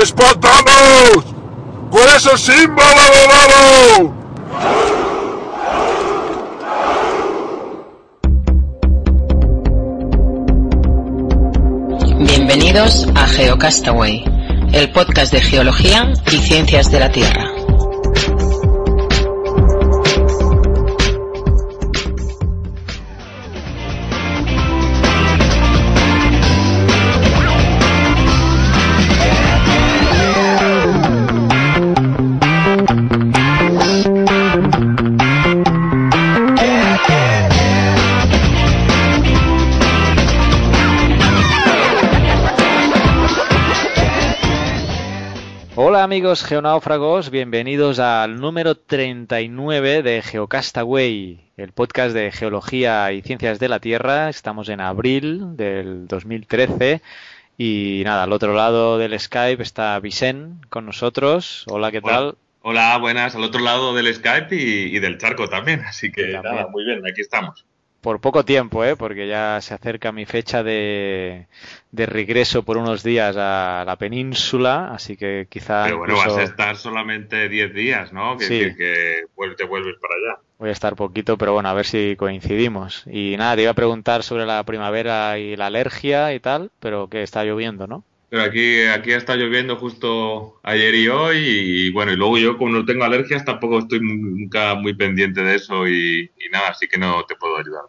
¡Espantanos! 0.00 1.24
¡Con 1.90 2.02
esos 2.16 2.40
símbolos! 2.40 4.12
Bienvenidos 12.18 13.06
a 13.14 13.26
GeoCastaway, 13.28 14.24
el 14.72 14.90
podcast 14.90 15.32
de 15.32 15.40
geología 15.40 16.12
y 16.26 16.38
ciencias 16.38 16.90
de 16.90 17.00
la 17.00 17.12
Tierra. 17.12 17.53
Amigos 46.34 46.48
geonáufragos, 46.48 47.30
bienvenidos 47.30 48.00
al 48.00 48.40
número 48.40 48.74
39 48.74 50.02
de 50.02 50.20
Geocastaway, 50.20 51.52
el 51.56 51.70
podcast 51.70 52.12
de 52.12 52.32
geología 52.32 53.12
y 53.12 53.22
ciencias 53.22 53.60
de 53.60 53.68
la 53.68 53.78
Tierra. 53.78 54.28
Estamos 54.30 54.68
en 54.68 54.80
abril 54.80 55.56
del 55.56 56.08
2013 56.08 57.02
y 57.56 58.02
nada, 58.04 58.24
al 58.24 58.32
otro 58.32 58.52
lado 58.52 58.98
del 58.98 59.16
Skype 59.16 59.62
está 59.62 59.96
Vicent 60.00 60.66
con 60.70 60.86
nosotros. 60.86 61.66
Hola, 61.68 61.92
¿qué 61.92 62.00
Hola. 62.02 62.12
tal? 62.12 62.34
Hola, 62.62 62.98
buenas, 62.98 63.36
al 63.36 63.44
otro 63.44 63.60
lado 63.60 63.94
del 63.94 64.12
Skype 64.12 64.56
y, 64.56 64.96
y 64.96 64.98
del 64.98 65.18
charco 65.18 65.48
también, 65.48 65.82
así 65.82 66.10
que 66.10 66.32
También. 66.32 66.42
nada, 66.42 66.66
muy 66.66 66.84
bien, 66.84 67.06
aquí 67.06 67.20
estamos. 67.20 67.64
Por 68.04 68.20
poco 68.20 68.44
tiempo, 68.44 68.84
¿eh? 68.84 68.96
porque 68.96 69.26
ya 69.26 69.58
se 69.62 69.72
acerca 69.72 70.12
mi 70.12 70.26
fecha 70.26 70.62
de, 70.62 71.46
de 71.90 72.04
regreso 72.04 72.62
por 72.62 72.76
unos 72.76 73.02
días 73.02 73.34
a 73.38 73.82
la 73.86 73.96
península, 73.96 74.92
así 74.92 75.16
que 75.16 75.46
quizá 75.48 75.84
Pero 75.84 75.96
bueno, 75.96 76.12
incluso 76.12 76.36
vas 76.36 76.44
a 76.44 76.50
estar 76.50 76.76
solamente 76.76 77.48
10 77.48 77.72
días, 77.72 78.12
¿no? 78.12 78.36
Que, 78.36 78.44
Sí. 78.44 78.58
que, 78.76 79.24
te 79.56 79.64
vuelves 79.64 79.94
para 80.02 80.14
allá. 80.16 80.42
voy 80.58 80.68
a 80.68 80.72
estar 80.72 80.94
poquito, 80.96 81.38
pero 81.38 81.54
bueno, 81.54 81.70
a 81.70 81.72
ver 81.72 81.86
si 81.86 82.14
coincidimos. 82.18 83.04
Y 83.06 83.36
nada, 83.38 83.56
te 83.56 83.62
iba 83.62 83.70
a 83.70 83.74
preguntar 83.74 84.22
sobre 84.22 84.44
la 84.44 84.62
primavera 84.64 85.38
y 85.38 85.56
la 85.56 85.68
alergia 85.68 86.34
y 86.34 86.40
tal, 86.40 86.70
pero 86.80 87.08
que 87.08 87.22
está 87.22 87.42
lloviendo, 87.42 87.86
¿no? 87.86 88.04
Pero 88.28 88.42
aquí, 88.42 88.82
aquí 88.82 89.12
está 89.12 89.36
lloviendo 89.36 89.76
justo 89.76 90.60
ayer 90.62 90.94
y 90.94 91.08
hoy 91.08 91.38
y, 91.38 91.90
bueno, 91.92 92.12
y 92.12 92.16
luego 92.16 92.36
yo 92.36 92.58
como 92.58 92.72
no 92.72 92.84
tengo 92.84 93.04
alergias 93.04 93.46
tampoco 93.46 93.78
estoy 93.78 94.00
nunca 94.00 94.74
muy 94.74 94.92
pendiente 94.92 95.40
de 95.42 95.54
eso 95.54 95.86
y, 95.88 96.30
y 96.36 96.48
nada, 96.50 96.68
así 96.68 96.86
que 96.86 96.98
no 96.98 97.24
te 97.24 97.36
puedo 97.36 97.56
ayudar. 97.56 97.84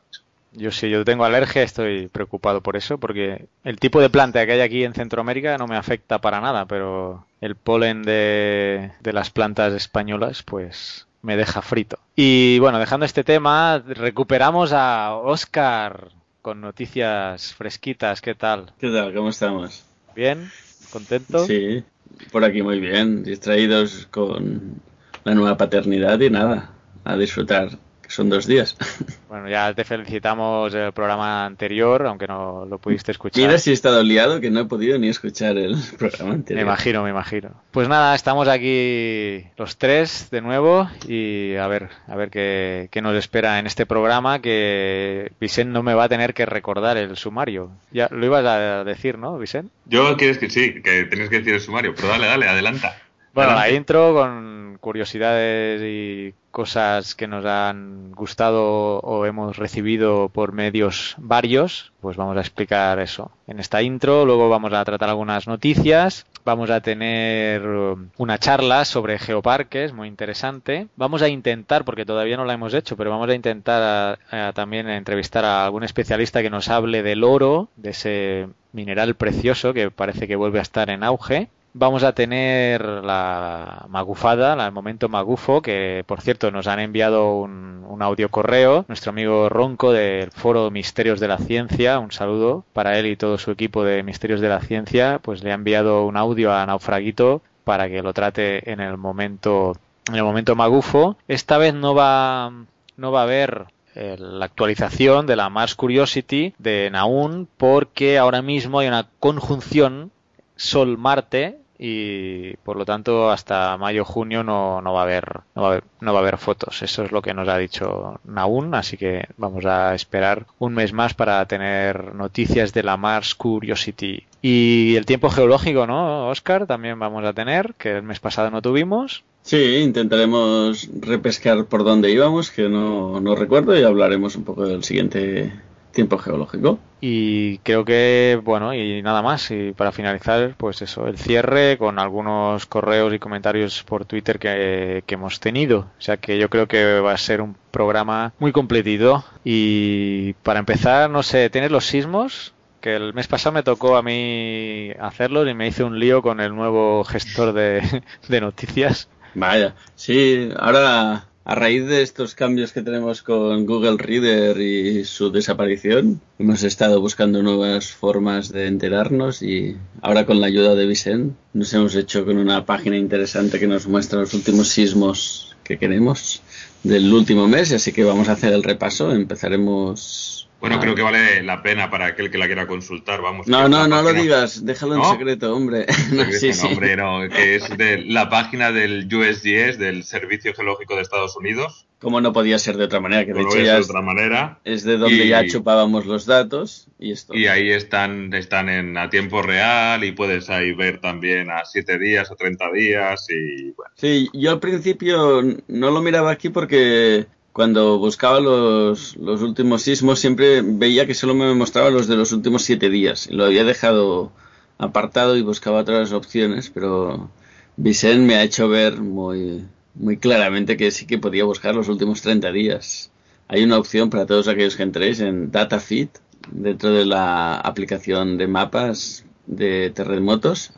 Yo 0.56 0.72
si 0.72 0.89
yo 0.89 1.03
tengo 1.03 1.25
alergia 1.25 1.64
estoy 1.64 2.08
preocupado 2.08 2.61
por 2.61 2.78
eso, 2.78 2.98
porque 2.98 3.48
el 3.64 3.80
tipo 3.80 4.02
de 4.02 4.09
planta 4.09 4.45
que 4.45 4.53
hay 4.53 4.62
aquí 4.62 4.84
en 4.84 4.94
Centroamérica 4.94 5.58
no 5.58 5.67
me 5.67 5.75
afecta 5.75 6.20
para 6.20 6.42
nada, 6.42 6.66
pero 6.66 7.25
el 7.42 7.56
polen 7.56 8.03
de, 8.03 8.92
de 9.02 9.14
las 9.14 9.30
plantas 9.30 9.73
españolas 9.73 10.44
pues 10.44 11.08
me 11.22 11.36
deja 11.36 11.62
frito. 11.62 12.00
Y 12.16 12.59
bueno, 12.59 12.80
dejando 12.80 13.06
este 13.06 13.23
tema, 13.23 13.84
recuperamos 13.86 14.72
a 14.73 15.16
Oscar 15.16 16.09
con 16.42 16.62
noticias 16.62 17.53
fresquitas, 17.56 18.22
¿qué 18.22 18.36
tal? 18.36 18.72
¿Qué 18.80 18.90
tal? 18.90 19.14
¿Cómo 19.14 19.30
estamos? 19.30 19.84
¿Bien? 20.16 20.52
¿Contento? 20.92 21.45
Sí, 21.45 21.84
por 22.31 22.45
aquí 22.45 22.62
muy 22.62 22.80
bien, 22.80 23.23
distraídos 23.23 24.08
con 24.12 24.80
la 25.23 25.34
nueva 25.34 25.58
paternidad 25.58 26.19
y 26.19 26.30
nada, 26.30 26.69
a 27.03 27.17
disfrutar, 27.17 27.69
son 28.08 28.30
dos 28.30 28.46
días. 28.47 28.75
Bueno, 29.28 29.50
ya 29.50 29.74
te 29.74 29.84
felicitamos 29.84 30.74
el 30.74 30.94
programa 30.94 31.46
anterior, 31.46 32.06
aunque 32.07 32.25
no 32.25 32.66
lo 32.66 32.78
pudiste 32.78 33.12
escuchar. 33.12 33.44
Mira 33.46 33.57
si 33.57 33.72
he 33.72 33.74
estado 33.74 34.02
liado 34.02 34.40
que 34.40 34.50
no 34.50 34.62
he 34.62 34.66
podido 34.66 34.97
ni 34.97 35.09
escuchar 35.09 35.57
el 35.57 35.75
programa 35.97 36.29
Me 36.29 36.35
anterior. 36.35 36.66
imagino, 36.66 37.03
me 37.03 37.09
imagino. 37.09 37.50
Pues 37.72 37.90
nada, 37.90 38.16
estamos 38.16 38.47
aquí 38.47 39.44
los 39.57 39.78
tres 39.78 40.29
de 40.31 40.40
nuevo 40.40 40.90
y 41.06 41.56
a 41.56 41.68
ver, 41.68 41.90
a 42.07 42.16
ver 42.16 42.29
qué, 42.29 42.88
qué 42.91 43.02
nos 43.02 43.13
espera 43.18 43.59
en 43.59 43.68
este 43.68 43.85
programa 43.85 44.40
que 44.41 45.34
Vicent 45.41 45.72
no 45.72 45.84
me 45.84 45.96
va 45.96 46.06
a 46.06 46.09
tener 46.09 46.34
que 46.34 46.46
recordar 46.46 46.96
el 46.96 47.18
sumario. 47.18 47.72
Ya 47.91 48.08
lo 48.12 48.25
ibas 48.25 48.46
a 48.46 48.85
decir, 48.85 49.18
¿no, 49.18 49.38
Vicent? 49.38 49.69
Yo 49.85 50.16
quieres 50.16 50.38
que 50.38 50.50
sí, 50.50 50.81
que 50.81 51.03
tenías 51.06 51.28
que 51.29 51.40
decir 51.40 51.56
el 51.56 51.62
sumario, 51.62 51.94
pero 51.94 52.08
dale, 52.08 52.28
dale, 52.28 52.47
adelanta. 52.47 52.96
Bueno, 53.35 53.53
la 53.53 53.69
intro 53.69 54.13
con 54.13 54.78
curiosidades 54.79 55.81
y 55.84 56.34
cosas 56.51 57.16
que 57.16 57.28
nos 57.28 57.46
han 57.46 58.13
gustado 58.13 59.00
o 59.00 59.25
hemos 59.25 59.57
recibido 59.57 60.29
por 60.29 60.53
medios 60.53 61.16
varios, 61.18 61.91
pues 62.00 62.16
vamos 62.16 62.38
a 62.38 62.40
explicar 62.40 62.97
eso 63.00 63.31
en 63.47 63.59
esta 63.59 63.81
intro. 63.81 64.25
Luego 64.25 64.47
vamos 64.47 64.72
a 64.72 64.85
tratar 64.85 65.09
algunas 65.09 65.47
noticias. 65.47 66.25
Vamos 66.46 66.69
a 66.69 66.79
tener 66.79 67.68
um, 67.68 68.07
una 68.18 68.38
charla 68.38 68.85
sobre 68.85 69.19
geoparques, 69.19 69.91
muy 69.91 70.07
interesante. 70.07 70.88
Vamos 70.96 71.22
a 71.23 71.28
intentar, 71.28 71.84
porque 71.84 72.06
todavía 72.06 72.38
no 72.38 72.46
la 72.46 72.53
hemos 72.53 72.73
hecho, 72.73 72.96
pero 72.96 73.09
vamos 73.09 73.28
a 73.29 73.34
intentar 73.35 74.17
a- 74.31 74.47
a 74.47 74.53
también 74.53 74.88
entrevistar 74.88 75.44
a 75.44 75.66
algún 75.66 75.84
especialista 75.84 76.41
que 76.41 76.50
nos 76.52 76.69
hable 76.69 77.03
del 77.03 77.23
oro, 77.23 77.67
de 77.75 77.90
ese 77.90 78.47
mineral 78.73 79.16
precioso 79.16 79.73
que 79.73 79.90
parece 79.91 80.28
que 80.28 80.35
vuelve 80.35 80.59
a 80.59 80.62
estar 80.62 80.90
en 80.90 81.03
auge. 81.03 81.50
Vamos 81.78 82.03
a 82.03 82.13
tener 82.13 82.81
la 82.86 83.86
magufada, 83.90 84.56
la- 84.56 84.66
el 84.68 84.72
momento 84.72 85.09
magufo, 85.09 85.62
que 85.62 86.06
por 86.08 86.22
cierto 86.22 86.50
nos 86.50 86.68
han 86.68 86.80
enviado 86.80 87.36
un, 87.36 87.84
un 87.90 88.02
audio 88.02 88.30
correo, 88.30 88.86
nuestro 88.88 89.09
amigo 89.09 89.50
Ronco 89.50 89.91
del 89.91 90.31
foro 90.31 90.72
Misterios 90.72 91.19
de 91.19 91.28
la 91.28 91.38
Ciencia, 91.38 92.00
un 92.00 92.14
saludo 92.14 92.64
para 92.72 92.97
él 92.97 93.08
y 93.08 93.18
todo 93.18 93.38
su 93.38 93.52
equipo 93.52 93.84
de 93.84 94.03
Misterios 94.03 94.40
de 94.40 94.47
la 94.47 94.62
Ciencia, 94.62 95.19
pues 95.22 95.44
le 95.44 95.52
ha 95.52 95.56
enviado 95.56 96.06
un 96.06 96.16
audio 96.16 96.53
a 96.53 96.66
Naufraguito 96.66 97.41
para 97.66 97.90
que 97.90 98.02
lo 98.02 98.14
trate 98.14 98.72
en 98.72 98.80
el 98.80 98.96
momento, 98.96 99.75
en 100.08 100.16
el 100.16 100.24
momento 100.24 100.56
magufo. 100.56 101.18
Esta 101.28 101.58
vez 101.58 101.74
no 101.74 101.94
va, 101.94 102.53
no 102.96 103.12
va 103.12 103.19
a 103.19 103.24
haber 103.24 103.66
eh, 103.96 104.16
la 104.18 104.46
actualización 104.46 105.25
de 105.28 105.35
la 105.35 105.50
Mars 105.50 105.75
Curiosity 105.75 106.53
de 106.58 106.90
Naun 106.90 107.50
porque 107.58 108.18
ahora 108.18 108.41
mismo 108.41 108.80
hay 108.80 108.88
una 108.88 109.08
conjunción 109.19 110.12
Sol-Marte 110.56 111.58
y 111.78 112.56
por 112.58 112.78
lo 112.78 112.86
tanto 112.86 113.30
hasta 113.31 113.78
mayo-junio 113.78 114.44
no, 114.44 114.81
no 114.81 114.94
va 114.94 115.02
a 115.02 115.03
haber 115.03 115.41
no 115.56 115.62
va 115.62 115.68
a 115.68 115.72
haber 115.72 115.84
no 116.02 116.13
va 116.13 116.19
a 116.19 116.22
haber 116.22 116.38
fotos. 116.38 116.81
Eso 116.81 117.03
es 117.03 117.12
lo 117.12 117.22
que 117.22 117.34
nos 117.34 117.47
ha 117.47 117.58
dicho 117.58 118.19
Naun, 118.24 118.74
así 118.75 118.97
que 118.97 119.28
vamos 119.38 119.66
a 119.66 119.94
esperar 119.96 120.46
un 120.59 120.74
mes 120.74 120.94
más 120.94 121.14
para 121.14 121.46
tener 121.47 122.14
noticias 122.16 122.74
de 122.74 122.84
la 122.84 122.97
Mars 122.97 123.35
Curiosity. 123.35 124.25
Y 124.41 124.96
el 124.96 125.06
tiempo 125.06 125.30
geológico, 125.30 125.88
¿no, 125.88 126.30
Oscar? 126.30 126.68
También 126.68 127.00
vamos 127.00 127.25
a 127.25 127.34
tener, 127.34 127.74
que 127.78 127.97
el 127.97 128.03
mes 128.03 128.19
pasado 128.19 128.52
no 128.52 128.62
tuvimos. 128.62 129.24
Sí, 129.41 129.78
intentaremos 129.78 130.90
repescar 131.02 131.66
por 131.66 131.84
dónde 131.84 132.12
íbamos, 132.12 132.52
que 132.52 132.69
no, 132.69 133.19
no 133.19 133.35
recuerdo, 133.35 133.78
y 133.78 133.84
hablaremos 133.84 134.35
un 134.35 134.44
poco 134.44 134.66
del 134.66 134.84
siguiente 134.84 135.52
tiempo 135.95 136.19
geológico. 136.19 136.78
Y 137.01 137.57
creo 137.59 137.85
que, 137.85 138.39
bueno, 138.44 138.73
y 138.75 139.01
nada 139.01 139.23
más. 139.23 139.50
Y 139.50 139.72
para 139.72 139.91
finalizar, 139.91 140.53
pues 140.57 140.83
eso, 140.83 141.07
el 141.07 141.17
cierre 141.17 141.78
con 141.79 141.97
algunos 141.97 142.67
correos 142.67 143.13
y 143.13 143.19
comentarios 143.19 143.83
por 143.83 144.05
Twitter 144.05 144.38
que, 144.38 145.03
que 145.07 145.16
hemos 145.16 145.39
tenido. 145.39 145.79
O 145.79 146.01
sea 146.01 146.17
que 146.17 146.38
yo 146.38 146.50
creo 146.50 146.67
que 146.67 147.00
va 147.00 147.13
a 147.13 147.17
ser 147.17 147.41
un 147.41 147.55
programa 147.72 148.34
muy 148.38 148.51
completito. 148.51 149.23
Y 149.44 150.34
para 150.44 150.59
empezar, 150.59 151.09
no 151.09 151.23
sé, 151.23 151.50
¿tienes 151.50 151.72
los 151.72 151.85
sismos? 151.85 152.53
Que 152.81 152.95
el 152.95 153.16
mes 153.16 153.28
pasado 153.28 153.53
me 153.53 153.63
tocó 153.63 153.95
a 153.97 154.03
mí 154.03 154.91
hacerlos 155.00 155.47
y 155.50 155.55
me 155.55 155.67
hice 155.67 155.84
un 155.84 156.00
lío 156.00 156.22
con 156.22 156.40
el 156.40 156.55
nuevo 156.55 157.03
gestor 157.03 157.53
de, 157.53 158.03
de 158.28 158.41
noticias. 158.41 159.09
Vaya, 159.34 159.75
sí, 159.96 160.49
ahora 160.58 161.25
a 161.46 161.53
raíz 161.53 161.86
de 161.86 162.02
estos 162.02 162.34
cambios 162.34 162.74
que 162.74 162.82
tenemos 162.82 163.22
con 163.22 163.68
Google 163.68 163.97
Reader 163.97 164.59
y 164.59 165.06
su 165.06 165.32
desaparición, 165.32 166.20
hemos 166.40 166.64
estado 166.64 167.00
buscando 167.00 167.44
nuevas 167.44 167.92
formas 167.92 168.52
de 168.52 168.66
enterarnos 168.66 169.44
y 169.44 169.78
ahora 170.02 170.26
con 170.26 170.42
la 170.42 170.47
ayuda 170.47 170.74
de 170.74 170.88
Vicent 170.88 171.36
nos 171.53 171.72
hemos 171.76 171.96
hecho 171.96 172.26
con 172.26 172.38
una 172.38 172.66
página 172.66 172.97
interesante 172.97 173.59
que 173.59 173.68
nos 173.68 173.88
muestra 173.88 174.20
los 174.22 174.34
últimos 174.34 174.70
sismos 174.70 175.56
que 175.64 175.78
queremos 175.78 176.42
del 176.82 177.14
último 177.14 177.47
mes, 177.47 177.72
así 177.74 177.92
que 177.92 178.03
vamos 178.03 178.28
a 178.28 178.34
hacer 178.34 178.52
el 178.52 178.64
repaso. 178.64 179.12
Empezaremos 179.12 180.50
Bueno, 180.66 180.82
creo 180.82 180.96
que 180.96 181.02
vale 181.02 181.44
la 181.44 181.62
pena 181.62 181.90
para 181.90 182.08
aquel 182.08 182.32
que 182.32 182.38
la 182.38 182.47
quiera 182.47 182.66
consultar, 182.66 183.22
vamos. 183.22 183.47
No, 183.47 183.70
no, 183.70 183.88
no 183.88 184.02
lo 184.02 184.14
digas, 184.14 184.66
déjalo 184.66 184.96
en 184.96 185.03
secreto, 185.12 185.56
hombre. 185.56 185.85
No, 186.12 186.23
sí, 186.32 186.47
no, 186.50 186.53
sí. 186.53 186.67
hombre, 186.67 186.96
no, 186.97 187.28
que 187.29 187.56
es 187.56 187.78
de 187.78 188.03
la 188.06 188.29
página 188.29 188.72
del 188.72 189.08
USGS, 189.14 189.78
del 189.78 190.03
Servicio 190.03 190.53
Geológico 190.53 190.96
de 190.96 191.02
Estados 191.02 191.35
Unidos. 191.38 191.88
Como 192.00 192.20
no 192.22 192.34
podía 192.34 192.59
ser 192.59 192.78
de 192.78 192.84
otra 192.85 193.00
manera, 193.00 193.26
que 193.26 193.34
de 193.34 193.41
hecho 193.41 193.58
es 193.58 193.64
de 193.64 193.76
otra 193.76 194.02
manera. 194.02 194.59
es 194.64 194.84
de 194.84 194.97
donde 194.97 195.26
Y- 195.26 195.29
ya 195.29 195.46
chupábamos 195.47 196.06
los 196.06 196.26
datos 196.26 196.88
y 197.00 197.11
esto. 197.11 197.34
Y 197.35 197.47
ahí 197.47 197.72
están, 197.72 198.34
están 198.34 198.70
en, 198.70 198.97
a 198.97 199.09
tiempo 199.09 199.41
real 199.41 200.03
y 200.03 200.11
puedes 200.11 200.50
ahí 200.50 200.73
ver 200.73 201.00
también 201.00 201.50
a 201.50 201.64
7 201.66 201.97
días 201.97 202.29
o 202.32 202.35
30 202.35 202.72
días 202.73 203.26
y 203.29 203.72
bueno. 203.72 203.91
Sí, 203.96 204.29
yo 204.34 204.52
al 204.52 204.59
principio 204.59 205.41
no 205.68 205.91
lo 205.91 206.02
miraba 206.02 206.32
aquí 206.32 206.50
porque 206.50 207.26
cuando 207.55 207.97
buscaba 207.99 208.41
los, 208.41 209.16
los 209.16 209.41
últimos 209.41 209.81
sismos 209.81 210.19
siempre 210.19 210.61
veía 210.61 211.07
que 211.07 211.13
solo 211.13 211.34
me 211.34 211.53
mostraba 211.53 211.90
los 211.90 212.05
de 212.05 212.17
los 212.17 212.34
últimos 212.34 212.63
siete 212.63 212.90
días. 212.90 213.29
Lo 213.31 213.46
había 213.46 213.63
dejado 213.63 214.34
apartado 214.78 215.37
y 215.37 215.41
buscaba 215.41 215.79
otras 215.79 216.11
opciones, 216.11 216.69
pero 216.69 217.29
Vicent 217.78 218.25
me 218.25 218.35
ha 218.35 218.43
hecho 218.43 218.67
ver 218.67 218.99
muy, 218.99 219.66
muy 219.93 220.17
claramente 220.17 220.75
que 220.75 220.91
sí 220.91 221.07
que 221.07 221.17
podía 221.17 221.46
buscar 221.46 221.73
los 221.73 221.87
últimos 221.87 222.22
30 222.22 222.52
días. 222.52 223.09
Hay 223.47 223.63
una 223.63 223.78
opción 223.78 224.09
para 224.09 224.25
todos 224.25 224.49
aquellos 224.49 224.75
que 224.75 224.84
entréis 224.84 225.22
en 225.22 225.49
DataFit, 225.49 226.09
dentro 226.51 226.91
de 226.91 227.05
la 227.05 227.55
aplicación 227.55 228.37
de 228.37 228.47
mapas 228.47 229.23
de 229.47 229.91
terremotos. 229.91 230.73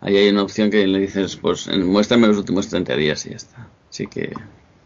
Ahí 0.00 0.16
hay 0.18 0.28
una 0.28 0.44
opción 0.44 0.70
que 0.70 0.86
le 0.86 1.00
dices, 1.00 1.34
pues 1.34 1.66
muéstrame 1.78 2.28
los 2.28 2.38
últimos 2.38 2.68
30 2.68 2.94
días 2.94 3.26
y 3.26 3.30
ya 3.30 3.36
está. 3.36 3.68
Así 3.90 4.06
que, 4.06 4.32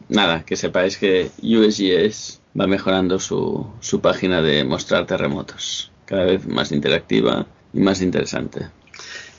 nada, 0.08 0.44
que 0.44 0.56
sepáis 0.56 0.96
que 0.96 1.30
USGS 1.42 2.40
va 2.58 2.66
mejorando 2.66 3.18
su, 3.18 3.66
su 3.80 4.00
página 4.00 4.42
de 4.42 4.64
mostrar 4.64 5.06
terremotos. 5.06 5.90
Cada 6.04 6.24
vez 6.24 6.46
más 6.46 6.72
interactiva 6.72 7.46
y 7.72 7.80
más 7.80 8.00
interesante. 8.00 8.68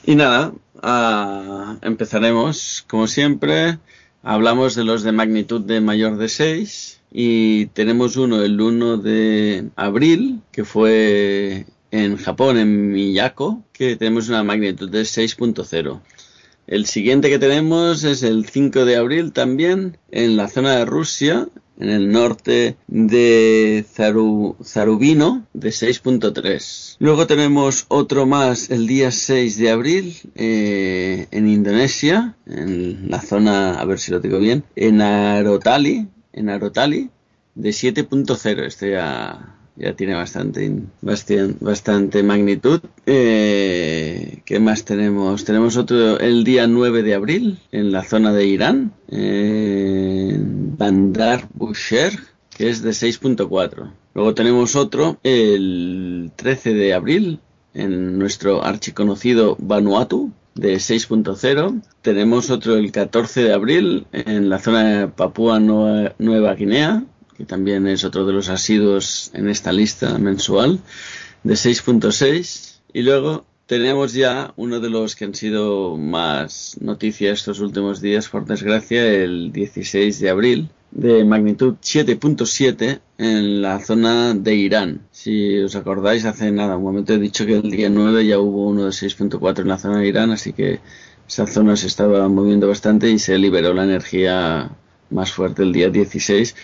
Y 0.04 0.14
nada, 0.14 0.52
ah, 0.82 1.76
empezaremos 1.82 2.84
como 2.88 3.06
siempre. 3.06 3.78
Hablamos 4.22 4.74
de 4.74 4.84
los 4.84 5.02
de 5.02 5.12
magnitud 5.12 5.60
de 5.60 5.80
mayor 5.80 6.16
de 6.16 6.28
6 6.28 7.00
y 7.10 7.66
tenemos 7.66 8.16
uno 8.16 8.42
el 8.42 8.60
1 8.60 8.98
de 8.98 9.68
abril 9.76 10.42
que 10.52 10.64
fue 10.64 11.66
en 11.90 12.16
Japón, 12.16 12.58
en 12.58 12.92
Miyako, 12.92 13.62
que 13.72 13.96
tenemos 13.96 14.28
una 14.28 14.42
magnitud 14.42 14.90
de 14.90 15.02
6.0. 15.02 16.00
El 16.68 16.84
siguiente 16.86 17.30
que 17.30 17.38
tenemos 17.38 18.04
es 18.04 18.22
el 18.22 18.46
5 18.46 18.84
de 18.84 18.96
abril 18.96 19.32
también 19.32 19.96
en 20.10 20.36
la 20.36 20.48
zona 20.48 20.76
de 20.76 20.84
Rusia, 20.84 21.48
en 21.80 21.88
el 21.88 22.10
norte 22.12 22.76
de 22.88 23.84
Zaru- 23.96 24.56
Zarubino, 24.62 25.46
de 25.54 25.70
6.3. 25.70 26.96
Luego 26.98 27.26
tenemos 27.26 27.86
otro 27.88 28.26
más 28.26 28.68
el 28.70 28.86
día 28.86 29.10
6 29.12 29.56
de 29.56 29.70
abril 29.70 30.16
eh, 30.34 31.26
en 31.30 31.48
Indonesia, 31.48 32.36
en 32.46 33.08
la 33.08 33.22
zona, 33.22 33.80
a 33.80 33.84
ver 33.86 33.98
si 33.98 34.10
lo 34.10 34.20
digo 34.20 34.38
bien, 34.38 34.62
en 34.76 35.00
Arotali, 35.00 36.06
en 36.34 36.50
Arotali, 36.50 37.08
de 37.54 37.70
7.0. 37.70 38.66
Este 38.66 38.90
ya, 38.90 39.57
ya 39.78 39.94
tiene 39.94 40.14
bastante, 40.14 40.82
bastante, 41.00 42.22
magnitud. 42.22 42.80
Eh, 43.06 44.42
¿Qué 44.44 44.58
más 44.58 44.84
tenemos? 44.84 45.44
Tenemos 45.44 45.76
otro 45.76 46.18
el 46.18 46.44
día 46.44 46.66
9 46.66 47.02
de 47.02 47.14
abril 47.14 47.58
en 47.70 47.92
la 47.92 48.02
zona 48.02 48.32
de 48.32 48.46
Irán, 48.46 48.92
en 49.08 50.76
Bandar 50.76 51.48
Bushehr, 51.54 52.18
que 52.50 52.68
es 52.68 52.82
de 52.82 52.90
6.4. 52.90 53.92
Luego 54.14 54.34
tenemos 54.34 54.74
otro 54.74 55.18
el 55.22 56.32
13 56.34 56.74
de 56.74 56.94
abril 56.94 57.40
en 57.72 58.18
nuestro 58.18 58.64
archiconocido 58.64 59.56
Vanuatu 59.60 60.32
de 60.56 60.74
6.0. 60.74 61.82
Tenemos 62.02 62.50
otro 62.50 62.76
el 62.76 62.90
14 62.90 63.44
de 63.44 63.52
abril 63.52 64.06
en 64.10 64.48
la 64.48 64.58
zona 64.58 64.84
de 64.84 65.08
Papúa 65.08 65.60
Nueva, 65.60 66.14
Nueva 66.18 66.54
Guinea, 66.54 67.04
que 67.38 67.44
también 67.44 67.86
es 67.86 68.04
otro 68.04 68.26
de 68.26 68.32
los 68.32 68.48
asiduos 68.48 69.30
en 69.32 69.48
esta 69.48 69.72
lista 69.72 70.18
mensual, 70.18 70.80
de 71.44 71.54
6.6. 71.54 72.80
Y 72.92 73.02
luego 73.02 73.46
tenemos 73.66 74.12
ya 74.12 74.52
uno 74.56 74.80
de 74.80 74.90
los 74.90 75.14
que 75.14 75.24
han 75.24 75.36
sido 75.36 75.96
más 75.96 76.76
noticias 76.80 77.38
estos 77.38 77.60
últimos 77.60 78.00
días, 78.00 78.28
por 78.28 78.44
desgracia, 78.44 79.06
el 79.06 79.52
16 79.52 80.18
de 80.18 80.30
abril, 80.30 80.68
de 80.90 81.24
magnitud 81.24 81.76
7.7 81.80 83.00
en 83.18 83.62
la 83.62 83.78
zona 83.78 84.34
de 84.34 84.56
Irán. 84.56 85.02
Si 85.12 85.60
os 85.60 85.76
acordáis, 85.76 86.24
hace 86.24 86.50
nada, 86.50 86.76
un 86.76 86.82
momento 86.82 87.12
he 87.12 87.18
dicho 87.18 87.46
que 87.46 87.54
el 87.58 87.70
día 87.70 87.88
9 87.88 88.26
ya 88.26 88.40
hubo 88.40 88.66
uno 88.66 88.84
de 88.84 88.90
6.4 88.90 89.60
en 89.60 89.68
la 89.68 89.78
zona 89.78 90.00
de 90.00 90.08
Irán, 90.08 90.32
así 90.32 90.52
que 90.52 90.80
esa 91.28 91.46
zona 91.46 91.76
se 91.76 91.86
estaba 91.86 92.28
moviendo 92.28 92.66
bastante 92.66 93.08
y 93.10 93.20
se 93.20 93.38
liberó 93.38 93.74
la 93.74 93.84
energía 93.84 94.72
más 95.10 95.32
fuerte 95.32 95.62
el 95.62 95.72
día 95.72 95.88
16 95.88 96.54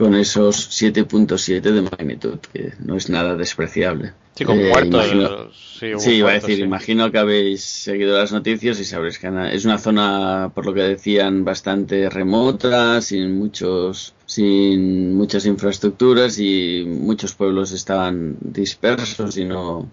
con 0.00 0.14
esos 0.14 0.70
7.7 0.70 1.60
de 1.72 1.82
magnitud, 1.82 2.38
que 2.52 2.72
no 2.82 2.96
es 2.96 3.10
nada 3.10 3.36
despreciable. 3.36 4.12
Sí, 4.34 4.46
con 4.46 4.58
Eh, 4.58 4.72
imagino- 4.86 5.50
Sí, 5.98 6.12
iba 6.12 6.30
a 6.30 6.34
decir, 6.34 6.56
sí. 6.56 6.62
imagino 6.62 7.10
que 7.10 7.18
habéis 7.18 7.62
seguido 7.62 8.16
las 8.18 8.32
noticias 8.32 8.80
y 8.80 8.84
sabréis 8.84 9.18
que 9.18 9.30
es 9.52 9.64
una 9.66 9.76
zona, 9.78 10.50
por 10.54 10.64
lo 10.64 10.72
que 10.72 10.80
decían, 10.82 11.44
bastante 11.44 12.08
remota, 12.08 13.00
sin 13.02 13.38
muchos, 13.38 14.14
sin 14.24 15.14
muchas 15.14 15.44
infraestructuras 15.46 16.38
y 16.38 16.84
muchos 16.86 17.34
pueblos 17.34 17.72
estaban 17.72 18.36
dispersos 18.40 19.36
y 19.36 19.44
no. 19.44 19.88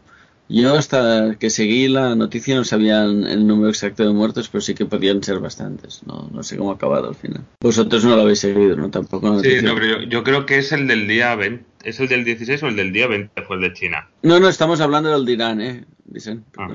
Yo 0.49 0.75
hasta 0.75 1.35
que 1.39 1.49
seguí 1.49 1.87
la 1.89 2.15
noticia 2.15 2.55
no 2.55 2.63
sabían 2.63 3.25
el 3.25 3.45
número 3.45 3.69
exacto 3.69 4.03
de 4.03 4.13
muertos, 4.13 4.47
pero 4.49 4.61
sí 4.61 4.73
que 4.73 4.85
podían 4.85 5.21
ser 5.21 5.39
bastantes. 5.39 6.01
No, 6.05 6.29
no 6.31 6.41
sé 6.43 6.55
cómo 6.57 6.71
ha 6.71 6.75
acabado 6.75 7.09
al 7.09 7.15
final. 7.15 7.43
Vosotros 7.59 8.05
no 8.05 8.15
lo 8.15 8.21
habéis 8.21 8.39
seguido, 8.39 8.77
¿no? 8.77 8.89
Tampoco 8.89 9.29
la 9.29 9.41
Sí, 9.41 9.57
no, 9.61 9.75
pero 9.75 9.85
yo, 9.85 10.07
yo 10.07 10.23
creo 10.23 10.45
que 10.45 10.57
es 10.59 10.71
el 10.71 10.87
del 10.87 11.07
día 11.07 11.35
20. 11.35 11.65
¿Es 11.83 11.99
el 11.99 12.07
del 12.07 12.23
16 12.23 12.63
o 12.63 12.67
el 12.67 12.75
del 12.75 12.93
día 12.93 13.07
20 13.07 13.41
fue 13.43 13.57
el 13.57 13.61
de 13.61 13.73
China? 13.73 14.09
no, 14.23 14.39
no, 14.39 14.47
estamos 14.47 14.79
hablando 14.79 15.11
del 15.11 15.25
de 15.25 15.31
Irán, 15.33 15.61
¿eh? 15.61 15.85
Vicent? 16.05 16.45
Ah. 16.57 16.69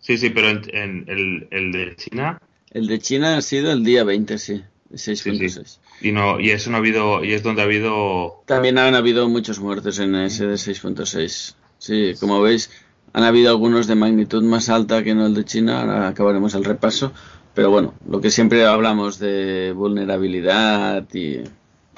Sí, 0.00 0.16
sí, 0.16 0.30
pero 0.30 0.48
en, 0.48 0.62
en 0.72 1.04
el, 1.08 1.48
el 1.50 1.72
de 1.72 1.96
China 1.96 2.40
El 2.70 2.86
de 2.86 2.98
China 2.98 3.36
ha 3.36 3.42
sido 3.42 3.72
el 3.72 3.84
día 3.84 4.04
20, 4.04 4.38
sí. 4.38 4.62
de 4.88 4.96
6.6. 4.96 5.78
y 6.00 6.12
no 6.12 6.40
y 6.40 6.50
eso 6.50 6.70
no 6.70 6.76
ha 6.76 6.80
habido 6.80 7.24
y 7.24 7.32
es 7.32 7.42
donde 7.42 7.62
ha 7.62 7.64
habido 7.64 8.42
También 8.46 8.78
han 8.78 8.94
habido 8.94 9.28
muchos 9.28 9.58
muertos 9.60 9.98
en 9.98 10.14
ese 10.14 10.46
de 10.46 10.54
6.6. 10.54 11.54
Sí, 11.78 12.14
como 12.18 12.40
veis, 12.40 12.70
han 13.12 13.24
habido 13.24 13.50
algunos 13.50 13.86
de 13.86 13.94
magnitud 13.94 14.42
más 14.42 14.68
alta 14.68 15.02
que 15.02 15.10
en 15.10 15.20
el 15.20 15.34
de 15.34 15.44
China. 15.44 15.80
Ahora 15.80 16.08
acabaremos 16.08 16.54
el 16.54 16.64
repaso. 16.64 17.12
Pero 17.54 17.70
bueno, 17.70 17.94
lo 18.08 18.20
que 18.20 18.30
siempre 18.30 18.64
hablamos 18.66 19.18
de 19.18 19.72
vulnerabilidad 19.74 21.04
y, 21.12 21.38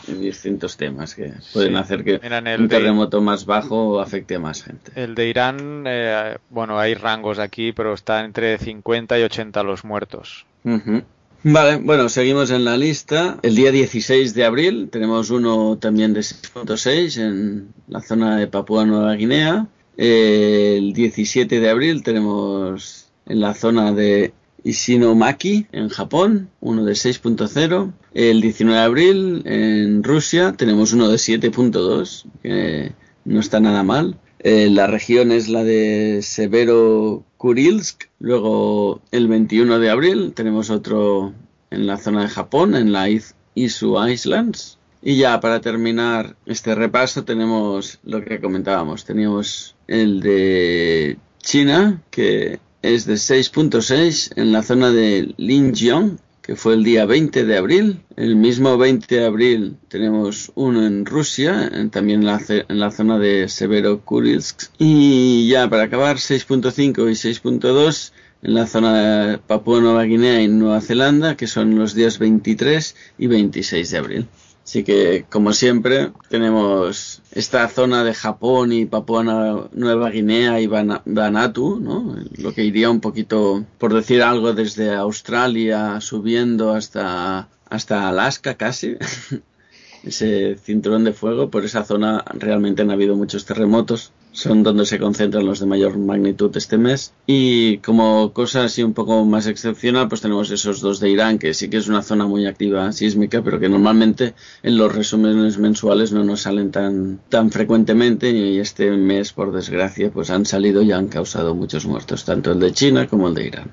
y 0.09 0.13
distintos 0.19 0.77
temas 0.79 1.15
que 1.15 1.33
pueden 1.53 1.73
Sí. 1.73 1.77
hacer 1.79 2.03
que 2.05 2.15
el 2.23 2.61
un 2.61 2.69
de- 2.69 2.77
terremoto 2.77 3.21
más 3.21 3.45
bajo 3.45 4.01
afecte 4.01 4.37
a 4.37 4.39
más 4.39 4.63
gente. 4.63 4.93
El 4.95 5.15
de 5.15 5.29
Irán, 5.29 5.85
eh, 5.87 6.39
bueno, 6.49 6.79
hay 6.79 6.95
rangos 6.95 7.39
aquí, 7.39 7.73
pero 7.73 7.93
está 7.93 8.25
entre 8.25 8.57
50 8.59 9.19
y 9.19 9.23
80 9.23 9.63
los 9.63 9.85
muertos. 9.85 10.47
Ujú. 10.65 11.03
Vale, 11.43 11.77
bueno, 11.77 12.09
seguimos 12.11 12.51
en 12.51 12.65
la 12.65 12.77
lista. 12.77 13.39
El 13.43 13.55
día 13.55 13.71
16 13.71 14.35
de 14.35 14.45
abril 14.45 14.89
tenemos 14.91 15.31
uno 15.31 15.77
también 15.79 16.13
de 16.15 16.21
6.6 16.21 17.19
en 17.19 17.69
la 17.89 18.01
zona 18.01 18.37
de 18.37 18.47
Papúa 18.47 18.85
Nueva 18.87 19.15
Guinea. 19.15 19.67
El 20.03 20.95
17 20.95 21.61
de 21.61 21.69
abril 21.69 22.03
tenemos 22.03 23.11
en 23.27 23.41
la 23.41 23.53
zona 23.53 23.93
de 23.93 24.33
Isinomaki, 24.65 25.67
en 25.73 25.91
Japón, 25.91 26.49
uno 26.63 26.87
de 26.87 26.95
6.0. 26.95 27.93
El 28.15 28.41
19 28.41 28.79
de 28.79 28.83
abril 28.83 29.43
en 29.45 30.03
Rusia 30.03 30.55
tenemos 30.57 30.95
uno 30.95 31.11
de 31.11 31.17
7.2, 31.17 32.25
que 32.43 32.93
no 33.27 33.41
está 33.41 33.61
nada 33.61 33.83
mal. 33.83 34.17
Eh, 34.39 34.71
la 34.71 34.87
región 34.87 35.33
es 35.33 35.51
la 35.51 35.65
de 35.65 36.21
Severo 36.23 37.23
Kurilsk. 37.37 38.05
Luego, 38.21 39.03
el 39.11 39.29
21 39.29 39.81
de 39.81 39.91
abril, 39.91 40.33
tenemos 40.35 40.71
otro 40.71 41.35
en 41.71 41.87
la 41.87 41.99
zona 41.99 42.23
de 42.23 42.31
Japón, 42.31 42.75
en 42.75 42.93
la 42.93 43.07
Izu 43.55 44.09
Islands. 44.09 44.79
Y 45.03 45.17
ya 45.17 45.41
para 45.41 45.61
terminar 45.61 46.37
este 46.45 46.75
repaso, 46.75 47.25
tenemos 47.25 47.99
lo 48.05 48.23
que 48.23 48.41
comentábamos. 48.41 49.05
Teníamos 49.05 49.75
el 49.87 50.21
de 50.21 51.17
China, 51.39 52.03
que 52.11 52.61
es 52.83 53.07
de 53.07 53.15
6.6 53.15 54.33
en 54.37 54.53
la 54.53 54.63
zona 54.63 54.91
de 54.91 55.35
Linjiang, 55.39 56.19
que 56.43 56.55
fue 56.55 56.75
el 56.75 56.85
día 56.85 57.07
20 57.07 57.45
de 57.45 57.57
abril. 57.57 58.01
El 58.17 58.37
mismo 58.37 58.77
20 58.77 59.15
de 59.15 59.25
abril 59.25 59.77
tenemos 59.89 60.53
uno 60.55 60.87
en 60.87 61.07
Rusia, 61.07 61.71
también 61.91 62.21
en 62.21 62.27
la, 62.27 62.41
en 62.49 62.79
la 62.79 62.91
zona 62.91 63.19
de 63.19 63.49
Severo 63.49 64.03
Kurilsk. 64.05 64.65
Y 64.79 65.49
ya 65.49 65.71
para 65.71 65.85
acabar, 65.85 66.17
6.5 66.17 67.11
y 67.11 67.15
6.2 67.15 68.13
en 68.43 68.55
la 68.55 68.67
zona 68.67 68.95
de 68.95 69.39
Papúa 69.39 69.81
Nueva 69.81 70.05
Guinea 70.05 70.43
y 70.43 70.49
Nueva 70.49 70.81
Zelanda, 70.81 71.37
que 71.37 71.47
son 71.47 71.79
los 71.79 71.95
días 71.95 72.19
23 72.19 72.97
y 73.19 73.27
26 73.27 73.91
de 73.91 73.99
abril. 73.99 74.27
Así 74.71 74.85
que, 74.85 75.25
como 75.29 75.53
siempre, 75.53 76.13
tenemos 76.29 77.23
esta 77.33 77.67
zona 77.67 78.05
de 78.05 78.15
Japón 78.15 78.71
y 78.73 78.87
Papua 78.87 79.25
Nueva 79.73 80.11
Guinea 80.11 80.61
y 80.61 80.69
Vanuatu, 80.69 81.81
¿no? 81.81 82.17
Lo 82.39 82.55
que 82.55 82.63
iría 82.63 82.89
un 82.89 83.01
poquito, 83.01 83.65
por 83.79 83.93
decir 83.93 84.23
algo, 84.23 84.53
desde 84.53 84.95
Australia 84.95 86.01
subiendo 86.01 86.73
hasta, 86.73 87.49
hasta 87.69 88.09
Alaska 88.09 88.55
casi. 88.55 88.97
ese 90.05 90.57
cinturón 90.57 91.03
de 91.03 91.15
fuego. 91.15 91.51
Por 91.51 91.65
esa 91.65 91.83
zona 91.83 92.25
realmente 92.33 92.83
han 92.83 92.93
habido 92.93 93.17
muchos 93.17 93.47
terremotos. 93.47 94.13
Son 94.33 94.63
donde 94.63 94.87
se 94.87 94.99
concentran 94.99 95.45
los 95.45 95.61
de 95.61 95.67
mayor 95.67 95.99
magnitud 95.99 96.57
este 96.57 96.79
mes. 96.79 97.13
Y 97.27 97.79
como 97.79 98.33
cosa 98.33 98.65
así 98.65 98.83
un 98.83 98.95
poco 98.95 99.25
más 99.25 99.47
excepcional, 99.47 100.09
pues 100.09 100.21
tenemos 100.21 100.51
esos 100.51 100.81
dos 100.81 101.01
de 101.01 101.11
Irán, 101.11 101.39
que 101.39 101.55
sí 101.55 101.69
que 101.69 101.79
es 101.79 101.89
una 101.89 102.03
zona 102.03 102.27
muy 102.27 102.47
activa 102.47 102.93
sísmica, 102.93 103.43
pero 103.43 103.59
que 103.59 103.69
normalmente 103.69 104.35
en 104.63 104.79
los 104.79 104.95
resúmenes 104.95 105.59
mensuales 105.59 106.13
no 106.13 106.25
nos 106.25 106.43
salen 106.43 106.71
tan, 106.71 107.21
tan 107.29 107.51
frecuentemente. 107.51 108.31
Y 108.31 108.59
este 108.59 108.91
mes, 108.91 109.33
por 109.33 109.53
desgracia, 109.53 110.11
pues 110.11 110.31
han 110.31 110.47
salido 110.47 110.83
y 110.83 110.93
han 110.93 111.09
causado 111.09 111.55
muchos 111.55 111.87
muertos, 111.87 112.25
tanto 112.25 112.53
el 112.53 112.61
de 112.61 112.73
China 112.73 113.09
como 113.09 113.29
el 113.29 113.35
de 113.35 113.47
Irán. 113.47 113.71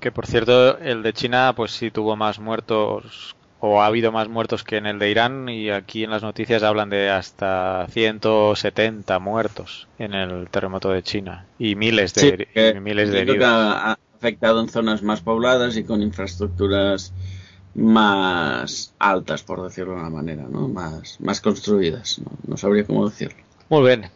Que 0.00 0.10
por 0.10 0.26
cierto, 0.26 0.78
el 0.78 1.02
de 1.02 1.12
China, 1.12 1.52
pues 1.54 1.72
sí 1.72 1.90
tuvo 1.90 2.16
más 2.16 2.38
muertos 2.38 3.36
o 3.60 3.82
ha 3.82 3.86
habido 3.86 4.10
más 4.10 4.28
muertos 4.28 4.64
que 4.64 4.76
en 4.76 4.86
el 4.86 4.98
de 4.98 5.10
Irán 5.10 5.48
y 5.48 5.70
aquí 5.70 6.04
en 6.04 6.10
las 6.10 6.22
noticias 6.22 6.62
hablan 6.62 6.90
de 6.90 7.10
hasta 7.10 7.86
170 7.90 9.18
muertos 9.18 9.86
en 9.98 10.14
el 10.14 10.48
terremoto 10.48 10.90
de 10.90 11.02
China 11.02 11.46
y 11.58 11.74
miles 11.76 12.14
de, 12.14 12.80
miles 12.80 13.10
de 13.10 13.20
heridos. 13.20 13.46
ha 13.46 13.98
afectado 14.16 14.60
en 14.60 14.68
zonas 14.68 15.02
más 15.02 15.20
pobladas 15.20 15.76
y 15.76 15.84
con 15.84 16.02
infraestructuras 16.02 17.12
más 17.74 18.94
altas, 18.98 19.42
por 19.42 19.62
decirlo 19.62 19.94
de 19.94 20.00
una 20.00 20.10
manera, 20.10 20.46
¿no? 20.50 20.68
más, 20.68 21.20
más 21.20 21.40
construidas. 21.40 22.18
No, 22.18 22.30
no 22.46 22.56
sabría 22.56 22.84
cómo 22.84 23.08
decirlo. 23.08 23.38
Muy 23.68 23.86
bien, 23.86 24.10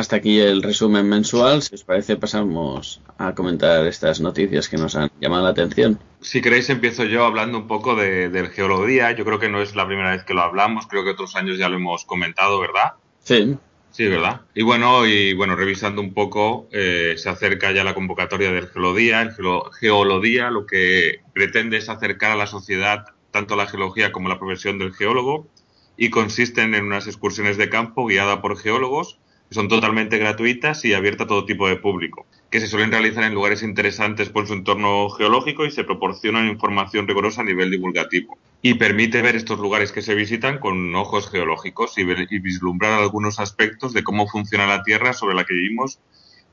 hasta 0.00 0.16
aquí 0.16 0.40
el 0.40 0.62
resumen 0.62 1.08
mensual. 1.08 1.62
Si 1.62 1.74
os 1.74 1.84
parece, 1.84 2.16
pasamos 2.16 3.00
a 3.18 3.34
comentar 3.34 3.86
estas 3.86 4.20
noticias 4.20 4.68
que 4.68 4.76
nos 4.76 4.96
han 4.96 5.10
llamado 5.20 5.44
la 5.44 5.50
atención. 5.50 6.00
Si 6.20 6.40
queréis, 6.40 6.68
empiezo 6.70 7.04
yo 7.04 7.24
hablando 7.24 7.58
un 7.58 7.66
poco 7.66 7.94
del 7.94 8.48
geología. 8.48 9.12
Yo 9.12 9.24
creo 9.24 9.38
que 9.38 9.48
no 9.48 9.62
es 9.62 9.76
la 9.76 9.86
primera 9.86 10.10
vez 10.10 10.24
que 10.24 10.34
lo 10.34 10.42
hablamos. 10.42 10.86
Creo 10.86 11.04
que 11.04 11.10
otros 11.10 11.36
años 11.36 11.58
ya 11.58 11.68
lo 11.68 11.76
hemos 11.76 12.04
comentado, 12.04 12.60
¿verdad? 12.60 12.94
Sí. 13.22 13.56
Sí, 13.92 14.06
¿verdad? 14.06 14.42
Y 14.54 14.62
bueno, 14.62 15.04
y 15.06 15.34
bueno, 15.34 15.56
revisando 15.56 16.00
un 16.00 16.14
poco, 16.14 16.68
eh, 16.70 17.14
se 17.16 17.28
acerca 17.28 17.72
ya 17.72 17.82
la 17.82 17.94
convocatoria 17.94 18.52
del 18.52 18.68
Geolodía. 18.68 19.20
El 19.22 19.32
Geolodía 19.78 20.50
lo 20.50 20.64
que 20.64 21.20
pretende 21.34 21.78
es 21.78 21.88
acercar 21.88 22.32
a 22.32 22.36
la 22.36 22.46
sociedad 22.46 23.06
tanto 23.30 23.56
la 23.56 23.66
geología 23.66 24.12
como 24.12 24.28
la 24.28 24.38
profesión 24.38 24.78
del 24.78 24.92
geólogo 24.92 25.48
y 25.96 26.10
consisten 26.10 26.74
en 26.74 26.84
unas 26.84 27.06
excursiones 27.06 27.56
de 27.56 27.68
campo 27.68 28.06
guiadas 28.06 28.38
por 28.38 28.56
geólogos 28.58 29.18
son 29.50 29.68
totalmente 29.68 30.16
gratuitas 30.18 30.84
y 30.84 30.94
abiertas 30.94 31.24
a 31.24 31.28
todo 31.28 31.44
tipo 31.44 31.68
de 31.68 31.76
público, 31.76 32.26
que 32.50 32.60
se 32.60 32.68
suelen 32.68 32.92
realizar 32.92 33.24
en 33.24 33.34
lugares 33.34 33.62
interesantes 33.62 34.28
por 34.28 34.46
su 34.46 34.54
entorno 34.54 35.10
geológico 35.10 35.66
y 35.66 35.72
se 35.72 35.82
proporcionan 35.82 36.48
información 36.48 37.08
rigurosa 37.08 37.40
a 37.40 37.44
nivel 37.44 37.70
divulgativo. 37.70 38.38
Y 38.62 38.74
permite 38.74 39.22
ver 39.22 39.34
estos 39.34 39.58
lugares 39.58 39.90
que 39.90 40.02
se 40.02 40.14
visitan 40.14 40.58
con 40.58 40.94
ojos 40.94 41.28
geológicos 41.30 41.98
y, 41.98 42.02
y 42.02 42.38
vislumbrar 42.38 43.00
algunos 43.00 43.40
aspectos 43.40 43.92
de 43.92 44.04
cómo 44.04 44.28
funciona 44.28 44.66
la 44.66 44.82
Tierra 44.84 45.12
sobre 45.12 45.34
la 45.34 45.44
que 45.44 45.54
vivimos 45.54 45.98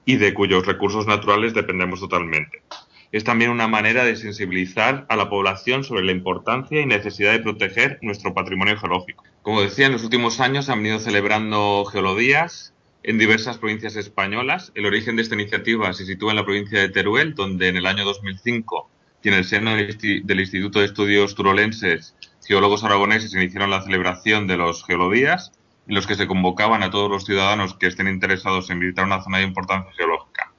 y 0.06 0.16
de 0.16 0.34
cuyos 0.34 0.66
recursos 0.66 1.06
naturales 1.06 1.54
dependemos 1.54 2.00
totalmente. 2.00 2.63
Es 3.12 3.24
también 3.24 3.51
una 3.51 3.68
manera 3.68 4.04
de 4.04 4.16
sensibilizar 4.16 5.06
a 5.08 5.16
la 5.16 5.30
población 5.30 5.84
sobre 5.84 6.04
la 6.04 6.12
importancia 6.12 6.82
y 6.82 6.86
necesidad 6.86 7.32
de 7.32 7.39
proteger 7.39 8.00
nuestro 8.01 8.34
patrimonio 8.34 8.77
geológico. 8.77 9.24
Como 9.44 9.62
decía, 9.62 9.86
en 9.86 9.94
los 9.94 10.04
últimos 10.04 10.39
años 10.39 10.70
han 10.70 10.80
venido 10.80 11.00
celebrando 11.00 11.86
geolodías 11.86 12.74
en 13.08 13.18
diversas 13.18 13.58
provincias 13.58 13.96
españolas. 13.96 14.74
El 14.76 14.86
origen 14.86 15.16
de 15.16 15.22
esta 15.22 15.36
iniciativa 15.36 15.94
se 15.94 16.06
sitúa 16.06 16.34
en 16.34 16.36
la 16.36 16.44
provincia 16.44 16.78
de 16.82 16.90
Teruel, 16.90 17.36
donde 17.36 17.70
en 17.70 17.78
el 17.78 17.86
año 17.86 18.04
2005, 18.04 18.90
y 19.24 19.30
en 19.30 19.34
el 19.34 19.46
seno 19.46 19.76
del 19.76 20.40
Instituto 20.40 20.80
de 20.80 20.86
Estudios 20.86 21.34
Turolenses, 21.34 22.16
geólogos 22.46 22.84
aragoneses 22.84 23.34
iniciaron 23.34 23.72
la 23.72 23.82
celebración 23.82 24.46
de 24.46 24.58
los 24.58 24.84
geolodías, 24.86 25.54
en 25.88 25.96
los 25.96 26.06
que 26.06 26.16
se 26.16 26.28
convocaban 26.28 26.84
a 26.84 26.92
todos 26.92 27.10
los 27.10 27.26
ciudadanos 27.26 27.76
que 27.76 27.88
estén 27.88 28.10
interesados 28.10 28.70
en 28.70 28.82
visitar 28.82 29.06
una 29.06 29.24
zona 29.24 29.38
de 29.38 29.46
importancia 29.46 29.94
geológica. 29.96 30.52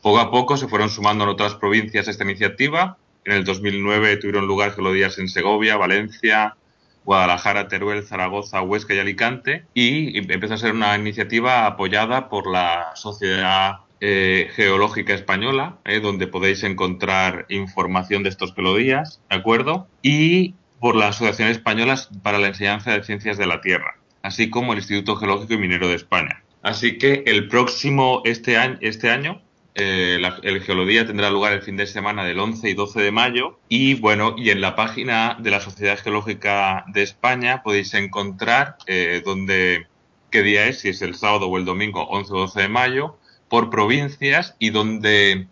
Poco 0.00 0.20
a 0.20 0.30
poco 0.30 0.56
se 0.56 0.68
fueron 0.68 0.90
sumando 0.90 1.24
en 1.24 1.30
otras 1.30 1.56
provincias 1.56 2.06
esta 2.06 2.22
iniciativa. 2.22 2.98
En 3.24 3.32
el 3.32 3.44
2009 3.44 4.18
tuvieron 4.18 4.46
lugar 4.46 4.74
geolodías 4.74 5.18
en 5.18 5.28
Segovia, 5.28 5.76
Valencia, 5.76 6.56
Guadalajara, 7.06 7.68
Teruel, 7.68 8.02
Zaragoza, 8.02 8.60
Huesca 8.60 8.92
y 8.92 8.98
Alicante 8.98 9.64
y 9.72 10.18
empezó 10.30 10.54
a 10.54 10.58
ser 10.58 10.72
una 10.72 10.96
iniciativa 10.98 11.66
apoyada 11.66 12.28
por 12.28 12.50
la 12.50 12.90
Sociedad 12.96 13.76
eh, 14.00 14.50
Geológica 14.54 15.14
Española, 15.14 15.78
eh, 15.86 16.00
donde 16.00 16.26
podéis 16.26 16.64
encontrar 16.64 17.46
información 17.48 18.24
de 18.24 18.28
estos 18.28 18.52
pelodías, 18.52 19.22
¿de 19.30 19.36
acuerdo? 19.36 19.86
Y 20.02 20.54
por 20.80 20.96
la 20.96 21.08
Asociación 21.08 21.48
Española 21.48 21.96
para 22.22 22.38
la 22.38 22.48
Enseñanza 22.48 22.92
de 22.92 23.04
Ciencias 23.04 23.38
de 23.38 23.46
la 23.46 23.62
Tierra, 23.62 23.98
así 24.22 24.50
como 24.50 24.72
el 24.72 24.80
Instituto 24.80 25.16
Geológico 25.16 25.54
y 25.54 25.58
Minero 25.58 25.88
de 25.88 25.94
España. 25.94 26.42
Así 26.62 26.98
que 26.98 27.22
el 27.26 27.48
próximo, 27.48 28.22
este 28.24 28.56
año, 28.56 28.78
este 28.80 29.08
año 29.10 29.40
eh, 29.78 30.18
el 30.42 30.62
Geolodía 30.62 31.06
tendrá 31.06 31.28
lugar 31.28 31.52
el 31.52 31.60
fin 31.60 31.76
de 31.76 31.86
semana 31.86 32.24
del 32.24 32.38
11 32.38 32.70
y 32.70 32.72
12 32.72 33.02
de 33.02 33.12
mayo 33.12 33.58
y 33.68 33.92
bueno, 33.92 34.34
y 34.38 34.48
en 34.48 34.62
la 34.62 34.74
página 34.74 35.36
de 35.38 35.50
la 35.50 35.60
Sociedad 35.60 35.98
Geológica 35.98 36.86
de 36.88 37.02
España 37.02 37.62
podéis 37.62 37.92
encontrar 37.92 38.78
eh, 38.86 39.20
dónde, 39.22 39.86
qué 40.30 40.42
día 40.42 40.66
es, 40.66 40.80
si 40.80 40.88
es 40.88 41.02
el 41.02 41.14
sábado 41.14 41.48
o 41.48 41.58
el 41.58 41.66
domingo 41.66 42.04
11 42.08 42.32
o 42.32 42.38
12 42.38 42.62
de 42.62 42.68
mayo, 42.68 43.18
por 43.50 43.68
provincias 43.68 44.56
y 44.58 44.70
dónde, 44.70 45.46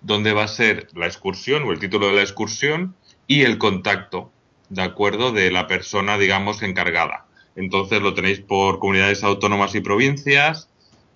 dónde 0.00 0.32
va 0.32 0.42
a 0.42 0.48
ser 0.48 0.88
la 0.94 1.06
excursión 1.06 1.62
o 1.62 1.70
el 1.70 1.78
título 1.78 2.08
de 2.08 2.14
la 2.14 2.22
excursión 2.22 2.96
y 3.28 3.42
el 3.42 3.58
contacto, 3.58 4.32
¿de 4.70 4.82
acuerdo?, 4.82 5.30
de 5.30 5.52
la 5.52 5.68
persona, 5.68 6.18
digamos, 6.18 6.62
encargada. 6.62 7.26
Entonces 7.54 8.02
lo 8.02 8.12
tenéis 8.14 8.40
por 8.40 8.80
comunidades 8.80 9.22
autónomas 9.22 9.76
y 9.76 9.80
provincias, 9.80 10.68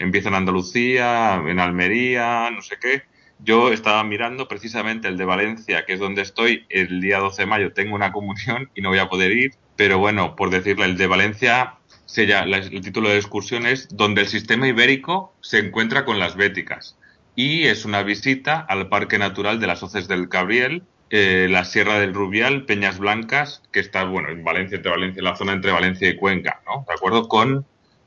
empieza 0.02 0.28
en 0.28 0.35
Andalucía, 0.35 1.42
en 1.47 1.61
Almería, 1.61 2.50
no 2.50 2.62
sé 2.62 2.76
qué. 2.80 3.02
Yo 3.38 3.73
estaba 3.73 4.04
mirando 4.04 4.47
precisamente 4.47 5.09
el 5.09 5.16
de 5.16 5.25
Valencia, 5.25 5.85
que 5.85 5.94
es 5.94 6.00
donde 6.00 6.23
estoy, 6.23 6.66
el 6.68 7.00
día 7.00 7.18
12 7.18 7.42
de 7.42 7.47
mayo 7.47 7.73
tengo 7.73 7.94
una 7.94 8.12
comunión 8.12 8.71
y 8.75 8.82
no 8.82 8.90
voy 8.90 8.99
a 8.99 9.09
poder 9.09 9.32
ir, 9.32 9.52
pero 9.76 9.99
bueno, 9.99 10.37
por 10.37 10.50
decirle, 10.50 10.85
el 10.85 10.97
de 10.97 11.06
Valencia, 11.06 11.75
el 12.16 12.80
título 12.82 13.09
de 13.09 13.16
excursión 13.16 13.66
es 13.66 13.88
Donde 13.88 14.23
el 14.23 14.28
sistema 14.28 14.68
ibérico 14.68 15.35
se 15.40 15.59
encuentra 15.59 16.04
con 16.04 16.18
las 16.18 16.37
béticas. 16.37 16.99
Y 17.35 17.64
es 17.64 17.85
una 17.85 18.02
visita 18.02 18.61
al 18.61 18.88
Parque 18.88 19.18
Natural 19.18 19.59
de 19.59 19.66
las 19.66 19.82
Hoces 19.82 20.06
del 20.06 20.28
Cabriel, 20.28 20.82
eh, 21.11 21.47
la 21.50 21.64
Sierra 21.64 21.99
del 21.99 22.14
Rubial, 22.14 22.64
Peñas 22.64 22.99
Blancas, 22.99 23.62
que 23.73 23.80
está, 23.80 24.04
bueno, 24.04 24.28
en 24.28 24.44
Valencia, 24.44 24.76
entre 24.76 24.90
Valencia, 24.90 25.23
la 25.23 25.37
zona 25.37 25.52
entre 25.52 25.73
Valencia 25.73 26.09
y 26.09 26.16
Cuenca, 26.16 26.61
¿no? 26.66 26.85
¿De 26.87 26.94
acuerdo? 26.94 27.28
Con 27.28 27.66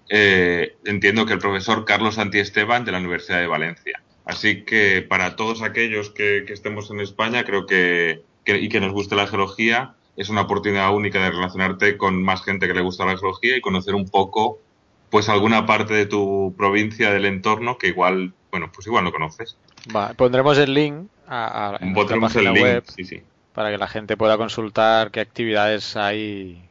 eh, 0.09 0.75
entiendo 0.85 1.25
que 1.25 1.33
el 1.33 1.39
profesor 1.39 1.85
Carlos 1.85 2.17
Esteban 2.17 2.85
de 2.85 2.91
la 2.91 2.99
Universidad 2.99 3.39
de 3.39 3.47
Valencia. 3.47 4.01
Así 4.25 4.63
que 4.63 5.01
para 5.01 5.35
todos 5.35 5.61
aquellos 5.61 6.09
que, 6.09 6.45
estemos 6.47 6.89
en 6.89 6.99
España, 6.99 7.43
creo 7.43 7.65
que, 7.65 8.23
y 8.45 8.69
que 8.69 8.79
nos 8.79 8.91
guste 8.91 9.15
la 9.15 9.27
geología, 9.27 9.93
es 10.17 10.29
una 10.29 10.41
oportunidad 10.41 10.93
única 10.93 11.23
de 11.23 11.31
relacionarte 11.31 11.97
con 11.97 12.23
más 12.23 12.43
gente 12.43 12.67
que 12.67 12.73
le 12.73 12.81
gusta 12.81 13.05
la 13.05 13.17
geología 13.17 13.57
y 13.57 13.61
conocer 13.61 13.93
un 13.93 14.07
poco, 14.07 14.59
pues 15.09 15.29
alguna 15.29 15.65
parte 15.65 15.93
de 15.93 16.05
tu 16.05 16.53
provincia, 16.57 17.11
del 17.11 17.25
entorno, 17.25 17.77
que 17.77 17.87
igual, 17.87 18.33
bueno, 18.51 18.71
pues 18.73 18.87
igual 18.87 19.03
no 19.03 19.11
conoces. 19.11 19.57
pondremos 20.17 20.57
el 20.57 20.73
link 20.73 21.07
a, 21.27 21.77
página 22.19 22.53
web 22.53 22.83
para 23.53 23.71
que 23.71 23.77
la 23.77 23.87
gente 23.87 24.17
pueda 24.17 24.37
consultar 24.37 25.11
qué 25.11 25.21
actividades 25.21 25.95
hay 25.95 26.61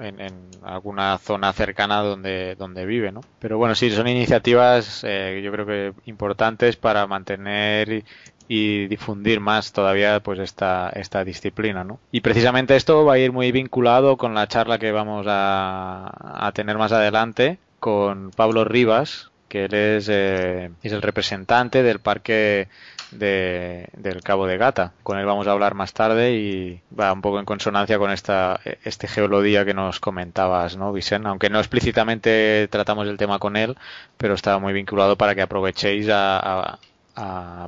en, 0.00 0.48
alguna 0.62 1.18
zona 1.18 1.52
cercana 1.52 2.02
donde, 2.02 2.54
donde 2.56 2.86
vive, 2.86 3.12
¿no? 3.12 3.20
Pero 3.38 3.58
bueno, 3.58 3.74
sí, 3.74 3.90
son 3.90 4.08
iniciativas 4.08 5.02
eh, 5.04 5.40
yo 5.42 5.52
creo 5.52 5.66
que 5.66 5.92
importantes 6.06 6.76
para 6.76 7.06
mantener 7.06 8.04
y 8.48 8.86
difundir 8.86 9.40
más 9.40 9.72
todavía 9.72 10.20
pues 10.20 10.38
esta, 10.38 10.90
esta 10.90 11.24
disciplina, 11.24 11.84
¿no? 11.84 12.00
Y 12.10 12.20
precisamente 12.20 12.76
esto 12.76 13.04
va 13.04 13.14
a 13.14 13.18
ir 13.18 13.32
muy 13.32 13.52
vinculado 13.52 14.16
con 14.16 14.34
la 14.34 14.48
charla 14.48 14.78
que 14.78 14.90
vamos 14.90 15.26
a, 15.28 16.46
a 16.46 16.52
tener 16.52 16.78
más 16.78 16.92
adelante 16.92 17.58
con 17.78 18.30
Pablo 18.30 18.64
Rivas, 18.64 19.30
que 19.48 19.64
él 19.64 19.74
es, 19.74 20.08
eh, 20.10 20.70
es 20.82 20.92
el 20.92 21.02
representante 21.02 21.82
del 21.82 22.00
Parque 22.00 22.68
de, 23.10 23.88
del 23.96 24.22
Cabo 24.22 24.46
de 24.46 24.56
Gata. 24.58 24.92
Con 25.02 25.18
él 25.18 25.26
vamos 25.26 25.46
a 25.46 25.52
hablar 25.52 25.74
más 25.74 25.92
tarde 25.92 26.32
y 26.34 26.80
va 26.98 27.12
un 27.12 27.22
poco 27.22 27.38
en 27.38 27.44
consonancia 27.44 27.98
con 27.98 28.10
esta, 28.10 28.60
este 28.84 29.08
geolodía 29.08 29.64
que 29.64 29.74
nos 29.74 30.00
comentabas, 30.00 30.76
¿no, 30.76 30.92
Vicente? 30.92 31.28
Aunque 31.28 31.50
no 31.50 31.58
explícitamente 31.58 32.68
tratamos 32.70 33.06
el 33.08 33.16
tema 33.16 33.38
con 33.38 33.56
él, 33.56 33.76
pero 34.16 34.34
estaba 34.34 34.58
muy 34.58 34.72
vinculado 34.72 35.16
para 35.16 35.34
que 35.34 35.42
aprovechéis 35.42 36.08
a, 36.08 36.38
a- 36.38 36.78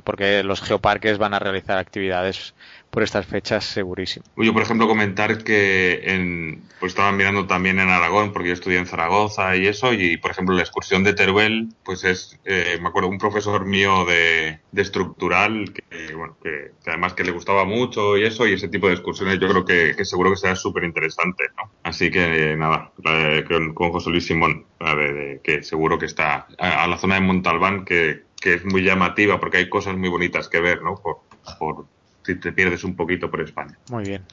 porque 0.03 0.43
los 0.43 0.61
geoparques 0.61 1.17
van 1.17 1.33
a 1.33 1.39
realizar 1.39 1.77
actividades 1.77 2.55
por 2.89 3.03
estas 3.03 3.25
fechas 3.25 3.63
segurísimo. 3.63 4.25
Yo, 4.35 4.51
por 4.53 4.63
ejemplo, 4.63 4.87
comentar 4.87 5.43
que 5.43 6.01
en, 6.03 6.63
pues 6.79 6.91
estaba 6.91 7.11
mirando 7.13 7.47
también 7.47 7.79
en 7.79 7.89
Aragón, 7.89 8.33
porque 8.33 8.49
yo 8.49 8.53
estudié 8.53 8.79
en 8.79 8.85
Zaragoza 8.85 9.55
y 9.55 9.67
eso, 9.67 9.93
y 9.93 10.17
por 10.17 10.31
ejemplo 10.31 10.55
la 10.55 10.61
excursión 10.61 11.03
de 11.03 11.13
Teruel, 11.13 11.69
pues 11.83 12.03
es, 12.03 12.37
eh, 12.43 12.77
me 12.81 12.89
acuerdo, 12.89 13.07
un 13.09 13.17
profesor 13.17 13.65
mío 13.65 14.03
de, 14.05 14.59
de 14.71 14.81
estructural, 14.81 15.71
que, 15.73 16.13
bueno, 16.15 16.37
que, 16.43 16.71
que 16.83 16.89
además 16.89 17.13
que 17.13 17.23
le 17.23 17.31
gustaba 17.31 17.63
mucho 17.63 18.17
y 18.17 18.25
eso, 18.25 18.45
y 18.45 18.53
ese 18.53 18.67
tipo 18.67 18.87
de 18.87 18.93
excursiones 18.93 19.39
yo 19.39 19.47
creo 19.47 19.63
que, 19.65 19.93
que 19.95 20.03
seguro 20.05 20.31
que 20.31 20.37
será 20.37 20.55
súper 20.57 20.83
interesante, 20.83 21.45
¿no? 21.57 21.71
Así 21.83 22.11
que 22.11 22.55
nada, 22.57 22.91
la 23.03 23.11
de- 23.13 23.45
con, 23.45 23.73
con 23.73 23.91
José 23.91 24.09
Luis 24.09 24.25
Simón, 24.25 24.65
la 24.81 24.95
de- 24.95 25.39
que 25.43 25.63
seguro 25.63 25.97
que 25.97 26.07
está 26.07 26.47
a, 26.59 26.83
a 26.83 26.87
la 26.87 26.97
zona 26.97 27.15
de 27.15 27.21
Montalbán, 27.21 27.85
que, 27.85 28.23
que 28.41 28.55
es 28.55 28.65
muy 28.65 28.81
llamativa, 28.81 29.39
porque 29.39 29.57
hay 29.57 29.69
cosas 29.69 29.95
muy 29.95 30.09
bonitas 30.09 30.49
que 30.49 30.59
ver, 30.59 30.81
¿no? 30.81 30.95
Por, 30.95 31.85
si 32.23 32.35
te 32.35 32.51
pierdes 32.51 32.83
un 32.83 32.95
poquito 32.95 33.29
por 33.31 33.41
España. 33.41 33.77
Muy 33.89 34.03
bien. 34.03 34.23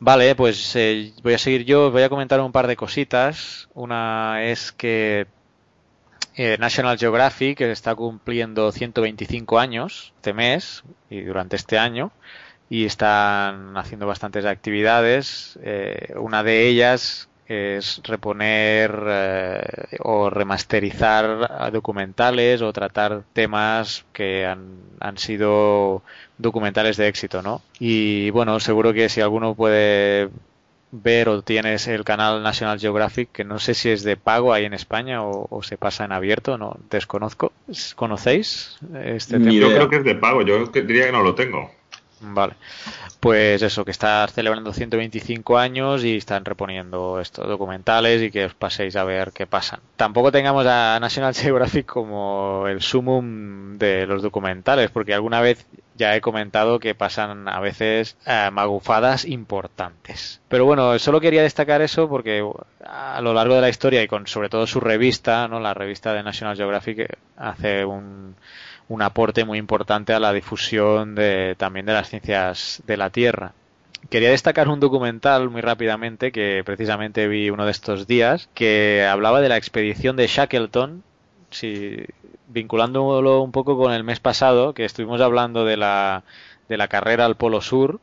Vale, 0.00 0.34
pues 0.34 0.74
eh, 0.74 1.12
voy 1.22 1.34
a 1.34 1.38
seguir 1.38 1.64
yo, 1.64 1.90
voy 1.90 2.02
a 2.02 2.08
comentar 2.08 2.40
un 2.40 2.52
par 2.52 2.66
de 2.66 2.76
cositas. 2.76 3.68
Una 3.74 4.44
es 4.44 4.72
que 4.72 5.26
eh, 6.36 6.56
National 6.58 6.98
Geographic 6.98 7.60
está 7.60 7.94
cumpliendo 7.94 8.72
125 8.72 9.58
años 9.58 10.12
este 10.16 10.32
mes 10.32 10.84
y 11.10 11.22
durante 11.22 11.56
este 11.56 11.78
año 11.78 12.12
y 12.70 12.84
están 12.84 13.76
haciendo 13.76 14.06
bastantes 14.06 14.44
actividades. 14.44 15.58
Eh, 15.62 16.14
una 16.16 16.42
de 16.42 16.68
ellas 16.68 17.28
es 17.48 18.02
reponer 18.04 18.94
eh, 19.06 19.96
o 20.00 20.28
remasterizar 20.28 21.72
documentales 21.72 22.60
o 22.60 22.72
tratar 22.72 23.22
temas 23.32 24.04
que 24.12 24.44
han, 24.44 24.76
han 25.00 25.16
sido 25.16 26.02
documentales 26.36 26.98
de 26.98 27.08
éxito, 27.08 27.40
¿no? 27.40 27.62
Y 27.80 28.30
bueno, 28.30 28.60
seguro 28.60 28.92
que 28.92 29.08
si 29.08 29.22
alguno 29.22 29.54
puede 29.54 30.28
ver 30.90 31.28
o 31.28 31.42
tienes 31.42 31.86
el 31.88 32.04
canal 32.04 32.42
National 32.42 32.78
Geographic, 32.78 33.30
que 33.32 33.44
no 33.44 33.58
sé 33.58 33.74
si 33.74 33.90
es 33.90 34.02
de 34.02 34.16
pago 34.16 34.52
ahí 34.52 34.64
en 34.64 34.74
España 34.74 35.22
o, 35.22 35.46
o 35.50 35.62
se 35.62 35.76
pasa 35.76 36.04
en 36.04 36.12
abierto, 36.12 36.58
no 36.58 36.76
desconozco. 36.90 37.52
¿Conocéis 37.96 38.78
este 39.04 39.38
tema? 39.38 39.52
Yo 39.52 39.68
creo 39.68 39.88
que 39.88 39.96
es 39.96 40.04
de 40.04 40.14
pago, 40.14 40.42
yo 40.42 40.66
diría 40.66 41.06
que 41.06 41.12
no 41.12 41.22
lo 41.22 41.34
tengo. 41.34 41.70
Vale. 42.20 42.54
Pues 43.20 43.62
eso, 43.62 43.84
que 43.84 43.90
está 43.90 44.26
celebrando 44.28 44.72
125 44.72 45.58
años 45.58 46.04
y 46.04 46.16
están 46.16 46.44
reponiendo 46.44 47.20
estos 47.20 47.46
documentales 47.48 48.22
y 48.22 48.30
que 48.30 48.44
os 48.44 48.54
paséis 48.54 48.96
a 48.96 49.04
ver 49.04 49.32
qué 49.32 49.46
pasan. 49.46 49.80
Tampoco 49.96 50.30
tengamos 50.32 50.66
a 50.66 50.98
National 51.00 51.34
Geographic 51.34 51.86
como 51.86 52.66
el 52.68 52.80
sumum 52.80 53.78
de 53.78 54.06
los 54.06 54.22
documentales, 54.22 54.90
porque 54.90 55.14
alguna 55.14 55.40
vez 55.40 55.66
ya 55.96 56.14
he 56.14 56.20
comentado 56.20 56.78
que 56.78 56.94
pasan 56.94 57.48
a 57.48 57.58
veces 57.60 58.16
eh, 58.24 58.50
magufadas 58.52 59.24
importantes. 59.24 60.40
Pero 60.48 60.64
bueno, 60.64 60.98
solo 60.98 61.20
quería 61.20 61.42
destacar 61.42 61.82
eso 61.82 62.08
porque 62.08 62.48
a 62.84 63.20
lo 63.20 63.34
largo 63.34 63.56
de 63.56 63.60
la 63.60 63.68
historia 63.68 64.02
y 64.02 64.08
con 64.08 64.26
sobre 64.28 64.48
todo 64.48 64.66
su 64.66 64.80
revista, 64.80 65.48
¿no? 65.48 65.58
la 65.58 65.74
revista 65.74 66.14
de 66.14 66.22
National 66.22 66.56
Geographic, 66.56 66.98
eh, 67.00 67.08
hace 67.36 67.84
un, 67.84 68.36
un 68.88 69.02
aporte 69.02 69.44
muy 69.44 69.58
importante 69.58 70.12
a 70.12 70.20
la 70.20 70.32
difusión 70.32 71.14
de, 71.14 71.54
también 71.58 71.86
de 71.86 71.92
las 71.92 72.08
ciencias 72.08 72.82
de 72.86 72.96
la 72.96 73.10
Tierra. 73.10 73.52
Quería 74.10 74.30
destacar 74.30 74.68
un 74.68 74.80
documental 74.80 75.50
muy 75.50 75.60
rápidamente 75.60 76.32
que 76.32 76.62
precisamente 76.64 77.28
vi 77.28 77.50
uno 77.50 77.64
de 77.64 77.72
estos 77.72 78.06
días 78.06 78.48
que 78.54 79.06
hablaba 79.08 79.40
de 79.40 79.48
la 79.48 79.56
expedición 79.56 80.16
de 80.16 80.28
Shackleton, 80.28 81.02
si, 81.50 82.04
vinculándolo 82.48 83.42
un 83.42 83.52
poco 83.52 83.76
con 83.76 83.92
el 83.92 84.04
mes 84.04 84.20
pasado 84.20 84.72
que 84.72 84.84
estuvimos 84.84 85.20
hablando 85.20 85.64
de 85.64 85.76
la 85.76 86.24
de 86.68 86.76
la 86.76 86.88
carrera 86.88 87.24
al 87.24 87.36
Polo 87.36 87.60
Sur 87.60 88.00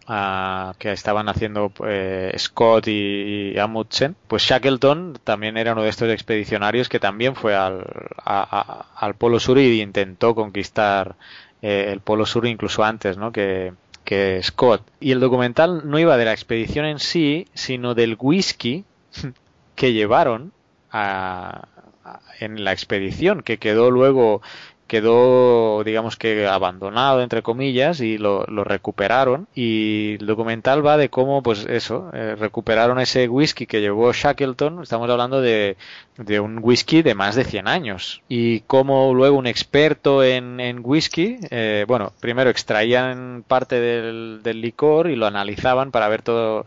que 0.80 0.92
estaban 0.92 1.30
haciendo 1.30 1.72
eh, 1.88 2.34
Scott 2.38 2.88
y, 2.88 3.52
y 3.54 3.60
Amundsen, 3.60 4.16
pues 4.28 4.44
Shackleton 4.44 5.20
también 5.24 5.58
era 5.58 5.74
uno 5.74 5.84
de 5.84 5.90
estos 5.90 6.10
expedicionarios 6.10 6.90
que 6.90 7.00
también 7.00 7.36
fue 7.36 7.56
al, 7.56 7.86
a- 8.24 8.86
al 8.96 9.14
Polo 9.16 9.40
Sur 9.40 9.60
y 9.60 9.82
intentó 9.82 10.34
conquistar 10.36 11.16
eh, 11.62 11.90
el 11.92 12.00
Polo 12.00 12.26
Sur 12.26 12.46
incluso 12.48 12.84
antes, 12.84 13.18
¿no? 13.18 13.32
Que, 13.32 13.74
que 14.04 14.42
Scott. 14.44 14.82
Y 15.00 15.12
el 15.12 15.20
documental 15.20 15.90
no 15.90 16.00
iba 16.00 16.18
de 16.18 16.26
la 16.26 16.34
expedición 16.34 16.86
en 16.86 17.00
sí, 17.00 17.48
sino 17.54 17.94
del 17.96 18.18
whisky 18.20 18.84
que 19.76 19.94
llevaron 19.94 20.52
a- 20.92 21.68
en 22.40 22.64
la 22.64 22.72
expedición, 22.72 23.42
que 23.42 23.58
quedó 23.58 23.90
luego 23.90 24.42
quedó 24.88 25.84
digamos 25.84 26.16
que 26.16 26.48
abandonado 26.48 27.22
entre 27.22 27.42
comillas 27.42 28.02
y 28.02 28.18
lo, 28.18 28.46
lo 28.46 28.64
recuperaron. 28.64 29.48
Y 29.56 30.16
el 30.20 30.26
documental 30.26 30.86
va 30.86 30.98
de 30.98 31.10
cómo 31.10 31.42
pues 31.44 31.66
eso 31.68 32.10
eh, 32.14 32.36
recuperaron 32.36 33.00
ese 33.00 33.28
whisky 33.28 33.66
que 33.66 33.82
llevó 33.82 34.12
Shackleton. 34.14 34.84
Estamos 34.84 35.10
hablando 35.10 35.42
de, 35.42 35.78
de 36.18 36.40
un 36.40 36.60
whisky 36.62 37.02
de 37.02 37.16
más 37.16 37.36
de 37.36 37.44
100 37.44 37.68
años. 37.68 38.22
Y 38.28 38.62
cómo 38.62 39.14
luego 39.14 39.38
un 39.38 39.48
experto 39.48 40.24
en, 40.24 40.60
en 40.60 40.82
whisky 40.84 41.38
eh, 41.50 41.86
bueno 41.88 42.14
primero 42.20 42.50
extraían 42.50 43.44
parte 43.48 43.80
del, 43.80 44.42
del 44.44 44.62
licor 44.62 45.10
y 45.10 45.16
lo 45.16 45.26
analizaban 45.26 45.92
para 45.92 46.08
ver 46.08 46.22
todo 46.22 46.66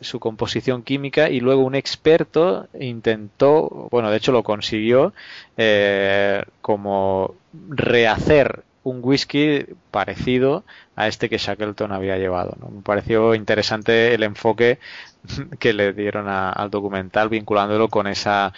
su 0.00 0.20
composición 0.20 0.82
química 0.82 1.28
y 1.30 1.40
luego 1.40 1.62
un 1.62 1.74
experto 1.74 2.68
intentó, 2.78 3.88
bueno, 3.90 4.10
de 4.10 4.16
hecho 4.18 4.32
lo 4.32 4.42
consiguió, 4.44 5.12
eh, 5.56 6.42
como 6.60 7.34
rehacer 7.68 8.62
un 8.84 9.00
whisky 9.02 9.66
parecido 9.90 10.64
a 10.96 11.08
este 11.08 11.28
que 11.28 11.38
Shackleton 11.38 11.92
había 11.92 12.16
llevado. 12.16 12.56
Me 12.72 12.80
pareció 12.82 13.34
interesante 13.34 14.14
el 14.14 14.22
enfoque 14.22 14.78
que 15.58 15.72
le 15.72 15.92
dieron 15.92 16.28
a- 16.28 16.50
al 16.50 16.70
documental 16.70 17.28
vinculándolo 17.28 17.88
con 17.88 18.06
esa 18.06 18.52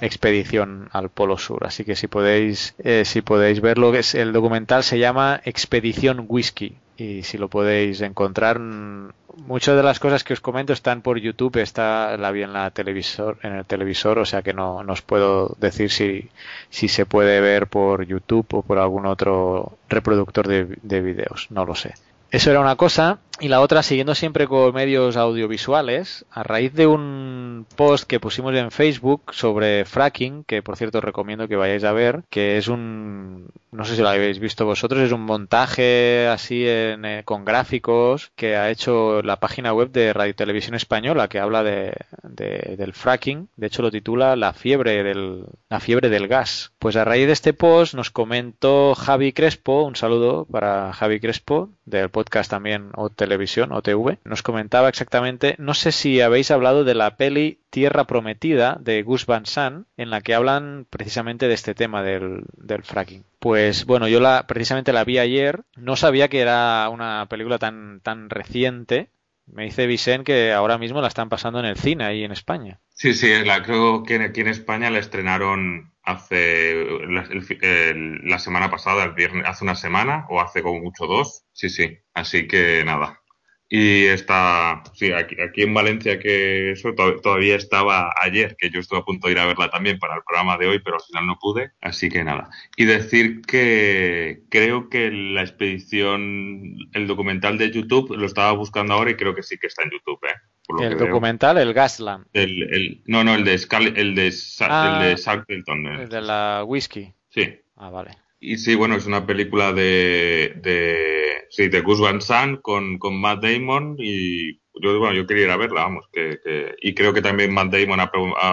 expedición 0.00 0.88
al 0.92 1.08
Polo 1.10 1.38
Sur. 1.38 1.66
Así 1.66 1.84
que 1.84 1.96
si 1.96 2.06
podéis, 2.08 2.74
eh, 2.78 3.04
si 3.04 3.22
podéis 3.22 3.60
verlo, 3.60 3.94
es, 3.94 4.14
el 4.14 4.32
documental 4.32 4.82
se 4.84 4.98
llama 4.98 5.40
Expedición 5.44 6.24
Whisky 6.28 6.76
y 6.96 7.22
si 7.22 7.38
lo 7.38 7.48
podéis 7.48 8.00
encontrar, 8.00 8.58
mm, 8.58 9.10
muchas 9.46 9.76
de 9.76 9.82
las 9.82 9.98
cosas 9.98 10.24
que 10.24 10.32
os 10.32 10.40
comento 10.40 10.72
están 10.72 11.02
por 11.02 11.18
YouTube, 11.18 11.56
está 11.56 12.16
la 12.16 12.30
vi 12.30 12.42
en 12.42 12.52
la 12.52 12.70
televisor, 12.70 13.38
en 13.42 13.54
el 13.54 13.64
televisor, 13.64 14.18
o 14.18 14.24
sea 14.24 14.42
que 14.42 14.52
no, 14.52 14.82
no 14.84 14.92
os 14.92 15.02
puedo 15.02 15.56
decir 15.60 15.90
si, 15.90 16.30
si 16.70 16.88
se 16.88 17.06
puede 17.06 17.40
ver 17.40 17.66
por 17.66 18.04
YouTube 18.06 18.46
o 18.52 18.62
por 18.62 18.78
algún 18.78 19.06
otro 19.06 19.78
reproductor 19.88 20.46
de, 20.46 20.78
de 20.82 21.00
vídeos, 21.00 21.48
no 21.50 21.64
lo 21.64 21.74
sé. 21.74 21.94
Eso 22.34 22.50
era 22.50 22.60
una 22.60 22.76
cosa. 22.76 23.18
Y 23.40 23.48
la 23.48 23.60
otra, 23.60 23.82
siguiendo 23.82 24.14
siempre 24.14 24.46
con 24.46 24.72
medios 24.74 25.16
audiovisuales, 25.16 26.24
a 26.30 26.44
raíz 26.44 26.72
de 26.72 26.86
un 26.86 27.66
post 27.74 28.04
que 28.06 28.20
pusimos 28.20 28.54
en 28.54 28.70
Facebook 28.70 29.34
sobre 29.34 29.84
fracking, 29.84 30.44
que 30.44 30.62
por 30.62 30.76
cierto 30.76 30.98
os 30.98 31.04
recomiendo 31.04 31.48
que 31.48 31.56
vayáis 31.56 31.82
a 31.82 31.90
ver, 31.92 32.22
que 32.30 32.58
es 32.58 32.68
un, 32.68 33.48
no 33.72 33.84
sé 33.84 33.96
si 33.96 34.02
lo 34.02 34.08
habéis 34.08 34.38
visto 34.38 34.64
vosotros, 34.64 35.00
es 35.00 35.10
un 35.10 35.22
montaje 35.22 36.28
así 36.28 36.64
en, 36.64 37.04
eh, 37.04 37.22
con 37.24 37.44
gráficos 37.44 38.30
que 38.36 38.54
ha 38.54 38.70
hecho 38.70 39.20
la 39.22 39.40
página 39.40 39.72
web 39.72 39.90
de 39.90 40.12
Radio 40.12 40.36
Televisión 40.36 40.76
Española, 40.76 41.26
que 41.26 41.40
habla 41.40 41.64
de, 41.64 41.92
de- 42.22 42.76
del 42.78 42.92
fracking. 42.92 43.48
De 43.56 43.66
hecho 43.66 43.82
lo 43.82 43.90
titula 43.90 44.36
La 44.36 44.52
fiebre 44.52 45.02
del, 45.02 45.44
la 45.68 45.80
fiebre 45.80 46.08
del 46.08 46.28
gas. 46.28 46.70
Pues 46.78 46.94
a 46.94 47.04
raíz 47.04 47.26
de 47.26 47.32
este 47.32 47.52
post 47.52 47.94
nos 47.94 48.12
comentó 48.12 48.94
Javi 48.94 49.32
Crespo, 49.32 49.82
un 49.82 49.96
saludo 49.96 50.44
para 50.44 50.92
Javi 50.92 51.18
Crespo, 51.18 51.70
del 51.84 52.10
podcast 52.10 52.23
también 52.48 52.90
o 52.94 53.10
televisión 53.10 53.72
o 53.72 53.82
TV, 53.82 54.18
nos 54.24 54.42
comentaba 54.42 54.88
exactamente, 54.88 55.54
no 55.58 55.74
sé 55.74 55.92
si 55.92 56.20
habéis 56.20 56.50
hablado 56.50 56.84
de 56.84 56.94
la 56.94 57.16
peli 57.16 57.60
Tierra 57.70 58.04
Prometida 58.04 58.76
de 58.80 59.02
Gus 59.02 59.26
Van 59.26 59.46
Sant, 59.46 59.86
en 59.96 60.10
la 60.10 60.20
que 60.20 60.34
hablan 60.34 60.86
precisamente 60.90 61.48
de 61.48 61.54
este 61.54 61.74
tema 61.74 62.02
del, 62.02 62.44
del 62.56 62.82
fracking. 62.82 63.24
Pues 63.38 63.84
bueno, 63.84 64.08
yo 64.08 64.20
la, 64.20 64.46
precisamente 64.46 64.92
la 64.92 65.04
vi 65.04 65.18
ayer, 65.18 65.62
no 65.76 65.96
sabía 65.96 66.28
que 66.28 66.40
era 66.40 66.88
una 66.88 67.26
película 67.28 67.58
tan, 67.58 68.00
tan 68.00 68.30
reciente. 68.30 69.10
Me 69.46 69.64
dice 69.64 69.86
Vicente 69.86 70.24
que 70.24 70.52
ahora 70.52 70.78
mismo 70.78 71.00
la 71.00 71.08
están 71.08 71.28
pasando 71.28 71.58
en 71.60 71.66
el 71.66 71.76
cine 71.76 72.04
ahí 72.04 72.24
en 72.24 72.32
España. 72.32 72.80
Sí, 72.90 73.12
sí, 73.12 73.32
la, 73.44 73.62
creo 73.62 74.02
que 74.02 74.16
aquí 74.16 74.40
en 74.40 74.48
España 74.48 74.90
la 74.90 74.98
estrenaron 74.98 75.92
hace 76.02 76.86
la 77.06 78.38
semana 78.38 78.70
pasada, 78.70 79.04
el 79.04 79.12
viernes, 79.12 79.44
hace 79.46 79.64
una 79.64 79.74
semana 79.74 80.26
o 80.28 80.40
hace 80.40 80.62
como 80.62 80.80
mucho 80.80 81.06
dos. 81.06 81.44
Sí, 81.52 81.68
sí. 81.68 81.98
Así 82.14 82.46
que 82.46 82.84
nada. 82.84 83.20
Y 83.68 84.04
está, 84.04 84.82
sí, 84.92 85.10
aquí, 85.12 85.36
aquí 85.40 85.62
en 85.62 85.74
Valencia, 85.74 86.18
que 86.18 86.72
eso 86.72 86.94
to- 86.94 87.16
todavía 87.20 87.56
estaba 87.56 88.12
ayer, 88.22 88.54
que 88.58 88.70
yo 88.70 88.78
estuve 88.78 89.00
a 89.00 89.04
punto 89.04 89.26
de 89.26 89.32
ir 89.32 89.38
a 89.40 89.46
verla 89.46 89.70
también 89.70 89.98
para 89.98 90.14
el 90.16 90.22
programa 90.24 90.56
de 90.58 90.66
hoy, 90.68 90.78
pero 90.80 90.96
al 90.96 91.02
final 91.02 91.26
no 91.26 91.38
pude. 91.40 91.72
Así 91.80 92.08
que 92.08 92.22
nada. 92.22 92.50
Y 92.76 92.84
decir 92.84 93.40
que 93.42 94.42
creo 94.50 94.88
que 94.90 95.10
la 95.10 95.42
expedición, 95.42 96.76
el 96.92 97.06
documental 97.06 97.58
de 97.58 97.70
YouTube, 97.70 98.16
lo 98.16 98.26
estaba 98.26 98.52
buscando 98.52 98.94
ahora 98.94 99.10
y 99.10 99.16
creo 99.16 99.34
que 99.34 99.42
sí 99.42 99.56
que 99.58 99.66
está 99.68 99.82
en 99.82 99.90
YouTube, 99.90 100.20
¿eh? 100.24 100.34
Por 100.66 100.78
lo 100.80 100.86
El 100.86 100.90
que 100.90 100.94
veo. 100.96 101.06
documental, 101.08 101.58
el 101.58 101.74
Gasland, 101.74 102.26
El, 102.32 102.62
el, 102.74 103.02
no, 103.06 103.24
no, 103.24 103.34
el 103.34 103.44
de, 103.44 103.54
Scal- 103.56 103.96
el 103.96 104.14
de, 104.14 104.32
Sa- 104.32 104.68
Ah, 104.70 105.02
el 105.02 105.08
de 105.16 105.16
Shackleton. 105.22 105.86
eh. 105.86 106.02
el 106.04 106.08
de 106.08 106.20
la 106.22 106.64
whisky. 106.66 107.12
Sí. 107.30 107.54
Ah, 107.76 107.90
vale. 107.90 108.12
Y 108.40 108.58
sí, 108.58 108.74
bueno, 108.74 108.94
es 108.96 109.06
una 109.06 109.26
película 109.26 109.72
de, 109.72 110.54
de, 110.62 111.33
sí, 111.54 111.68
de 111.68 111.80
Gus 111.80 112.00
Van 112.00 112.20
Sant 112.20 112.60
con, 112.60 112.98
con 112.98 113.20
Matt 113.20 113.42
Damon 113.42 113.96
y 113.98 114.54
yo, 114.80 114.98
bueno, 114.98 115.14
yo 115.14 115.26
quería 115.26 115.44
ir 115.44 115.50
a 115.50 115.56
verla, 115.56 115.82
vamos, 115.82 116.06
que, 116.12 116.40
que 116.42 116.74
y 116.80 116.94
creo 116.94 117.12
que 117.12 117.22
también 117.22 117.54
Matt 117.54 117.72
Damon 117.72 118.00
ha, 118.00 118.10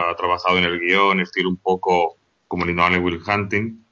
ha 0.10 0.16
trabajado 0.16 0.58
en 0.58 0.66
el 0.66 0.80
guion, 0.80 1.20
estilo 1.20 1.50
un 1.50 1.58
poco 1.58 2.18
como 2.48 2.66
Linoane 2.66 3.00
Will 3.00 3.22
Hunting, 3.26 3.84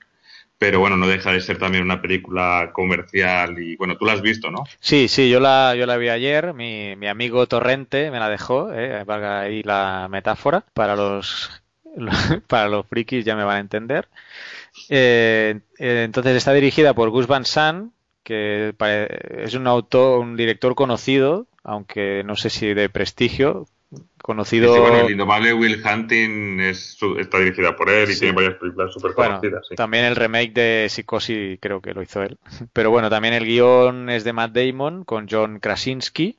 pero 0.60 0.80
bueno, 0.80 0.98
no 0.98 1.08
deja 1.08 1.32
de 1.32 1.42
ser 1.42 1.58
también 1.58 1.84
una 1.86 2.02
película 2.02 2.72
comercial 2.74 3.58
y 3.58 3.78
bueno, 3.78 3.98
tú 3.98 4.06
la 4.06 4.14
has 4.14 4.22
visto, 4.22 4.52
¿no? 4.52 4.66
Sí, 4.80 5.08
sí, 5.08 5.30
yo 5.30 5.40
la, 5.40 5.74
yo 5.76 5.86
la 5.86 5.98
vi 5.98 6.10
ayer, 6.10 6.54
mi, 6.54 6.96
mi 6.98 7.08
amigo 7.08 7.48
Torrente 7.48 8.12
me 8.12 8.20
la 8.20 8.30
dejó, 8.30 8.72
eh, 8.74 9.04
valga 9.06 9.42
ahí 9.42 9.64
la 9.64 10.08
metáfora, 10.12 10.66
para 10.74 10.96
los, 10.96 11.50
para 12.48 12.68
los 12.68 12.86
frikis 12.86 13.26
ya 13.26 13.36
me 13.36 13.46
van 13.46 13.58
a 13.58 13.62
entender. 13.62 14.08
Eh, 14.90 15.62
eh, 15.80 16.04
entonces 16.04 16.36
está 16.36 16.54
dirigida 16.54 16.94
por 16.94 17.10
Gus 17.10 17.26
Van 17.26 17.46
Sant, 17.46 17.94
que 18.30 18.76
es 19.40 19.56
un 19.56 19.66
autor, 19.66 20.20
un 20.20 20.36
director 20.36 20.76
conocido, 20.76 21.48
aunque 21.64 22.24
no 22.24 22.36
sé 22.36 22.52
si 22.52 22.76
de 22.76 22.88
prestigio, 22.88 23.66
conocido. 24.22 24.72
Sí, 24.72 24.80
bueno, 24.80 25.00
el 25.00 25.12
indomable 25.12 25.52
Will 25.52 25.82
Hunting 25.84 26.60
es, 26.60 26.96
está 27.18 27.40
dirigida 27.40 27.76
por 27.76 27.90
él 27.90 28.12
y 28.12 28.20
tiene 28.20 28.36
varias 28.36 28.54
películas 28.56 28.94
súper 28.94 29.14
conocidas. 29.14 29.66
sí. 29.68 29.76
También 29.76 30.06
el 30.06 30.16
remake 30.16 30.54
de 30.54 30.88
Psicosis 30.90 31.58
creo 31.60 31.82
que 31.82 31.96
lo 31.96 32.04
hizo 32.04 32.22
él. 32.22 32.38
Pero 32.74 32.92
bueno, 32.92 33.10
también 33.10 33.34
el 33.34 33.46
guion 33.46 34.12
es 34.12 34.24
de 34.24 34.34
Matt 34.34 34.52
Damon 34.52 35.06
con 35.06 35.28
John 35.28 35.60
Krasinski 35.60 36.38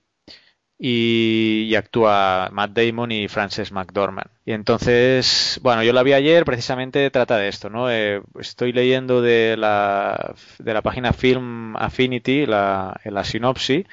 y, 0.82 1.74
actúa 1.76 2.48
Matt 2.52 2.70
Damon 2.72 3.12
y 3.12 3.28
Frances 3.28 3.70
McDormand. 3.70 4.30
Y 4.46 4.52
entonces, 4.52 5.60
bueno, 5.62 5.82
yo 5.82 5.92
la 5.92 6.02
vi 6.02 6.14
ayer, 6.14 6.44
precisamente 6.46 7.10
trata 7.10 7.36
de 7.36 7.48
esto, 7.48 7.68
¿no? 7.68 7.90
Eh, 7.90 8.22
estoy 8.38 8.72
leyendo 8.72 9.20
de 9.20 9.56
la, 9.58 10.34
de 10.58 10.74
la 10.74 10.80
página 10.80 11.12
Film 11.12 11.76
Affinity, 11.76 12.46
la, 12.46 12.98
la 13.04 13.24
sinopsis. 13.24 13.86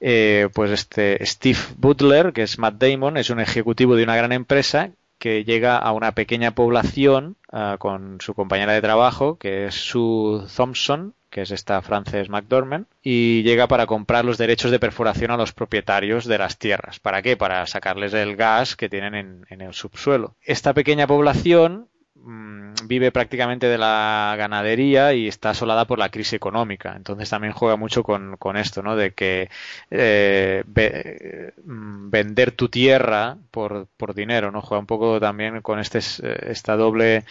Eh, 0.00 0.48
pues 0.52 0.72
este 0.72 1.24
Steve 1.24 1.58
Butler, 1.78 2.32
que 2.32 2.42
es 2.42 2.58
Matt 2.58 2.74
Damon, 2.74 3.16
es 3.16 3.30
un 3.30 3.40
ejecutivo 3.40 3.94
de 3.94 4.02
una 4.02 4.16
gran 4.16 4.32
empresa 4.32 4.90
que 5.18 5.44
llega 5.44 5.78
a 5.78 5.92
una 5.92 6.12
pequeña 6.12 6.50
población 6.50 7.36
uh, 7.50 7.78
con 7.78 8.20
su 8.20 8.34
compañera 8.34 8.72
de 8.72 8.82
trabajo, 8.82 9.38
que 9.38 9.66
es 9.66 9.74
Sue 9.74 10.44
Thompson, 10.54 11.14
que 11.36 11.42
es 11.42 11.50
esta 11.50 11.82
Frances 11.82 12.30
McDormand, 12.30 12.86
y 13.02 13.42
llega 13.42 13.66
para 13.66 13.84
comprar 13.84 14.24
los 14.24 14.38
derechos 14.38 14.70
de 14.70 14.78
perforación 14.78 15.30
a 15.30 15.36
los 15.36 15.52
propietarios 15.52 16.24
de 16.24 16.38
las 16.38 16.56
tierras. 16.56 16.98
¿Para 16.98 17.20
qué? 17.20 17.36
Para 17.36 17.66
sacarles 17.66 18.14
el 18.14 18.36
gas 18.36 18.74
que 18.74 18.88
tienen 18.88 19.44
en, 19.46 19.60
el 19.60 19.74
subsuelo. 19.74 20.34
Esta 20.40 20.72
pequeña 20.72 21.06
población 21.06 21.88
mmm, 22.14 22.72
vive 22.84 23.12
prácticamente 23.12 23.66
de 23.66 23.76
la 23.76 24.34
ganadería 24.38 25.12
y 25.12 25.28
está 25.28 25.50
asolada 25.50 25.84
por 25.84 25.98
la 25.98 26.08
crisis 26.08 26.32
económica. 26.32 26.94
Entonces 26.96 27.28
también 27.28 27.52
juega 27.52 27.76
mucho 27.76 28.02
con, 28.02 28.56
esto, 28.56 28.82
¿no? 28.82 28.96
De 28.96 29.10
que 29.12 29.50
eh, 29.90 30.64
ve, 30.66 31.52
vender 31.66 32.52
tu 32.52 32.70
tierra 32.70 33.36
por, 33.50 33.88
por, 33.98 34.14
dinero, 34.14 34.50
¿no? 34.50 34.62
Juega 34.62 34.80
un 34.80 34.86
poco 34.86 35.20
también 35.20 35.60
con 35.60 35.80
este 35.80 35.98
esta 35.98 36.76
doble 36.76 37.24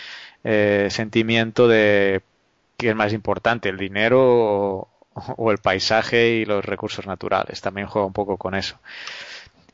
eh, 0.43 0.89
sentimiento 0.91 1.67
de 1.67 2.21
qué 2.77 2.89
es 2.89 2.95
más 2.95 3.13
importante, 3.13 3.69
el 3.69 3.77
dinero 3.77 4.89
o, 5.13 5.51
el 5.51 5.57
paisaje 5.59 6.29
y 6.35 6.45
los 6.45 6.63
recursos 6.65 7.05
naturales. 7.07 7.61
También 7.61 7.87
juega 7.87 8.05
un 8.05 8.13
poco 8.13 8.37
con 8.37 8.55
eso. 8.55 8.77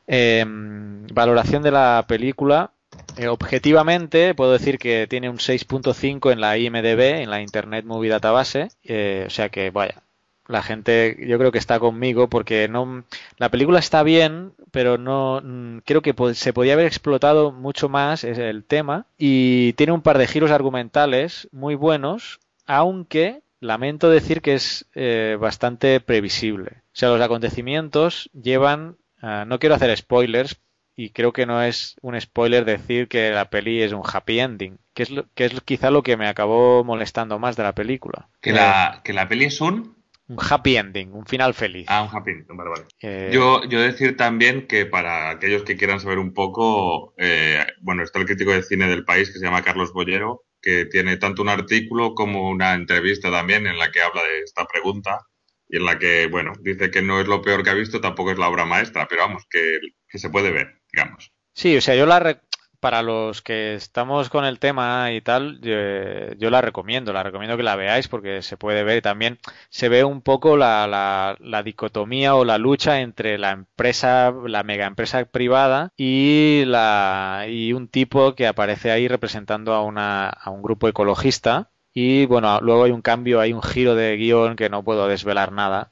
Eh, 0.08 0.46
valoración 0.48 1.64
de 1.64 1.72
la 1.72 2.06
película. 2.08 2.72
Eh, 3.18 3.28
objetivamente 3.28 4.36
puedo 4.36 4.52
decir 4.52 4.78
que 4.78 5.08
tiene 5.08 5.30
un 5.30 5.38
6.5 5.38 6.32
en 6.32 6.42
la 6.42 6.58
IMDB, 6.58 7.22
en 7.22 7.30
la 7.30 7.42
Internet 7.42 7.86
Movie 7.86 8.10
Database. 8.10 8.70
Eh, 8.84 9.24
o 9.28 9.30
sea 9.30 9.50
que, 9.50 9.72
vaya, 9.72 10.04
la 10.48 10.62
gente 10.62 11.18
yo 11.28 11.38
creo 11.38 11.52
que 11.52 11.58
está 11.58 11.80
conmigo 11.80 12.28
porque 12.28 12.68
no 12.68 13.04
la 13.38 13.50
película 13.50 13.80
está 13.80 14.04
bien 14.04 14.54
pero 14.72 14.98
no 14.98 15.42
creo 15.86 16.02
que 16.02 16.14
se 16.34 16.54
podía 16.54 16.74
haber 16.74 16.86
explotado 16.86 17.52
mucho 17.52 17.90
más 17.90 18.24
el 18.24 18.64
tema 18.64 19.06
y 19.18 19.74
tiene 19.74 19.94
un 19.94 20.02
par 20.02 20.18
de 20.18 20.28
giros 20.28 20.52
argumentales 20.52 21.48
muy 21.52 21.76
buenos 21.76 22.40
aunque 22.72 23.42
lamento 23.60 24.10
decir 24.10 24.42
que 24.42 24.54
es 24.54 24.90
eh, 24.96 25.38
bastante 25.40 26.00
previsible. 26.00 26.84
O 26.86 26.94
sea, 26.94 27.10
los 27.10 27.20
acontecimientos 27.20 28.30
llevan, 28.34 28.98
uh, 29.22 29.46
no 29.46 29.60
quiero 29.60 29.76
hacer 29.76 29.96
spoilers, 29.98 30.62
y 30.96 31.10
creo 31.10 31.34
que 31.34 31.46
no 31.46 31.62
es 31.62 31.98
un 32.02 32.20
spoiler 32.20 32.64
decir 32.64 33.10
que 33.10 33.32
la 33.32 33.50
peli 33.50 33.82
es 33.82 33.92
un 33.92 34.04
happy 34.06 34.40
ending, 34.40 34.78
que 34.94 35.04
es, 35.04 35.10
lo, 35.10 35.26
que 35.34 35.46
es 35.46 35.62
quizá 35.62 35.92
lo 35.92 36.02
que 36.02 36.16
me 36.16 36.30
acabó 36.30 36.86
molestando 36.86 37.40
más 37.40 37.58
de 37.58 37.64
la 37.64 37.76
película. 37.76 38.30
¿Que, 38.40 38.54
la, 38.54 39.02
que 39.04 39.12
la 39.12 39.28
peli 39.28 39.46
es 39.46 39.60
un? 39.60 39.98
Un 40.28 40.38
happy 40.40 40.78
ending, 40.78 41.12
un 41.14 41.26
final 41.26 41.54
feliz. 41.54 41.88
Ah, 41.90 42.04
un 42.04 42.18
happy 42.18 42.32
ending, 42.32 42.56
vale, 42.56 42.70
vale. 42.70 42.86
Eh... 43.02 43.32
Yo, 43.34 43.66
yo 43.66 43.82
decir 43.82 44.16
también 44.16 44.66
que 44.66 44.86
para 44.86 45.30
aquellos 45.30 45.64
que 45.64 45.76
quieran 45.76 46.00
saber 46.00 46.20
un 46.20 46.34
poco, 46.34 47.14
eh, 47.18 47.66
bueno, 47.82 48.02
está 48.04 48.20
el 48.20 48.26
crítico 48.26 48.52
de 48.52 48.64
cine 48.64 48.88
del 48.88 49.04
país 49.04 49.30
que 49.30 49.40
se 49.40 49.46
llama 49.46 49.62
Carlos 49.62 49.92
Bollero, 49.92 50.46
que 50.62 50.86
tiene 50.86 51.18
tanto 51.18 51.42
un 51.42 51.50
artículo 51.50 52.14
como 52.14 52.50
una 52.50 52.74
entrevista 52.74 53.32
también 53.32 53.68
en 53.68 53.78
la 53.78 53.92
que 53.92 54.02
habla 54.02 54.22
de 54.24 54.42
esta 54.42 54.66
pregunta 54.66 55.26
y 55.68 55.78
en 55.78 55.86
la 55.86 55.98
que, 55.98 56.28
bueno, 56.28 56.54
dice 56.62 56.92
que 56.92 57.02
no 57.02 57.20
es 57.20 57.28
lo 57.28 57.42
peor 57.42 57.64
que 57.64 57.70
ha 57.70 57.74
visto, 57.74 58.02
tampoco 58.02 58.32
es 58.32 58.38
la 58.38 58.50
obra 58.50 58.66
maestra, 58.66 59.08
pero 59.10 59.24
vamos, 59.24 59.46
que, 59.50 59.80
que 60.08 60.20
se 60.20 60.30
puede 60.30 60.52
ver, 60.52 60.82
digamos. 60.92 61.32
Sí, 61.54 61.76
o 61.78 61.82
sea, 61.82 61.96
yo 61.96 62.06
la 62.06 62.42
para 62.82 63.04
los 63.04 63.42
que 63.42 63.76
estamos 63.76 64.30
con 64.30 64.44
el 64.44 64.60
tema 64.60 65.12
y 65.14 65.22
tal, 65.22 65.62
yo, 65.62 66.50
la 66.50 66.62
recomiendo, 66.62 67.14
la 67.14 67.24
recomiendo 67.24 67.56
que 67.56 67.64
la 67.64 67.76
veáis 67.76 68.08
porque 68.08 68.42
se 68.42 68.58
puede 68.58 68.84
ver 68.84 68.98
y 68.98 69.02
también 69.02 69.40
se 69.70 69.88
ve 69.88 70.04
un 70.04 70.22
poco 70.22 70.58
la, 70.58 70.88
la, 70.88 71.38
la, 71.40 71.64
dicotomía 71.64 72.36
o 72.36 72.44
la 72.44 72.58
lucha 72.58 73.00
entre 73.02 73.38
la 73.38 73.52
empresa, 73.52 74.34
la 74.48 74.64
mega 74.64 74.88
empresa 74.88 75.24
privada 75.26 75.94
y 75.96 76.64
la 76.66 77.46
y 77.48 77.74
un 77.74 77.88
tipo 77.88 78.36
que 78.36 78.48
aparece 78.48 78.92
ahí 78.92 79.08
representando 79.08 79.74
a 79.74 79.84
una 79.84 80.30
a 80.30 80.50
un 80.50 80.62
grupo 80.64 80.88
ecologista. 80.88 81.72
Y 81.94 82.26
bueno, 82.26 82.60
luego 82.62 82.86
hay 82.86 82.92
un 82.92 83.02
cambio, 83.02 83.40
hay 83.42 83.54
un 83.54 83.62
giro 83.62 83.96
de 83.96 84.16
guion 84.18 84.56
que 84.56 84.70
no 84.70 84.84
puedo 84.84 85.08
desvelar 85.08 85.52
nada, 85.52 85.92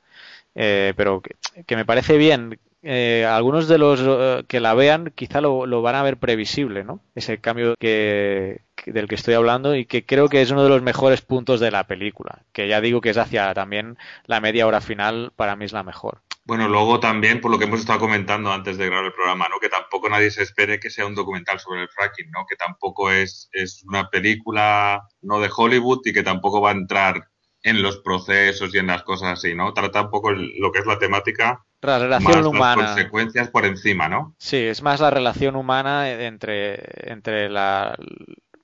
eh, 0.56 0.94
pero 0.98 1.22
que, 1.22 1.36
que 1.66 1.76
me 1.76 1.86
parece 1.86 2.18
bien 2.18 2.60
eh, 2.82 3.26
algunos 3.26 3.68
de 3.68 3.78
los 3.78 4.02
uh, 4.02 4.46
que 4.48 4.60
la 4.60 4.74
vean 4.74 5.12
quizá 5.16 5.42
lo, 5.42 5.82
van 5.82 5.96
a 5.96 6.04
ver 6.04 6.18
previsible, 6.18 6.84
¿no? 6.84 7.02
Ese 7.16 7.40
cambio 7.40 7.76
que, 7.80 8.62
que, 8.76 8.92
del 8.92 9.08
que 9.08 9.16
estoy 9.16 9.34
hablando 9.34 9.76
y 9.76 9.86
que 9.86 10.06
creo 10.06 10.30
que 10.30 10.42
es 10.42 10.52
uno 10.52 10.64
de 10.64 10.70
los 10.70 10.82
mejores 10.82 11.22
puntos 11.22 11.60
de 11.60 11.72
la 11.72 11.88
película, 11.88 12.44
que 12.54 12.68
ya 12.68 12.82
digo 12.82 13.02
que 13.02 13.10
es 13.10 13.18
hacia 13.18 13.54
también 13.54 13.98
la 14.26 14.40
media 14.40 14.68
hora 14.68 14.82
final, 14.82 15.32
para 15.36 15.56
mí 15.56 15.66
es 15.66 15.74
la 15.74 15.84
mejor. 15.84 16.22
Bueno, 16.46 16.68
luego 16.68 17.00
también, 17.00 17.42
por 17.42 17.52
lo 17.52 17.60
que 17.60 17.66
hemos 17.66 17.82
estado 17.82 18.00
comentando 18.00 18.52
antes 18.52 18.78
de 18.78 18.88
grabar 18.88 19.06
el 19.06 19.14
programa, 19.14 19.48
¿no? 19.50 19.60
Que 19.60 19.70
tampoco 19.70 20.10
nadie 20.10 20.32
se 20.32 20.42
espere 20.42 20.80
que 20.80 20.90
sea 20.90 21.06
un 21.06 21.14
documental 21.14 21.60
sobre 21.60 21.84
el 21.84 21.90
fracking, 21.90 22.32
¿no? 22.32 22.46
Que 22.50 22.56
tampoco 22.56 23.12
es, 23.12 23.50
es 23.52 23.84
una 23.86 24.10
película 24.10 25.04
no 25.22 25.40
de 25.42 25.50
Hollywood 25.56 26.00
y 26.06 26.14
que 26.14 26.24
tampoco 26.24 26.60
va 26.60 26.70
a 26.70 26.74
entrar 26.74 27.30
en 27.64 27.82
los 27.82 27.98
procesos 27.98 28.74
y 28.74 28.78
en 28.78 28.88
las 28.88 29.04
cosas 29.04 29.40
así, 29.40 29.54
¿no? 29.56 29.74
Trata 29.74 30.04
un 30.04 30.10
poco 30.10 30.32
el, 30.32 30.58
lo 30.60 30.72
que 30.72 30.80
es 30.80 30.86
la 30.86 31.00
temática 31.00 31.66
la 31.82 32.00
relación 32.00 32.38
más 32.38 32.46
humana. 32.46 32.82
Las 32.82 32.92
consecuencias 32.92 33.50
por 33.50 33.66
encima, 33.66 34.10
¿no? 34.10 34.36
Sí, 34.38 34.58
es 34.58 34.82
más 34.82 35.00
la 35.00 35.10
relación 35.10 35.56
humana 35.56 36.10
entre, 36.10 37.12
entre, 37.12 37.50
la, 37.50 37.98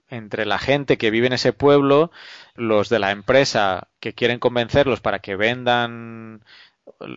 entre 0.09 0.45
la 0.45 0.57
gente 0.59 0.97
que 0.97 1.11
vive 1.11 1.27
en 1.27 1.33
ese 1.33 1.53
pueblo, 1.53 2.11
los 2.55 2.89
de 2.89 2.99
la 2.99 3.11
empresa 3.11 3.87
que 3.99 4.13
quieren 4.13 4.39
convencerlos 4.39 4.99
para 4.99 5.19
que 5.19 5.35
vendan 5.35 6.43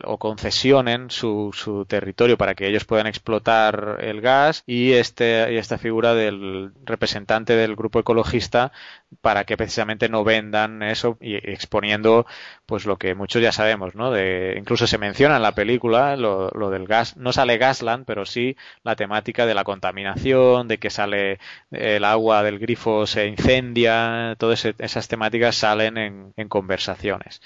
o 0.04 0.18
concesionen 0.18 1.10
su, 1.10 1.50
su, 1.54 1.84
territorio 1.84 2.38
para 2.38 2.54
que 2.54 2.66
ellos 2.66 2.84
puedan 2.84 3.06
explotar 3.06 3.98
el 4.00 4.20
gas 4.22 4.64
y 4.66 4.92
este 4.92 5.52
y 5.52 5.56
esta 5.56 5.76
figura 5.76 6.14
del 6.14 6.72
representante 6.84 7.54
del 7.54 7.76
grupo 7.76 8.00
ecologista 8.00 8.72
para 9.20 9.44
que 9.44 9.56
precisamente 9.56 10.08
no 10.08 10.24
vendan 10.24 10.82
eso 10.82 11.18
y 11.20 11.34
exponiendo 11.34 12.26
pues 12.66 12.86
lo 12.86 12.96
que 12.96 13.14
muchos 13.14 13.42
ya 13.42 13.52
sabemos 13.52 13.94
no 13.94 14.10
de 14.10 14.56
incluso 14.58 14.86
se 14.86 14.98
menciona 14.98 15.36
en 15.36 15.42
la 15.42 15.54
película 15.54 16.16
lo, 16.16 16.48
lo 16.50 16.70
del 16.70 16.86
gas 16.86 17.16
no 17.16 17.32
sale 17.32 17.58
Gasland 17.58 18.06
pero 18.06 18.24
sí 18.24 18.56
la 18.84 18.96
temática 18.96 19.44
de 19.44 19.54
la 19.54 19.64
contaminación 19.64 20.66
de 20.66 20.78
que 20.78 20.90
sale 20.90 21.38
el 21.70 22.04
agua 22.04 22.42
del 22.42 22.58
grifo 22.58 23.06
se 23.06 23.26
incendia 23.26 24.34
todas 24.38 24.64
esas 24.64 25.08
temáticas 25.08 25.56
salen 25.56 25.98
en, 25.98 26.32
en 26.36 26.48
conversaciones. 26.48 27.42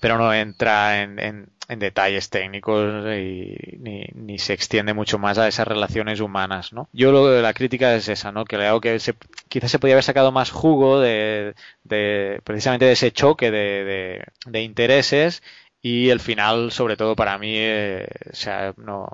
Pero 0.00 0.18
no 0.18 0.32
entra 0.32 1.02
en, 1.02 1.18
en, 1.18 1.48
en 1.68 1.78
detalles 1.78 2.30
técnicos 2.30 3.06
y, 3.16 3.56
ni, 3.78 4.06
ni, 4.14 4.38
se 4.38 4.52
extiende 4.52 4.94
mucho 4.94 5.18
más 5.18 5.38
a 5.38 5.48
esas 5.48 5.66
relaciones 5.66 6.20
humanas, 6.20 6.72
¿no? 6.72 6.88
Yo 6.92 7.12
lo, 7.12 7.40
la 7.40 7.54
crítica 7.54 7.94
es 7.94 8.08
esa, 8.08 8.32
¿no? 8.32 8.44
Que 8.44 8.58
le 8.58 8.66
hago 8.66 8.80
que 8.80 8.98
se, 8.98 9.14
quizás 9.48 9.70
se 9.70 9.78
podía 9.78 9.94
haber 9.94 10.04
sacado 10.04 10.32
más 10.32 10.50
jugo 10.50 11.00
de, 11.00 11.54
de 11.84 12.40
precisamente 12.44 12.86
de 12.86 12.92
ese 12.92 13.12
choque 13.12 13.50
de, 13.50 13.84
de, 13.84 14.24
de, 14.46 14.62
intereses 14.62 15.42
y 15.80 16.10
el 16.10 16.20
final, 16.20 16.72
sobre 16.72 16.96
todo 16.96 17.16
para 17.16 17.38
mí, 17.38 17.54
eh, 17.56 18.08
o 18.30 18.36
sea, 18.36 18.74
no, 18.76 19.08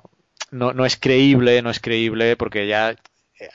no, 0.51 0.73
no 0.73 0.85
es 0.87 0.97
creíble, 0.97 1.63
no 1.63 1.71
es 1.71 1.81
creíble 1.81 2.37
porque 2.37 2.67
ya 2.67 2.97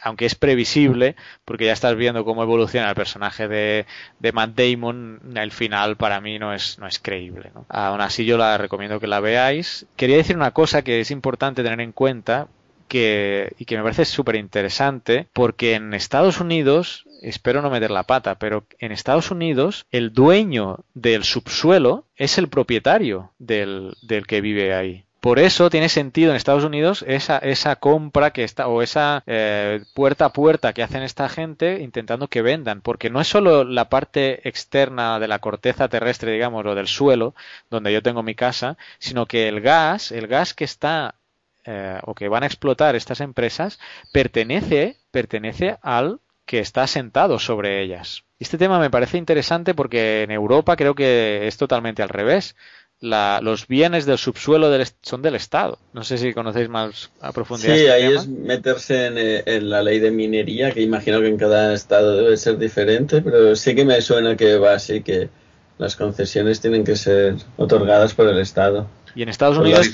aunque 0.02 0.26
es 0.26 0.36
previsible, 0.36 1.16
porque 1.44 1.66
ya 1.66 1.74
estás 1.74 1.96
viendo 1.96 2.26
cómo 2.26 2.44
evoluciona 2.44 2.90
el 2.90 2.96
personaje 2.96 3.48
de, 3.48 3.86
de 4.20 4.32
Matt 4.32 4.56
Damon, 4.56 5.22
el 5.36 5.52
final 5.52 5.98
para 5.98 6.22
mí 6.22 6.40
no 6.40 6.54
es, 6.54 6.80
no 6.80 6.88
es 6.88 7.00
creíble. 7.00 7.52
¿no? 7.54 7.66
Aún 7.70 8.02
así 8.02 8.26
yo 8.26 8.38
la 8.38 8.58
recomiendo 8.58 9.00
que 9.00 9.08
la 9.08 9.20
veáis. 9.20 9.86
Quería 9.96 10.18
decir 10.18 10.36
una 10.36 10.52
cosa 10.52 10.84
que 10.84 11.00
es 11.00 11.12
importante 11.12 11.64
tener 11.64 11.82
en 11.82 11.92
cuenta, 11.92 12.48
que, 12.88 13.54
y 13.58 13.66
que 13.66 13.78
me 13.78 13.84
parece 13.84 14.06
súper 14.06 14.36
interesante, 14.36 15.28
porque 15.34 15.74
en 15.74 15.94
Estados 15.94 16.40
Unidos, 16.40 17.06
espero 17.22 17.62
no 17.62 17.70
meter 17.70 17.92
la 17.92 18.04
pata, 18.04 18.36
pero 18.36 18.66
en 18.80 18.92
Estados 18.92 19.32
Unidos 19.32 19.86
el 19.92 20.14
dueño 20.14 20.80
del 20.94 21.24
subsuelo 21.24 22.06
es 22.16 22.38
el 22.38 22.48
propietario 22.48 23.32
del, 23.40 23.96
del 24.02 24.28
que 24.28 24.42
vive 24.42 24.74
ahí. 24.74 25.06
Por 25.26 25.40
eso 25.40 25.72
tiene 25.72 25.90
sentido 25.90 26.30
en 26.30 26.36
Estados 26.36 26.64
Unidos 26.64 27.04
esa, 27.08 27.40
esa 27.40 27.78
compra 27.78 28.30
que 28.30 28.44
está, 28.44 28.68
o 28.68 28.84
esa 28.84 29.24
eh, 29.26 29.84
puerta 29.96 30.26
a 30.26 30.34
puerta 30.34 30.72
que 30.72 30.84
hacen 30.84 31.02
esta 31.02 31.30
gente 31.30 31.82
intentando 31.82 32.28
que 32.28 32.44
vendan, 32.44 32.82
porque 32.82 33.10
no 33.10 33.20
es 33.20 33.28
solo 33.28 33.64
la 33.64 33.90
parte 33.90 34.48
externa 34.48 35.20
de 35.20 35.28
la 35.28 35.40
corteza 35.40 35.88
terrestre, 35.88 36.32
digamos, 36.32 36.64
o 36.64 36.76
del 36.76 36.86
suelo, 36.86 37.34
donde 37.72 37.92
yo 37.92 38.04
tengo 38.04 38.22
mi 38.22 38.36
casa, 38.36 38.78
sino 39.00 39.26
que 39.26 39.48
el 39.48 39.62
gas, 39.62 40.12
el 40.12 40.28
gas 40.28 40.54
que 40.54 40.64
está 40.64 41.16
eh, 41.64 41.98
o 42.04 42.14
que 42.14 42.30
van 42.30 42.44
a 42.44 42.46
explotar 42.46 42.96
estas 42.96 43.20
empresas 43.20 43.80
pertenece, 44.14 44.98
pertenece 45.10 45.80
al 45.82 46.20
que 46.46 46.60
está 46.60 46.86
sentado 46.86 47.40
sobre 47.40 47.82
ellas. 47.82 48.26
Este 48.38 48.58
tema 48.58 48.80
me 48.80 48.90
parece 48.90 49.18
interesante 49.18 49.74
porque 49.74 50.24
en 50.24 50.30
Europa 50.30 50.76
creo 50.76 50.94
que 50.94 51.48
es 51.48 51.58
totalmente 51.58 52.04
al 52.04 52.10
revés. 52.10 52.56
La, 53.02 53.40
los 53.42 53.68
bienes 53.68 54.06
del 54.06 54.18
subsuelo 54.18 54.70
del, 54.70 54.88
son 55.02 55.22
del 55.22 55.36
Estado. 55.36 55.78
No 55.94 56.04
sé 56.04 56.18
si 56.18 56.34
conocéis 56.34 56.70
más 56.70 57.12
a 57.22 57.32
profundidad. 57.32 57.74
Sí, 57.76 57.82
este 57.82 57.92
ahí 57.92 58.08
tema. 58.08 58.22
es 58.22 58.28
meterse 58.28 59.06
en, 59.08 59.18
eh, 59.18 59.44
en 59.46 59.70
la 59.70 59.84
ley 59.84 60.00
de 60.00 60.12
minería, 60.12 60.72
que 60.72 60.82
imagino 60.82 61.20
que 61.20 61.28
en 61.28 61.38
cada 61.38 61.74
estado 61.74 62.16
debe 62.16 62.38
ser 62.38 62.58
diferente, 62.58 63.22
pero 63.22 63.56
sí 63.56 63.76
que 63.76 63.86
me 63.86 64.02
suena 64.02 64.36
que 64.36 64.58
va 64.58 64.74
así, 64.74 65.02
que 65.02 65.30
las 65.78 65.96
concesiones 65.96 66.62
tienen 66.62 66.84
que 66.84 66.96
ser 66.96 67.36
otorgadas 67.58 68.14
por 68.14 68.28
el 68.28 68.40
Estado. 68.40 68.88
Y 69.14 69.24
en 69.24 69.30
Estados 69.30 69.58
Con 69.58 69.66
Unidos. 69.66 69.92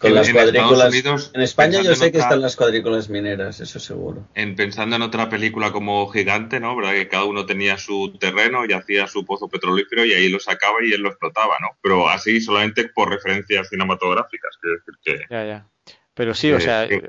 Con 0.00 0.08
En- 0.10 0.14
las 0.16 0.28
en 0.28 0.36
Estados 0.36 0.52
cuadrículas. 0.52 0.88
Unidos, 0.92 1.30
en 1.34 1.40
España 1.42 1.82
yo 1.82 1.94
sé 1.94 2.10
que 2.10 2.16
otra- 2.18 2.22
están 2.22 2.40
las 2.40 2.56
cuadrículas 2.56 3.10
mineras, 3.10 3.60
eso 3.60 3.78
seguro. 3.78 4.26
en 4.34 4.56
pensando 4.56 4.96
en 4.96 5.02
otra 5.02 5.28
película 5.28 5.72
como 5.72 6.08
Gigante, 6.08 6.58
¿no? 6.58 6.74
¿Verdad? 6.74 6.92
Que 6.94 7.06
cada 7.08 7.24
uno 7.24 7.44
tenía 7.44 7.76
su 7.76 8.16
terreno 8.18 8.64
y 8.66 8.72
hacía 8.72 9.06
su 9.06 9.26
pozo 9.26 9.48
petrolífero 9.48 10.04
y 10.06 10.14
ahí 10.14 10.28
lo 10.30 10.40
sacaba 10.40 10.78
y 10.82 10.92
él 10.92 11.02
lo 11.02 11.10
explotaba, 11.10 11.54
¿no? 11.60 11.68
Pero 11.82 12.08
así 12.08 12.40
solamente 12.40 12.88
por 12.88 13.10
referencias 13.10 13.68
cinematográficas, 13.68 14.56
quiero 14.60 14.76
decir 14.78 14.94
que, 15.04 15.34
ya, 15.34 15.44
ya. 15.44 15.66
Pero 16.14 16.34
sí, 16.34 16.50
o 16.52 16.60
sea, 16.60 16.88
que, 16.88 17.02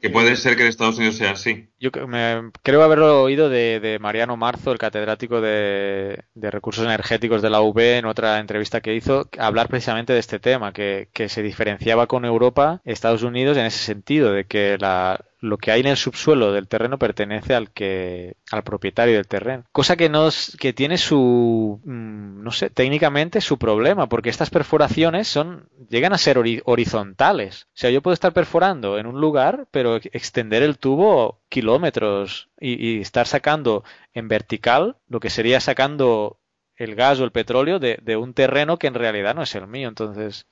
que 0.00 0.10
puede 0.10 0.36
ser 0.36 0.56
que 0.56 0.62
en 0.62 0.68
Estados 0.68 0.98
Unidos 0.98 1.16
sea 1.16 1.30
así. 1.32 1.68
Yo 1.82 1.90
me- 2.06 2.52
creo 2.62 2.82
haberlo 2.84 3.22
oído 3.24 3.48
de, 3.48 3.80
de 3.80 3.98
Mariano 3.98 4.36
Marzo, 4.36 4.70
el 4.70 4.78
catedrático 4.78 5.40
de, 5.40 6.22
recursos 6.36 6.84
energéticos 6.84 7.42
de 7.42 7.50
la 7.50 7.60
UB, 7.60 7.98
en 7.98 8.04
otra 8.04 8.38
entrevista 8.38 8.80
que 8.80 8.94
hizo, 8.94 9.28
hablar 9.36 9.66
precisamente 9.66 10.12
de 10.12 10.20
este 10.20 10.38
tema, 10.38 10.72
que, 10.72 11.08
se 11.28 11.42
diferenciaba 11.42 12.06
con 12.06 12.24
Europa, 12.24 12.80
Estados 12.84 13.24
Unidos, 13.24 13.56
en 13.56 13.66
ese 13.66 13.78
sentido, 13.84 14.32
de 14.32 14.44
que 14.44 14.78
la, 14.78 15.24
lo 15.40 15.58
que 15.58 15.72
hay 15.72 15.80
en 15.80 15.88
el 15.88 15.96
subsuelo 15.96 16.52
del 16.52 16.68
terreno 16.68 16.98
pertenece 17.00 17.52
al 17.56 17.72
que 17.72 18.36
al 18.52 18.62
propietario 18.62 19.16
del 19.16 19.26
terreno. 19.26 19.64
Cosa 19.72 19.96
que 19.96 20.08
nos 20.08 20.56
que 20.60 20.72
tiene 20.72 20.98
su 20.98 21.80
mm, 21.84 22.42
no 22.44 22.52
sé, 22.52 22.70
técnicamente 22.70 23.40
su 23.40 23.58
problema, 23.58 24.08
porque 24.08 24.30
estas 24.30 24.50
perforaciones 24.50 25.26
son 25.26 25.68
llegan 25.90 26.12
a 26.12 26.18
ser 26.18 26.36
hori- 26.38 26.62
horizontales. 26.64 27.64
O 27.64 27.68
sea, 27.74 27.90
yo 27.90 28.02
puedo 28.02 28.14
estar 28.14 28.32
perforando 28.32 28.98
en 28.98 29.06
un 29.06 29.20
lugar, 29.20 29.66
pero 29.72 29.96
ex- 29.96 30.08
extender 30.12 30.62
el 30.62 30.78
tubo 30.78 31.40
kilómetros 31.52 32.48
y, 32.58 32.96
y 32.96 33.00
estar 33.02 33.26
sacando 33.26 33.84
en 34.14 34.26
vertical 34.26 34.96
lo 35.06 35.20
que 35.20 35.28
sería 35.28 35.60
sacando 35.60 36.40
el 36.76 36.94
gas 36.94 37.20
o 37.20 37.24
el 37.24 37.30
petróleo 37.30 37.78
de, 37.78 37.98
de 38.02 38.16
un 38.16 38.32
terreno 38.32 38.78
que 38.78 38.86
en 38.86 38.94
realidad 38.94 39.34
no 39.34 39.42
es 39.42 39.54
el 39.54 39.66
mío. 39.66 39.88
Entonces, 39.90 40.46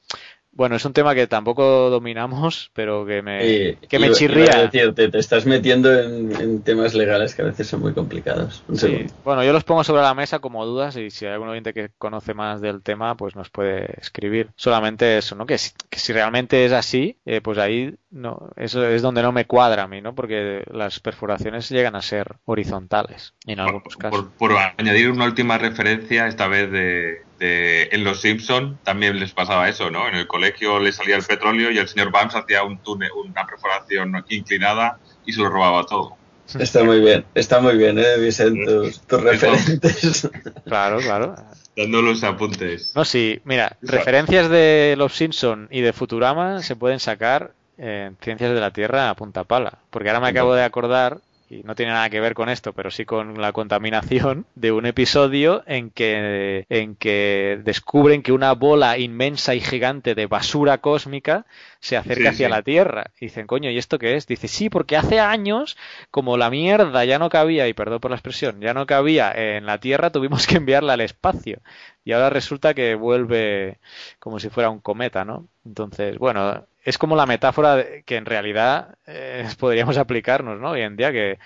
bueno, 0.53 0.77
es 0.77 0.85
un 0.85 0.93
tema 0.93 1.15
que 1.15 1.27
tampoco 1.27 1.91
dominamos, 1.91 2.71
pero 2.75 3.07
que 3.07 3.23
me, 3.23 3.77
que 3.89 3.99
me 3.99 4.07
iba- 4.07 4.15
chirría. 4.15 4.45
iba 4.47 4.63
decirte, 4.63 5.09
te 5.09 5.19
estás 5.19 5.47
metiendo 5.47 5.93
en, 5.99 6.33
en 6.41 6.63
temas 6.63 6.95
legales 6.95 7.35
que 7.35 7.43
a 7.43 7.47
veces 7.47 7.67
son 7.69 7.81
muy 7.81 7.93
complicados. 7.95 8.63
Un 8.69 8.77
Sí. 8.77 9.07
Bueno, 9.25 9.45
yo 9.45 9.53
los 9.53 9.65
pongo 9.65 9.85
sobre 9.85 10.03
la 10.03 10.15
mesa 10.15 10.41
como 10.41 10.67
dudas 10.67 10.97
y 10.97 11.11
si 11.11 11.25
hay 11.27 11.33
algún 11.33 11.49
oyente 11.49 11.73
que 11.73 11.91
conoce 11.99 12.35
más 12.35 12.61
del 12.61 12.83
tema, 12.83 13.17
pues 13.17 13.37
nos 13.37 13.49
puede 13.49 13.87
escribir. 14.01 14.49
Solamente 14.57 15.19
eso, 15.19 15.35
¿no? 15.37 15.47
Que 15.47 15.57
si, 15.57 15.71
que 15.89 15.99
si 15.99 16.13
realmente 16.13 16.65
es 16.65 16.73
así, 16.73 17.17
eh, 17.25 17.41
pues 17.41 17.57
ahí 17.59 17.95
no, 18.11 18.51
eso 18.57 18.85
es 18.87 19.03
donde 19.03 19.23
no 19.23 19.31
me 19.33 19.47
cuadra 19.47 19.85
a 19.85 19.89
mí, 19.89 20.01
¿no? 20.01 20.15
Porque 20.15 20.65
las 20.73 20.99
perforaciones 21.01 21.69
llegan 21.69 21.95
a 21.95 22.03
ser 22.03 22.35
horizontales 22.45 23.35
en 23.47 23.61
algunos 23.61 23.97
casos. 23.97 24.27
Por, 24.37 24.51
por 24.51 24.59
añadir 24.77 25.11
una 25.11 25.25
última 25.27 25.59
referencia, 25.59 26.27
esta 26.27 26.49
vez 26.49 26.71
de, 26.71 27.23
de- 27.41 27.89
en 27.91 28.05
Los 28.05 28.21
Simpson 28.21 28.79
también 28.85 29.19
les 29.19 29.33
pasaba 29.33 29.69
eso, 29.69 29.91
¿no? 29.91 30.07
En 30.09 30.15
el 30.15 30.29
colegio 30.29 30.79
le 30.79 30.93
salía 30.93 31.17
el 31.17 31.25
petróleo 31.25 31.73
y 31.73 31.79
el 31.79 31.89
señor 31.89 32.13
Bams 32.13 32.37
hacía 32.37 32.63
un 32.63 32.79
túnel, 32.79 33.11
una 33.25 33.45
perforación 33.47 34.25
inclinada 34.29 34.99
y 35.27 35.33
se 35.33 35.41
lo 35.41 35.49
robaba 35.49 35.85
todo. 35.87 36.17
Está 36.59 36.83
muy 36.85 37.01
bien, 37.01 37.25
está 37.35 37.61
muy 37.61 37.77
bien, 37.77 37.99
¿eh, 37.99 38.19
Vicente? 38.19 38.65
Tus, 38.67 39.01
tus 39.07 39.21
referentes. 39.23 40.29
Claro, 40.67 40.99
claro. 40.99 41.35
Dando 41.77 42.03
los 42.03 42.23
apuntes. 42.25 42.93
No, 42.95 43.05
sí, 43.05 43.41
mira, 43.45 43.67
Exacto. 43.81 43.97
referencias 43.97 44.49
de 44.51 44.95
Los 44.99 45.15
Simpson 45.15 45.69
y 45.71 45.81
de 45.81 45.93
Futurama 45.93 46.63
se 46.63 46.77
pueden 46.77 46.99
sacar 47.01 47.53
en 47.79 48.17
Ciencias 48.21 48.53
de 48.53 48.61
la 48.61 48.73
Tierra 48.73 49.09
a 49.09 49.15
punta 49.15 49.45
pala. 49.45 49.79
Porque 49.91 50.09
ahora 50.11 50.21
me 50.21 50.29
acabo 50.29 50.55
de 50.55 50.65
acordar, 50.65 51.19
y 51.51 51.63
no 51.65 51.75
tiene 51.75 51.93
nada 51.93 52.09
que 52.11 52.21
ver 52.21 52.35
con 52.35 52.49
esto, 52.49 52.73
pero 52.73 52.91
sí 52.93 53.05
con 53.05 53.41
la 53.41 53.53
contaminación, 53.53 54.47
de 54.55 54.73
un 54.73 54.87
episodio 54.87 55.63
en 55.67 55.91
que, 55.91 56.65
en 56.69 56.95
que 56.95 57.61
descubren 57.65 58.23
que 58.23 58.33
una 58.33 58.53
bola 58.53 58.99
inmensa 58.99 59.55
y 59.57 59.61
gigante 59.61 60.15
de 60.15 60.27
basura 60.27 60.79
cósmica 60.79 61.47
se 61.81 61.97
acerca 61.97 62.31
Sí, 62.31 62.45
hacia 62.45 62.47
sí. 62.47 62.51
la 62.51 62.63
Tierra. 62.63 63.11
Y 63.21 63.27
dicen, 63.27 63.47
coño, 63.49 63.69
¿y 63.71 63.79
esto 63.79 63.99
qué 63.99 64.15
es? 64.17 64.27
Dice, 64.29 64.47
sí, 64.49 64.71
porque 64.71 64.97
hace 64.97 65.19
años, 65.21 65.77
como 66.13 66.37
la 66.37 66.51
mierda 66.51 67.05
ya 67.05 67.19
no 67.19 67.29
cabía, 67.29 67.67
y 67.69 67.75
perdón 67.75 68.01
por 68.01 68.11
la 68.13 68.17
expresión, 68.17 68.61
ya 68.61 68.73
no 68.75 68.87
cabía 68.87 69.33
en 69.33 69.67
la 69.67 69.79
Tierra, 69.79 70.11
tuvimos 70.11 70.47
que 70.47 70.57
enviarla 70.57 70.93
al 70.95 71.01
espacio. 71.01 71.61
Y 72.05 72.13
ahora 72.13 72.31
resulta 72.31 72.75
que 72.75 72.95
vuelve 72.95 73.79
como 74.19 74.39
si 74.41 74.49
fuera 74.51 74.71
un 74.71 74.81
cometa, 74.81 75.25
¿no? 75.25 75.49
Entonces, 75.65 76.17
bueno, 76.19 76.67
es 76.85 76.99
como 76.99 77.17
la 77.17 77.27
metáfora 77.27 77.85
que 78.05 78.17
en 78.17 78.27
realidad 78.27 78.95
eh, 79.07 79.47
podríamos 79.59 79.97
aplicarnos, 79.99 80.61
¿no? 80.61 80.71
Hoy 80.71 80.83
en 80.83 80.97
día 80.97 81.13
que, 81.13 81.39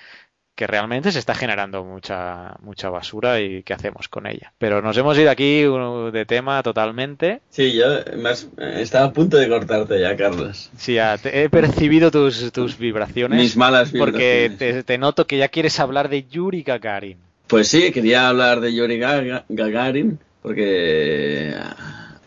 que 0.55 0.67
realmente 0.69 1.11
se 1.11 1.19
está 1.19 1.35
generando 1.35 1.83
mucha, 1.83 2.55
mucha 2.61 2.89
basura 2.89 3.41
y 3.41 3.63
qué 3.65 3.75
hacemos 3.75 4.09
con 4.09 4.27
ella. 4.29 4.53
Pero 4.59 4.81
nos 4.83 4.97
hemos 4.97 5.19
ido 5.19 5.31
aquí 5.31 5.67
uh, 5.67 6.11
de 6.13 6.25
tema 6.27 6.63
totalmente. 6.63 7.41
Sí, 7.51 7.73
yo 7.73 7.87
más, 8.19 8.49
estaba 8.59 9.07
a 9.07 9.13
punto 9.13 9.37
de 9.37 9.49
cortarte 9.49 9.99
ya, 10.01 10.17
Carlos. 10.17 10.71
Sí, 10.77 10.95
ya 10.95 11.19
te- 11.19 11.43
he 11.43 11.51
percibido 11.51 12.11
tus, 12.13 12.53
tus 12.53 12.79
vibraciones. 12.79 13.39
Mis 13.41 13.57
malas 13.57 13.91
Porque 13.91 14.49
vibraciones. 14.51 14.59
te, 14.59 14.85
te 14.85 14.99
noto 14.99 15.27
que 15.27 15.39
ya 15.39 15.49
quieres 15.49 15.81
hablar 15.81 16.09
de 16.09 16.25
Yuri 16.25 16.63
Gagarin. 16.63 17.19
Pues 17.49 17.67
sí, 17.69 17.91
quería 17.93 18.29
hablar 18.29 18.61
de 18.61 18.75
Yuri 18.75 18.99
Gaga- 18.99 19.45
Gagarin, 19.49 20.19
porque 20.41 21.53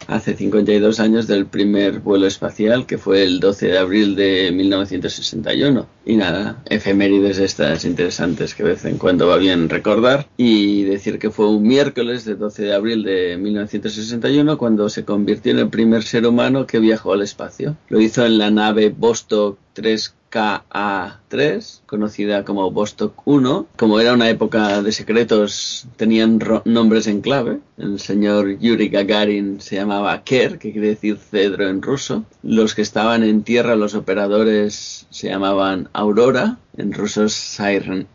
hace 0.08 0.36
52 0.36 1.00
años 1.00 1.28
del 1.28 1.46
primer 1.46 2.00
vuelo 2.00 2.28
espacial, 2.28 2.86
que 2.86 2.98
fue 2.98 3.24
el 3.24 3.40
12 3.40 3.68
de 3.68 3.78
abril 3.78 4.16
de 4.16 4.52
1961. 4.52 5.86
Y 6.06 6.16
nada, 6.16 6.64
efemérides 6.70 7.38
estas 7.40 7.86
interesantes 7.86 8.56
que 8.56 8.64
de 8.64 8.70
vez 8.70 8.86
en 8.86 8.98
cuando 8.98 9.28
va 9.28 9.38
bien 9.38 9.70
recordar. 9.70 10.28
Y 10.38 10.84
decir 10.84 11.20
que 11.20 11.30
fue 11.30 11.50
un 11.50 11.64
miércoles 11.64 12.26
de 12.26 12.36
12 12.36 12.64
de 12.64 12.74
abril 12.74 13.04
de 13.04 13.38
1961 13.38 14.58
cuando 14.58 14.90
se 14.90 15.04
convirtió 15.04 15.52
en 15.52 15.60
el 15.60 15.70
primer 15.70 16.04
ser 16.04 16.26
humano 16.26 16.66
que 16.66 16.80
viajó 16.80 17.14
al 17.14 17.22
espacio. 17.22 17.76
Lo 17.90 18.00
hizo 18.00 18.26
en 18.26 18.38
la 18.38 18.50
nave 18.50 18.94
Vostok 18.96 19.58
3 19.74 20.17
KA3, 20.32 21.82
conocida 21.86 22.44
como 22.44 22.72
Vostok 22.72 23.22
1. 23.26 23.68
Como 23.76 24.00
era 24.00 24.14
una 24.14 24.30
época 24.30 24.82
de 24.82 24.92
secretos, 24.92 25.88
tenían 25.96 26.40
nombres 26.66 27.08
en 27.08 27.22
clave. 27.22 27.60
El 27.78 28.00
señor 28.00 28.60
Yuri 28.60 28.90
Gagarin 28.90 29.62
se 29.62 29.76
llamaba 29.76 30.24
Ker, 30.24 30.60
que 30.60 30.72
quiere 30.72 30.90
decir 30.90 31.18
cedro 31.18 31.68
en 31.68 31.82
ruso. 31.82 32.26
Los 32.44 32.76
que 32.76 32.82
estaban 32.82 33.24
en 33.24 33.44
tierra, 33.44 33.76
los 33.76 33.96
operadores, 33.96 35.08
se 35.10 35.30
llamaban 35.30 35.90
Aurora, 35.94 36.58
en 36.78 36.94
ruso 36.94 37.28
Zarya, 37.30 38.06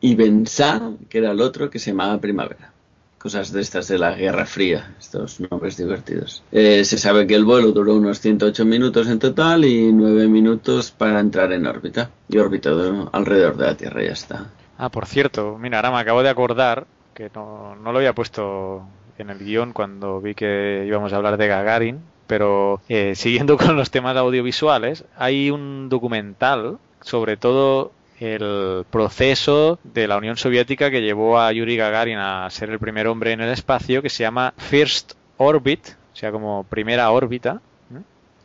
y 0.00 0.14
Bensa, 0.14 0.92
que 1.08 1.18
era 1.18 1.32
el 1.32 1.40
otro, 1.40 1.70
que 1.70 1.78
se 1.78 1.90
llamaba 1.90 2.20
Primavera 2.20 2.72
cosas 3.18 3.52
de 3.52 3.60
estas 3.60 3.88
de 3.88 3.98
la 3.98 4.14
Guerra 4.14 4.46
Fría, 4.46 4.94
estos 4.98 5.40
nombres 5.40 5.76
divertidos. 5.76 6.42
Eh, 6.52 6.84
se 6.84 6.98
sabe 6.98 7.26
que 7.26 7.34
el 7.34 7.44
vuelo 7.44 7.72
duró 7.72 7.94
unos 7.94 8.20
108 8.20 8.64
minutos 8.64 9.08
en 9.08 9.18
total 9.18 9.64
y 9.64 9.92
9 9.92 10.28
minutos 10.28 10.90
para 10.90 11.20
entrar 11.20 11.52
en 11.52 11.66
órbita. 11.66 12.10
Y 12.28 12.38
orbitó 12.38 13.10
alrededor 13.12 13.56
de 13.56 13.66
la 13.66 13.76
Tierra 13.76 14.02
ya 14.02 14.12
está. 14.12 14.46
Ah, 14.78 14.90
por 14.90 15.06
cierto, 15.06 15.58
mira, 15.58 15.78
ahora 15.78 15.90
me 15.90 15.98
acabo 15.98 16.22
de 16.22 16.28
acordar 16.28 16.86
que 17.14 17.30
no, 17.34 17.74
no 17.76 17.92
lo 17.92 17.98
había 17.98 18.14
puesto 18.14 18.84
en 19.18 19.30
el 19.30 19.38
guion 19.38 19.72
cuando 19.72 20.20
vi 20.20 20.34
que 20.34 20.84
íbamos 20.86 21.12
a 21.12 21.16
hablar 21.16 21.36
de 21.36 21.48
Gagarin, 21.48 22.00
pero 22.28 22.80
eh, 22.88 23.14
siguiendo 23.16 23.56
con 23.58 23.76
los 23.76 23.90
temas 23.90 24.16
audiovisuales, 24.16 25.04
hay 25.16 25.50
un 25.50 25.88
documental 25.88 26.78
sobre 27.00 27.36
todo 27.36 27.92
el 28.20 28.84
proceso 28.90 29.78
de 29.84 30.08
la 30.08 30.16
Unión 30.16 30.36
Soviética 30.36 30.90
que 30.90 31.00
llevó 31.00 31.40
a 31.40 31.52
Yuri 31.52 31.76
Gagarin 31.76 32.18
a 32.18 32.48
ser 32.50 32.70
el 32.70 32.78
primer 32.78 33.06
hombre 33.06 33.32
en 33.32 33.40
el 33.40 33.50
espacio, 33.50 34.02
que 34.02 34.10
se 34.10 34.24
llama 34.24 34.54
First 34.56 35.12
Orbit, 35.36 35.90
o 36.12 36.16
sea, 36.16 36.32
como 36.32 36.64
primera 36.64 37.10
órbita, 37.10 37.60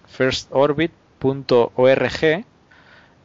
firstorbit.org, 0.08 2.46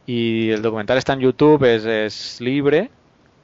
y 0.06 0.50
el 0.50 0.62
documental 0.62 0.96
está 0.96 1.12
en 1.12 1.20
YouTube, 1.20 1.64
es, 1.64 2.40
libre, 2.40 2.90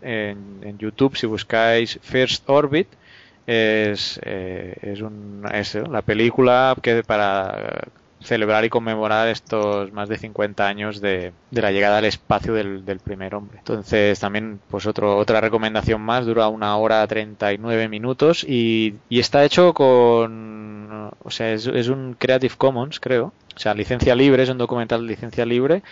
en, 0.01 0.79
YouTube 0.79 1.17
si 1.17 1.27
buscáis 1.27 1.99
First 2.03 2.49
Orbit, 2.49 2.89
es, 3.47 4.19
eh, 4.23 4.75
es, 4.81 5.03
un, 5.03 5.43
es 5.53 5.75
la 5.75 6.01
película 6.01 6.75
que 6.81 7.03
para 7.03 7.85
celebrar 8.25 8.65
y 8.65 8.71
conmemorar 8.71 9.29
estos 9.29 9.93
más 9.93 10.09
de 10.09 10.19
50 10.19 10.67
años 10.67 11.01
de, 11.01 11.33
la 11.51 11.71
llegada 11.71 11.99
al 11.99 12.05
espacio 12.05 12.55
del, 12.55 12.83
primer 13.05 13.35
hombre. 13.35 13.59
Entonces 13.59 14.19
también 14.19 14.61
pues 14.69 14.87
otro, 14.87 15.17
otra 15.17 15.41
recomendación 15.41 16.01
más, 16.01 16.27
dura 16.27 16.49
una 16.49 16.77
hora 16.77 17.07
39 17.07 17.89
minutos 17.89 18.45
y, 18.45 18.95
y 19.09 19.21
está 19.21 19.45
hecho 19.45 19.75
con, 19.75 21.11
o 21.23 21.31
sea, 21.31 21.53
es, 21.53 21.67
es 21.67 21.89
un 21.89 22.17
Creative 22.19 22.55
Commons 22.57 22.99
creo, 22.99 23.33
o 23.55 23.59
sea, 23.59 23.75
licencia 23.75 24.15
libre, 24.15 24.43
es 24.43 24.49
un 24.49 24.59
documental 24.59 25.03
de 25.03 25.09
licencia 25.09 25.45
libre 25.45 25.83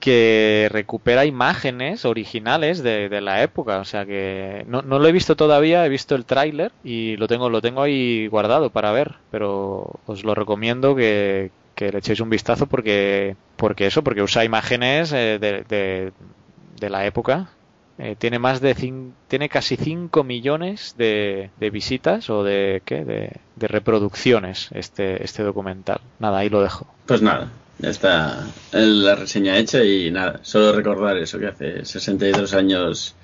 que 0.00 0.68
recupera 0.72 1.24
imágenes 1.26 2.04
originales 2.04 2.82
de, 2.82 3.08
de, 3.08 3.20
la 3.20 3.44
época. 3.44 3.78
O 3.78 3.84
sea 3.84 4.04
que 4.04 4.64
no, 4.66 4.82
no 4.82 4.98
lo 4.98 5.06
he 5.06 5.12
visto 5.12 5.36
todavía, 5.36 5.86
he 5.86 5.88
visto 5.88 6.16
el 6.16 6.24
tráiler 6.24 6.72
y 6.82 7.16
lo 7.18 7.28
tengo, 7.28 7.48
lo 7.48 7.62
tengo 7.62 7.82
ahí 7.82 8.26
guardado 8.26 8.70
para 8.70 8.90
ver. 8.90 9.14
Pero 9.30 10.00
os 10.06 10.24
lo 10.24 10.34
recomiendo 10.34 10.96
que, 10.96 11.52
que 11.82 11.90
le 11.92 11.98
echéis 11.98 12.20
un 12.20 12.30
vistazo 12.30 12.66
porque, 12.66 13.36
porque 13.56 13.86
eso, 13.86 14.04
porque 14.04 14.22
usa 14.22 14.44
imágenes 14.44 15.12
eh, 15.12 15.38
de, 15.40 16.12
de, 16.80 16.90
la 16.90 17.06
época. 17.06 17.48
Eh, 17.98 18.16
tiene 18.18 18.38
más 18.38 18.60
de 18.60 18.74
tiene 19.28 19.48
casi 19.48 19.76
5 19.76 20.24
millones 20.24 20.94
de, 20.96 21.50
de, 21.58 21.70
visitas 21.70 22.30
o 22.30 22.42
de 22.42 22.82
qué 22.84 23.04
de, 23.04 23.36
de, 23.56 23.68
reproducciones 23.68 24.70
este 24.72 25.22
este 25.22 25.42
documental. 25.42 26.00
Nada, 26.18 26.38
ahí 26.38 26.48
lo 26.48 26.62
dejo. 26.62 26.86
Pues 27.06 27.20
nada, 27.20 27.50
ya 27.78 27.90
está 27.90 28.46
la 28.72 29.14
reseña 29.14 29.58
hecha 29.58 29.84
y 29.84 30.10
nada, 30.10 30.40
solo 30.42 30.72
recordar 30.72 31.18
eso 31.18 31.38
que 31.38 31.48
hace 31.48 31.84
62 31.84 32.54
años 32.54 33.14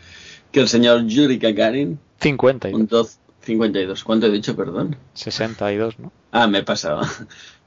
que 0.52 0.60
el 0.60 0.68
señor 0.68 1.06
Yuri 1.06 1.38
Gagarin 1.38 1.98
52. 2.20 3.18
52. 3.40 4.04
¿Cuánto 4.04 4.26
he 4.26 4.30
dicho, 4.30 4.54
perdón? 4.54 4.96
62, 5.14 5.98
¿no? 5.98 6.12
Ah, 6.32 6.46
me 6.46 6.58
he 6.58 6.62
pasado. 6.62 7.00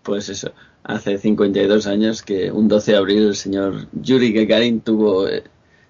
Pues 0.04 0.30
eso, 0.30 0.52
hace 0.84 1.18
52 1.18 1.88
años 1.88 2.22
que 2.22 2.52
un 2.52 2.68
12 2.68 2.92
de 2.92 2.98
abril 2.98 3.28
el 3.28 3.36
señor 3.36 3.88
Yuri 3.94 4.34
Gagarin 4.34 4.82
tuvo 4.82 5.28
eh, 5.28 5.44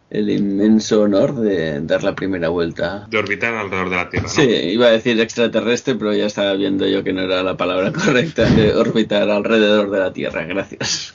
el 0.09 0.29
inmenso 0.29 1.01
honor 1.01 1.35
de 1.35 1.79
dar 1.81 2.03
la 2.03 2.13
primera 2.13 2.49
vuelta. 2.49 3.07
De 3.09 3.17
orbitar 3.17 3.53
alrededor 3.53 3.89
de 3.89 3.95
la 3.95 4.09
Tierra. 4.09 4.27
Sí, 4.27 4.41
iba 4.41 4.87
a 4.87 4.91
decir 4.91 5.19
extraterrestre, 5.19 5.95
pero 5.95 6.13
ya 6.13 6.25
estaba 6.25 6.53
viendo 6.53 6.85
yo 6.85 7.03
que 7.03 7.13
no 7.13 7.21
era 7.21 7.43
la 7.43 7.55
palabra 7.55 7.91
correcta 8.05 8.43
de 8.43 8.75
orbitar 8.75 9.29
alrededor 9.29 9.89
de 9.89 9.99
la 9.99 10.11
Tierra. 10.11 10.43
Gracias, 10.43 11.13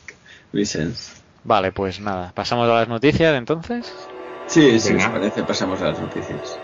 Vicens. 0.53 1.12
Vale, 1.45 1.73
pues 1.73 2.01
nada, 2.01 2.33
pasamos 2.35 2.69
a 2.69 2.75
las 2.75 2.89
noticias 2.89 3.37
entonces. 3.37 3.93
Sí, 4.47 4.81
si 4.81 4.95
os 4.95 5.05
parece, 5.05 5.45
pasamos 5.45 5.81
a 5.83 5.91
las 5.91 6.01
noticias. 6.01 6.59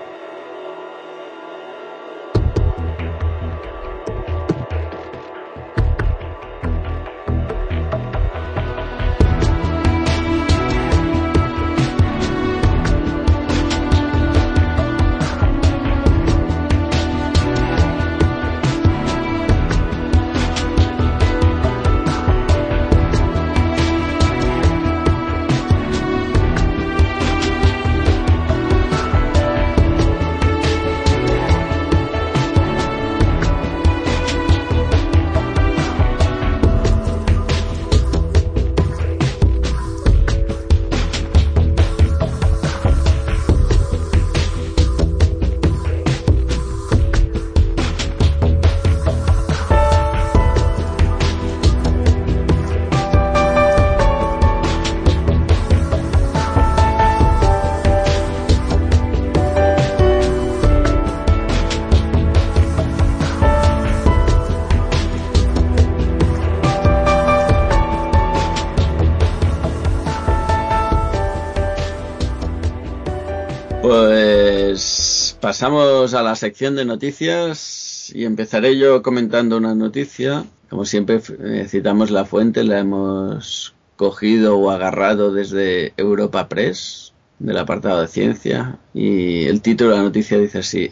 La 76.32 76.36
sección 76.36 76.76
de 76.76 76.86
noticias 76.86 78.10
y 78.14 78.24
empezaré 78.24 78.78
yo 78.78 79.02
comentando 79.02 79.58
una 79.58 79.74
noticia. 79.74 80.46
Como 80.70 80.86
siempre 80.86 81.20
eh, 81.44 81.66
citamos 81.68 82.10
la 82.10 82.24
fuente, 82.24 82.64
la 82.64 82.78
hemos 82.78 83.74
cogido 83.96 84.56
o 84.56 84.70
agarrado 84.70 85.34
desde 85.34 85.92
Europa 85.98 86.48
Press, 86.48 87.12
del 87.38 87.58
apartado 87.58 88.00
de 88.00 88.08
ciencia, 88.08 88.78
y 88.94 89.44
el 89.44 89.60
título 89.60 89.90
de 89.90 89.96
la 89.98 90.02
noticia 90.04 90.38
dice 90.38 90.60
así. 90.60 90.88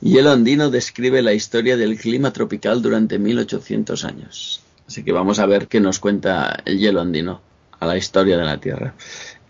Hielo 0.00 0.32
andino 0.32 0.68
describe 0.68 1.22
la 1.22 1.32
historia 1.32 1.76
del 1.76 1.96
clima 1.96 2.32
tropical 2.32 2.82
durante 2.82 3.20
1800 3.20 4.04
años. 4.04 4.62
Así 4.88 5.04
que 5.04 5.12
vamos 5.12 5.38
a 5.38 5.46
ver 5.46 5.68
qué 5.68 5.78
nos 5.78 6.00
cuenta 6.00 6.60
el 6.64 6.80
hielo 6.80 7.00
andino 7.00 7.40
a 7.78 7.86
la 7.86 7.96
historia 7.96 8.36
de 8.36 8.44
la 8.44 8.58
Tierra. 8.58 8.94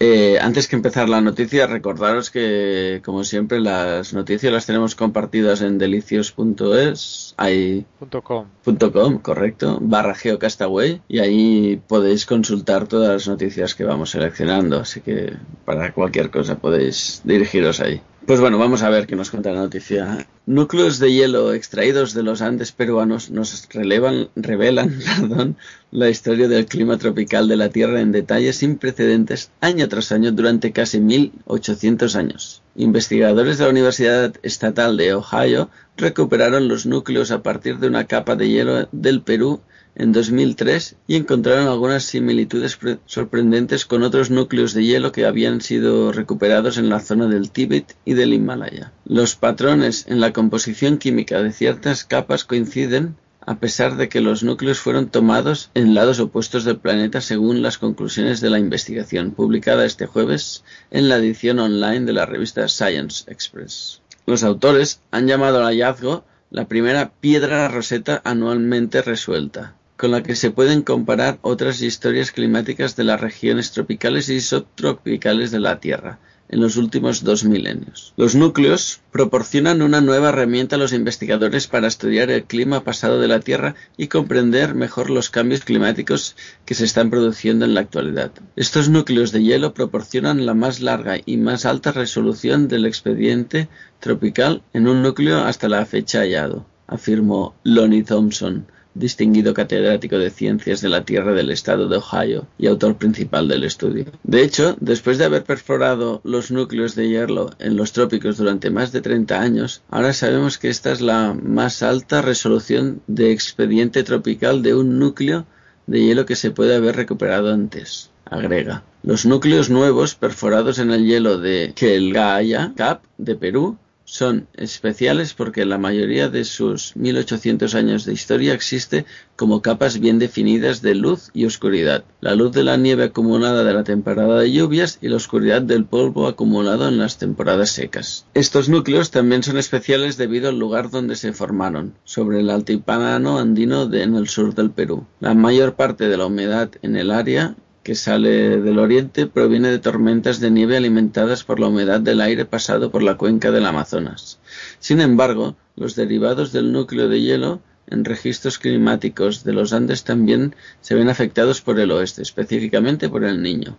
Eh, 0.05 0.41
antes 0.41 0.67
que 0.67 0.75
empezar 0.75 1.09
la 1.09 1.21
noticia, 1.21 1.69
recordaros 1.69 2.29
que, 2.29 3.01
como 3.05 3.23
siempre, 3.23 3.61
las 3.61 4.13
noticias 4.13 4.53
las 4.53 4.67
tenemos 4.67 4.97
compartidas 4.97 5.63
en 5.63 5.79
delicios.es, 5.79 7.35
hay 7.37 7.87
.com. 8.25 9.19
correcto, 9.19 9.79
barra 9.81 10.17
geocastaway, 10.17 11.03
y 11.07 11.21
ahí 11.21 11.81
podéis 11.87 12.27
consultar 12.27 12.89
todas 12.89 13.11
las 13.11 13.29
noticias 13.29 13.77
que 13.77 13.85
vamos 13.85 14.11
seleccionando, 14.11 14.81
así 14.81 15.03
que 15.03 15.35
para 15.65 15.93
cualquier 15.93 16.31
cosa 16.31 16.59
podéis 16.59 17.23
dirigiros 17.23 17.79
ahí. 17.79 18.03
Pues 18.27 18.41
bueno, 18.41 18.57
vamos 18.57 18.85
a 18.85 18.89
ver 18.89 19.09
qué 19.09 19.17
nos 19.17 19.31
cuenta 19.31 19.51
la 19.51 19.63
noticia. 19.63 20.29
Núcleos 20.47 21.01
de 21.01 21.13
hielo 21.13 21.53
extraídos 21.55 22.15
de 22.15 22.23
los 22.23 22.41
Andes 22.41 22.71
peruanos 22.71 23.31
nos 23.31 23.69
relevan, 23.69 24.29
revelan 24.37 25.01
perdón, 25.21 25.57
la 25.91 26.09
historia 26.09 26.47
del 26.47 26.67
clima 26.67 26.99
tropical 26.99 27.49
de 27.49 27.57
la 27.57 27.71
Tierra 27.71 28.01
en 28.01 28.13
detalles 28.13 28.57
sin 28.57 28.77
precedentes 28.77 29.51
año 29.61 29.89
tras 29.89 30.13
año 30.13 30.31
durante 30.31 30.71
casi 30.71 31.01
1800 31.01 32.15
años. 32.15 32.63
Investigadores 32.77 33.59
de 33.59 33.65
la 33.65 33.71
Universidad 33.71 34.35
Estatal 34.45 34.97
de 34.97 35.15
Ohio 35.15 35.69
recuperaron 35.97 36.69
los 36.69 36.87
núcleos 36.87 37.33
a 37.33 37.43
partir 37.43 37.79
de 37.79 37.89
una 37.89 38.07
capa 38.07 38.37
de 38.37 38.49
hielo 38.49 38.89
del 38.93 39.23
Perú 39.23 39.61
en 39.95 40.13
2003 40.13 40.97
y 41.07 41.17
encontraron 41.17 41.69
algunas 41.69 42.05
similitudes 42.05 42.79
sorprendentes 43.07 43.85
con 43.85 44.03
otros 44.03 44.31
núcleos 44.31 44.73
de 44.73 44.85
hielo 44.85 45.13
que 45.13 45.27
habían 45.27 45.61
sido 45.61 46.13
recuperados 46.13 46.79
en 46.79 46.89
la 46.89 47.01
zona 47.01 47.27
del 47.29 47.51
Tíbet 47.51 47.95
y 48.05 48.15
del 48.15 48.33
Himalaya. 48.33 48.93
Los 49.05 49.37
patrones 49.37 50.07
en 50.09 50.21
la 50.21 50.33
composición 50.33 50.99
química 50.99 51.43
de 51.43 51.53
ciertas 51.53 52.05
capas 52.05 52.45
coinciden 52.45 53.17
a 53.45 53.59
pesar 53.59 53.97
de 53.97 54.09
que 54.09 54.21
los 54.21 54.45
núcleos 54.45 54.79
fueron 54.79 55.09
tomados 55.09 55.71
en 55.75 55.95
lados 55.95 56.21
opuestos 56.21 56.65
del 56.65 56.79
planeta 56.79 57.21
según 57.21 57.61
las 57.61 57.77
conclusiones 57.77 58.41
de 58.41 58.51
la 58.51 58.61
investigación 58.61 59.33
publicada 59.33 59.85
este 59.85 60.07
jueves 60.07 60.63
en 60.91 61.09
la 61.09 61.17
edición 61.17 61.59
online 61.59 62.07
de 62.07 62.13
la 62.13 62.25
revista 62.25 62.69
Science 62.69 63.31
Express. 63.31 64.01
Los 64.27 64.45
autores 64.45 65.01
han 65.11 65.27
llamado 65.27 65.59
al 65.59 65.65
hallazgo 65.65 66.25
la 66.51 66.69
primera 66.69 67.13
piedra 67.21 67.67
roseta 67.67 68.21
anualmente 68.25 69.03
resuelta 69.03 69.75
con 70.03 70.11
la 70.11 70.25
que 70.25 70.35
se 70.35 70.51
pueden 70.51 70.83
comparar 70.83 71.39
otras 71.43 71.81
historias 71.81 72.33
climáticas 72.33 72.97
de 72.97 73.05
las 73.05 73.21
regiones 73.21 73.71
tropicales 73.71 74.29
y 74.31 74.41
subtropicales 74.41 75.53
de 75.53 75.61
la 75.61 75.79
Tierra, 75.79 76.19
en 76.49 76.61
los 76.61 76.77
últimos 76.77 77.23
dos 77.23 77.45
milenios. 77.45 78.13
Los 78.17 78.35
núcleos 78.35 79.01
proporcionan 79.13 79.81
una 79.81 80.01
nueva 80.01 80.31
herramienta 80.31 80.75
a 80.75 80.81
los 80.81 80.93
investigadores 80.93 81.69
para 81.69 81.87
estudiar 81.87 82.33
el 82.33 82.43
clima 82.43 82.83
pasado 82.83 83.21
de 83.21 83.29
la 83.29 83.39
Tierra 83.39 83.77
y 83.97 84.09
comprender 84.09 84.75
mejor 84.75 85.09
los 85.09 85.31
cambios 85.31 85.61
climáticos 85.61 86.35
que 86.65 86.75
se 86.75 86.85
están 86.85 87.09
produciendo 87.09 87.65
en 87.65 87.75
la 87.75 87.83
actualidad. 87.83 88.33
Estos 88.57 88.89
núcleos 88.89 89.31
de 89.31 89.45
hielo 89.45 89.73
proporcionan 89.73 90.47
la 90.47 90.55
más 90.55 90.81
larga 90.81 91.21
y 91.25 91.37
más 91.37 91.65
alta 91.65 91.93
resolución 91.93 92.67
del 92.67 92.87
expediente 92.87 93.69
tropical 94.01 94.63
en 94.73 94.89
un 94.89 95.01
núcleo 95.01 95.45
hasta 95.45 95.69
la 95.69 95.87
fecha 95.87 96.23
hallado, 96.23 96.67
afirmó 96.89 97.55
Lonnie 97.63 98.03
Thompson, 98.03 98.67
distinguido 98.95 99.55
catedrático 99.55 100.19
de 100.19 100.31
Ciencias 100.31 100.81
de 100.81 100.89
la 100.89 101.05
Tierra 101.05 101.33
del 101.33 101.51
Estado 101.51 101.89
de 101.89 101.97
Ohio 101.97 102.47
y 102.59 102.67
autor 102.67 102.97
principal 102.97 103.49
del 103.49 103.65
estudio. 103.65 104.07
De 104.23 104.43
hecho, 104.43 104.77
después 104.81 105.19
de 105.19 105.25
haber 105.25 105.45
perforado 105.45 106.21
los 106.25 106.51
núcleos 106.51 106.95
de 106.95 107.09
hielo 107.09 107.51
en 107.59 107.77
los 107.77 107.93
trópicos 107.93 108.37
durante 108.37 108.71
más 108.71 108.93
de 108.93 109.01
30 109.01 109.41
años, 109.41 109.83
ahora 109.91 110.13
sabemos 110.13 110.59
que 110.59 110.69
esta 110.69 110.93
es 110.93 111.01
la 111.01 111.35
más 111.35 111.83
alta 111.83 112.23
resolución 112.23 113.03
de 113.07 113.33
expediente 113.33 114.03
tropical 114.03 114.63
de 114.63 114.75
un 114.75 114.99
núcleo 114.99 115.47
de 115.87 116.05
hielo 116.05 116.27
que 116.27 116.37
se 116.37 116.51
puede 116.51 116.77
haber 116.77 116.97
recuperado 116.97 117.53
antes. 117.53 118.11
Agrega. 118.25 118.83
Los 119.03 119.27
núcleos 119.27 119.69
nuevos 119.69 120.15
perforados 120.15 120.79
en 120.79 120.91
el 120.91 121.05
hielo 121.05 121.39
de 121.39 121.73
Quelgaya 121.75 122.73
Cap 122.77 123.03
de 123.19 123.35
Perú 123.35 123.77
son 124.13 124.47
especiales 124.53 125.33
porque 125.33 125.65
la 125.65 125.79
mayoría 125.79 126.29
de 126.29 126.45
sus 126.45 126.95
1800 126.97 127.75
años 127.75 128.05
de 128.05 128.13
historia 128.13 128.53
existe 128.53 129.07
como 129.37 129.63
capas 129.63 130.01
bien 130.01 130.19
definidas 130.19 130.83
de 130.83 130.95
luz 130.95 131.31
y 131.33 131.47
oscuridad. 131.47 132.05
La 132.21 132.35
luz 132.35 132.53
de 132.53 132.63
la 132.63 132.77
nieve 132.77 133.05
acumulada 133.05 133.65
de 133.65 133.73
la 133.73 133.85
temporada 133.85 134.39
de 134.39 134.53
lluvias 134.53 134.99
y 135.01 135.09
la 135.09 135.17
oscuridad 135.17 135.63
del 135.63 135.87
polvo 135.87 136.27
acumulado 136.27 136.89
en 136.89 136.99
las 136.99 137.17
temporadas 137.17 137.71
secas. 137.71 138.27
Estos 138.35 138.69
núcleos 138.69 139.11
también 139.11 139.43
son 139.43 139.57
especiales 139.57 140.19
debido 140.19 140.51
al 140.51 140.59
lugar 140.59 140.91
donde 140.91 141.17
se 141.17 141.33
formaron, 141.33 141.95
sobre 142.05 142.41
el 142.41 142.51
altiplano 142.51 143.39
andino 143.39 143.91
en 143.95 144.15
el 144.15 144.29
sur 144.29 144.55
del 144.55 144.73
Perú. 144.73 145.07
La 145.21 145.33
mayor 145.33 145.75
parte 145.75 146.09
de 146.09 146.19
la 146.19 146.27
humedad 146.27 146.71
en 146.83 146.97
el 146.97 147.11
área 147.11 147.57
que 147.83 147.95
sale 147.95 148.61
del 148.61 148.79
oriente 148.79 149.27
proviene 149.27 149.71
de 149.71 149.79
tormentas 149.79 150.39
de 150.41 150.51
nieve 150.51 150.77
alimentadas 150.77 151.43
por 151.43 151.59
la 151.59 151.67
humedad 151.67 152.01
del 152.01 152.21
aire 152.21 152.45
pasado 152.45 152.91
por 152.91 153.03
la 153.03 153.17
cuenca 153.17 153.51
del 153.51 153.67
Amazonas. 153.67 154.39
Sin 154.79 155.01
embargo, 155.01 155.57
los 155.77 155.97
derivados 155.97 156.53
del 156.53 156.73
núcleo 156.73 157.09
de 157.09 157.21
hielo 157.21 157.61
en 157.89 158.05
registros 158.05 158.59
climáticos 158.59 159.43
de 159.45 159.53
los 159.53 159.73
Andes 159.73 160.05
también 160.05 160.55
se 160.81 160.95
ven 160.95 161.09
afectados 161.09 161.61
por 161.61 161.81
el 161.81 161.91
oeste, 161.91 162.23
específicamente 162.23 163.09
por 163.09 163.25
el 163.25 163.43
Niño, 163.43 163.77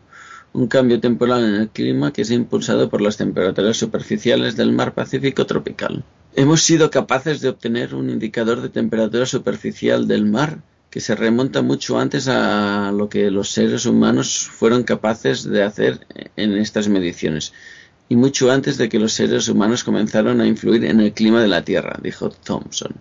un 0.52 0.68
cambio 0.68 1.00
temporal 1.00 1.44
en 1.46 1.56
el 1.56 1.70
clima 1.70 2.12
que 2.12 2.24
es 2.24 2.32
impulsado 2.32 2.90
por 2.90 3.02
las 3.02 3.18
temperaturas 3.18 3.78
superficiales 3.78 4.58
del 4.58 4.74
mar 4.74 4.94
Pacífico 4.94 5.46
tropical. 5.46 6.04
Hemos 6.36 6.62
sido 6.64 6.92
capaces 6.92 7.42
de 7.42 7.50
obtener 7.50 7.96
un 7.96 8.10
indicador 8.10 8.62
de 8.62 8.70
temperatura 8.70 9.26
superficial 9.26 10.08
del 10.08 10.26
mar 10.26 10.60
que 10.94 11.00
se 11.00 11.16
remonta 11.16 11.64
mucho 11.64 11.98
antes 11.98 12.28
a 12.28 12.92
lo 12.92 13.10
que 13.10 13.32
los 13.32 13.50
seres 13.50 13.88
humanos 13.88 14.48
fueron 14.48 14.84
capaces 14.84 15.44
de 15.44 15.64
hacer 15.64 16.06
en 16.36 16.56
estas 16.56 16.88
mediciones 16.88 17.52
y 18.10 18.16
mucho 18.16 18.52
antes 18.52 18.78
de 18.78 18.90
que 18.90 19.00
los 19.00 19.14
seres 19.14 19.48
humanos 19.48 19.84
comenzaron 19.84 20.40
a 20.40 20.46
influir 20.46 20.86
en 20.86 21.02
el 21.02 21.12
clima 21.14 21.42
de 21.42 21.48
la 21.48 21.64
Tierra, 21.64 21.98
dijo 22.04 22.30
Thompson. 22.30 22.94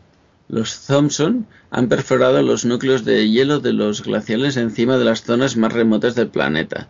Los 0.48 0.86
Thompson 0.86 1.46
han 1.70 1.90
perforado 1.90 2.40
los 2.40 2.64
núcleos 2.64 3.04
de 3.04 3.28
hielo 3.28 3.60
de 3.60 3.74
los 3.74 4.02
glaciales 4.02 4.56
encima 4.56 4.96
de 4.96 5.04
las 5.04 5.24
zonas 5.24 5.58
más 5.58 5.74
remotas 5.74 6.14
del 6.14 6.28
planeta, 6.28 6.88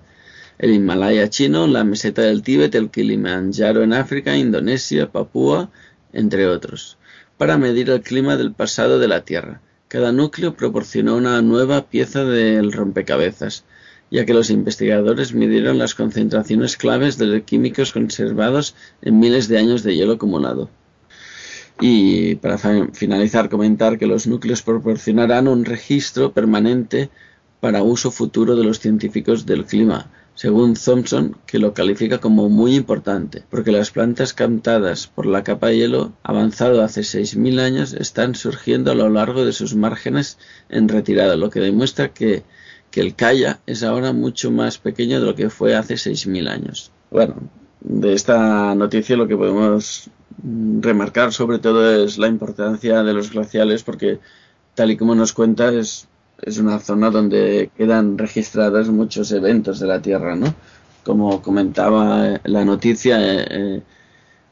el 0.61 0.73
Himalaya 0.73 1.29
chino, 1.29 1.67
la 1.67 1.83
meseta 1.83 2.23
del 2.23 2.45
Tíbet, 2.45 2.77
el 2.77 2.91
Kilimanjaro 2.91 3.83
en 3.83 3.93
África, 3.93 4.37
Indonesia, 4.37 5.11
Papúa, 5.11 5.69
entre 6.13 6.47
otros, 6.47 6.97
para 7.39 7.59
medir 7.59 7.91
el 7.91 8.03
clima 8.03 8.37
del 8.37 8.53
pasado 8.53 9.01
de 9.01 9.09
la 9.09 9.25
Tierra 9.25 9.61
cada 9.93 10.11
núcleo 10.11 10.55
proporcionó 10.55 11.16
una 11.16 11.43
nueva 11.43 11.84
pieza 11.90 12.24
del 12.24 12.72
rompecabezas, 12.72 13.66
ya 14.11 14.24
que 14.24 14.32
los 14.32 14.49
investigadores 14.49 15.34
midieron 15.34 15.76
las 15.76 15.95
concentraciones 15.95 16.78
claves 16.78 17.18
de 17.18 17.43
químicos 17.43 17.93
conservados 17.93 18.74
en 19.03 19.20
miles 19.20 19.49
de 19.49 19.59
años 19.59 19.82
de 19.82 19.95
hielo 19.95 20.14
acumulado. 20.14 20.70
Y 21.78 22.36
para 22.36 22.57
finalizar, 22.95 23.51
comentar 23.51 23.99
que 23.99 24.07
los 24.07 24.26
núcleos 24.26 24.62
proporcionarán 24.62 25.47
un 25.47 25.66
registro 25.66 26.32
permanente 26.32 27.11
para 27.61 27.82
uso 27.82 28.11
futuro 28.11 28.57
de 28.57 28.64
los 28.64 28.80
científicos 28.80 29.45
del 29.45 29.66
clima, 29.66 30.11
según 30.43 30.74
Thompson, 30.74 31.36
que 31.47 31.61
lo 31.61 31.72
califica 31.72 32.18
como 32.18 32.49
muy 32.49 32.74
importante, 32.74 33.45
porque 33.49 33.70
las 33.70 33.93
plantas 33.93 34.34
captadas 34.34 35.07
por 35.07 35.24
la 35.24 35.45
capa 35.45 35.68
de 35.68 35.76
hielo 35.76 36.14
avanzado 36.24 36.82
hace 36.82 37.03
6.000 37.03 37.61
años 37.61 37.93
están 37.93 38.34
surgiendo 38.34 38.90
a 38.90 38.97
lo 38.97 39.09
largo 39.09 39.45
de 39.45 39.53
sus 39.53 39.76
márgenes 39.76 40.38
en 40.68 40.88
retirada, 40.88 41.36
lo 41.36 41.49
que 41.49 41.61
demuestra 41.61 42.12
que, 42.12 42.43
que 42.90 43.01
el 43.01 43.14
Kaya 43.14 43.61
es 43.66 43.84
ahora 43.84 44.12
mucho 44.12 44.51
más 44.51 44.78
pequeño 44.78 45.20
de 45.20 45.26
lo 45.26 45.36
que 45.36 45.49
fue 45.49 45.76
hace 45.76 45.95
6.000 45.95 46.49
años. 46.49 46.90
Bueno, 47.12 47.36
de 47.80 48.12
esta 48.12 48.74
noticia 48.74 49.16
lo 49.16 49.28
que 49.28 49.36
podemos 49.36 50.11
remarcar 50.43 51.32
sobre 51.32 51.61
todo 51.61 52.05
es 52.05 52.18
la 52.18 52.26
importancia 52.26 53.05
de 53.05 53.14
los 53.14 53.30
glaciales 53.30 53.84
porque 53.84 54.18
tal 54.74 54.90
y 54.90 54.97
como 54.97 55.14
nos 55.14 55.32
cuenta 55.32 55.72
es 55.72 56.09
es 56.43 56.59
una 56.59 56.78
zona 56.80 57.11
donde 57.11 57.70
quedan 57.76 58.18
registrados 58.18 58.88
muchos 58.88 59.30
eventos 59.32 59.78
de 59.80 59.86
la 59.86 60.03
Tierra, 60.03 60.34
¿no? 60.34 60.55
Como 61.05 61.40
comentaba 61.40 62.40
la 62.45 62.64
noticia, 62.64 63.18
eh, 63.20 63.47
eh, 63.51 63.82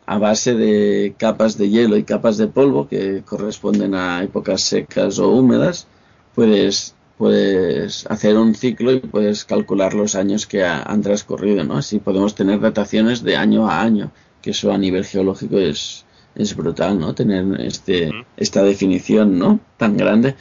a 0.07 0.19
base 0.19 0.55
de 0.55 1.15
capas 1.19 1.59
de 1.59 1.69
hielo 1.69 1.97
y 1.97 2.05
capas 2.05 2.37
de 2.37 2.49
polvo 2.49 2.89
que 2.89 3.23
corresponden 3.25 3.95
a 3.95 4.23
épocas 4.23 4.63
secas 4.63 5.19
o 5.19 5.31
húmedas, 5.31 5.87
puedes, 6.35 6.95
puedes 7.19 8.07
hacer 8.07 8.37
un 8.37 8.55
ciclo 8.55 8.93
y 8.93 9.01
puedes 9.01 9.45
calcular 9.45 9.95
los 9.95 10.15
años 10.15 10.47
que 10.47 10.65
han 10.65 11.03
transcurrido, 11.03 11.65
¿no? 11.65 11.77
Así 11.77 11.99
podemos 11.99 12.35
tener 12.35 12.61
dataciones 12.61 13.23
de 13.23 13.37
año 13.37 13.69
a 13.69 13.83
año, 13.83 14.11
que 14.43 14.51
eso 14.51 14.73
a 14.73 14.79
nivel 14.79 15.05
geológico 15.05 15.59
es, 15.59 16.05
es 16.35 16.57
brutal, 16.57 16.99
¿no? 16.99 17.15
Tener 17.15 17.61
este, 17.61 18.11
esta 18.37 18.63
definición, 18.63 19.39
¿no? 19.39 19.61
Tan 19.77 19.97
grande. 19.97 20.37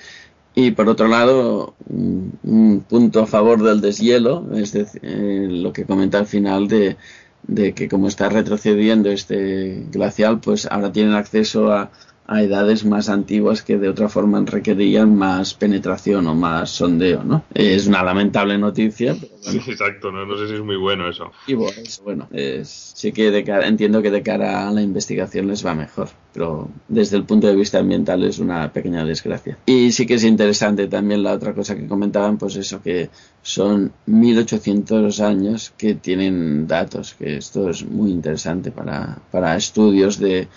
Y 0.61 0.71
por 0.71 0.89
otro 0.89 1.07
lado, 1.07 1.73
un, 1.87 2.83
punto 2.89 3.21
a 3.21 3.27
favor 3.27 3.63
del 3.63 3.79
deshielo, 3.79 4.45
es 4.53 4.73
decir, 4.73 4.99
eh, 5.05 5.47
lo 5.49 5.71
que 5.71 5.85
comenta 5.85 6.17
al 6.19 6.25
final 6.25 6.67
de, 6.67 6.97
de 7.43 7.73
que 7.73 7.87
como 7.87 8.09
está 8.09 8.27
retrocediendo 8.27 9.09
este 9.09 9.85
glacial, 9.89 10.41
pues 10.41 10.65
ahora 10.65 10.91
tienen 10.91 11.13
acceso 11.13 11.71
a, 11.71 11.91
a 12.31 12.43
edades 12.43 12.85
más 12.85 13.09
antiguas 13.09 13.63
que 13.63 13.79
de 13.79 13.89
otra 13.89 14.07
forma 14.07 14.39
requerían 14.45 15.15
más 15.15 15.55
penetración 15.55 16.27
o 16.27 16.35
más 16.35 16.69
sondeo, 16.69 17.23
¿no? 17.23 17.43
Es 17.55 17.87
una 17.87 18.03
lamentable 18.03 18.55
noticia. 18.59 19.15
Sí, 19.41 19.57
exacto, 19.67 20.11
¿no? 20.11 20.37
sé 20.37 20.47
si 20.47 20.53
es 20.53 20.61
muy 20.61 20.75
bueno 20.75 21.09
eso. 21.09 21.31
Y 21.47 21.55
bueno, 21.55 22.29
sí 22.63 23.11
que 23.11 23.31
de 23.31 23.39
entiendo 23.65 24.03
que 24.03 24.11
de 24.11 24.21
cara 24.21 24.67
a 24.67 24.71
la 24.71 24.83
investigación 24.83 25.47
les 25.47 25.65
va 25.65 25.73
mejor, 25.73 26.09
pero 26.31 26.69
desde 26.87 27.17
el 27.17 27.23
punto 27.23 27.47
de 27.47 27.55
vista 27.55 27.79
ambiental 27.79 28.23
es 28.23 28.37
una 28.37 28.71
pequeña 28.71 29.03
desgracia. 29.03 29.57
Y 29.65 29.91
sí 29.91 30.05
que 30.05 30.13
es 30.13 30.23
interesante 30.23 30.87
también 30.87 31.23
la 31.23 31.33
otra 31.33 31.55
cosa 31.55 31.75
que 31.75 31.87
comentaban, 31.87 32.37
pues 32.37 32.55
eso, 32.57 32.79
que 32.79 33.09
son 33.41 33.91
1800 34.05 35.19
años 35.19 35.73
que 35.75 35.95
tienen 35.95 36.67
datos, 36.67 37.15
que 37.15 37.37
esto 37.37 37.71
es 37.71 37.83
muy 37.83 38.11
interesante 38.11 38.69
para, 38.69 39.17
para 39.31 39.55
estudios 39.55 40.19
de 40.19 40.47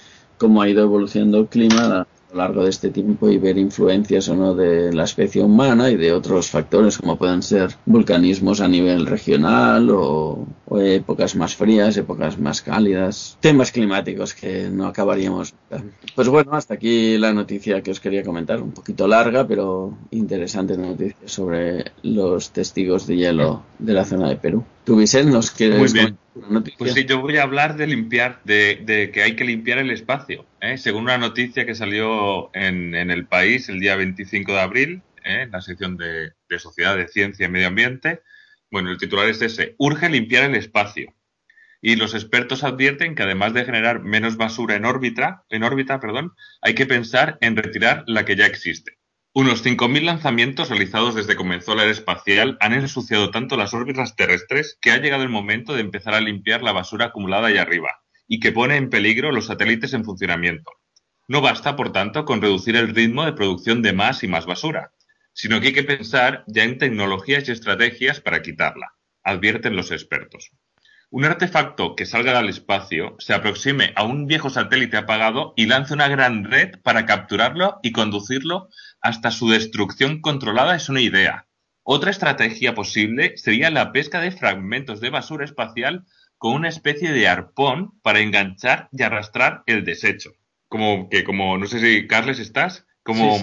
cómo 0.43 0.61
ha 0.61 0.68
ido 0.68 0.82
evolucionando 0.82 1.38
el 1.38 1.47
clima 1.47 1.84
a 1.84 2.07
lo 2.32 2.36
largo 2.36 2.64
de 2.64 2.70
este 2.70 2.90
tiempo 2.90 3.30
y 3.30 3.38
ver 3.38 3.59
influencias 3.59 4.28
o 4.28 4.34
no 4.34 4.57
de 4.57 4.93
la 4.93 5.05
especie 5.05 5.40
humana 5.40 5.88
y 5.88 5.95
de 5.95 6.12
otros 6.12 6.51
factores 6.51 6.99
como 6.99 7.16
pueden 7.16 7.45
ser 7.45 7.76
vulcanismos 7.86 8.61
a 8.61 8.66
nivel 8.66 9.07
regional 9.07 9.88
o, 9.93 10.45
épocas 10.80 11.36
más 11.36 11.55
frías, 11.55 11.97
épocas 11.97 12.40
más 12.40 12.61
cálidas, 12.61 13.36
temas 13.38 13.70
climáticos 13.70 14.34
que 14.34 14.68
no 14.68 14.88
acabaríamos. 14.88 15.55
Pues 16.16 16.28
bueno, 16.28 16.55
hasta 16.55 16.74
aquí 16.74 17.18
la 17.18 17.32
noticia 17.32 17.80
que 17.80 17.93
os 17.93 18.01
quería 18.01 18.24
comentar, 18.24 18.61
un 18.61 18.72
poquito 18.72 19.07
larga 19.07 19.47
pero 19.47 19.97
interesante 20.11 20.76
noticia 20.76 21.16
sobre 21.26 21.93
los 22.03 22.51
testigos 22.51 23.07
de 23.07 23.16
hielo 23.16 23.62
de 23.78 23.93
la 23.93 24.05
zona 24.05 24.28
de 24.28 24.36
Perú. 24.36 24.64
¿Tú, 24.85 24.97
Vicente, 24.97 25.30
nos 25.30 25.51
quieres 25.51 25.78
Muy 25.78 25.93
bien. 25.93 26.18
Pues 26.78 26.95
sí, 26.95 27.05
yo 27.05 27.20
voy 27.20 27.37
a 27.37 27.43
hablar 27.43 27.76
de 27.76 27.87
limpiar, 27.87 28.41
de, 28.45 29.11
que 29.12 29.22
hay 29.22 29.37
que 29.37 29.45
limpiar 29.45 29.78
el 29.78 29.91
espacio. 29.91 30.47
¿eh? 30.61 30.78
Según 30.78 31.05
una 31.05 31.18
noticia 31.18 31.66
que 31.66 31.74
salió 31.74 32.51
en, 32.55 32.95
el 32.95 33.26
país 33.26 33.68
el 33.68 33.78
día 33.78 33.97
25 33.97 34.53
de 34.53 34.61
abril, 34.61 35.03
¿eh? 35.24 35.43
en 35.43 35.51
la 35.51 35.61
sección 35.61 35.97
de, 35.97 36.33
Sociedad 36.59 36.97
de 36.97 37.09
Ciencia 37.09 37.47
y 37.47 37.51
Medio 37.51 37.68
Ambiente, 37.68 38.22
bueno, 38.70 38.91
el 38.91 38.99
titular 38.99 39.28
es 39.28 39.43
ese, 39.43 39.74
urge 39.78 40.09
limpiar 40.09 40.45
el 40.45 40.57
espacio. 40.57 41.14
Y 41.80 41.97
los 41.97 42.14
expertos 42.14 42.64
advierten 42.64 43.14
que 43.14 43.24
además 43.24 43.53
de 43.53 43.64
generar 43.64 44.01
menos 44.01 44.37
basura 44.37 44.76
en 44.76 44.85
órbita, 44.85 45.45
en 45.51 45.64
órbita, 45.64 46.01
perdón, 46.01 46.33
hay 46.61 46.74
que 46.74 46.87
pensar 46.87 47.39
en 47.41 47.57
retirar 47.57 48.05
la 48.07 48.24
que 48.24 48.37
ya 48.37 48.47
existe. 48.47 48.99
Unos 49.35 49.64
5.000 49.64 50.03
lanzamientos 50.03 50.68
realizados 50.68 51.14
desde 51.14 51.30
que 51.30 51.37
comenzó 51.37 51.74
la 51.74 51.85
era 51.85 51.93
espacial 51.93 52.59
han 52.61 52.74
ensuciado 52.74 53.30
tanto 53.30 53.57
las 53.57 53.72
órbitas 53.72 54.14
terrestres 54.14 54.76
que 54.78 54.91
ha 54.91 54.99
llegado 54.99 55.22
el 55.22 55.30
momento 55.30 55.72
de 55.72 55.80
empezar 55.80 56.12
a 56.12 56.20
limpiar 56.20 56.62
la 56.62 56.72
basura 56.72 57.07
acumulada 57.07 57.47
allá 57.47 57.62
arriba 57.62 58.03
y 58.28 58.41
que 58.41 58.53
pone 58.53 58.76
en 58.76 58.91
peligro 58.91 59.33
los 59.33 59.47
satélites 59.47 59.95
en 59.95 60.05
funcionamiento. 60.05 60.70
No 61.28 61.41
basta, 61.41 61.76
por 61.76 61.93
tanto, 61.93 62.26
con 62.26 62.43
reducir 62.43 62.76
el 62.76 62.95
ritmo 62.95 63.24
de 63.24 63.33
producción 63.33 63.80
de 63.80 63.95
más 63.95 64.22
y 64.22 64.28
más 64.28 64.45
basura, 64.45 64.93
sino 65.33 65.62
que 65.62 65.68
hay 65.68 65.72
que 65.72 65.85
pensar 65.85 66.45
ya 66.47 66.64
en 66.64 66.76
tecnologías 66.76 67.49
y 67.49 67.53
estrategias 67.53 68.20
para 68.20 68.43
quitarla, 68.43 68.97
advierten 69.24 69.76
los 69.76 69.93
expertos. 69.93 70.51
Un 71.15 71.27
artefacto 71.27 71.95
que 71.95 72.07
salga 72.07 72.33
del 72.39 72.49
espacio 72.49 73.17
se 73.19 73.35
aproxime 73.35 73.93
a 73.97 74.03
un 74.03 74.27
viejo 74.27 74.49
satélite 74.49 74.97
apagado 74.97 75.53
y 75.57 75.67
lance 75.67 75.93
una 75.93 76.09
gran 76.09 76.45
red 76.45 76.81
para 76.83 77.05
capturarlo 77.05 77.79
y 77.83 77.93
conducirlo 77.93 78.71
hasta 79.03 79.31
su 79.31 79.51
destrucción 79.51 80.23
controlada 80.23 80.75
es 80.75 80.89
una 80.89 81.03
idea. 81.03 81.49
Otra 81.83 82.11
estrategia 82.11 82.75
posible 82.75 83.37
sería 83.37 83.71
la 83.71 83.93
pesca 83.93 84.23
de 84.23 84.31
fragmentos 84.31 85.03
de 85.03 85.11
basura 85.11 85.45
espacial 85.45 86.07
con 86.39 86.55
una 86.55 86.71
especie 86.71 87.13
de 87.13 87.29
arpón 87.29 88.01
para 88.01 88.21
enganchar 88.21 88.89
y 88.91 89.03
arrastrar 89.03 89.65
el 89.67 89.85
desecho. 89.85 90.31
Como 90.67 91.11
que, 91.11 91.25
como, 91.25 91.59
no 91.59 91.67
sé 91.67 91.79
si 91.81 92.07
Carles 92.07 92.39
estás, 92.39 92.87
como. 93.03 93.39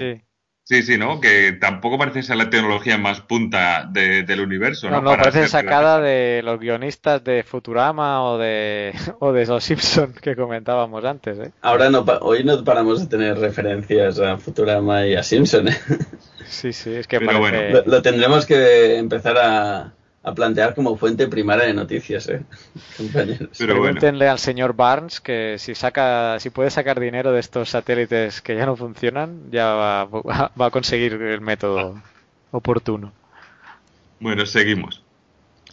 Sí, 0.69 0.83
sí, 0.83 0.99
¿no? 0.99 1.19
Que 1.19 1.53
tampoco 1.53 1.97
parece 1.97 2.21
ser 2.21 2.35
la 2.37 2.51
tecnología 2.51 2.95
más 2.99 3.21
punta 3.21 3.89
de- 3.91 4.21
del 4.21 4.39
universo, 4.41 4.87
¿no? 4.87 4.97
No, 4.97 5.01
no, 5.01 5.09
Para 5.17 5.23
parece 5.23 5.47
sacada 5.47 5.99
de 5.99 6.41
los 6.43 6.59
guionistas 6.59 7.23
de 7.23 7.41
Futurama 7.41 8.23
o 8.23 8.37
de, 8.37 8.93
o 9.19 9.31
de 9.33 9.47
Los 9.47 9.63
Simpson 9.63 10.13
que 10.13 10.35
comentábamos 10.35 11.03
antes, 11.05 11.39
¿eh? 11.39 11.51
Ahora 11.63 11.89
no, 11.89 12.05
pa- 12.05 12.19
hoy 12.21 12.43
no 12.43 12.63
paramos 12.63 12.99
de 12.99 13.07
tener 13.07 13.39
referencias 13.39 14.19
a 14.19 14.37
Futurama 14.37 15.07
y 15.07 15.15
a 15.15 15.23
Simpson. 15.23 15.69
¿eh? 15.69 15.77
Sí, 16.47 16.71
sí, 16.71 16.93
es 16.93 17.07
que 17.07 17.17
Pero 17.19 17.41
parece... 17.41 17.71
Lo, 17.71 17.83
lo 17.87 18.01
tendremos 18.03 18.45
que 18.45 18.97
empezar 18.99 19.39
a, 19.39 19.93
a 20.29 20.33
plantear 20.35 20.75
como 20.75 20.95
fuente 20.97 21.27
primaria 21.27 21.65
de 21.65 21.73
noticias, 21.73 22.27
¿eh? 22.29 22.41
compañeros. 22.97 23.49
Pero 23.57 23.77
bueno, 23.77 23.93
Pregúntenle 23.99 24.27
al 24.27 24.39
señor 24.39 24.73
Barnes 24.75 25.19
que 25.21 25.55
si 25.59 25.75
saca, 25.75 26.39
si 26.39 26.49
puede 26.49 26.69
sacar 26.71 26.99
dinero 26.99 27.31
de 27.31 27.39
estos 27.39 27.69
satélites 27.69 28.41
que 28.41 28.55
ya 28.55 28.65
no 28.65 28.75
funcionan, 28.75 29.51
ya 29.51 29.65
va, 29.73 30.05
va- 30.05 30.51
va 30.59 30.65
a 30.65 30.71
conseguir 30.71 31.13
el 31.13 31.41
método 31.41 32.01
oportuno. 32.51 33.13
bueno, 34.19 34.45
seguimos. 34.45 35.03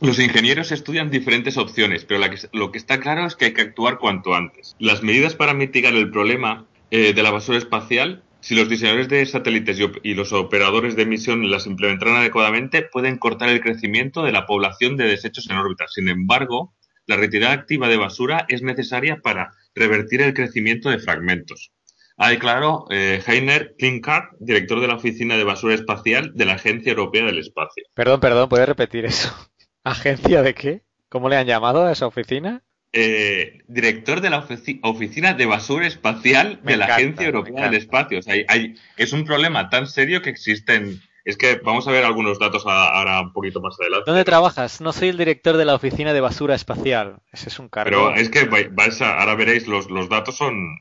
Los 0.01 0.19
ingenieros 0.19 0.73
estudian 0.73 1.11
diferentes 1.11 1.57
opciones, 1.57 2.05
pero 2.05 2.21
la 2.21 2.29
que- 2.31 2.49
lo 2.53 2.71
que 2.71 2.77
está 2.79 3.01
claro 3.01 3.27
es 3.27 3.35
que 3.35 3.47
hay 3.47 3.55
que 3.55 3.63
actuar 3.63 3.99
cuanto 3.99 4.35
antes. 4.35 4.77
Las 4.79 5.03
medidas 5.03 5.35
para 5.35 5.55
mitigar 5.55 5.95
el 5.95 6.11
problema 6.11 6.67
eh, 6.91 7.15
de 7.15 7.23
la 7.23 7.31
basura 7.31 7.59
espacial, 7.59 8.23
si 8.47 8.55
los 8.55 8.69
diseñadores 8.69 9.09
de 9.09 9.27
satélites 9.27 9.77
y, 10.05 10.15
los 10.15 10.33
operadores 10.33 10.95
de 10.95 11.03
emisión 11.03 11.51
las 11.51 11.67
implementaran 11.67 12.15
adecuadamente, 12.15 12.83
pueden 12.83 13.19
cortar 13.19 13.49
el 13.49 13.61
crecimiento 13.61 14.23
de 14.23 14.31
la 14.31 14.47
población 14.47 14.97
de 14.97 15.09
desechos 15.09 15.51
en 15.51 15.57
órbita. 15.57 15.87
Sin 15.89 16.09
embargo, 16.09 16.73
la 17.07 17.17
retirada 17.17 17.55
activa 17.55 17.89
de 17.89 17.97
basura 17.97 18.47
es 18.49 18.63
necesaria 18.63 19.17
para 19.21 19.51
revertir 19.75 20.23
el 20.23 20.33
crecimiento 20.33 20.91
de 20.91 21.01
fragmentos. 21.01 21.73
Ha 22.19 22.29
declarado 22.29 22.87
eh, 22.91 23.21
Heiner 23.27 23.75
Klinkart, 23.79 24.35
director 24.39 24.81
de 24.81 24.87
la 24.87 24.95
Oficina 24.95 25.37
de 25.37 25.43
Basura 25.43 25.75
Espacial 25.75 26.31
de 26.37 26.45
la 26.45 26.53
Agencia 26.53 26.91
Europea 26.91 27.25
del 27.25 27.41
Espacio. 27.41 27.83
Perdón, 27.95 28.21
perdón, 28.21 28.49
¿puedes 28.49 28.69
repetir 28.69 29.07
eso? 29.07 29.35
¿Agencia 29.83 30.43
de 30.43 30.55
qué? 30.55 30.83
¿Cómo 31.09 31.29
le 31.29 31.35
han 31.35 31.49
llamado 31.49 31.85
a 31.85 31.91
esa 31.91 32.07
oficina? 32.07 32.63
Eh, 32.93 33.59
director 33.69 34.21
de 34.21 34.31
la 34.31 34.47
ofici- 34.47 34.81
Oficina 34.83 35.35
de 35.35 35.45
Basura 35.47 35.87
Espacial 35.87 36.61
Me 36.63 36.73
de 36.73 36.77
la 36.79 36.85
encanta, 36.87 36.95
Agencia 37.03 37.27
Europea 37.27 37.65
del. 37.67 37.75
Espacio. 37.75 38.19
O 38.21 38.23
sea, 38.23 38.35
hay- 38.35 38.45
hay- 38.49 38.75
es 38.97 39.13
un 39.13 39.25
problema 39.25 39.69
tan 39.69 39.87
serio 39.87 40.23
que 40.23 40.31
existen. 40.31 41.01
Es 41.25 41.37
que 41.37 41.57
vamos 41.63 41.89
a 41.89 41.91
ver 41.91 42.05
algunos 42.05 42.39
datos 42.39 42.63
ahora 42.67 43.21
un 43.21 43.33
poquito 43.33 43.61
más 43.61 43.77
adelante. 43.81 44.05
¿Dónde 44.07 44.25
trabajas? 44.25 44.81
No 44.81 44.93
soy 44.93 45.09
el 45.09 45.19
director 45.19 45.57
de 45.57 45.65
la 45.65 45.75
oficina 45.75 46.13
de 46.15 46.21
basura 46.21 46.55
espacial. 46.55 47.17
Ese 47.33 47.49
es 47.49 47.59
un 47.59 47.69
cargo. 47.69 47.91
Pero 47.91 48.15
es 48.15 48.31
que 48.31 48.49
vai- 48.49 48.69
vais 48.73 49.03
a- 49.03 49.19
ahora 49.21 49.35
veréis, 49.35 49.67
los, 49.67 49.91
los 49.91 50.09
datos 50.09 50.37
son 50.37 50.79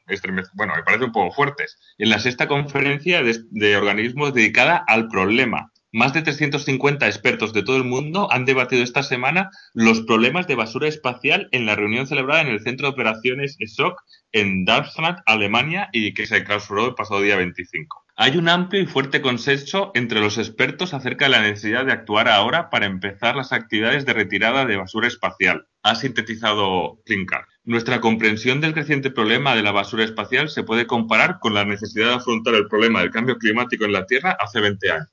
bueno, 0.53 0.73
me 0.75 0.83
parece 0.83 1.05
un 1.05 1.11
poco 1.11 1.33
fuertes. 1.33 1.79
En 1.97 2.11
la 2.11 2.19
sexta 2.19 2.47
conferencia 2.47 3.23
de, 3.23 3.39
de 3.49 3.75
organismos 3.75 4.35
dedicada 4.35 4.83
al 4.87 5.07
problema, 5.07 5.71
más 5.95 6.11
de 6.11 6.23
350 6.23 7.07
expertos 7.07 7.53
de 7.53 7.63
todo 7.63 7.77
el 7.77 7.85
mundo 7.85 8.27
han 8.29 8.43
debatido 8.43 8.83
esta 8.83 9.01
semana 9.01 9.49
los 9.73 10.01
problemas 10.01 10.45
de 10.45 10.55
basura 10.55 10.89
espacial 10.89 11.47
en 11.53 11.65
la 11.65 11.75
reunión 11.75 12.05
celebrada 12.05 12.41
en 12.41 12.49
el 12.49 12.59
Centro 12.59 12.87
de 12.87 12.93
Operaciones 12.93 13.55
ESOC 13.59 13.97
en 14.33 14.65
Darmstadt, 14.65 15.21
Alemania, 15.25 15.87
y 15.93 16.13
que 16.13 16.27
se 16.27 16.43
clausuró 16.43 16.87
el 16.87 16.95
pasado 16.95 17.21
día 17.21 17.37
25. 17.37 18.03
Hay 18.17 18.35
un 18.35 18.49
amplio 18.49 18.81
y 18.81 18.87
fuerte 18.87 19.21
consenso 19.21 19.91
entre 19.93 20.19
los 20.19 20.37
expertos 20.37 20.93
acerca 20.93 21.25
de 21.25 21.31
la 21.31 21.41
necesidad 21.41 21.85
de 21.85 21.93
actuar 21.93 22.27
ahora 22.27 22.69
para 22.69 22.87
empezar 22.87 23.37
las 23.37 23.53
actividades 23.53 24.05
de 24.05 24.13
retirada 24.13 24.65
de 24.65 24.75
basura 24.75 25.07
espacial, 25.07 25.65
ha 25.81 25.95
sintetizado 25.95 26.99
Klinkart. 27.05 27.47
Nuestra 27.63 28.01
comprensión 28.01 28.59
del 28.59 28.73
creciente 28.73 29.11
problema 29.11 29.55
de 29.55 29.63
la 29.63 29.71
basura 29.71 30.03
espacial 30.03 30.49
se 30.49 30.63
puede 30.63 30.87
comparar 30.87 31.39
con 31.39 31.53
la 31.53 31.63
necesidad 31.63 32.07
de 32.07 32.15
afrontar 32.15 32.55
el 32.55 32.67
problema 32.67 32.99
del 32.99 33.11
cambio 33.11 33.37
climático 33.37 33.85
en 33.85 33.93
la 33.93 34.05
Tierra 34.05 34.35
hace 34.39 34.59
20 34.59 34.91
años. 34.91 35.09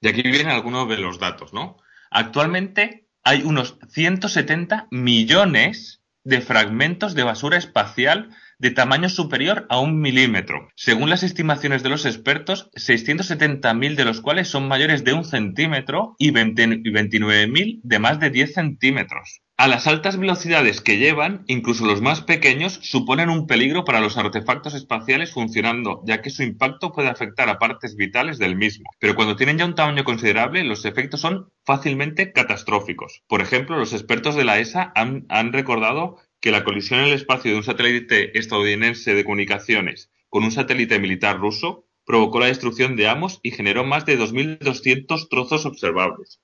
Y 0.00 0.08
aquí 0.08 0.22
vienen 0.22 0.48
algunos 0.48 0.88
de 0.88 0.98
los 0.98 1.18
datos, 1.18 1.52
¿no? 1.52 1.76
Actualmente 2.10 3.06
hay 3.22 3.42
unos 3.42 3.78
170 3.88 4.88
millones 4.90 6.02
de 6.24 6.40
fragmentos 6.40 7.14
de 7.14 7.22
basura 7.22 7.58
espacial 7.58 8.30
de 8.60 8.70
tamaño 8.70 9.08
superior 9.08 9.66
a 9.70 9.80
un 9.80 10.00
milímetro. 10.00 10.68
Según 10.76 11.08
las 11.08 11.22
estimaciones 11.22 11.82
de 11.82 11.88
los 11.88 12.04
expertos, 12.04 12.70
670.000 12.74 13.96
de 13.96 14.04
los 14.04 14.20
cuales 14.20 14.48
son 14.48 14.68
mayores 14.68 15.02
de 15.02 15.14
un 15.14 15.24
centímetro 15.24 16.14
y 16.18 16.30
20 16.30 16.62
y 16.62 16.92
29.000 16.92 17.80
de 17.82 17.98
más 17.98 18.20
de 18.20 18.30
10 18.30 18.52
centímetros. 18.52 19.40
A 19.56 19.68
las 19.68 19.86
altas 19.86 20.16
velocidades 20.16 20.80
que 20.80 20.96
llevan, 20.96 21.44
incluso 21.46 21.84
los 21.84 22.00
más 22.00 22.22
pequeños 22.22 22.78
suponen 22.82 23.28
un 23.28 23.46
peligro 23.46 23.84
para 23.84 24.00
los 24.00 24.16
artefactos 24.16 24.74
espaciales 24.74 25.32
funcionando, 25.32 26.02
ya 26.06 26.22
que 26.22 26.30
su 26.30 26.42
impacto 26.42 26.92
puede 26.92 27.08
afectar 27.08 27.48
a 27.50 27.58
partes 27.58 27.94
vitales 27.94 28.38
del 28.38 28.56
mismo. 28.56 28.90
Pero 28.98 29.14
cuando 29.14 29.36
tienen 29.36 29.58
ya 29.58 29.66
un 29.66 29.74
tamaño 29.74 30.04
considerable, 30.04 30.64
los 30.64 30.86
efectos 30.86 31.20
son 31.20 31.50
fácilmente 31.66 32.32
catastróficos. 32.32 33.22
Por 33.26 33.42
ejemplo, 33.42 33.78
los 33.78 33.92
expertos 33.92 34.34
de 34.34 34.44
la 34.44 34.58
ESA 34.58 34.92
han, 34.94 35.26
han 35.28 35.52
recordado 35.52 36.16
que 36.40 36.50
la 36.50 36.64
colisión 36.64 37.00
en 37.00 37.06
el 37.06 37.12
espacio 37.12 37.50
de 37.50 37.56
un 37.56 37.62
satélite 37.62 38.38
estadounidense 38.38 39.14
de 39.14 39.24
comunicaciones 39.24 40.10
con 40.28 40.44
un 40.44 40.52
satélite 40.52 40.98
militar 40.98 41.38
ruso 41.38 41.86
provocó 42.04 42.40
la 42.40 42.46
destrucción 42.46 42.96
de 42.96 43.08
Amos 43.08 43.40
y 43.42 43.50
generó 43.50 43.84
más 43.84 44.06
de 44.06 44.18
2.200 44.18 45.28
trozos 45.28 45.66
observables. 45.66 46.40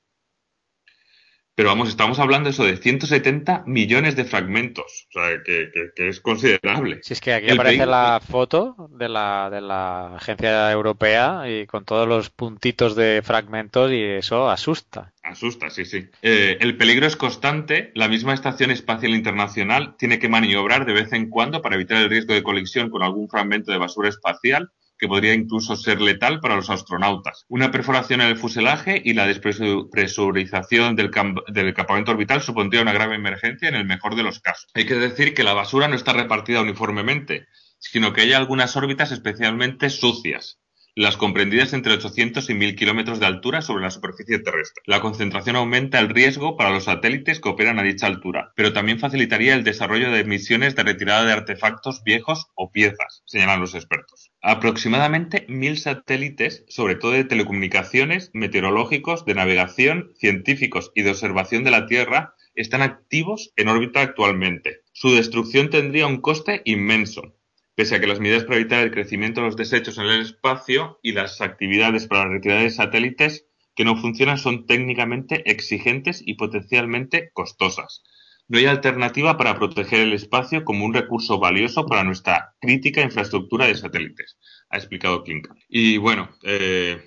Pero 1.56 1.70
vamos, 1.70 1.88
estamos 1.88 2.18
hablando 2.18 2.50
eso 2.50 2.64
de 2.64 2.76
170 2.76 3.64
millones 3.66 4.14
de 4.14 4.26
fragmentos, 4.26 5.06
o 5.08 5.18
sea, 5.18 5.42
que, 5.42 5.70
que- 5.72 5.90
que 5.96 6.08
es 6.08 6.20
considerable. 6.20 7.00
Si 7.02 7.14
es 7.14 7.20
que 7.22 7.32
aquí 7.32 7.46
El 7.46 7.54
aparece 7.58 7.86
la 7.86 8.20
foto 8.20 8.76
de 8.90 9.08
la, 9.08 9.48
de 9.50 9.62
la 9.62 10.16
agencia 10.16 10.70
europea 10.70 11.44
y 11.48 11.66
con 11.66 11.86
todos 11.86 12.06
los 12.06 12.28
puntitos 12.28 12.94
de 12.94 13.22
fragmentos 13.24 13.90
y 13.90 14.02
eso 14.02 14.50
asusta. 14.50 15.14
Asusta, 15.22 15.70
sí, 15.70 15.86
sí. 15.86 16.04
Eh, 16.20 16.58
el 16.60 16.76
peligro 16.76 17.06
es 17.06 17.16
constante. 17.16 17.90
La 17.94 18.08
misma 18.08 18.34
Estación 18.34 18.70
Espacial 18.70 19.14
Internacional 19.14 19.96
tiene 19.96 20.18
que 20.18 20.28
maniobrar 20.28 20.84
de 20.84 20.92
vez 20.92 21.10
en 21.14 21.30
cuando 21.30 21.62
para 21.62 21.76
evitar 21.76 21.96
el 22.02 22.10
riesgo 22.10 22.34
de 22.34 22.42
colisión 22.42 22.90
con 22.90 23.02
algún 23.02 23.30
fragmento 23.30 23.72
de 23.72 23.78
basura 23.78 24.10
espacial 24.10 24.70
que 24.98 25.08
podría 25.08 25.34
incluso 25.34 25.76
ser 25.76 26.00
letal 26.00 26.40
para 26.40 26.56
los 26.56 26.70
astronautas. 26.70 27.44
Una 27.48 27.70
perforación 27.70 28.20
en 28.20 28.28
el 28.28 28.38
fuselaje 28.38 29.00
y 29.04 29.14
la 29.14 29.26
despresurización 29.26 30.96
del, 30.96 31.10
del 31.48 31.74
campamento 31.74 32.12
orbital 32.12 32.42
supondría 32.42 32.82
una 32.82 32.92
grave 32.92 33.16
emergencia 33.16 33.68
en 33.68 33.74
el 33.74 33.84
mejor 33.84 34.16
de 34.16 34.22
los 34.22 34.40
casos. 34.40 34.70
Hay 34.74 34.86
que 34.86 34.94
decir 34.94 35.34
que 35.34 35.44
la 35.44 35.54
basura 35.54 35.88
no 35.88 35.96
está 35.96 36.12
repartida 36.12 36.62
uniformemente, 36.62 37.46
sino 37.78 38.12
que 38.12 38.22
hay 38.22 38.32
algunas 38.32 38.76
órbitas 38.76 39.12
especialmente 39.12 39.90
sucias, 39.90 40.60
las 40.98 41.18
comprendidas 41.18 41.74
entre 41.74 41.92
800 41.92 42.48
y 42.48 42.54
1000 42.54 42.74
kilómetros 42.74 43.20
de 43.20 43.26
altura 43.26 43.60
sobre 43.60 43.84
la 43.84 43.90
superficie 43.90 44.38
terrestre. 44.38 44.82
La 44.86 45.02
concentración 45.02 45.56
aumenta 45.56 45.98
el 45.98 46.08
riesgo 46.08 46.56
para 46.56 46.70
los 46.70 46.84
satélites 46.84 47.38
que 47.38 47.50
operan 47.50 47.78
a 47.78 47.82
dicha 47.82 48.06
altura, 48.06 48.52
pero 48.56 48.72
también 48.72 48.98
facilitaría 48.98 49.54
el 49.54 49.62
desarrollo 49.62 50.10
de 50.10 50.24
misiones 50.24 50.74
de 50.74 50.84
retirada 50.84 51.26
de 51.26 51.32
artefactos 51.32 52.02
viejos 52.02 52.46
o 52.54 52.72
piezas, 52.72 53.22
señalan 53.26 53.60
los 53.60 53.74
expertos. 53.74 54.25
Aproximadamente 54.48 55.44
1000 55.48 55.76
satélites, 55.76 56.64
sobre 56.68 56.94
todo 56.94 57.10
de 57.10 57.24
telecomunicaciones, 57.24 58.30
meteorológicos, 58.32 59.24
de 59.24 59.34
navegación, 59.34 60.12
científicos 60.20 60.92
y 60.94 61.02
de 61.02 61.10
observación 61.10 61.64
de 61.64 61.72
la 61.72 61.86
Tierra, 61.86 62.36
están 62.54 62.80
activos 62.80 63.52
en 63.56 63.66
órbita 63.66 64.02
actualmente. 64.02 64.82
Su 64.92 65.12
destrucción 65.12 65.68
tendría 65.68 66.06
un 66.06 66.20
coste 66.20 66.62
inmenso, 66.64 67.34
pese 67.74 67.96
a 67.96 68.00
que 68.00 68.06
las 68.06 68.20
medidas 68.20 68.44
para 68.44 68.60
evitar 68.60 68.84
el 68.84 68.92
crecimiento 68.92 69.40
de 69.40 69.48
los 69.48 69.56
desechos 69.56 69.98
en 69.98 70.04
el 70.04 70.20
espacio 70.20 71.00
y 71.02 71.10
las 71.10 71.40
actividades 71.40 72.06
para 72.06 72.26
la 72.26 72.34
retirada 72.34 72.62
de 72.62 72.70
satélites 72.70 73.46
que 73.74 73.84
no 73.84 73.96
funcionan 73.96 74.38
son 74.38 74.64
técnicamente 74.66 75.42
exigentes 75.50 76.22
y 76.24 76.34
potencialmente 76.34 77.30
costosas. 77.32 78.04
No 78.48 78.58
hay 78.58 78.66
alternativa 78.66 79.36
para 79.36 79.56
proteger 79.56 80.00
el 80.00 80.12
espacio 80.12 80.64
como 80.64 80.84
un 80.84 80.94
recurso 80.94 81.38
valioso 81.38 81.84
para 81.86 82.04
nuestra 82.04 82.54
crítica 82.60 83.02
infraestructura 83.02 83.66
de 83.66 83.74
satélites, 83.74 84.38
ha 84.70 84.76
explicado 84.76 85.24
Klinkert. 85.24 85.58
Y 85.68 85.96
bueno, 85.96 86.30
eh, 86.42 87.02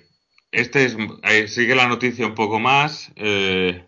este 0.50 0.84
es, 0.84 0.96
eh, 1.22 1.48
sigue 1.48 1.74
la 1.74 1.88
noticia 1.88 2.26
un 2.26 2.34
poco 2.34 2.58
más, 2.58 3.10
eh, 3.16 3.86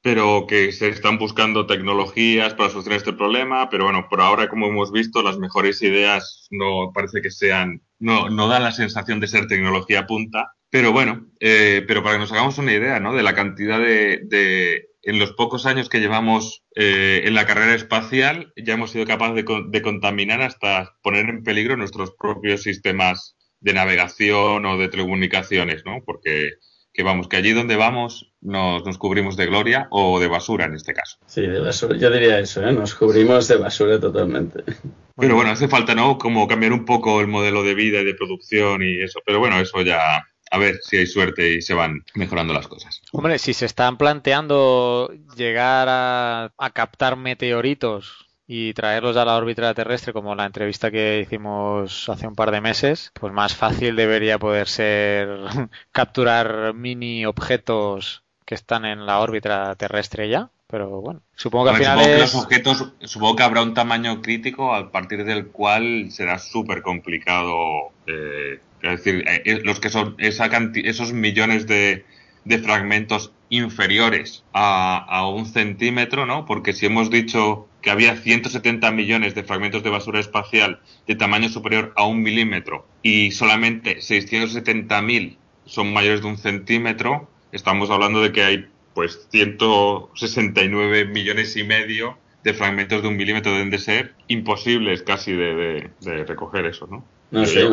pero 0.00 0.46
que 0.48 0.72
se 0.72 0.88
están 0.88 1.18
buscando 1.18 1.66
tecnologías 1.66 2.54
para 2.54 2.70
solucionar 2.70 2.98
este 2.98 3.12
problema, 3.12 3.68
pero 3.68 3.84
bueno, 3.84 4.06
por 4.08 4.22
ahora, 4.22 4.48
como 4.48 4.66
hemos 4.68 4.92
visto, 4.92 5.22
las 5.22 5.38
mejores 5.38 5.82
ideas 5.82 6.48
no 6.50 6.90
parece 6.94 7.20
que 7.20 7.30
sean, 7.30 7.82
no, 7.98 8.30
no 8.30 8.48
dan 8.48 8.62
la 8.62 8.72
sensación 8.72 9.20
de 9.20 9.28
ser 9.28 9.46
tecnología 9.46 10.06
punta, 10.06 10.54
pero 10.70 10.90
bueno, 10.90 11.26
pero 11.38 12.02
para 12.02 12.14
que 12.14 12.20
nos 12.20 12.32
hagamos 12.32 12.56
una 12.56 12.72
idea, 12.72 12.98
¿no? 12.98 13.14
De 13.14 13.22
la 13.22 13.34
cantidad 13.34 13.78
de 13.78 14.88
en 15.02 15.18
los 15.18 15.32
pocos 15.32 15.66
años 15.66 15.88
que 15.88 16.00
llevamos 16.00 16.62
eh, 16.74 17.22
en 17.24 17.34
la 17.34 17.46
carrera 17.46 17.74
espacial, 17.74 18.52
ya 18.56 18.74
hemos 18.74 18.90
sido 18.90 19.04
capaces 19.04 19.34
de, 19.34 19.64
de 19.68 19.82
contaminar 19.82 20.42
hasta 20.42 20.96
poner 21.02 21.28
en 21.28 21.42
peligro 21.42 21.76
nuestros 21.76 22.12
propios 22.12 22.62
sistemas 22.62 23.36
de 23.60 23.72
navegación 23.72 24.66
o 24.66 24.78
de 24.78 24.88
telecomunicaciones, 24.88 25.84
¿no? 25.84 26.02
Porque 26.04 26.50
que 26.92 27.02
vamos, 27.02 27.28
que 27.28 27.36
allí 27.36 27.52
donde 27.52 27.76
vamos 27.76 28.32
nos, 28.40 28.84
nos, 28.84 28.98
cubrimos 28.98 29.36
de 29.36 29.46
gloria 29.46 29.88
o 29.90 30.20
de 30.20 30.28
basura 30.28 30.66
en 30.66 30.74
este 30.74 30.92
caso. 30.92 31.16
Sí, 31.26 31.40
de 31.42 31.60
basura, 31.60 31.96
yo 31.96 32.10
diría 32.10 32.38
eso, 32.38 32.66
¿eh? 32.66 32.72
nos 32.72 32.94
cubrimos 32.94 33.48
de 33.48 33.56
basura 33.56 33.98
totalmente. 33.98 34.62
Pero 35.16 35.34
bueno, 35.34 35.50
hace 35.50 35.68
falta, 35.68 35.94
¿no? 35.94 36.18
Como 36.18 36.46
cambiar 36.46 36.72
un 36.72 36.84
poco 36.84 37.20
el 37.20 37.28
modelo 37.28 37.62
de 37.62 37.74
vida 37.74 38.00
y 38.00 38.04
de 38.04 38.14
producción 38.14 38.82
y 38.82 39.02
eso, 39.02 39.20
pero 39.24 39.38
bueno, 39.38 39.58
eso 39.60 39.80
ya... 39.82 40.26
A 40.52 40.58
ver 40.58 40.80
si 40.82 40.98
hay 40.98 41.06
suerte 41.06 41.54
y 41.54 41.62
se 41.62 41.72
van 41.72 42.04
mejorando 42.14 42.52
las 42.52 42.68
cosas. 42.68 43.00
Hombre, 43.10 43.38
si 43.38 43.54
se 43.54 43.64
están 43.64 43.96
planteando 43.96 45.10
llegar 45.34 45.88
a, 45.88 46.52
a 46.58 46.70
captar 46.70 47.16
meteoritos 47.16 48.28
y 48.46 48.74
traerlos 48.74 49.16
a 49.16 49.24
la 49.24 49.36
órbita 49.36 49.72
terrestre, 49.72 50.12
como 50.12 50.34
la 50.34 50.44
entrevista 50.44 50.90
que 50.90 51.20
hicimos 51.22 52.06
hace 52.10 52.26
un 52.26 52.34
par 52.34 52.50
de 52.50 52.60
meses, 52.60 53.10
pues 53.18 53.32
más 53.32 53.56
fácil 53.56 53.96
debería 53.96 54.38
poder 54.38 54.68
ser 54.68 55.28
capturar 55.90 56.74
mini 56.74 57.24
objetos 57.24 58.24
que 58.44 58.54
están 58.54 58.84
en 58.84 59.06
la 59.06 59.20
órbita 59.20 59.74
terrestre 59.76 60.28
ya. 60.28 60.50
Pero 60.66 61.02
bueno, 61.02 61.20
supongo 61.34 61.64
que 61.64 61.70
al 61.70 61.76
final 61.76 61.98
supongo 61.98 62.10
es... 62.10 62.14
que 62.14 62.20
los 62.20 62.34
objetos, 62.34 62.92
supongo 63.04 63.36
que 63.36 63.42
habrá 63.42 63.62
un 63.62 63.74
tamaño 63.74 64.20
crítico 64.20 64.74
a 64.74 64.90
partir 64.90 65.24
del 65.24 65.48
cual 65.48 66.10
será 66.10 66.38
súper 66.38 66.82
complicado. 66.82 67.90
Eh, 68.06 68.58
es 68.82 69.04
decir, 69.04 69.24
eh, 69.28 69.60
los 69.64 69.80
que 69.80 69.90
son 69.90 70.16
esa 70.18 70.50
esos 70.74 71.12
millones 71.12 71.66
de, 71.66 72.04
de 72.44 72.58
fragmentos 72.58 73.32
inferiores 73.48 74.44
a, 74.52 74.96
a, 74.98 75.28
un 75.28 75.46
centímetro, 75.46 76.26
¿no? 76.26 76.46
Porque 76.46 76.72
si 76.72 76.86
hemos 76.86 77.10
dicho 77.10 77.68
que 77.80 77.90
había 77.90 78.16
170 78.16 78.90
millones 78.90 79.34
de 79.34 79.44
fragmentos 79.44 79.82
de 79.82 79.90
basura 79.90 80.20
espacial 80.20 80.80
de 81.06 81.14
tamaño 81.14 81.48
superior 81.48 81.92
a 81.96 82.06
un 82.06 82.22
milímetro 82.22 82.86
y 83.02 83.30
solamente 83.32 83.98
670.000 83.98 85.36
son 85.64 85.92
mayores 85.92 86.22
de 86.22 86.28
un 86.28 86.38
centímetro, 86.38 87.28
estamos 87.52 87.90
hablando 87.90 88.20
de 88.22 88.32
que 88.32 88.42
hay 88.42 88.66
pues 88.94 89.28
169 89.30 91.06
millones 91.06 91.56
y 91.56 91.64
medio 91.64 92.18
de 92.42 92.54
fragmentos 92.54 93.02
de 93.02 93.08
un 93.08 93.16
milímetro 93.16 93.52
deben 93.52 93.70
de 93.70 93.78
ser 93.78 94.14
imposibles 94.28 95.02
casi 95.02 95.32
de, 95.32 95.54
de, 95.54 95.90
de 96.00 96.24
recoger 96.24 96.66
eso, 96.66 96.86
¿no? 96.86 97.04
No 97.30 97.46
sé, 97.46 97.68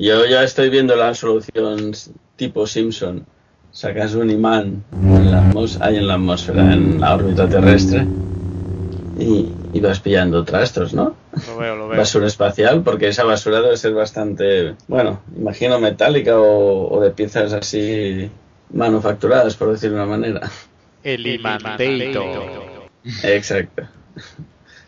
yo 0.00 0.26
ya 0.26 0.42
estoy 0.42 0.70
viendo 0.70 0.96
la 0.96 1.14
solución 1.14 1.92
tipo 2.36 2.66
Simpson 2.66 3.26
sacas 3.72 4.14
un 4.14 4.30
imán 4.30 4.82
en 4.92 5.30
la, 5.30 5.52
hay 5.80 5.96
en 5.96 6.06
la 6.06 6.14
atmósfera, 6.14 6.72
en 6.72 7.00
la 7.00 7.14
órbita 7.14 7.48
terrestre, 7.48 8.06
y, 9.18 9.52
y, 9.72 9.80
vas 9.80 10.00
pillando 10.00 10.44
trastos, 10.44 10.94
¿no? 10.94 11.14
Lo 11.46 11.56
veo, 11.58 11.76
lo 11.76 11.88
veo. 11.88 11.98
Basura 11.98 12.26
espacial, 12.26 12.82
porque 12.82 13.08
esa 13.08 13.24
basura 13.24 13.60
debe 13.60 13.76
ser 13.76 13.92
bastante, 13.92 14.74
bueno, 14.88 15.20
imagino 15.36 15.78
metálica 15.78 16.38
o, 16.38 16.90
o 16.90 17.00
de 17.00 17.10
piezas 17.10 17.52
así 17.52 18.30
manufacturadas, 18.72 19.56
por 19.56 19.70
decirlo 19.70 19.98
de 19.98 20.02
una 20.02 20.10
manera. 20.10 20.50
El 21.02 21.26
imantator. 21.26 22.80
Exacto. 23.22 23.82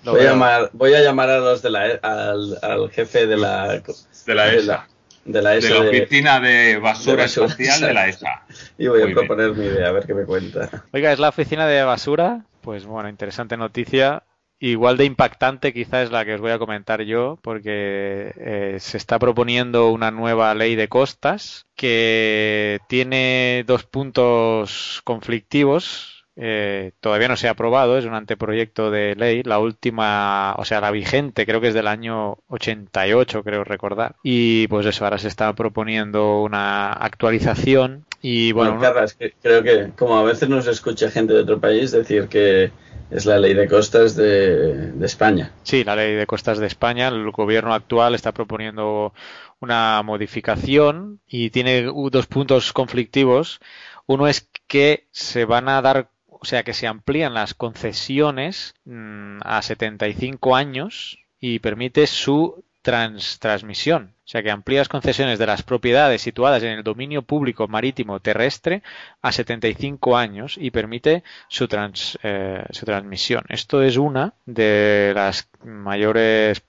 Voy 0.04 0.20
a, 0.20 0.24
llamar, 0.24 0.70
voy 0.72 0.94
a 0.94 1.00
llamar 1.00 1.30
a 1.30 1.38
los 1.38 1.62
de 1.62 1.70
la, 1.70 1.82
al, 2.02 2.58
al 2.60 2.90
jefe 2.90 3.26
de 3.26 3.36
la 3.36 3.82
de 4.26 4.34
la 4.34 4.52
ESA 4.52 4.56
de 4.56 4.62
la, 4.64 4.88
ESA 5.24 5.68
de 5.68 5.74
la 5.74 5.80
oficina 5.80 6.40
de 6.40 6.78
basura, 6.78 7.16
de 7.16 7.22
basura 7.22 7.46
espacial 7.46 7.80
de 7.80 7.94
la 7.94 8.08
ESA. 8.08 8.42
Y 8.78 8.88
voy 8.88 9.02
Muy 9.02 9.12
a 9.12 9.14
proponer 9.14 9.52
bien. 9.52 9.68
mi 9.68 9.74
idea, 9.74 9.88
a 9.88 9.92
ver 9.92 10.06
qué 10.06 10.14
me 10.14 10.24
cuenta. 10.24 10.84
Oiga, 10.92 11.12
¿es 11.12 11.18
la 11.18 11.28
oficina 11.28 11.66
de 11.66 11.82
basura? 11.82 12.44
Pues 12.60 12.84
bueno, 12.86 13.08
interesante 13.08 13.56
noticia. 13.56 14.24
Igual 14.58 14.96
de 14.96 15.06
impactante 15.06 15.72
quizá 15.72 16.02
es 16.02 16.12
la 16.12 16.24
que 16.24 16.34
os 16.34 16.40
voy 16.40 16.52
a 16.52 16.58
comentar 16.58 17.02
yo, 17.02 17.36
porque 17.42 18.32
eh, 18.36 18.76
se 18.78 18.96
está 18.96 19.18
proponiendo 19.18 19.90
una 19.90 20.12
nueva 20.12 20.54
ley 20.54 20.76
de 20.76 20.86
costas 20.86 21.66
que 21.74 22.78
tiene 22.88 23.64
dos 23.66 23.82
puntos 23.84 25.00
conflictivos 25.02 26.21
eh, 26.44 26.90
todavía 26.98 27.28
no 27.28 27.36
se 27.36 27.46
ha 27.46 27.52
aprobado, 27.52 27.96
es 27.96 28.04
un 28.04 28.14
anteproyecto 28.14 28.90
de 28.90 29.14
ley, 29.14 29.44
la 29.44 29.60
última, 29.60 30.56
o 30.58 30.64
sea, 30.64 30.80
la 30.80 30.90
vigente 30.90 31.46
creo 31.46 31.60
que 31.60 31.68
es 31.68 31.74
del 31.74 31.86
año 31.86 32.38
88, 32.48 33.44
creo 33.44 33.62
recordar. 33.62 34.16
Y 34.24 34.66
pues 34.66 34.84
eso, 34.86 35.04
ahora 35.04 35.18
se 35.18 35.28
está 35.28 35.52
proponiendo 35.54 36.42
una 36.42 36.92
actualización 36.92 38.06
y 38.20 38.50
bueno... 38.50 38.80
Carras, 38.80 39.14
que 39.14 39.34
creo 39.40 39.62
que 39.62 39.90
como 39.96 40.18
a 40.18 40.24
veces 40.24 40.48
nos 40.48 40.66
escucha 40.66 41.12
gente 41.12 41.32
de 41.32 41.42
otro 41.42 41.60
país 41.60 41.92
decir 41.92 42.26
que 42.26 42.72
es 43.12 43.24
la 43.24 43.38
ley 43.38 43.54
de 43.54 43.68
costas 43.68 44.16
de, 44.16 44.90
de 44.90 45.06
España. 45.06 45.52
Sí, 45.62 45.84
la 45.84 45.94
ley 45.94 46.16
de 46.16 46.26
costas 46.26 46.58
de 46.58 46.66
España, 46.66 47.06
el 47.06 47.30
gobierno 47.30 47.72
actual 47.72 48.16
está 48.16 48.32
proponiendo 48.32 49.14
una 49.60 50.02
modificación 50.02 51.20
y 51.28 51.50
tiene 51.50 51.82
dos 51.82 52.26
puntos 52.26 52.72
conflictivos. 52.72 53.60
Uno 54.06 54.26
es 54.26 54.48
que 54.66 55.06
se 55.12 55.44
van 55.44 55.68
a 55.68 55.80
dar 55.80 56.08
o 56.42 56.44
sea 56.44 56.64
que 56.64 56.74
se 56.74 56.88
amplían 56.88 57.34
las 57.34 57.54
concesiones 57.54 58.74
mmm, 58.84 59.38
a 59.44 59.62
75 59.62 60.56
años 60.56 61.20
y 61.38 61.60
permite 61.60 62.08
su 62.08 62.64
trans 62.82 63.38
transmisión. 63.38 64.16
O 64.24 64.28
sea 64.32 64.42
que 64.42 64.50
amplías 64.50 64.88
concesiones 64.88 65.38
de 65.38 65.46
las 65.46 65.62
propiedades 65.62 66.20
situadas 66.20 66.64
en 66.64 66.70
el 66.70 66.82
dominio 66.82 67.22
público 67.22 67.68
marítimo 67.68 68.18
terrestre 68.18 68.82
a 69.20 69.30
75 69.30 70.16
años 70.16 70.56
y 70.58 70.72
permite 70.72 71.22
su, 71.46 71.68
trans, 71.68 72.18
eh, 72.24 72.64
su 72.70 72.86
transmisión. 72.86 73.44
Esto 73.48 73.80
es 73.82 73.96
una 73.96 74.34
de 74.44 75.12
las 75.14 75.48
mayores 75.62 76.64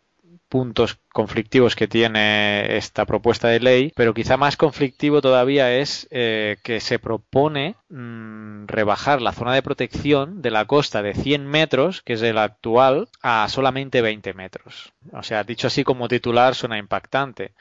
puntos 0.54 1.00
conflictivos 1.12 1.76
que 1.76 1.88
tiene 1.88 2.78
esta 2.78 3.06
propuesta 3.08 3.48
de 3.48 3.60
ley, 3.60 3.92
pero 3.96 4.14
quizá 4.14 4.38
más 4.38 4.56
conflictivo 4.56 5.20
todavía 5.20 5.74
es 5.74 6.08
eh, 6.12 6.58
que 6.64 6.80
se 6.80 7.00
propone 7.00 7.76
mmm, 7.90 8.68
rebajar 8.68 9.20
la 9.24 9.32
zona 9.32 9.56
de 9.56 9.64
protección 9.64 10.44
de 10.44 10.52
la 10.52 10.66
costa 10.66 11.02
de 11.02 11.16
100 11.16 11.48
metros, 11.48 12.04
que 12.04 12.14
es 12.14 12.22
el 12.22 12.38
actual, 12.38 13.10
a 13.24 13.48
solamente 13.50 14.04
20 14.04 14.36
metros. 14.36 14.94
O 15.12 15.24
sea, 15.24 15.44
dicho 15.44 15.66
así 15.66 15.84
como 15.84 16.08
titular 16.08 16.54
suena 16.54 16.78
impactante. 16.78 17.54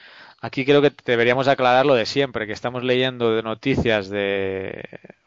Aquí 0.43 0.65
creo 0.67 0.83
que 0.83 0.93
deberíamos 1.07 1.49
aclarar 1.49 1.87
lo 1.87 1.95
de 1.95 2.05
siempre, 2.05 2.47
que 2.47 2.53
estamos 2.53 2.85
leyendo 2.85 3.35
de 3.35 3.43
noticias 3.43 4.11
de, 4.11 4.83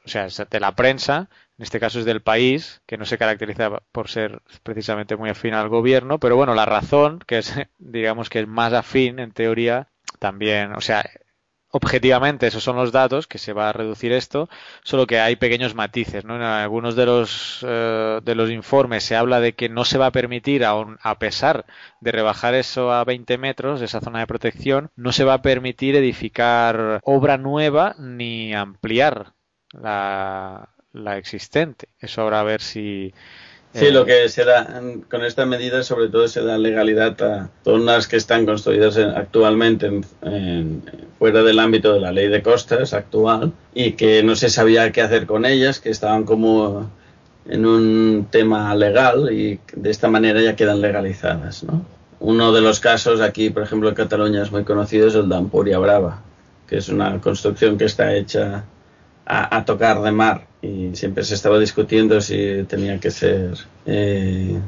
o 0.06 0.10
sea, 0.10 0.28
de 0.28 0.60
la 0.60 0.76
prensa 0.76 1.30
en 1.58 1.64
este 1.64 1.80
caso 1.80 2.00
es 2.00 2.06
del 2.06 2.22
país, 2.22 2.82
que 2.86 2.98
no 2.98 3.06
se 3.06 3.18
caracteriza 3.18 3.70
por 3.92 4.10
ser 4.10 4.42
precisamente 4.64 5.16
muy 5.16 5.30
afín 5.30 5.54
al 5.54 5.70
gobierno, 5.70 6.20
pero 6.20 6.36
bueno, 6.36 6.54
la 6.54 6.66
razón, 6.66 7.20
que 7.26 7.38
es, 7.38 7.54
digamos 7.78 8.30
que 8.30 8.42
es 8.42 8.48
más 8.48 8.74
afín, 8.74 9.20
en 9.20 9.32
teoría, 9.32 9.88
también, 10.20 10.74
o 10.74 10.82
sea, 10.82 11.10
objetivamente 11.76 12.48
esos 12.48 12.64
son 12.64 12.78
los 12.78 12.94
datos 12.94 13.28
que 13.28 13.38
se 13.38 13.52
va 13.52 13.68
a 13.70 13.74
reducir 13.74 14.14
esto, 14.14 14.48
solo 14.82 15.06
que 15.06 15.20
hay 15.20 15.36
pequeños 15.36 15.76
matices, 15.76 16.24
¿no? 16.24 16.38
En 16.38 16.42
algunos 16.42 16.96
de 16.96 17.06
los 17.06 17.60
eh, 17.68 18.22
de 18.24 18.36
los 18.36 18.50
informes 18.50 19.04
se 19.04 19.18
habla 19.18 19.42
de 19.42 19.56
que 19.56 19.68
no 19.68 19.84
se 19.84 19.98
va 19.98 20.06
a 20.08 20.12
permitir, 20.12 20.64
aun 20.64 20.98
a 21.02 21.20
pesar 21.20 21.66
de 22.00 22.14
rebajar 22.14 22.54
eso 22.56 22.94
a 22.94 23.04
20 23.04 23.38
metros, 23.38 23.82
esa 23.82 24.00
zona 24.00 24.20
de 24.20 24.28
protección, 24.28 24.90
no 24.96 25.12
se 25.12 25.26
va 25.26 25.34
a 25.36 25.42
permitir 25.42 25.98
edificar 25.98 27.02
obra 27.04 27.38
nueva 27.38 27.94
ni 28.00 28.54
ampliar 28.54 29.34
la, 29.74 30.70
la 30.94 31.18
existente. 31.18 31.90
Eso 32.00 32.22
habrá 32.22 32.40
a 32.40 32.44
ver 32.44 32.62
si. 32.62 33.14
Sí, 33.76 33.88
eh, 33.88 33.92
lo 33.92 34.06
que 34.06 34.30
se 34.30 34.46
da 34.46 34.82
con 35.10 35.26
esta 35.26 35.46
medida, 35.46 35.84
sobre 35.84 36.08
todo, 36.08 36.30
se 36.30 36.42
da 36.42 36.58
legalidad 36.58 37.22
a 37.22 37.50
zonas 37.66 38.08
que 38.08 38.16
están 38.16 38.46
construidas 38.46 38.96
en, 38.96 39.10
actualmente 39.10 39.88
en, 39.88 40.06
en, 40.22 40.84
fuera 41.20 41.44
del 41.44 41.60
ámbito 41.60 41.94
de 41.94 42.00
la 42.00 42.14
ley 42.14 42.30
de 42.30 42.42
costas 42.42 42.94
actual 42.94 43.52
y 43.74 43.92
que 43.92 44.24
no 44.24 44.38
se 44.38 44.50
sabía 44.50 44.92
qué 44.94 45.02
hacer 45.02 45.26
con 45.26 45.46
ellas, 45.46 45.82
que 45.82 45.90
estaban 45.90 46.24
como 46.24 46.90
en 47.48 47.66
un 47.66 48.28
tema 48.32 48.74
legal 48.76 49.32
y 49.34 49.60
de 49.76 49.92
esta 49.92 50.08
manera 50.08 50.42
ya 50.42 50.56
quedan 50.56 50.80
legalizadas. 50.80 51.64
¿no? 51.66 51.86
Uno 52.22 52.54
de 52.54 52.62
los 52.62 52.80
casos 52.80 53.20
aquí, 53.20 53.50
por 53.50 53.64
ejemplo, 53.64 53.90
en 53.90 53.96
Cataluña 53.96 54.42
es 54.42 54.52
muy 54.54 54.64
conocido, 54.64 55.08
es 55.08 55.16
el 55.16 55.28
de 55.28 55.36
Ampuria 55.36 55.80
Brava, 55.80 56.22
que 56.66 56.78
es 56.78 56.88
una 56.88 57.20
construcción 57.20 57.78
que 57.78 57.86
está 57.86 58.16
hecha 58.16 58.64
a, 59.26 59.58
a, 59.58 59.66
tocar 59.66 60.02
de 60.02 60.12
mar 60.12 60.48
y 60.62 60.96
siempre 60.96 61.24
se 61.24 61.36
estaba 61.36 61.60
discutiendo 61.60 62.22
si 62.22 62.64
tenía 62.68 63.00
que 63.00 63.12
ser 63.12 63.56
eh, 63.86 64.60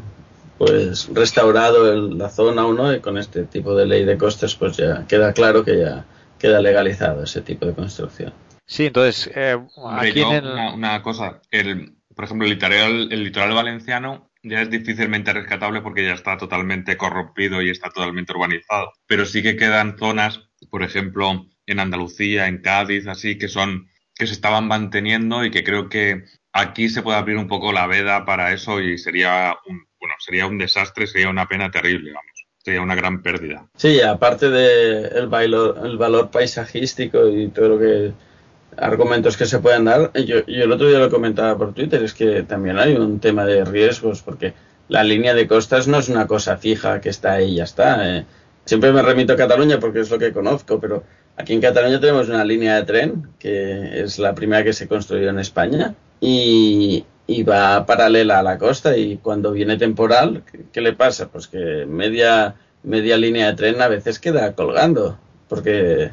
pues 0.58 1.10
restaurado 1.14 1.91
el, 1.91 2.18
la 2.18 2.30
zona 2.30 2.66
o 2.66 2.74
no 2.74 2.93
y 2.93 2.99
con 2.99 3.18
este 3.18 3.43
tipo 3.43 3.76
de 3.76 3.86
ley 3.86 4.05
de 4.05 4.18
costes 4.18 4.55
pues 4.55 4.78
ya 4.78 5.05
queda 5.08 5.34
claro 5.34 5.64
que 5.64 5.80
ya 5.80 6.05
queda 6.39 6.62
legalizado 6.62 7.24
ese 7.24 7.41
tipo 7.41 7.66
de 7.66 7.74
construcción. 7.74 8.34
Sí, 8.66 8.88
entonces, 8.88 9.32
eh, 9.34 9.58
aquí 9.91 10.22
en 10.22 10.45
una, 10.45 11.01
cosa, 11.01 11.41
el, 11.51 11.95
por 12.14 12.26
ejemplo, 12.26 12.45
el 12.45 12.53
litoral, 12.53 13.12
el 13.12 13.24
litoral 13.24 13.53
valenciano 13.53 14.30
ya 14.43 14.62
es 14.62 14.70
difícilmente 14.70 15.34
rescatable 15.34 15.82
porque 15.82 16.05
ya 16.05 16.14
está 16.14 16.38
totalmente 16.38 16.97
corrompido 16.97 17.62
y 17.62 17.70
está 17.70 17.89
totalmente 17.89 18.34
urbanizado. 18.34 18.91
Pero 19.08 19.26
sí 19.26 19.41
que 19.41 19.55
quedan 19.55 19.97
zonas, 19.97 20.49
por 20.70 20.84
ejemplo, 20.84 21.47
en 21.66 21.80
Andalucía, 21.80 22.47
en 22.47 22.62
Cádiz, 22.62 23.08
así, 23.08 23.38
que 23.38 23.47
son 23.47 23.89
que 24.18 24.28
se 24.28 24.34
estaban 24.34 24.68
manteniendo 24.68 25.45
y 25.45 25.51
que 25.51 25.63
creo 25.63 25.89
que 25.89 26.26
aquí 26.53 26.89
se 26.89 27.01
puede 27.01 27.18
abrir 27.18 27.38
un 27.38 27.47
poco 27.47 27.72
la 27.72 27.88
veda 27.88 28.26
para 28.26 28.53
eso 28.53 28.82
y 28.82 28.97
sería 28.97 29.55
un, 29.68 29.86
bueno, 29.99 30.15
sería 30.20 30.47
un 30.47 30.57
desastre, 30.57 31.07
sería 31.07 31.30
una 31.30 31.47
pena 31.47 31.70
terrible, 31.72 32.11
vamos. 32.11 32.32
Sería 32.57 32.82
una 32.82 32.95
gran 32.95 33.22
pérdida. 33.22 33.65
Sí, 33.78 34.01
aparte 34.01 34.49
del 34.49 35.05
el 35.15 35.28
valor, 35.28 35.80
el 35.86 35.97
valor 35.97 36.30
paisajístico 36.30 37.30
y 37.30 37.47
todo 37.47 37.70
lo 37.70 37.80
que 37.80 38.11
argumentos 38.78 39.38
que 39.38 39.45
se 39.45 39.59
pueden 39.59 39.86
dar. 39.86 40.11
Yo, 40.13 40.45
yo 40.45 40.63
el 40.63 40.72
otro 40.72 40.88
día 40.88 40.99
lo 40.99 41.09
comentaba 41.09 41.57
por 41.57 41.74
Twitter, 41.74 42.03
es 42.03 42.13
que 42.13 42.43
también 42.43 42.78
hay 42.78 42.95
un 42.95 43.20
tema 43.20 43.45
de 43.45 43.63
riesgos, 43.63 44.22
porque 44.22 44.53
la 44.89 45.03
línea 45.03 45.34
de 45.34 45.47
costas 45.47 45.88
no 45.88 45.97
es 45.97 46.09
una 46.09 46.28
cosa 46.28 46.57
fija 46.57 47.01
que 47.01 47.09
está 47.09 47.34
ahí 47.34 47.51
y 47.51 47.55
ya 47.55 47.63
está. 47.63 48.18
Eh. 48.18 48.26
Siempre 48.65 48.91
me 48.91 49.01
remito 49.01 49.34
a 49.34 49.38
Cataluña 49.38 49.80
porque 49.80 50.01
es 50.01 50.09
lo 50.09 50.20
que 50.20 50.34
conozco, 50.34 50.80
pero 50.80 51.03
aquí 51.38 51.54
en 51.54 51.62
Cataluña 51.62 52.00
tenemos 52.00 52.28
una 52.30 52.44
línea 52.44 52.76
de 52.76 52.84
tren 52.84 53.30
que 53.40 54.02
es 54.02 54.20
la 54.20 54.36
primera 54.36 54.64
que 54.64 54.74
se 54.74 54.88
construyó 54.88 55.30
en 55.30 55.40
España 55.40 55.96
y, 56.20 57.06
va 57.48 57.86
paralela 57.86 58.40
a 58.40 58.44
la 58.44 58.58
costa 58.58 58.98
y 58.98 59.18
cuando 59.18 59.52
viene 59.52 59.78
temporal, 59.78 60.44
¿qué, 60.72 60.82
le 60.82 60.94
pasa? 60.94 61.28
Pues 61.30 61.48
que 61.48 61.86
media, 61.86 62.56
media 62.84 63.18
línea 63.18 63.48
de 63.48 63.54
tren 63.54 63.82
a 63.82 63.88
veces 63.88 64.20
queda 64.20 64.54
colgando 64.54 65.18
porque 65.48 66.12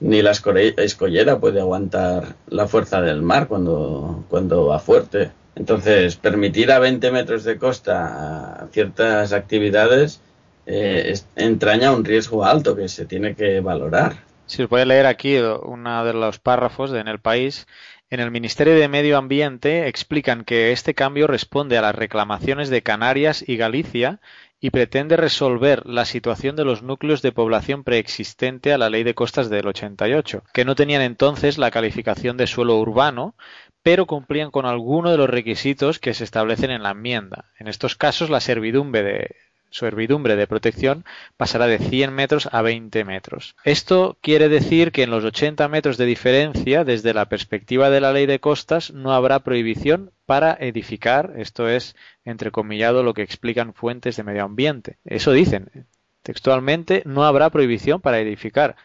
ni 0.00 0.22
la 0.22 0.32
escollera 0.32 1.40
puede 1.40 1.60
aguantar 1.60 2.36
la 2.48 2.68
fuerza 2.68 3.00
del 3.00 3.22
mar 3.22 3.48
cuando, 3.48 4.24
cuando 4.28 4.66
va 4.66 4.78
fuerte. 4.78 5.30
Entonces, 5.56 6.16
permitir 6.16 6.70
a 6.70 6.78
20 6.78 7.10
metros 7.10 7.42
de 7.44 7.58
costa 7.58 8.68
ciertas 8.72 9.32
actividades 9.32 10.20
eh, 10.66 11.14
entraña 11.34 11.92
un 11.92 12.04
riesgo 12.04 12.44
alto 12.44 12.76
que 12.76 12.88
se 12.88 13.06
tiene 13.06 13.34
que 13.34 13.60
valorar. 13.60 14.27
Si 14.48 14.62
os 14.62 14.70
voy 14.70 14.80
a 14.80 14.86
leer 14.86 15.04
aquí 15.04 15.36
uno 15.36 16.04
de 16.06 16.14
los 16.14 16.38
párrafos 16.38 16.90
de 16.90 17.00
En 17.00 17.08
el 17.08 17.20
País, 17.20 17.66
en 18.08 18.18
el 18.18 18.30
Ministerio 18.30 18.74
de 18.74 18.88
Medio 18.88 19.18
Ambiente 19.18 19.88
explican 19.88 20.42
que 20.42 20.72
este 20.72 20.94
cambio 20.94 21.26
responde 21.26 21.76
a 21.76 21.82
las 21.82 21.94
reclamaciones 21.94 22.70
de 22.70 22.82
Canarias 22.82 23.46
y 23.46 23.58
Galicia 23.58 24.20
y 24.58 24.70
pretende 24.70 25.18
resolver 25.18 25.84
la 25.84 26.06
situación 26.06 26.56
de 26.56 26.64
los 26.64 26.82
núcleos 26.82 27.20
de 27.20 27.30
población 27.30 27.84
preexistente 27.84 28.72
a 28.72 28.78
la 28.78 28.88
Ley 28.88 29.04
de 29.04 29.14
Costas 29.14 29.50
del 29.50 29.66
88, 29.66 30.42
que 30.54 30.64
no 30.64 30.74
tenían 30.74 31.02
entonces 31.02 31.58
la 31.58 31.70
calificación 31.70 32.38
de 32.38 32.46
suelo 32.46 32.78
urbano, 32.78 33.36
pero 33.82 34.06
cumplían 34.06 34.50
con 34.50 34.64
alguno 34.64 35.10
de 35.10 35.18
los 35.18 35.28
requisitos 35.28 35.98
que 35.98 36.14
se 36.14 36.24
establecen 36.24 36.70
en 36.70 36.82
la 36.82 36.92
enmienda. 36.92 37.50
En 37.58 37.68
estos 37.68 37.96
casos, 37.96 38.30
la 38.30 38.40
servidumbre 38.40 39.02
de, 39.02 39.36
servidumbre 39.70 40.36
de 40.36 40.46
protección 40.46 41.04
pasará 41.36 41.66
de 41.66 41.78
100 41.78 42.12
metros 42.12 42.48
a 42.52 42.62
20 42.62 43.04
metros. 43.04 43.56
Esto 43.64 44.16
quiere 44.20 44.48
decir 44.48 44.92
que 44.92 45.02
en 45.02 45.10
los 45.10 45.24
80 45.24 45.66
metros 45.68 45.96
de 45.96 46.06
diferencia, 46.06 46.84
desde 46.84 47.14
la 47.14 47.28
perspectiva 47.28 47.90
de 47.90 48.00
la 48.00 48.12
ley 48.12 48.26
de 48.26 48.40
costas, 48.40 48.92
no 48.92 49.12
habrá 49.12 49.40
prohibición 49.40 50.12
para 50.26 50.56
edificar, 50.60 51.32
esto 51.36 51.68
es 51.68 51.96
entrecomillado 52.24 53.02
lo 53.02 53.14
que 53.14 53.22
explican 53.22 53.74
fuentes 53.74 54.16
de 54.16 54.24
medio 54.24 54.44
ambiente. 54.44 54.98
Eso 55.04 55.32
dicen. 55.32 55.86
Textualmente, 56.22 57.02
no 57.06 57.24
habrá 57.24 57.48
prohibición 57.48 58.02
para 58.02 58.20
edificar, 58.20 58.76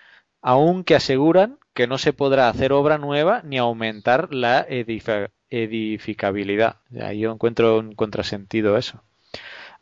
aunque 0.42 0.96
aseguran 0.96 1.58
que 1.74 1.88
no 1.88 1.98
se 1.98 2.14
podrá 2.14 2.48
hacer 2.48 2.72
obra 2.72 2.98
nueva 2.98 3.42
ni 3.44 3.58
aumentar 3.58 4.34
la 4.34 4.66
edificabilidad. 4.70 6.78
Yo 6.90 7.32
encuentro 7.32 7.80
un 7.80 7.96
contrasentido 7.96 8.78
eso. 8.78 9.04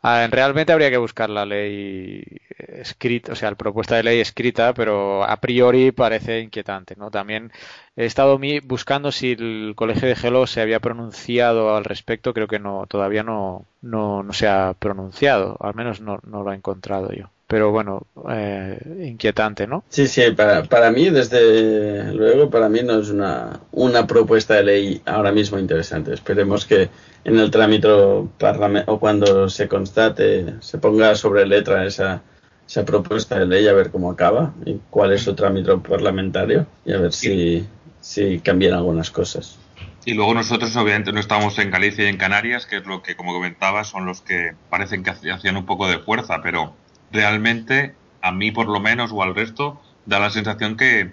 Realmente 0.02 0.72
habría 0.72 0.90
que 0.90 0.96
buscar 0.96 1.30
la 1.30 1.46
ley 1.46 2.24
escrita, 2.58 3.32
o 3.32 3.34
sea, 3.36 3.50
la 3.50 3.56
propuesta 3.56 3.94
de 3.96 4.02
ley 4.02 4.20
escrita, 4.20 4.74
pero 4.74 5.22
a 5.22 5.36
priori 5.40 5.92
parece 5.92 6.40
inquietante, 6.40 6.96
¿no? 6.96 7.10
También 7.10 7.52
he 7.96 8.04
estado 8.04 8.38
buscando 8.64 9.12
si 9.12 9.32
el 9.32 9.74
Colegio 9.76 10.08
de 10.08 10.16
Gelo 10.16 10.46
se 10.48 10.60
había 10.60 10.80
pronunciado 10.80 11.76
al 11.76 11.84
respecto, 11.84 12.34
creo 12.34 12.48
que 12.48 12.58
no, 12.58 12.86
todavía 12.88 13.22
no, 13.22 13.64
no, 13.80 14.22
no 14.24 14.32
se 14.32 14.48
ha 14.48 14.74
pronunciado, 14.74 15.56
al 15.60 15.74
menos 15.74 16.00
no, 16.00 16.18
no 16.24 16.42
lo 16.42 16.52
he 16.52 16.56
encontrado 16.56 17.12
yo 17.12 17.30
pero 17.52 17.70
bueno, 17.70 18.06
eh, 18.30 18.78
inquietante, 19.10 19.66
¿no? 19.66 19.84
Sí, 19.90 20.08
sí, 20.08 20.22
para, 20.34 20.62
para 20.62 20.90
mí, 20.90 21.10
desde 21.10 22.10
luego, 22.14 22.48
para 22.48 22.70
mí 22.70 22.80
no 22.82 22.98
es 22.98 23.10
una, 23.10 23.60
una 23.72 24.06
propuesta 24.06 24.54
de 24.54 24.64
ley 24.64 25.02
ahora 25.04 25.32
mismo 25.32 25.58
interesante. 25.58 26.14
Esperemos 26.14 26.64
que 26.64 26.88
en 27.24 27.38
el 27.38 27.50
trámite 27.50 27.88
o 27.90 28.98
cuando 28.98 29.50
se 29.50 29.68
constate, 29.68 30.54
se 30.60 30.78
ponga 30.78 31.14
sobre 31.14 31.44
letra 31.44 31.84
esa, 31.84 32.22
esa 32.66 32.86
propuesta 32.86 33.38
de 33.38 33.44
ley, 33.44 33.68
a 33.68 33.74
ver 33.74 33.90
cómo 33.90 34.10
acaba 34.10 34.54
y 34.64 34.78
cuál 34.88 35.12
es 35.12 35.20
su 35.20 35.34
trámite 35.34 35.76
parlamentario 35.76 36.64
y 36.86 36.94
a 36.94 37.00
ver 37.00 37.12
si, 37.12 37.66
si 38.00 38.38
cambian 38.38 38.72
algunas 38.72 39.10
cosas. 39.10 39.58
Y 40.06 40.14
luego 40.14 40.32
nosotros 40.32 40.74
obviamente 40.76 41.12
no 41.12 41.20
estamos 41.20 41.58
en 41.58 41.70
Galicia 41.70 42.06
y 42.06 42.08
en 42.08 42.16
Canarias, 42.16 42.64
que 42.64 42.78
es 42.78 42.86
lo 42.86 43.02
que, 43.02 43.14
como 43.14 43.34
comentaba, 43.34 43.84
son 43.84 44.06
los 44.06 44.22
que 44.22 44.52
parecen 44.70 45.02
que 45.02 45.10
hacían 45.10 45.58
un 45.58 45.66
poco 45.66 45.86
de 45.86 45.98
fuerza, 45.98 46.40
pero 46.42 46.72
realmente 47.12 47.94
a 48.20 48.32
mí 48.32 48.50
por 48.50 48.68
lo 48.68 48.80
menos 48.80 49.10
o 49.12 49.22
al 49.22 49.34
resto 49.34 49.80
da 50.06 50.18
la 50.18 50.30
sensación 50.30 50.76
que, 50.76 51.12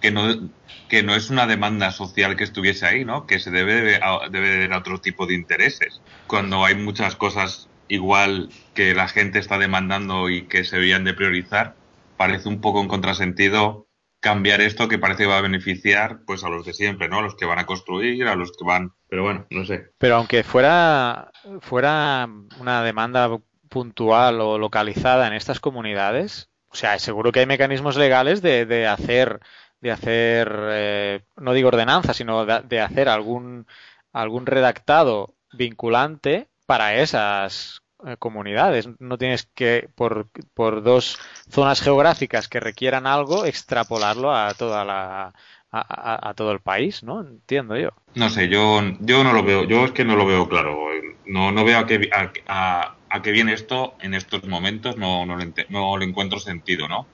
que 0.00 0.10
no 0.10 0.50
que 0.88 1.02
no 1.04 1.14
es 1.14 1.30
una 1.30 1.46
demanda 1.46 1.92
social 1.92 2.36
que 2.36 2.44
estuviese 2.44 2.84
ahí, 2.84 3.04
¿no? 3.04 3.26
Que 3.26 3.38
se 3.38 3.50
debe 3.50 4.00
a, 4.02 4.28
debe 4.28 4.74
otro 4.74 5.00
tipo 5.00 5.26
de 5.26 5.34
intereses. 5.34 6.02
Cuando 6.26 6.64
hay 6.64 6.74
muchas 6.74 7.14
cosas 7.14 7.68
igual 7.86 8.50
que 8.74 8.94
la 8.94 9.06
gente 9.06 9.38
está 9.38 9.56
demandando 9.56 10.28
y 10.28 10.42
que 10.42 10.64
se 10.64 10.76
debían 10.76 11.04
de 11.04 11.14
priorizar, 11.14 11.76
parece 12.16 12.48
un 12.48 12.60
poco 12.60 12.80
un 12.80 12.88
contrasentido 12.88 13.86
cambiar 14.20 14.60
esto 14.60 14.88
que 14.88 14.98
parece 14.98 15.22
que 15.22 15.28
va 15.28 15.38
a 15.38 15.42
beneficiar 15.42 16.20
pues 16.26 16.44
a 16.44 16.50
los 16.50 16.66
de 16.66 16.74
siempre, 16.74 17.08
¿no? 17.08 17.18
A 17.18 17.22
los 17.22 17.36
que 17.36 17.46
van 17.46 17.58
a 17.58 17.66
construir, 17.66 18.26
a 18.26 18.34
los 18.34 18.52
que 18.52 18.64
van, 18.64 18.92
pero 19.08 19.22
bueno, 19.22 19.46
no 19.50 19.64
sé. 19.64 19.92
Pero 19.96 20.16
aunque 20.16 20.42
fuera 20.42 21.30
fuera 21.60 22.28
una 22.58 22.82
demanda 22.82 23.30
puntual 23.70 24.40
o 24.42 24.58
localizada 24.58 25.26
en 25.26 25.32
estas 25.32 25.60
comunidades, 25.60 26.50
o 26.68 26.76
sea, 26.76 26.98
seguro 26.98 27.32
que 27.32 27.40
hay 27.40 27.46
mecanismos 27.46 27.96
legales 27.96 28.42
de, 28.42 28.66
de 28.66 28.86
hacer, 28.86 29.40
de 29.80 29.90
hacer, 29.90 30.52
eh, 30.70 31.20
no 31.36 31.54
digo 31.54 31.68
ordenanza, 31.68 32.12
sino 32.12 32.44
de, 32.44 32.80
hacer 32.80 33.08
algún, 33.08 33.66
algún 34.12 34.44
redactado 34.44 35.34
vinculante 35.52 36.48
para 36.66 36.96
esas 36.96 37.82
eh, 38.06 38.16
comunidades. 38.18 38.88
No 38.98 39.18
tienes 39.18 39.48
que, 39.54 39.88
por, 39.94 40.28
por 40.54 40.82
dos 40.82 41.18
zonas 41.48 41.80
geográficas 41.80 42.48
que 42.48 42.60
requieran 42.60 43.06
algo, 43.06 43.46
extrapolarlo 43.46 44.34
a 44.34 44.52
toda 44.54 44.84
la, 44.84 45.32
a, 45.72 46.34
todo 46.34 46.52
el 46.52 46.60
país, 46.60 47.02
¿no? 47.02 47.20
Entiendo 47.20 47.76
yo. 47.76 47.90
No 48.14 48.30
sé, 48.30 48.48
yo, 48.48 48.80
yo 49.00 49.24
no 49.24 49.32
lo 49.32 49.42
veo, 49.42 49.64
yo 49.64 49.84
es 49.84 49.92
que 49.92 50.04
no 50.04 50.16
lo 50.16 50.26
veo 50.26 50.48
claro. 50.48 50.86
No, 51.26 51.52
no 51.52 51.64
veo 51.64 51.78
a 51.78 51.86
qué, 51.86 52.10
a, 52.46 52.94
a, 53.10 53.22
qué 53.22 53.32
viene 53.32 53.52
esto 53.52 53.94
en 54.00 54.14
estos 54.14 54.44
momentos, 54.44 54.96
no, 54.96 55.26
no, 55.26 55.36
le, 55.36 55.52
no 55.68 55.96
le 55.98 56.04
encuentro 56.04 56.38
sentido, 56.38 56.88
¿no? 56.88 57.06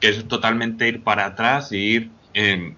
Que 0.00 0.08
es 0.08 0.28
totalmente 0.28 0.88
ir 0.88 1.02
para 1.02 1.26
atrás 1.26 1.72
y 1.72 1.76
ir. 1.76 2.10
Eh, 2.34 2.74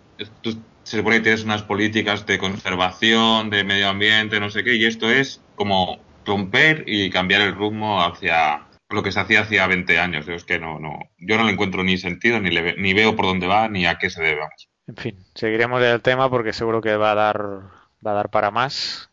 se 0.83 0.99
supone 0.99 1.16
que 1.16 1.22
tienes 1.22 1.45
unas 1.45 1.62
políticas 1.62 2.27
de 2.27 2.39
conservación, 2.39 3.51
de 3.51 3.64
medio 3.64 3.89
ambiente, 3.89 4.39
no 4.39 4.51
sé 4.51 4.62
qué, 4.62 4.77
y 4.77 4.85
esto 4.85 5.11
es 5.11 5.41
como 5.57 5.99
romper 6.24 6.85
y 6.87 7.11
cambiar 7.11 7.41
el 7.41 7.55
rumbo 7.55 8.01
hacia 8.01 8.66
lo 8.89 9.03
que 9.03 9.12
se 9.12 9.20
hacía 9.20 9.41
hacía 9.41 9.66
20 9.66 9.99
años. 9.99 10.29
Es 10.29 10.45
que 10.45 10.59
no, 10.59 10.79
no, 10.79 10.99
yo 11.18 11.37
no 11.37 11.45
le 11.45 11.53
encuentro 11.53 11.83
ni 11.83 11.99
sentido, 11.99 12.41
ni, 12.41 12.51
le, 12.51 12.77
ni 12.77 12.95
veo 12.95 13.16
por 13.16 13.27
dónde 13.27 13.47
va, 13.47 13.68
ni 13.68 13.87
a 13.87 13.99
qué 13.99 14.11
se 14.11 14.22
debe. 14.22 14.43
En 14.87 14.97
fin, 14.97 15.18
seguiremos 15.35 15.83
el 15.83 16.01
tema 16.03 16.31
porque 16.31 16.53
seguro 16.53 16.81
que 16.81 16.97
va 16.97 17.12
a 17.12 17.14
dar 17.16 17.61
va 18.05 18.13
a 18.13 18.15
dar 18.15 18.31
para 18.31 18.51
más. 18.51 19.11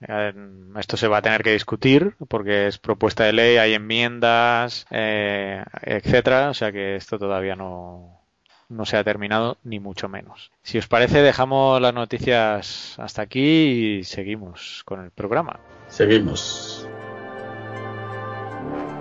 Esto 0.78 0.98
se 0.98 1.08
va 1.08 1.18
a 1.18 1.22
tener 1.22 1.44
que 1.44 1.54
discutir 1.54 2.16
porque 2.28 2.68
es 2.68 2.78
propuesta 2.78 3.24
de 3.24 3.34
ley, 3.34 3.58
hay 3.58 3.74
enmiendas, 3.74 4.86
eh, 4.92 5.64
etcétera. 5.82 6.50
O 6.50 6.54
sea 6.54 6.72
que 6.72 6.96
esto 6.96 7.20
todavía 7.20 7.56
no, 7.56 8.22
no 8.70 8.86
se 8.86 8.98
ha 8.98 9.04
terminado 9.04 9.58
ni 9.64 9.80
mucho 9.80 10.10
menos. 10.10 10.52
Si 10.62 10.78
os 10.78 10.88
parece, 10.88 11.22
dejamos 11.22 11.82
las 11.82 11.94
noticias 11.94 12.96
hasta 13.00 13.22
aquí 13.22 14.00
y 14.00 14.04
seguimos 14.04 14.84
con 14.86 15.04
el 15.04 15.12
programa. 15.12 15.60
Seguimos. 15.88 16.88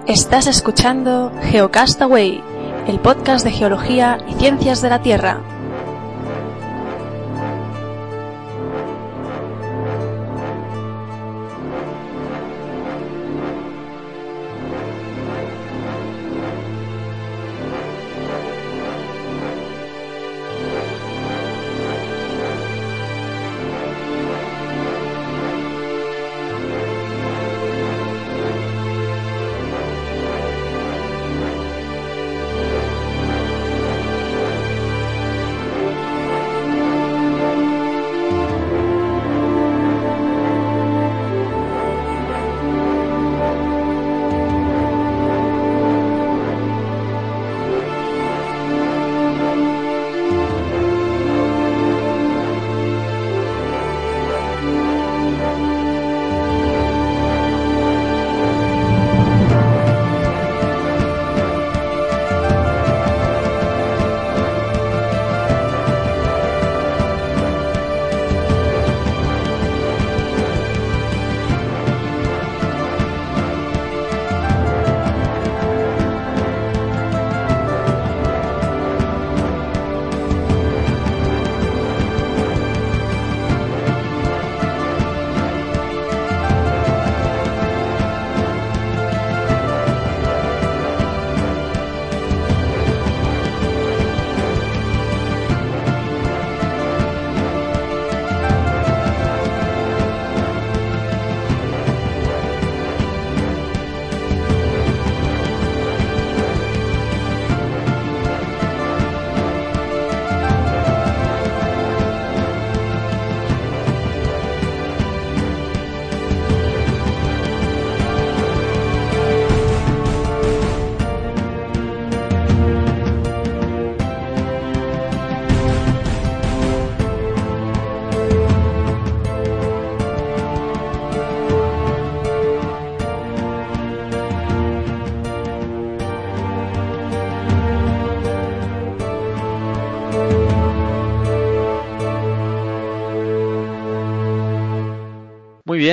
Estás 0.07 0.49
escuchando 0.49 1.33
Geocastaway, 1.43 2.43
el 2.89 2.99
podcast 2.99 3.45
de 3.45 3.53
geología 3.53 4.19
y 4.29 4.35
ciencias 4.35 4.83
de 4.83 4.91
la 4.91 5.01
Tierra. 5.01 5.52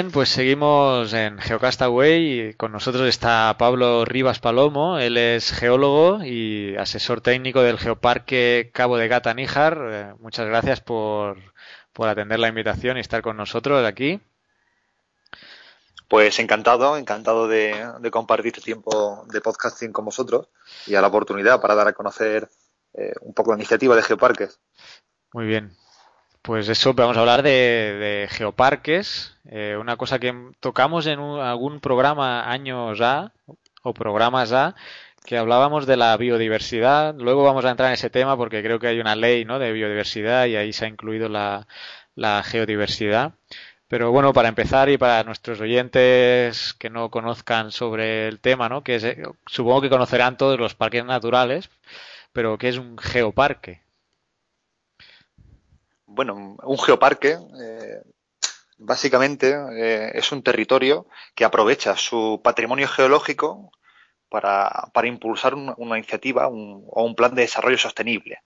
Bien, 0.02 0.12
pues 0.12 0.30
seguimos 0.30 1.12
en 1.12 1.40
Geocastaway. 1.40 2.54
Con 2.54 2.72
nosotros 2.72 3.06
está 3.10 3.54
Pablo 3.58 4.06
Rivas 4.06 4.40
Palomo. 4.40 4.98
Él 4.98 5.18
es 5.18 5.52
geólogo 5.52 6.24
y 6.24 6.78
asesor 6.78 7.20
técnico 7.20 7.62
del 7.64 7.78
Geoparque 7.78 8.72
Cabo 8.74 8.96
de 8.96 9.10
Gata 9.10 9.34
Níjar. 9.34 9.78
Eh, 9.92 10.14
muchas 10.20 10.48
gracias 10.48 10.80
por, 10.80 11.38
por 11.92 12.08
atender 12.08 12.40
la 12.40 12.48
invitación 12.48 12.96
y 12.96 13.02
estar 13.02 13.22
con 13.22 13.36
nosotros 13.36 13.86
aquí. 13.86 14.22
Pues 16.08 16.40
encantado, 16.40 16.96
encantado 16.96 17.50
de, 17.50 17.76
de, 18.00 18.12
compartir 18.12 18.54
este 18.56 18.62
tiempo 18.62 19.26
de 19.30 19.42
podcasting 19.42 19.92
con 19.92 20.06
vosotros 20.06 20.48
y 20.88 20.96
a 20.96 21.02
la 21.02 21.08
oportunidad 21.08 21.60
para 21.60 21.76
dar 21.76 21.90
a 21.90 21.94
conocer 21.94 22.48
eh, 22.94 23.16
un 23.20 23.34
poco 23.34 23.52
la 23.52 23.58
iniciativa 23.58 23.98
de 23.98 24.04
Geoparques. 24.04 24.62
Muy 25.34 25.46
bien. 25.46 25.76
Pues 26.42 26.70
eso, 26.70 26.94
vamos 26.94 27.18
a 27.18 27.20
hablar 27.20 27.44
de, 27.44 28.28
geoparques, 28.32 29.38
eh, 29.46 29.78
una 29.80 29.98
cosa 29.98 30.20
que 30.20 30.34
tocamos 30.60 31.06
en 31.06 31.20
un, 31.20 31.40
algún 31.40 31.80
programa 31.82 32.50
años 32.50 33.02
A 33.02 33.34
o 33.84 33.94
programas 33.94 34.52
A, 34.54 34.76
que 35.26 35.38
hablábamos 35.38 35.86
de 35.86 35.98
la 35.98 36.16
biodiversidad. 36.18 37.16
Luego 37.16 37.44
vamos 37.44 37.66
a 37.66 37.72
entrar 37.72 37.90
en 37.90 37.94
ese 37.96 38.10
tema 38.10 38.38
porque 38.38 38.64
creo 38.64 38.80
que 38.80 38.88
hay 38.88 39.00
una 39.00 39.16
ley 39.16 39.46
¿no? 39.46 39.60
de 39.60 39.72
biodiversidad 39.74 40.46
y 40.48 40.56
ahí 40.56 40.74
se 40.74 40.86
ha 40.86 40.88
incluido 40.88 41.30
la, 41.30 41.68
geodiversidad. 42.44 43.34
Pero 43.88 44.12
bueno, 44.12 44.34
para 44.34 44.50
empezar 44.50 44.90
y 44.90 44.98
para 44.98 45.24
nuestros 45.24 45.60
oyentes 45.62 46.74
que 46.76 46.90
no 46.90 47.10
conozcan 47.12 47.72
sobre 47.72 48.28
el 48.28 48.40
tema, 48.40 48.70
¿no? 48.70 48.84
Que 48.84 48.96
es, 48.96 49.06
supongo 49.48 49.82
que 49.82 49.90
conocerán 49.90 50.38
todos 50.38 50.60
los 50.60 50.76
parques 50.76 51.06
naturales, 51.06 51.70
pero 52.34 52.58
¿qué 52.58 52.70
es 52.70 52.78
un 52.78 52.98
geoparque? 52.98 53.82
Bueno, 56.20 56.58
un 56.64 56.78
geoparque 56.78 57.38
eh, 57.62 58.02
básicamente 58.78 59.56
eh, 59.72 60.12
es 60.16 60.34
un 60.34 60.44
territorio 60.44 61.08
que 61.34 61.46
aprovecha 61.46 61.96
su 61.96 62.42
patrimonio 62.44 62.90
geológico 62.90 63.72
para, 64.28 64.92
impulsar 65.06 65.56
una, 65.56 65.98
iniciativa 65.98 66.50
o 66.50 67.06
un 67.06 67.16
plan 67.16 67.34
de 67.34 67.44
desarrollo 67.44 67.78
sostenible. 67.78 68.40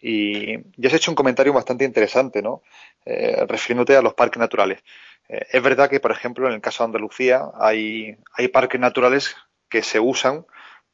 Y 0.00 0.56
ya 0.80 0.88
has 0.88 0.94
hecho 0.94 1.10
un 1.10 1.16
comentario 1.16 1.52
bastante 1.52 1.84
interesante, 1.84 2.40
¿no? 2.40 2.62
Eh, 3.04 3.44
refiriéndote 3.46 3.94
a 3.94 4.00
los 4.00 4.14
parques 4.14 4.40
naturales. 4.40 4.82
Es 5.28 5.62
verdad 5.62 5.90
que, 5.90 6.00
por 6.00 6.12
ejemplo, 6.12 6.48
en 6.48 6.54
el 6.54 6.62
caso 6.62 6.82
de 6.82 6.86
Andalucía 6.86 7.42
hay, 7.60 8.16
parques 8.50 8.80
naturales 8.80 9.36
que 9.68 9.82
se 9.82 10.00
usan 10.00 10.46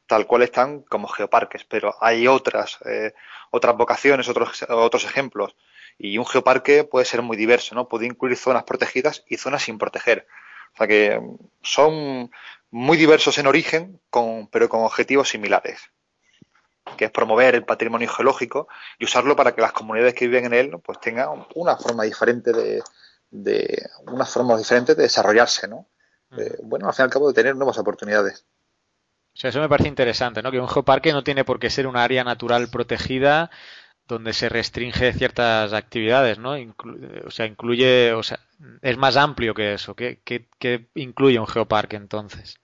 tal 0.08 0.26
cual 0.26 0.42
están 0.42 0.82
como 0.82 1.06
geoparques, 1.06 1.62
pero 1.62 1.94
hay 2.00 2.26
otras, 2.26 2.80
otras 3.52 3.76
vocaciones, 3.76 4.28
otros, 4.28 4.66
otros 4.68 5.04
ejemplos. 5.04 5.54
Y 5.98 6.18
un 6.18 6.26
geoparque 6.26 6.84
puede 6.84 7.04
ser 7.04 7.22
muy 7.22 7.36
diverso, 7.36 7.74
¿no? 7.74 7.88
Puede 7.88 8.06
incluir 8.06 8.36
zonas 8.36 8.64
protegidas 8.64 9.24
y 9.28 9.36
zonas 9.36 9.62
sin 9.62 9.78
proteger. 9.78 10.26
O 10.74 10.76
sea 10.76 10.86
que 10.86 11.20
son 11.62 12.30
muy 12.70 12.96
diversos 12.96 13.38
en 13.38 13.46
origen, 13.46 14.00
con, 14.10 14.48
pero 14.48 14.68
con 14.68 14.82
objetivos 14.82 15.28
similares 15.28 15.90
que 16.96 17.06
es 17.06 17.10
promover 17.10 17.54
el 17.54 17.64
patrimonio 17.64 18.08
geológico 18.08 18.68
y 18.98 19.04
usarlo 19.04 19.34
para 19.34 19.54
que 19.54 19.62
las 19.62 19.72
comunidades 19.72 20.14
que 20.14 20.26
viven 20.26 20.46
en 20.46 20.54
él 20.54 20.70
pues 20.84 21.00
tengan 21.00 21.46
una 21.54 21.76
forma 21.76 22.04
diferente 22.04 22.52
de, 22.52 22.82
de 23.30 23.86
unas 24.06 24.30
formas 24.30 24.58
diferentes 24.58 24.96
de 24.96 25.02
desarrollarse, 25.02 25.66
¿no? 25.66 25.88
Eh, 26.38 26.56
bueno, 26.62 26.86
al 26.86 26.94
fin 26.94 27.04
y 27.04 27.06
al 27.06 27.10
cabo 27.10 27.28
de 27.28 27.34
tener 27.34 27.56
nuevas 27.56 27.78
oportunidades. 27.78 28.46
O 29.34 29.36
sea, 29.36 29.50
eso 29.50 29.60
me 29.60 29.68
parece 29.68 29.88
interesante, 29.88 30.42
¿no? 30.42 30.52
Que 30.52 30.60
un 30.60 30.68
geoparque 30.68 31.12
no 31.12 31.24
tiene 31.24 31.44
por 31.44 31.58
qué 31.58 31.70
ser 31.70 31.86
un 31.86 31.96
área 31.96 32.22
natural 32.22 32.68
protegida 32.68 33.50
donde 34.06 34.32
se 34.32 34.48
restringe 34.48 35.12
ciertas 35.12 35.72
actividades, 35.72 36.38
¿no? 36.38 36.56
Inclu 36.56 36.98
o 37.26 37.30
sea, 37.30 37.46
incluye, 37.46 38.12
o 38.12 38.22
sea, 38.22 38.40
es 38.82 38.96
más 38.96 39.16
amplio 39.16 39.54
que 39.54 39.74
eso. 39.74 39.94
¿Qué, 39.94 40.20
qué, 40.24 40.86
incluye 40.94 41.38
un 41.38 41.46
geoparque 41.46 41.96
entonces? 41.96 42.58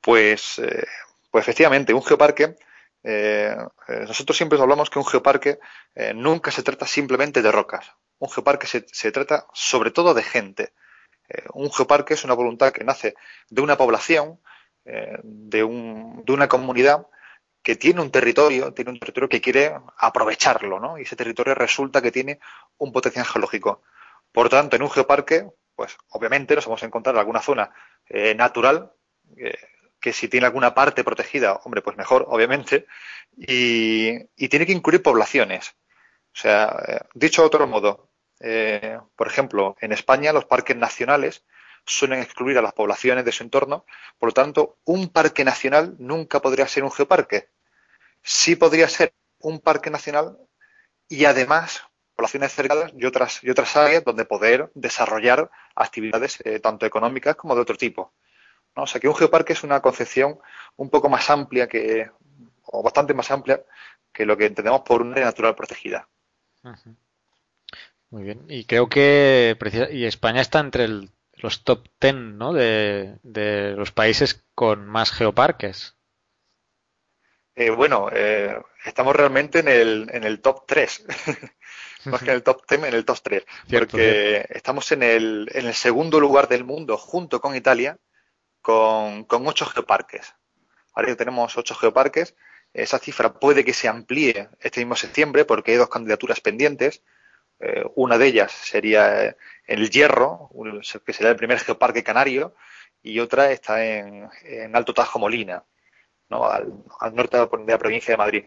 Pues, 0.00 0.58
eh, 0.58 0.86
pues 1.30 1.42
efectivamente, 1.42 1.94
un 1.94 2.02
geoparque, 2.02 2.56
eh, 3.04 3.56
nosotros 3.88 4.36
siempre 4.36 4.60
hablamos 4.60 4.90
que 4.90 4.98
un 4.98 5.06
geoparque 5.06 5.58
eh, 5.94 6.12
nunca 6.14 6.50
se 6.50 6.62
trata 6.62 6.86
simplemente 6.86 7.42
de 7.42 7.52
rocas. 7.52 7.92
Un 8.18 8.30
geoparque 8.30 8.66
se, 8.66 8.86
se 8.92 9.10
trata 9.12 9.46
sobre 9.52 9.90
todo 9.90 10.14
de 10.14 10.22
gente. 10.22 10.72
Eh, 11.28 11.44
un 11.54 11.72
geoparque 11.72 12.14
es 12.14 12.24
una 12.24 12.34
voluntad 12.34 12.72
que 12.72 12.84
nace 12.84 13.14
de 13.48 13.62
una 13.62 13.76
población, 13.76 14.40
eh, 14.84 15.18
de, 15.22 15.64
un, 15.64 16.24
de 16.24 16.32
una 16.32 16.48
comunidad 16.48 17.06
que 17.62 17.76
tiene 17.76 18.00
un 18.00 18.10
territorio, 18.10 18.72
tiene 18.72 18.90
un 18.90 18.98
territorio 18.98 19.28
que 19.28 19.40
quiere 19.40 19.72
aprovecharlo, 19.98 20.80
¿no? 20.80 20.98
Y 20.98 21.02
ese 21.02 21.16
territorio 21.16 21.54
resulta 21.54 22.02
que 22.02 22.10
tiene 22.10 22.40
un 22.78 22.92
potencial 22.92 23.24
geológico. 23.24 23.82
Por 24.32 24.48
tanto, 24.48 24.76
en 24.76 24.82
un 24.82 24.90
geoparque, 24.90 25.48
pues 25.74 25.96
obviamente 26.10 26.54
nos 26.54 26.66
vamos 26.66 26.82
a 26.82 26.86
encontrar 26.86 27.16
alguna 27.16 27.40
zona 27.40 27.72
eh, 28.08 28.34
natural, 28.34 28.92
eh, 29.36 29.56
que 30.00 30.12
si 30.12 30.26
tiene 30.28 30.46
alguna 30.46 30.74
parte 30.74 31.04
protegida, 31.04 31.60
hombre, 31.64 31.82
pues 31.82 31.96
mejor, 31.96 32.24
obviamente, 32.28 32.86
y, 33.36 34.26
tiene 34.48 34.66
que 34.66 34.72
incluir 34.72 35.00
poblaciones. 35.02 35.76
O 36.34 36.38
sea, 36.38 36.76
eh, 36.88 37.00
dicho 37.14 37.42
de 37.42 37.46
otro 37.46 37.66
modo, 37.66 38.08
por 39.14 39.28
ejemplo, 39.28 39.76
en 39.80 39.92
España 39.92 40.32
los 40.32 40.46
parques 40.46 40.76
nacionales 40.76 41.44
suelen 41.86 42.20
excluir 42.20 42.58
a 42.58 42.62
las 42.62 42.72
poblaciones 42.72 43.24
de 43.24 43.32
su 43.32 43.42
entorno, 43.42 43.84
por 44.18 44.30
lo 44.30 44.32
tanto, 44.32 44.78
un 44.84 45.08
parque 45.08 45.44
nacional 45.44 45.96
nunca 45.98 46.40
podría 46.40 46.68
ser 46.68 46.84
un 46.84 46.92
geoparque. 46.92 47.48
Sí 48.22 48.56
podría 48.56 48.88
ser 48.88 49.14
un 49.40 49.60
parque 49.60 49.90
nacional 49.90 50.38
y 51.08 51.24
además 51.24 51.82
poblaciones 52.14 52.52
cercanas 52.52 52.92
y 52.96 53.04
otras, 53.04 53.42
y 53.42 53.50
otras 53.50 53.76
áreas 53.76 54.04
donde 54.04 54.24
poder 54.24 54.70
desarrollar 54.74 55.50
actividades 55.74 56.40
eh, 56.44 56.60
tanto 56.60 56.86
económicas 56.86 57.36
como 57.36 57.54
de 57.54 57.62
otro 57.62 57.76
tipo. 57.76 58.12
¿no? 58.76 58.84
O 58.84 58.86
sea 58.86 59.00
que 59.00 59.08
un 59.08 59.16
geoparque 59.16 59.54
es 59.54 59.64
una 59.64 59.80
concepción 59.80 60.38
un 60.76 60.90
poco 60.90 61.08
más 61.08 61.28
amplia 61.30 61.68
que, 61.68 62.10
o 62.64 62.82
bastante 62.82 63.14
más 63.14 63.30
amplia 63.30 63.62
que 64.12 64.26
lo 64.26 64.36
que 64.36 64.46
entendemos 64.46 64.82
por 64.82 65.02
una 65.02 65.12
área 65.12 65.24
natural 65.26 65.54
protegida. 65.54 66.08
Muy 68.10 68.22
bien. 68.22 68.44
Y 68.48 68.64
creo 68.66 68.88
que 68.88 69.56
y 69.90 70.04
España 70.04 70.42
está 70.42 70.60
entre 70.60 70.84
el, 70.84 71.10
los 71.42 71.64
top 71.64 71.86
10 72.00 72.14
¿no? 72.14 72.52
de, 72.52 73.18
de, 73.22 73.72
los 73.72 73.92
países 73.92 74.44
con 74.54 74.86
más 74.86 75.10
geoparques. 75.10 75.96
Eh, 77.54 77.70
bueno, 77.70 78.08
eh, 78.12 78.56
estamos 78.84 79.14
realmente 79.14 79.58
en 79.58 79.68
el, 79.68 80.08
en 80.12 80.24
el 80.24 80.40
top 80.40 80.64
3. 80.66 81.04
más 82.06 82.22
que 82.22 82.30
en 82.30 82.36
el 82.36 82.42
top 82.42 82.62
10, 82.68 82.84
en 82.84 82.94
el 82.94 83.04
top 83.04 83.18
3. 83.22 83.44
Cierto, 83.68 83.90
porque 83.90 84.30
cierto. 84.30 84.54
estamos 84.54 84.92
en 84.92 85.02
el, 85.02 85.48
en 85.52 85.66
el 85.66 85.74
segundo 85.74 86.20
lugar 86.20 86.48
del 86.48 86.64
mundo, 86.64 86.96
junto 86.96 87.40
con 87.40 87.54
Italia, 87.54 87.98
con, 88.62 89.24
con 89.24 89.46
8 89.46 89.66
geoparques. 89.66 90.34
Ahora 90.94 91.14
tenemos 91.16 91.56
8 91.56 91.74
geoparques. 91.74 92.34
Esa 92.72 92.98
cifra 92.98 93.34
puede 93.34 93.64
que 93.64 93.74
se 93.74 93.88
amplíe 93.88 94.48
este 94.60 94.80
mismo 94.80 94.96
septiembre 94.96 95.44
porque 95.44 95.72
hay 95.72 95.76
dos 95.76 95.90
candidaturas 95.90 96.40
pendientes. 96.40 97.02
Eh, 97.62 97.84
una 97.94 98.18
de 98.18 98.26
ellas 98.26 98.50
sería 98.50 99.36
el 99.66 99.88
Hierro, 99.88 100.50
que 101.06 101.12
sería 101.12 101.30
el 101.30 101.36
primer 101.36 101.60
geoparque 101.60 102.02
canario, 102.02 102.56
y 103.02 103.20
otra 103.20 103.52
está 103.52 103.84
en, 103.84 104.28
en 104.42 104.74
Alto 104.74 104.92
Tajo 104.92 105.20
Molina, 105.20 105.64
¿no? 106.28 106.44
al, 106.44 106.72
al, 107.00 107.14
norte 107.14 107.36
de 107.36 107.48
la 107.66 107.78
provincia 107.78 108.12
de 108.12 108.18
Madrid. 108.18 108.44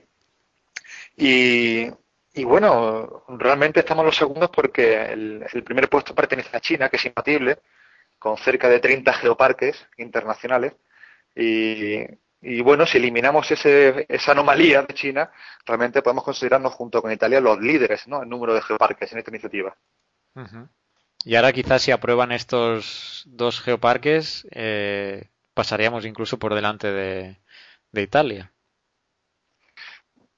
Y, 1.15 1.87
y, 2.33 2.43
bueno, 2.43 3.23
realmente 3.29 3.79
estamos 3.79 4.05
los 4.05 4.17
segundos 4.17 4.49
porque 4.49 5.03
el, 5.13 5.45
el, 5.53 5.63
primer 5.63 5.89
puesto 5.89 6.13
pertenece 6.13 6.55
a 6.55 6.59
China, 6.59 6.89
que 6.89 6.97
es 6.97 7.05
imbatible, 7.05 7.59
con 8.19 8.37
cerca 8.37 8.67
de 8.67 8.79
30 8.81 9.13
geoparques 9.13 9.87
internacionales. 9.97 10.73
Y, 11.35 12.03
y 12.47 12.61
bueno, 12.61 12.85
si 12.85 12.97
eliminamos 12.97 13.49
ese, 13.49 14.05
esa 14.07 14.33
anomalía 14.33 14.83
de 14.83 14.93
China, 14.93 15.31
realmente 15.65 16.03
podemos 16.03 16.23
considerarnos 16.23 16.73
junto 16.73 17.01
con 17.01 17.11
Italia 17.11 17.41
los 17.41 17.59
líderes 17.59 18.07
¿no? 18.07 18.21
en 18.21 18.29
número 18.29 18.53
de 18.53 18.61
geoparques 18.61 19.11
en 19.11 19.17
esta 19.17 19.31
iniciativa. 19.31 19.75
Uh 20.35 20.41
-huh. 20.41 20.69
Y 21.23 21.35
ahora 21.35 21.51
quizás 21.53 21.81
si 21.81 21.91
aprueban 21.91 22.31
estos 22.31 23.23
dos 23.25 23.59
geoparques, 23.61 24.47
eh, 24.51 25.29
pasaríamos 25.55 26.05
incluso 26.05 26.37
por 26.37 26.53
delante 26.53 26.91
de, 26.91 27.39
de, 27.91 28.01
Italia. 28.03 28.53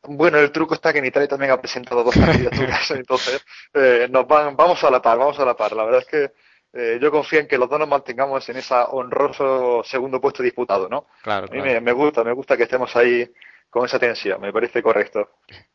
Bueno, 0.03 0.37
el 0.37 0.53
truco 0.53 0.75
está 0.75 0.93
que 0.93 0.99
en 0.99 1.07
Italia 1.07 1.27
también 1.27 1.51
ha 1.51 1.59
presentado 1.59 2.05
dos 2.05 2.15
candidaturas, 2.15 2.89
entonces 2.91 3.45
eh, 3.73 4.07
nos 4.09 4.25
van, 4.25 4.55
vamos 4.55 4.81
a 4.85 4.89
la 4.89 5.01
par, 5.01 5.17
vamos 5.17 5.37
a 5.39 5.45
la 5.45 5.57
par. 5.57 5.73
La 5.73 5.83
verdad 5.83 6.03
es 6.03 6.07
que 6.07 6.31
eh, 6.73 6.99
yo 7.01 7.11
confío 7.11 7.39
en 7.39 7.47
que 7.47 7.57
los 7.57 7.69
dos 7.69 7.79
nos 7.79 7.87
mantengamos 7.87 8.47
en 8.49 8.57
ese 8.57 8.73
honroso 8.73 9.81
segundo 9.83 10.21
puesto 10.21 10.43
disputado, 10.43 10.89
¿no? 10.89 11.07
Claro. 11.23 11.47
A 11.49 11.53
mí 11.53 11.61
me, 11.61 11.79
me, 11.81 11.91
gusta, 11.91 12.23
me 12.23 12.33
gusta 12.33 12.57
que 12.57 12.63
estemos 12.63 12.95
ahí 12.95 13.29
con 13.69 13.85
esa 13.85 13.99
tensión, 13.99 14.39
me 14.41 14.53
parece 14.53 14.81
correcto. 14.81 15.29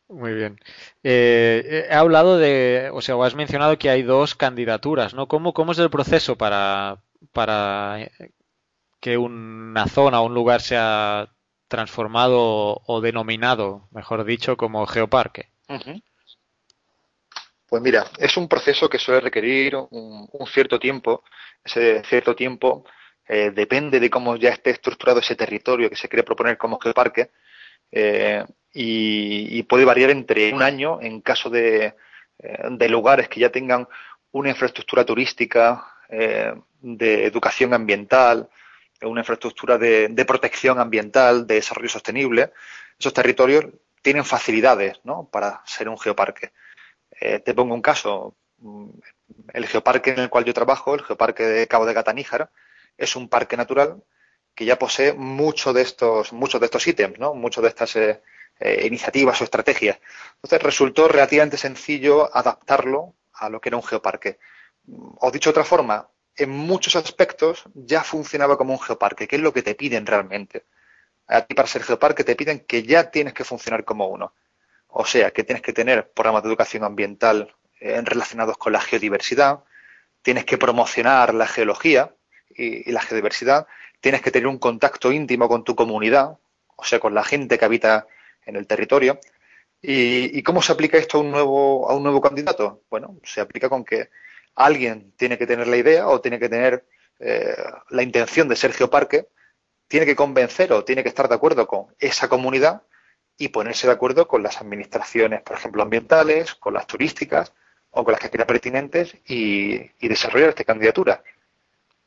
Muy 0.07 0.33
bien. 0.33 0.59
Eh, 1.03 1.87
he 1.89 1.93
hablado 1.93 2.37
de, 2.37 2.89
o 2.93 3.01
sea, 3.01 3.15
has 3.23 3.35
mencionado 3.35 3.77
que 3.77 3.89
hay 3.89 4.03
dos 4.03 4.35
candidaturas, 4.35 5.13
¿no? 5.13 5.27
¿Cómo, 5.27 5.53
cómo 5.53 5.71
es 5.71 5.79
el 5.79 5.89
proceso 5.89 6.37
para, 6.37 7.01
para 7.31 8.09
que 8.99 9.17
una 9.17 9.87
zona 9.87 10.21
o 10.21 10.25
un 10.25 10.33
lugar 10.33 10.61
sea 10.61 11.29
transformado 11.67 12.81
o 12.85 13.01
denominado, 13.01 13.87
mejor 13.91 14.23
dicho, 14.23 14.57
como 14.57 14.85
geoparque? 14.85 15.49
Uh 15.69 15.73
-huh. 15.73 16.03
Pues 17.73 17.81
mira, 17.81 18.05
es 18.19 18.37
un 18.37 18.47
proceso 18.47 18.87
que 18.87 18.99
suele 18.99 19.19
requerir 19.19 19.75
un, 19.75 20.29
cierto 20.45 20.77
tiempo. 20.77 21.23
Ese 21.63 22.03
cierto 22.03 22.35
tiempo 22.35 22.85
eh, 23.27 23.49
depende 23.49 23.99
de 23.99 24.11
cómo 24.11 24.35
ya 24.35 24.49
esté 24.51 24.69
estructurado 24.69 25.21
ese 25.21 25.35
territorio 25.35 25.89
que 25.89 25.95
se 25.95 26.07
quiere 26.07 26.21
proponer 26.21 26.55
como 26.55 26.79
geoparque 26.79 27.31
eh, 27.91 28.45
y, 28.71 29.63
puede 29.63 29.85
variar 29.85 30.11
entre 30.11 30.53
un 30.53 30.61
año 30.61 30.99
en 31.01 31.21
caso 31.21 31.49
de, 31.49 31.95
eh, 32.37 32.89
lugares 32.89 33.27
que 33.27 33.39
ya 33.39 33.49
tengan 33.49 33.87
una 34.33 34.49
infraestructura 34.49 35.03
turística, 35.03 35.83
de 36.09 37.25
educación 37.25 37.73
ambiental, 37.73 38.49
una 39.01 39.21
infraestructura 39.21 39.79
de, 39.79 40.09
de, 40.09 40.25
protección 40.25 40.77
ambiental, 40.79 41.47
de 41.47 41.55
desarrollo 41.55 41.89
sostenible. 41.89 42.51
Esos 42.99 43.15
territorios 43.15 43.65
tienen 44.03 44.25
facilidades 44.25 44.99
¿no? 45.03 45.27
para 45.31 45.63
ser 45.65 45.89
un 45.89 45.97
geoparque. 45.97 46.51
Eh, 47.19 47.39
te 47.39 47.53
pongo 47.53 47.73
un 47.73 47.81
caso. 47.81 48.35
Mm, 48.59 48.89
el 49.53 49.67
geoparque 49.67 50.11
en 50.11 50.19
el 50.19 50.29
cual 50.29 50.45
yo 50.45 50.53
trabajo, 50.53 50.95
el 50.95 51.03
geoparque 51.03 51.43
de 51.43 51.67
Cabo 51.67 51.85
de 51.85 51.93
Gata 51.93 52.13
es 52.97 53.15
un 53.15 53.27
parque 53.29 53.57
natural 53.57 54.03
que 54.55 54.65
ya 54.65 54.77
posee 54.77 55.13
muchos 55.13 55.73
de 55.73 55.81
estos, 55.81 56.31
muchos 56.33 56.59
de 56.61 56.65
estos 56.65 56.85
ítems, 56.87 57.19
¿no? 57.19 57.33
Muchas 57.33 57.63
de 57.63 57.69
estas 57.69 57.95
eh, 57.95 58.21
eh, 58.59 58.85
iniciativas 58.85 59.41
o 59.41 59.43
estrategias. 59.43 59.99
Entonces 60.35 60.61
resultó 60.61 61.07
relativamente 61.07 61.57
sencillo 61.57 62.35
adaptarlo 62.35 63.15
a 63.33 63.49
lo 63.49 63.59
que 63.59 63.69
era 63.69 63.77
un 63.77 63.83
geoparque. 63.83 64.39
O 65.19 65.31
dicho 65.31 65.49
de 65.49 65.51
otra 65.51 65.63
forma, 65.63 66.09
en 66.35 66.49
muchos 66.51 66.95
aspectos 66.95 67.63
ya 67.73 68.03
funcionaba 68.03 68.57
como 68.57 68.73
un 68.73 68.79
geoparque, 68.79 69.27
que 69.27 69.37
es 69.37 69.41
lo 69.41 69.53
que 69.53 69.63
te 69.63 69.75
piden 69.75 70.05
realmente. 70.05 70.65
A 71.27 71.41
ti 71.41 71.55
para 71.55 71.67
ser 71.67 71.83
geoparque 71.83 72.23
te 72.23 72.35
piden 72.35 72.59
que 72.61 72.83
ya 72.83 73.09
tienes 73.09 73.33
que 73.33 73.43
funcionar 73.43 73.85
como 73.85 74.07
uno. 74.07 74.33
O 74.95 75.05
sea, 75.05 75.31
que 75.31 75.43
tienes 75.43 75.63
que 75.63 75.73
tener 75.73 76.11
programas 76.11 76.43
de 76.43 76.49
educación 76.49 76.83
ambiental 76.83 77.55
eh, 77.79 77.99
relacionados 78.03 78.57
con 78.57 78.73
la 78.73 78.79
geodiversidad, 78.79 79.63
tienes 80.21 80.45
que 80.45 80.59
promocionar 80.59 81.33
la 81.33 81.47
geología 81.47 82.13
y, 82.55 82.91
la 82.91 83.01
geodiversidad, 83.01 83.65
tienes 84.01 84.21
que 84.21 84.29
tener 84.29 84.47
un 84.47 84.59
contacto 84.59 85.11
íntimo 85.11 85.49
con 85.49 85.63
tu 85.63 85.75
comunidad, 85.75 86.37
o 86.75 86.83
sea, 86.83 86.99
con 86.99 87.15
la 87.15 87.23
gente 87.23 87.57
que 87.57 87.65
habita 87.65 88.05
en 88.45 88.55
el 88.55 88.67
territorio. 88.67 89.19
¿Y, 89.81 90.43
cómo 90.43 90.61
se 90.61 90.71
aplica 90.71 90.99
esto 90.99 91.17
a 91.17 91.21
un, 91.21 91.31
nuevo, 91.31 91.89
a 91.89 91.95
un 91.95 92.03
nuevo 92.03 92.21
candidato? 92.21 92.83
Bueno, 92.91 93.17
se 93.23 93.41
aplica 93.41 93.69
con 93.69 93.83
que 93.83 94.11
alguien 94.53 95.11
tiene 95.17 95.39
que 95.39 95.47
tener 95.47 95.67
la 95.67 95.77
idea 95.77 96.07
o 96.07 96.21
tiene 96.21 96.37
que 96.37 96.49
tener 96.49 96.85
eh, 97.19 97.55
la 97.89 98.03
intención 98.03 98.47
de 98.47 98.55
ser 98.55 98.73
geoparque, 98.73 99.27
tiene 99.87 100.05
que 100.05 100.15
convencer 100.15 100.71
o 100.71 100.83
tiene 100.85 101.01
que 101.01 101.09
estar 101.09 101.27
de 101.27 101.35
acuerdo 101.35 101.65
con 101.65 101.87
esa 101.99 102.29
comunidad 102.29 102.83
y 103.37 103.49
ponerse 103.49 103.87
de 103.87 103.93
acuerdo 103.93 104.27
con 104.27 104.43
las 104.43 104.61
administraciones, 104.61 105.41
por 105.41 105.57
ejemplo, 105.57 105.83
ambientales, 105.83 106.55
con 106.55 106.73
las 106.73 106.87
turísticas 106.87 107.53
o 107.91 108.03
con 108.03 108.11
las 108.11 108.21
que 108.21 108.29
quiera 108.29 108.45
pertinentes 108.45 109.15
y, 109.25 109.77
desarrollar 110.07 110.49
esta 110.49 110.63
candidatura. 110.63 111.23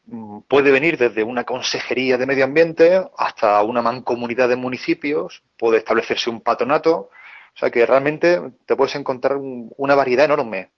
Mm, 0.06 0.40
puede 0.48 0.70
venir 0.70 0.96
desde 0.98 1.22
una 1.22 1.44
consejería 1.44 2.16
de 2.18 2.26
medio 2.26 2.44
ambiente 2.44 3.02
hasta 3.18 3.62
una 3.62 3.82
mancomunidad 3.82 4.48
de 4.48 4.56
municipios, 4.56 5.42
puede 5.56 5.78
establecerse 5.78 6.30
un 6.30 6.40
patronato, 6.40 7.10
o 7.54 7.58
sea 7.58 7.70
que 7.70 7.86
realmente 7.86 8.40
te 8.66 8.76
puedes 8.76 8.94
encontrar 8.94 9.36
una 9.38 9.94
variedad 9.94 10.26
enorme 10.26 10.70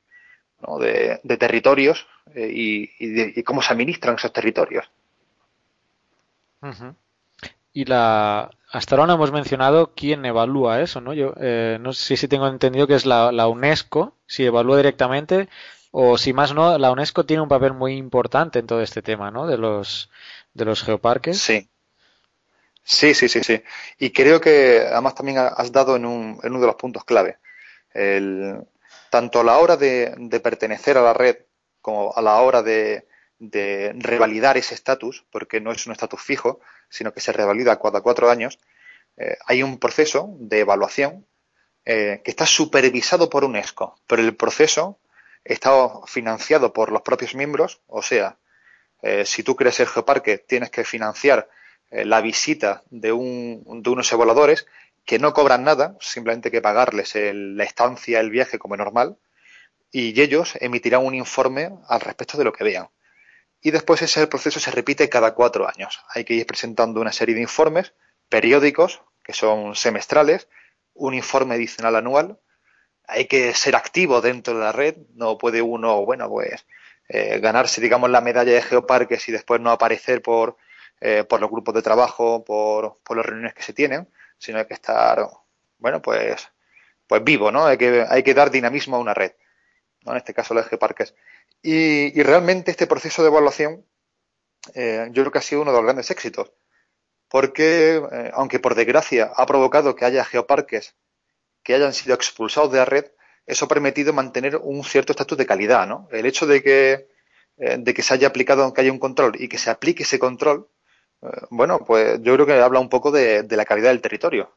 de, 0.80 1.36
territorios 1.38 2.06
eh, 2.34 2.50
y, 2.52 3.42
cómo 3.42 3.62
se 3.62 3.72
administran 3.72 4.16
esos 4.16 4.32
territorios. 4.32 4.90
Y 7.72 7.84
la, 7.84 8.50
hasta 8.70 8.94
ahora 8.94 9.06
no 9.06 9.14
hemos 9.14 9.32
mencionado 9.32 9.92
quién 9.94 10.24
evalúa 10.24 10.80
eso, 10.82 11.00
¿no? 11.00 11.14
Yo 11.14 11.32
eh, 11.40 11.78
no 11.80 11.92
sé 11.92 12.16
si 12.16 12.28
tengo 12.28 12.46
entendido 12.46 12.86
que 12.86 12.94
es 12.94 13.06
la, 13.06 13.48
UNESCO, 13.48 14.14
si 14.26 14.44
evalúa 14.44 14.76
directamente, 14.76 15.48
o 15.90 16.18
si 16.18 16.32
más 16.32 16.54
no, 16.54 16.76
la 16.76 16.90
UNESCO 16.90 17.24
tiene 17.24 17.42
un 17.42 17.48
papel 17.48 17.72
muy 17.72 17.96
importante 17.96 18.58
en 18.58 18.66
todo 18.66 18.82
este 18.82 19.00
tema, 19.00 19.30
¿no? 19.30 19.46
De 19.46 19.56
los, 19.56 20.10
de 20.52 20.66
los 20.66 20.82
geoparques. 20.82 21.38
Sí. 21.38 21.68
Sí, 22.84 23.14
sí, 23.14 23.28
sí, 23.28 23.42
sí. 23.42 23.62
Y 23.98 24.10
creo 24.10 24.40
que 24.40 24.86
además 24.90 25.14
también 25.14 25.38
has 25.38 25.72
dado 25.72 25.96
en, 25.96 26.06
un, 26.06 26.38
en 26.42 26.50
uno 26.50 26.60
de 26.60 26.66
los 26.66 26.76
puntos 26.76 27.04
clave. 27.04 27.38
El, 27.92 28.62
tanto 29.10 29.40
a 29.40 29.44
la 29.44 29.58
hora 29.58 29.76
de, 29.76 30.14
de 30.16 30.40
pertenecer 30.40 30.96
a 30.96 31.02
la 31.02 31.14
red 31.14 31.36
como 31.80 32.12
a 32.14 32.20
la 32.22 32.36
hora 32.40 32.62
de, 32.62 33.07
de 33.38 33.92
revalidar 33.96 34.56
ese 34.56 34.74
estatus, 34.74 35.24
porque 35.30 35.60
no 35.60 35.72
es 35.72 35.86
un 35.86 35.92
estatus 35.92 36.20
fijo, 36.20 36.60
sino 36.88 37.12
que 37.12 37.20
se 37.20 37.32
revalida 37.32 37.78
cada 37.80 38.00
cuatro 38.00 38.30
años, 38.30 38.58
eh, 39.16 39.36
hay 39.46 39.62
un 39.62 39.78
proceso 39.78 40.36
de 40.38 40.60
evaluación 40.60 41.26
eh, 41.84 42.20
que 42.24 42.30
está 42.30 42.46
supervisado 42.46 43.30
por 43.30 43.44
UNESCO, 43.44 43.98
pero 44.06 44.22
el 44.22 44.36
proceso 44.36 44.98
está 45.44 45.70
financiado 46.06 46.72
por 46.72 46.92
los 46.92 47.02
propios 47.02 47.34
miembros, 47.34 47.80
o 47.86 48.02
sea, 48.02 48.38
eh, 49.02 49.24
si 49.24 49.42
tú 49.42 49.56
quieres 49.56 49.76
ser 49.76 49.86
geoparque, 49.86 50.38
tienes 50.38 50.70
que 50.70 50.84
financiar 50.84 51.48
la 51.90 52.20
visita 52.20 52.82
de, 52.90 53.12
un, 53.12 53.64
de, 53.82 53.88
unos 53.88 54.12
evaluadores 54.12 54.66
que 55.06 55.18
no 55.18 55.32
cobran 55.32 55.64
nada, 55.64 55.96
simplemente 56.00 56.50
que 56.50 56.60
pagarles 56.60 57.14
la 57.14 57.64
estancia, 57.64 58.20
el 58.20 58.28
viaje 58.28 58.58
como 58.58 58.76
normal, 58.76 59.16
y 59.90 60.20
ellos 60.20 60.52
emitirán 60.60 61.02
un 61.02 61.14
informe 61.14 61.70
al 61.88 62.02
respecto 62.02 62.36
de 62.36 62.44
lo 62.44 62.52
que 62.52 62.62
vean 62.62 62.90
y 63.60 63.70
después 63.70 64.02
ese 64.02 64.26
proceso 64.26 64.60
se 64.60 64.70
repite 64.70 65.08
cada 65.08 65.34
cuatro 65.34 65.68
años. 65.68 66.00
Hay 66.14 66.24
que 66.24 66.34
ir 66.34 66.46
presentando 66.46 67.00
una 67.00 67.12
serie 67.12 67.34
de 67.34 67.42
informes 67.42 67.94
periódicos, 68.28 69.02
que 69.24 69.32
son 69.32 69.74
semestrales, 69.74 70.48
un 70.94 71.14
informe 71.14 71.54
adicional 71.56 71.96
anual. 71.96 72.38
Hay 73.06 73.26
que 73.26 73.54
ser 73.54 73.74
activo 73.76 74.20
dentro 74.20 74.54
de 74.54 74.60
la 74.60 74.72
red, 74.72 74.96
no 75.14 75.38
puede 75.38 75.62
uno, 75.62 76.04
bueno, 76.04 76.28
pues 76.28 76.66
eh, 77.08 77.38
ganarse, 77.40 77.80
digamos, 77.80 78.10
la 78.10 78.20
medalla 78.20 78.52
de 78.52 78.62
geoparques 78.62 79.28
y 79.28 79.32
después 79.32 79.60
no 79.60 79.70
aparecer 79.70 80.22
por, 80.22 80.56
eh, 81.00 81.24
por 81.24 81.40
los 81.40 81.50
grupos 81.50 81.74
de 81.74 81.82
trabajo, 81.82 82.44
por, 82.44 82.98
por 83.02 83.16
las 83.16 83.26
reuniones 83.26 83.54
que 83.54 83.62
se 83.62 83.72
tienen, 83.72 84.08
sino 84.38 84.58
hay 84.58 84.66
que 84.66 84.74
estar, 84.74 85.26
bueno, 85.78 86.02
pues, 86.02 86.50
pues 87.06 87.24
vivo, 87.24 87.50
¿no? 87.50 87.66
Hay 87.66 87.78
que, 87.78 88.04
hay 88.08 88.22
que 88.22 88.34
dar 88.34 88.50
dinamismo 88.50 88.96
a 88.96 89.00
una 89.00 89.14
red. 89.14 89.32
¿no? 90.02 90.12
En 90.12 90.18
este 90.18 90.34
caso, 90.34 90.54
los 90.54 90.66
geoparques. 90.66 91.14
Y, 91.62 92.22
realmente 92.22 92.70
este 92.70 92.86
proceso 92.86 93.22
de 93.22 93.28
evaluación 93.28 93.84
eh, 94.74 95.08
yo 95.12 95.22
creo 95.22 95.32
que 95.32 95.38
ha 95.38 95.42
sido 95.42 95.62
uno 95.62 95.72
de 95.72 95.78
los 95.78 95.84
grandes 95.84 96.10
éxitos, 96.10 96.52
porque 97.28 97.96
eh, 97.96 98.30
aunque 98.34 98.58
por 98.58 98.74
desgracia 98.74 99.32
ha 99.34 99.46
provocado 99.46 99.94
que 99.94 100.04
haya 100.04 100.24
geoparques 100.24 100.94
que 101.62 101.74
hayan 101.74 101.92
sido 101.92 102.14
expulsados 102.14 102.72
de 102.72 102.78
la 102.78 102.84
red, 102.84 103.06
eso 103.46 103.64
ha 103.64 103.68
permitido 103.68 104.12
mantener 104.12 104.56
un 104.56 104.84
cierto 104.84 105.12
estatus 105.12 105.36
de 105.36 105.46
calidad, 105.46 105.86
¿no? 105.86 106.08
El 106.12 106.26
hecho 106.26 106.46
de 106.46 106.62
que, 106.62 107.08
eh, 107.56 107.76
de 107.78 107.94
que 107.94 108.02
se 108.02 108.14
haya 108.14 108.28
aplicado, 108.28 108.72
que 108.72 108.80
haya 108.80 108.92
un 108.92 108.98
control 108.98 109.34
y 109.38 109.48
que 109.48 109.58
se 109.58 109.70
aplique 109.70 110.04
ese 110.04 110.18
control, 110.18 110.68
bueno, 111.50 111.80
pues 111.84 112.20
yo 112.22 112.34
creo 112.34 112.46
que 112.46 112.52
habla 112.52 112.78
un 112.78 112.88
poco 112.88 113.10
de, 113.10 113.44
la 113.50 113.64
calidad 113.64 113.90
del 113.90 114.00
territorio. 114.00 114.52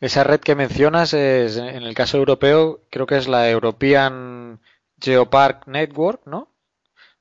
Esa 0.00 0.24
red 0.24 0.40
que 0.40 0.54
mencionas 0.54 1.14
es, 1.14 1.56
en 1.56 1.82
el 1.82 1.94
caso 1.94 2.18
europeo, 2.18 2.80
creo 2.90 3.06
que 3.06 3.16
es 3.16 3.26
la 3.26 3.48
European 3.50 4.60
Geopark 5.04 5.66
Network, 5.66 6.22
¿no? 6.26 6.48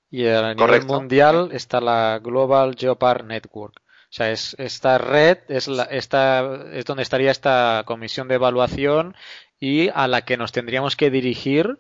Y 0.10 0.28
a 0.28 0.54
nivel 0.54 0.86
mundial 0.86 1.50
está 1.52 1.82
la 1.82 2.20
Global 2.24 2.76
Geopark 2.78 3.26
Network. 3.26 3.82
O 4.14 4.16
sea, 4.16 4.32
es, 4.32 4.56
esta 4.60 5.00
red 5.00 5.40
es, 5.48 5.68
la, 5.68 5.84
esta, 5.86 6.62
es 6.72 6.86
donde 6.86 7.02
estaría 7.02 7.32
esta 7.32 7.84
comisión 7.88 8.28
de 8.28 8.36
evaluación 8.36 9.16
y 9.60 9.90
a 9.90 10.08
la 10.08 10.22
que 10.24 10.38
nos 10.38 10.52
tendríamos 10.52 10.96
que 10.96 11.10
dirigir 11.10 11.80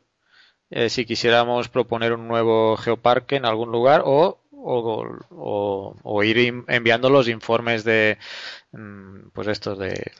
eh, 0.72 0.90
si 0.90 1.06
quisiéramos 1.06 1.70
proponer 1.70 2.12
un 2.14 2.28
nuevo 2.28 2.76
geoparque 2.78 3.36
en 3.36 3.46
algún 3.46 3.72
lugar 3.72 4.02
o, 4.04 4.42
o, 4.52 5.96
o, 6.02 6.24
ir 6.24 6.66
enviando 6.68 7.12
los 7.12 7.28
informes 7.28 7.84
de 7.84 8.18
mm, 8.72 9.30
pues 9.32 9.48
estos 9.48 9.78
de, 9.78 10.12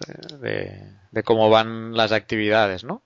de 1.10 1.24
cómo 1.24 1.50
van 1.50 1.98
las 1.98 2.12
actividades, 2.12 2.84
¿no? 2.84 3.02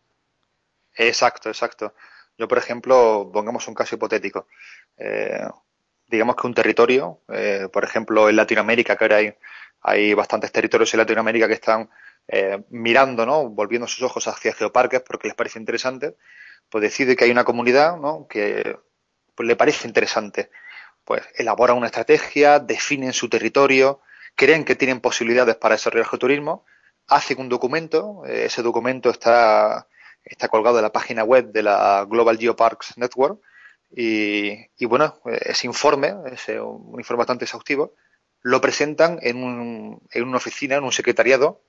Exacto, 0.98 1.48
exacto. 1.48 1.94
Yo, 2.38 2.48
por 2.48 2.58
ejemplo, 2.58 3.30
pongamos 3.34 3.68
un 3.68 3.74
caso 3.74 3.96
hipotético. 3.96 4.48
Eh, 4.98 5.48
digamos 6.08 6.36
que 6.36 6.48
un 6.48 6.54
territorio, 6.54 7.22
eh, 7.30 7.68
por 7.72 7.84
ejemplo, 7.84 8.30
en 8.30 8.36
Latinoamérica, 8.36 8.96
que 8.96 9.04
ahora 9.04 9.18
hay, 9.18 9.34
hay 9.82 10.14
bastantes 10.14 10.52
territorios 10.52 10.94
en 10.94 11.00
Latinoamérica 11.00 11.48
que 11.48 11.56
están 11.56 11.90
eh, 12.28 12.64
mirando, 12.70 13.26
¿no? 13.26 13.50
volviendo 13.50 13.88
sus 13.88 14.04
ojos 14.04 14.28
hacia 14.28 14.54
geoparques 14.54 15.02
porque 15.02 15.28
les 15.28 15.36
parece 15.36 15.60
interesante, 15.60 16.16
pues 16.70 16.82
decide 16.84 17.16
que 17.16 17.26
hay 17.26 17.32
una 17.32 17.44
comunidad 17.44 17.98
¿no? 17.98 18.28
que 18.28 18.78
pues, 19.36 19.48
le 19.48 19.56
parece 19.56 19.88
interesante. 19.88 20.52
Pues 21.04 21.24
elabora 21.36 21.74
una 21.74 21.88
estrategia, 21.88 22.60
definen 22.60 23.14
su 23.14 23.30
territorio, 23.30 24.02
creen 24.36 24.66
que 24.66 24.76
tienen 24.76 25.00
posibilidades 25.00 25.56
para 25.56 25.76
desarrollar 25.76 26.08
geoturismo, 26.08 26.66
hacen 27.08 27.40
un 27.40 27.50
documento, 27.50 28.24
ese 28.26 28.62
documento 28.62 29.10
está 29.10 29.88
está 30.30 30.48
colgado 30.48 30.78
en 30.78 30.84
la 30.84 30.92
página 30.92 31.24
web 31.24 31.52
de 31.52 31.64
la 31.64 32.06
Global 32.10 32.38
Geoparks 32.38 32.98
Network 32.98 33.40
y, 33.90 34.86
bueno, 34.86 35.20
ese 35.26 35.68
informe, 35.68 36.14
ese, 36.32 36.60
un 36.60 37.00
informe 37.00 37.20
bastante 37.20 37.46
exhaustivo, 37.46 37.94
lo 38.42 38.62
presentan 38.62 39.20
en, 39.22 39.44
un, 39.44 40.02
en 40.12 40.24
una 40.24 40.38
oficina, 40.38 40.76
en 40.76 40.84
un 40.84 40.92
secretariado 40.92 41.62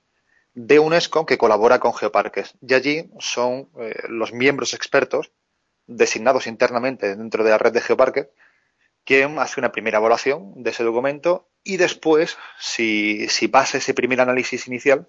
de 0.53 0.79
UNESCO 0.79 1.25
que 1.25 1.37
colabora 1.37 1.79
con 1.79 1.93
Geoparques. 1.93 2.55
Y 2.61 2.73
allí 2.73 3.09
son 3.19 3.69
eh, 3.79 3.95
los 4.09 4.33
miembros 4.33 4.73
expertos 4.73 5.31
designados 5.87 6.47
internamente 6.47 7.15
dentro 7.15 7.43
de 7.43 7.49
la 7.51 7.57
red 7.57 7.71
de 7.71 7.81
Geoparques 7.81 8.27
quien 9.09 9.39
hace 9.39 9.59
una 9.59 9.71
primera 9.71 9.97
evaluación 9.97 10.53
de 10.61 10.69
ese 10.69 10.83
documento 10.83 11.49
y 11.63 11.77
después, 11.77 12.37
si, 12.59 13.27
si 13.27 13.47
pasa 13.47 13.79
ese 13.79 13.95
primer 13.95 14.21
análisis 14.21 14.67
inicial, 14.67 15.07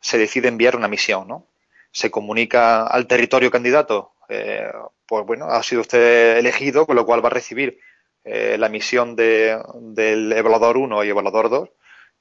se 0.00 0.16
decide 0.16 0.46
enviar 0.46 0.76
una 0.76 0.86
misión, 0.86 1.26
¿no? 1.26 1.48
Se 1.92 2.10
comunica 2.10 2.86
al 2.86 3.06
territorio 3.06 3.50
candidato, 3.50 4.14
eh, 4.28 4.72
pues 5.06 5.26
bueno, 5.26 5.46
ha 5.46 5.62
sido 5.62 5.82
usted 5.82 6.38
elegido, 6.38 6.86
con 6.86 6.96
lo 6.96 7.04
cual 7.06 7.22
va 7.22 7.28
a 7.28 7.32
recibir 7.32 7.78
eh, 8.24 8.56
la 8.58 8.68
misión 8.68 9.14
de, 9.14 9.60
del 9.74 10.32
evaluador 10.32 10.76
1 10.76 11.04
y 11.04 11.08
evaluador 11.08 11.50
2 11.50 11.68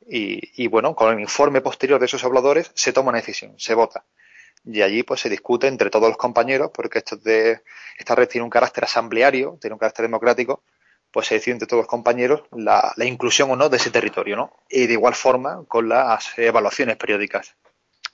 y, 0.07 0.67
bueno, 0.67 0.95
con 0.95 1.13
el 1.13 1.19
informe 1.19 1.61
posterior 1.61 1.99
de 1.99 2.07
esos 2.07 2.23
evaluadores 2.23 2.71
se 2.73 2.91
toma 2.91 3.09
una 3.09 3.19
decisión, 3.19 3.53
se 3.57 3.75
vota. 3.75 4.03
Y 4.65 4.81
allí 4.81 5.03
pues 5.03 5.21
se 5.21 5.29
discute 5.29 5.67
entre 5.67 5.89
todos 5.89 6.09
los 6.09 6.17
compañeros, 6.17 6.71
porque 6.73 6.99
esto 6.99 7.17
de, 7.17 7.61
esta 7.97 8.15
red 8.15 8.27
tiene 8.27 8.43
un 8.43 8.49
carácter 8.49 8.83
asambleario, 8.83 9.57
tiene 9.61 9.73
un 9.73 9.79
carácter 9.79 10.03
democrático, 10.03 10.63
pues 11.11 11.27
se 11.27 11.35
decide 11.35 11.53
entre 11.53 11.67
todos 11.67 11.81
los 11.81 11.87
compañeros 11.87 12.43
la, 12.51 12.93
la, 12.95 13.05
inclusión 13.05 13.51
o 13.51 13.55
no 13.55 13.69
de 13.69 13.77
ese 13.77 13.91
territorio, 13.91 14.35
¿no? 14.35 14.53
Y 14.69 14.87
de 14.87 14.93
igual 14.93 15.15
forma 15.15 15.63
con 15.67 15.89
las 15.89 16.37
evaluaciones 16.37 16.97
periódicas. 16.97 17.55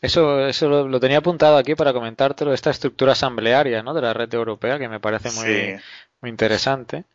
Eso, 0.01 0.47
eso 0.47 0.69
lo, 0.69 0.87
lo 0.87 0.99
tenía 0.99 1.17
apuntado 1.19 1.57
aquí 1.57 1.73
para 1.75 1.93
comentártelo, 1.93 2.53
esta 2.53 2.69
estructura 2.69 3.13
asamblearia, 3.13 3.81
¿no? 3.81 3.93
De 3.93 4.01
la 4.01 4.13
red 4.13 4.31
europea, 4.33 4.77
que 4.77 4.87
me 4.87 4.99
parece 4.99 5.31
muy, 5.31 5.45
sí. 5.45 5.83
muy 6.21 6.29
interesante. 6.29 7.05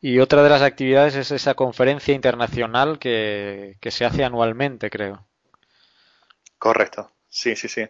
Y 0.00 0.18
otra 0.20 0.42
de 0.42 0.50
las 0.50 0.62
actividades 0.62 1.16
es 1.16 1.30
esa 1.30 1.54
conferencia 1.54 2.14
internacional 2.14 2.98
que, 2.98 3.76
que 3.80 3.90
se 3.90 4.04
hace 4.04 4.24
anualmente, 4.24 4.90
creo. 4.90 5.26
Correcto, 6.58 7.10
sí, 7.28 7.56
sí, 7.56 7.68
sí. 7.68 7.88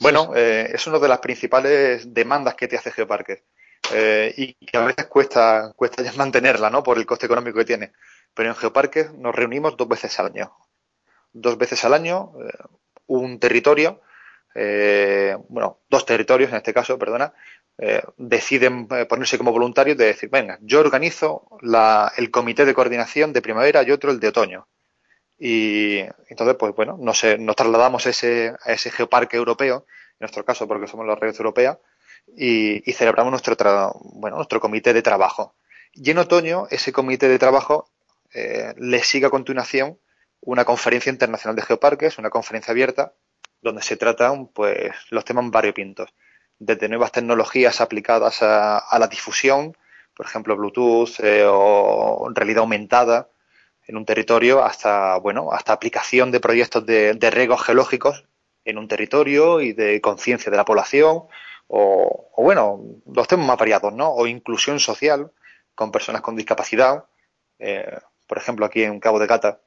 Bueno, 0.00 0.32
eh, 0.34 0.70
es 0.72 0.86
una 0.86 0.98
de 0.98 1.08
las 1.08 1.18
principales 1.18 2.14
demandas 2.14 2.54
que 2.54 2.68
te 2.68 2.76
hace 2.76 2.92
Geoparque 2.92 3.44
eh, 3.92 4.32
y 4.36 4.54
que 4.54 4.76
a 4.76 4.84
veces 4.84 5.06
cuesta, 5.06 5.72
cuesta 5.74 6.02
ya 6.02 6.12
mantenerla, 6.12 6.70
¿no? 6.70 6.82
Por 6.82 6.98
el 6.98 7.06
coste 7.06 7.26
económico 7.26 7.58
que 7.58 7.64
tiene. 7.64 7.92
Pero 8.34 8.50
en 8.50 8.54
Geoparque 8.54 9.08
nos 9.16 9.34
reunimos 9.34 9.76
dos 9.76 9.88
veces 9.88 10.18
al 10.18 10.26
año. 10.26 10.52
Dos 11.32 11.58
veces 11.58 11.84
al 11.84 11.94
año, 11.94 12.32
eh, 12.40 12.52
un 13.08 13.38
territorio, 13.40 14.00
eh, 14.54 15.36
bueno, 15.48 15.80
dos 15.90 16.06
territorios 16.06 16.50
en 16.50 16.56
este 16.56 16.72
caso, 16.72 16.98
perdona, 16.98 17.34
eh, 17.76 18.02
deciden 18.16 18.86
ponerse 18.86 19.38
como 19.38 19.52
voluntarios 19.52 19.96
de 19.96 20.06
decir, 20.06 20.30
venga, 20.30 20.58
yo 20.62 20.80
organizo 20.80 21.48
la, 21.60 22.12
el 22.16 22.30
comité 22.30 22.64
de 22.64 22.74
coordinación 22.74 23.32
de 23.32 23.42
primavera 23.42 23.82
y 23.82 23.90
otro 23.90 24.10
el 24.10 24.20
de 24.20 24.28
otoño. 24.28 24.68
Y 25.38 26.00
entonces, 26.28 26.56
pues 26.58 26.74
bueno, 26.74 26.96
nos, 27.00 27.22
nos 27.38 27.56
trasladamos 27.56 28.06
a 28.06 28.10
ese, 28.10 28.54
a 28.64 28.72
ese 28.72 28.90
geoparque 28.90 29.36
europeo, 29.36 29.86
en 30.12 30.16
nuestro 30.20 30.44
caso 30.44 30.66
porque 30.66 30.88
somos 30.88 31.06
la 31.06 31.14
red 31.14 31.34
europea, 31.36 31.78
y, 32.36 32.88
y 32.88 32.92
celebramos 32.92 33.30
nuestro, 33.30 33.56
bueno, 34.14 34.36
nuestro 34.36 34.60
comité 34.60 34.92
de 34.92 35.02
trabajo. 35.02 35.54
Y 35.92 36.10
en 36.10 36.18
otoño, 36.18 36.66
ese 36.70 36.92
comité 36.92 37.28
de 37.28 37.38
trabajo 37.38 37.88
eh, 38.34 38.74
le 38.76 39.02
sigue 39.02 39.26
a 39.26 39.30
continuación 39.30 39.98
una 40.40 40.64
conferencia 40.64 41.10
internacional 41.10 41.56
de 41.56 41.62
geoparques, 41.62 42.18
una 42.18 42.30
conferencia 42.30 42.72
abierta, 42.72 43.12
donde 43.60 43.82
se 43.82 43.96
tratan 43.96 44.48
pues, 44.48 44.92
los 45.10 45.24
temas 45.24 45.50
variopintos, 45.50 46.14
desde 46.58 46.88
nuevas 46.88 47.12
tecnologías 47.12 47.80
aplicadas 47.80 48.42
a, 48.42 48.78
a 48.78 48.98
la 48.98 49.08
difusión, 49.08 49.76
por 50.14 50.26
ejemplo, 50.26 50.56
Bluetooth 50.56 51.20
eh, 51.20 51.44
o 51.46 52.28
realidad 52.34 52.60
aumentada 52.60 53.28
en 53.86 53.96
un 53.96 54.04
territorio, 54.04 54.64
hasta, 54.64 55.16
bueno, 55.18 55.52
hasta 55.52 55.72
aplicación 55.72 56.30
de 56.30 56.40
proyectos 56.40 56.84
de, 56.84 57.14
de 57.14 57.30
riesgos 57.30 57.62
geológicos 57.62 58.24
en 58.64 58.78
un 58.78 58.88
territorio 58.88 59.60
y 59.60 59.72
de 59.72 60.00
conciencia 60.00 60.50
de 60.50 60.56
la 60.56 60.64
población, 60.64 61.22
o, 61.68 62.30
o, 62.34 62.42
bueno, 62.42 62.80
los 63.06 63.28
temas 63.28 63.46
más 63.46 63.58
variados, 63.58 63.94
¿no? 63.94 64.10
O 64.10 64.26
inclusión 64.26 64.80
social 64.80 65.30
con 65.74 65.92
personas 65.92 66.20
con 66.20 66.34
discapacidad. 66.34 67.04
Eh, 67.58 67.98
por 68.26 68.38
ejemplo, 68.38 68.66
aquí 68.66 68.82
en 68.82 69.00
Cabo 69.00 69.18
de 69.18 69.26
Gata 69.26 69.60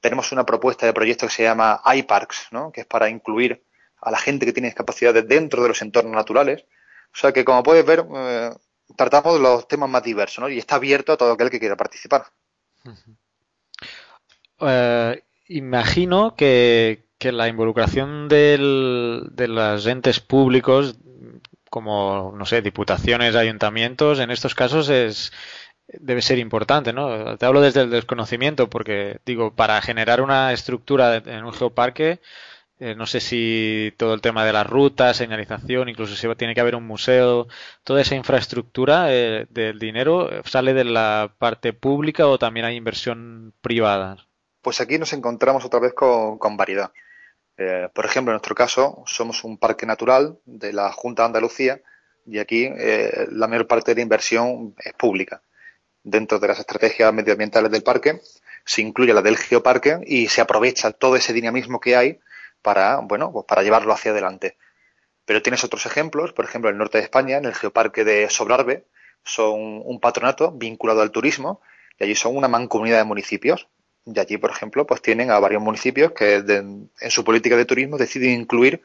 tenemos 0.00 0.32
una 0.32 0.44
propuesta 0.44 0.86
de 0.86 0.92
proyecto 0.92 1.26
que 1.26 1.32
se 1.32 1.42
llama 1.44 1.80
iParks, 1.84 2.48
¿no? 2.50 2.72
Que 2.72 2.82
es 2.82 2.86
para 2.86 3.08
incluir 3.08 3.64
a 4.00 4.10
la 4.10 4.18
gente 4.18 4.46
que 4.46 4.52
tiene 4.52 4.68
discapacidades 4.68 5.26
dentro 5.26 5.62
de 5.62 5.68
los 5.68 5.82
entornos 5.82 6.14
naturales. 6.14 6.64
O 7.12 7.16
sea 7.16 7.32
que, 7.32 7.44
como 7.44 7.62
puedes 7.62 7.84
ver, 7.84 8.06
eh, 8.14 8.50
tratamos 8.96 9.40
los 9.40 9.66
temas 9.66 9.90
más 9.90 10.02
diversos, 10.02 10.40
¿no? 10.40 10.48
Y 10.48 10.58
está 10.58 10.76
abierto 10.76 11.12
a 11.12 11.16
todo 11.16 11.32
aquel 11.32 11.50
que 11.50 11.58
quiera 11.58 11.76
participar. 11.76 12.26
Uh, 14.60 15.14
imagino 15.46 16.34
que, 16.36 17.04
que 17.18 17.32
la 17.32 17.48
involucración 17.48 18.28
del, 18.28 19.28
de 19.32 19.48
los 19.48 19.86
entes 19.86 20.20
públicos 20.20 20.96
como, 21.70 22.32
no 22.36 22.46
sé, 22.46 22.62
diputaciones, 22.62 23.36
ayuntamientos, 23.36 24.20
en 24.20 24.30
estos 24.30 24.54
casos 24.54 24.88
es 24.88 25.32
debe 25.88 26.22
ser 26.22 26.38
importante, 26.38 26.92
¿no? 26.92 27.36
Te 27.36 27.46
hablo 27.46 27.60
desde 27.60 27.82
el 27.82 27.90
desconocimiento 27.90 28.68
porque, 28.68 29.18
digo, 29.24 29.52
para 29.52 29.80
generar 29.80 30.20
una 30.20 30.52
estructura 30.52 31.16
en 31.16 31.44
un 31.44 31.52
geoparque, 31.52 32.20
eh, 32.80 32.94
no 32.94 33.06
sé 33.06 33.20
si 33.20 33.92
todo 33.96 34.14
el 34.14 34.20
tema 34.20 34.44
de 34.44 34.52
las 34.52 34.66
rutas, 34.66 35.16
señalización, 35.16 35.88
incluso 35.88 36.14
si 36.14 36.28
tiene 36.36 36.54
que 36.54 36.60
haber 36.60 36.76
un 36.76 36.86
museo, 36.86 37.48
toda 37.82 38.02
esa 38.02 38.14
infraestructura 38.14 39.12
eh, 39.12 39.46
del 39.50 39.78
dinero 39.78 40.30
sale 40.44 40.74
de 40.74 40.84
la 40.84 41.32
parte 41.38 41.72
pública 41.72 42.28
o 42.28 42.38
también 42.38 42.66
hay 42.66 42.76
inversión 42.76 43.52
privada. 43.60 44.16
Pues 44.62 44.80
aquí 44.80 44.98
nos 44.98 45.12
encontramos 45.12 45.64
otra 45.64 45.80
vez 45.80 45.92
con, 45.94 46.56
variedad. 46.56 46.92
Eh, 47.56 47.88
por 47.92 48.04
ejemplo, 48.04 48.30
en 48.30 48.34
nuestro 48.34 48.54
caso, 48.54 49.02
somos 49.06 49.42
un 49.42 49.58
parque 49.58 49.86
natural 49.86 50.38
de 50.44 50.72
la 50.72 50.92
Junta 50.92 51.22
de 51.22 51.26
Andalucía 51.26 51.80
y 52.26 52.38
aquí 52.38 52.64
eh, 52.66 53.26
la 53.32 53.48
mayor 53.48 53.66
parte 53.66 53.92
de 53.92 53.96
la 53.96 54.02
inversión 54.02 54.74
es 54.78 54.92
pública. 54.92 55.42
Dentro 56.10 56.38
de 56.38 56.48
las 56.48 56.58
estrategias 56.58 57.12
medioambientales 57.12 57.70
del 57.70 57.82
parque 57.82 58.22
se 58.64 58.80
incluye 58.80 59.12
la 59.12 59.20
del 59.20 59.36
geoparque 59.36 59.98
y 60.06 60.28
se 60.28 60.40
aprovecha 60.40 60.90
todo 60.92 61.16
ese 61.16 61.34
dinamismo 61.34 61.80
que 61.80 61.96
hay 61.96 62.18
para, 62.62 63.00
bueno, 63.00 63.30
pues 63.30 63.44
para 63.46 63.62
llevarlo 63.62 63.92
hacia 63.92 64.12
adelante. 64.12 64.56
Pero 65.26 65.42
tienes 65.42 65.64
otros 65.64 65.84
ejemplos, 65.84 66.32
por 66.32 66.46
ejemplo, 66.46 66.70
en 66.70 66.76
el 66.76 66.78
norte 66.78 66.96
de 66.96 67.04
España, 67.04 67.36
en 67.36 67.44
el 67.44 67.54
geoparque 67.54 68.04
de 68.04 68.30
Sobrarbe, 68.30 68.86
son 69.22 69.82
un 69.84 70.00
patronato 70.00 70.50
vinculado 70.50 71.02
al 71.02 71.10
turismo 71.10 71.60
y 71.98 72.04
allí 72.04 72.14
son 72.14 72.34
una 72.34 72.48
mancomunidad 72.48 72.96
de 72.96 73.04
municipios 73.04 73.68
y 74.06 74.18
allí, 74.18 74.38
por 74.38 74.50
ejemplo, 74.50 74.86
pues 74.86 75.02
tienen 75.02 75.30
a 75.30 75.38
varios 75.38 75.60
municipios 75.60 76.12
que 76.12 76.36
en 76.36 77.10
su 77.10 77.22
política 77.22 77.54
de 77.56 77.66
turismo 77.66 77.98
deciden 77.98 78.40
incluir 78.40 78.80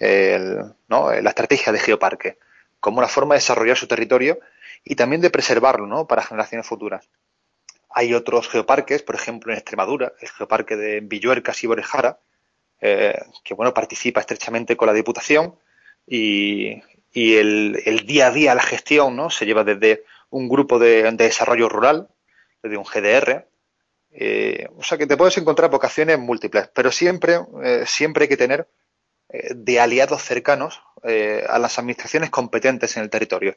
la 0.00 1.28
estrategia 1.28 1.72
de 1.72 1.78
geoparque 1.78 2.38
como 2.80 2.98
una 2.98 3.06
forma 3.06 3.34
de 3.34 3.38
desarrollar 3.38 3.76
su 3.76 3.86
territorio 3.86 4.40
y 4.84 4.94
también 4.96 5.22
de 5.22 5.30
preservarlo 5.30 5.86
¿no? 5.86 6.06
para 6.06 6.22
generaciones 6.22 6.66
futuras. 6.66 7.08
Hay 7.90 8.12
otros 8.12 8.48
geoparques, 8.48 9.02
por 9.02 9.14
ejemplo, 9.14 9.52
en 9.52 9.58
Extremadura, 9.58 10.12
el 10.20 10.28
geoparque 10.28 10.76
de 10.76 11.00
Villuercas 11.00 11.62
y 11.62 11.66
Borejara, 11.66 12.18
eh, 12.80 13.18
que 13.42 13.54
bueno, 13.54 13.72
participa 13.72 14.20
estrechamente 14.20 14.76
con 14.76 14.86
la 14.86 14.92
Diputación 14.92 15.56
y, 16.06 16.82
el, 17.14 17.80
el, 17.84 18.04
día 18.06 18.26
a 18.26 18.30
día 18.32 18.54
la 18.54 18.62
gestión 18.62 19.14
¿no? 19.14 19.30
se 19.30 19.46
lleva 19.46 19.62
desde 19.62 20.04
un 20.30 20.48
grupo 20.48 20.78
de, 20.78 21.04
de 21.04 21.24
desarrollo 21.24 21.68
rural, 21.68 22.08
desde 22.62 22.76
un 22.76 22.84
GDR, 22.84 23.46
eh, 24.16 24.68
o 24.76 24.82
sea 24.82 24.96
que 24.96 25.06
te 25.06 25.16
puedes 25.16 25.36
encontrar 25.38 25.70
vocaciones 25.70 26.18
múltiples, 26.18 26.68
pero 26.72 26.92
siempre, 26.92 27.40
eh, 27.64 27.84
siempre 27.86 28.24
hay 28.24 28.28
que 28.28 28.36
tener 28.36 28.68
eh, 29.28 29.54
de 29.54 29.80
aliados 29.80 30.22
cercanos 30.22 30.80
eh, 31.02 31.44
a 31.48 31.58
las 31.58 31.78
administraciones 31.80 32.30
competentes 32.30 32.96
en 32.96 33.02
el 33.02 33.10
territorio. 33.10 33.56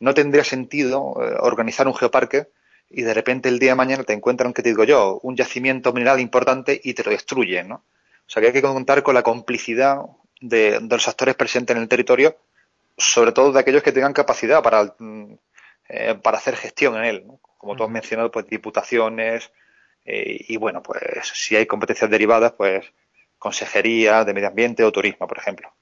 No 0.00 0.14
tendría 0.14 0.44
sentido 0.44 1.14
eh, 1.22 1.36
organizar 1.40 1.86
un 1.86 1.94
geoparque 1.94 2.48
y 2.88 3.02
de 3.02 3.14
repente 3.14 3.48
el 3.48 3.58
día 3.58 3.70
de 3.70 3.76
mañana 3.76 4.02
te 4.02 4.12
encuentran, 4.12 4.52
que 4.52 4.62
te 4.62 4.70
digo 4.70 4.84
yo, 4.84 5.20
un 5.22 5.36
yacimiento 5.36 5.92
mineral 5.92 6.18
importante 6.18 6.80
y 6.82 6.94
te 6.94 7.04
lo 7.04 7.12
destruyen, 7.12 7.68
¿no? 7.68 7.76
O 7.76 8.32
sea 8.32 8.40
que 8.40 8.48
hay 8.48 8.52
que 8.52 8.62
contar 8.62 9.02
con 9.02 9.14
la 9.14 9.22
complicidad 9.22 10.00
de, 10.40 10.80
de 10.80 10.88
los 10.88 11.08
actores 11.08 11.34
presentes 11.36 11.76
en 11.76 11.82
el 11.82 11.88
territorio, 11.88 12.36
sobre 12.96 13.32
todo 13.32 13.52
de 13.52 13.60
aquellos 13.60 13.82
que 13.82 13.92
tengan 13.92 14.12
capacidad 14.12 14.62
para, 14.62 14.94
eh, 15.88 16.14
para 16.22 16.38
hacer 16.38 16.56
gestión 16.56 16.96
en 16.96 17.04
él, 17.04 17.24
¿no? 17.26 17.40
Como 17.58 17.76
tú 17.76 17.84
has 17.84 17.90
mencionado, 17.90 18.30
pues 18.30 18.46
diputaciones, 18.46 19.50
eh, 20.04 20.44
y 20.48 20.56
bueno, 20.56 20.82
pues 20.82 21.02
si 21.34 21.56
hay 21.56 21.66
competencias 21.66 22.10
derivadas, 22.10 22.52
pues 22.52 22.86
consejería 23.38 24.24
de 24.24 24.34
medio 24.34 24.48
ambiente 24.48 24.84
o 24.84 24.92
turismo, 24.92 25.26
por 25.26 25.38
ejemplo. 25.38 25.72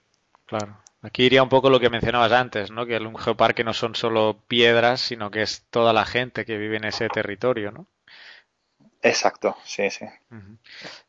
Claro. 0.47 0.77
Aquí 1.03 1.25
iría 1.25 1.43
un 1.43 1.49
poco 1.49 1.71
lo 1.71 1.81
que 1.81 1.91
mencionabas 1.91 2.31
antes, 2.31 2.71
¿no? 2.71 2.87
Que 2.87 2.99
un 2.99 3.17
geoparque 3.19 3.65
no 3.65 3.75
son 3.75 3.97
solo 3.97 4.45
piedras, 4.47 5.01
sino 5.01 5.29
que 5.33 5.43
es 5.43 5.67
toda 5.71 5.93
la 5.93 6.05
gente 6.05 6.45
que 6.45 6.57
vive 6.57 6.77
en 6.77 6.85
ese 6.85 7.09
territorio, 7.09 7.73
¿no? 7.73 7.89
Exacto, 9.01 9.57
sí, 9.65 9.91
sí. 9.91 10.07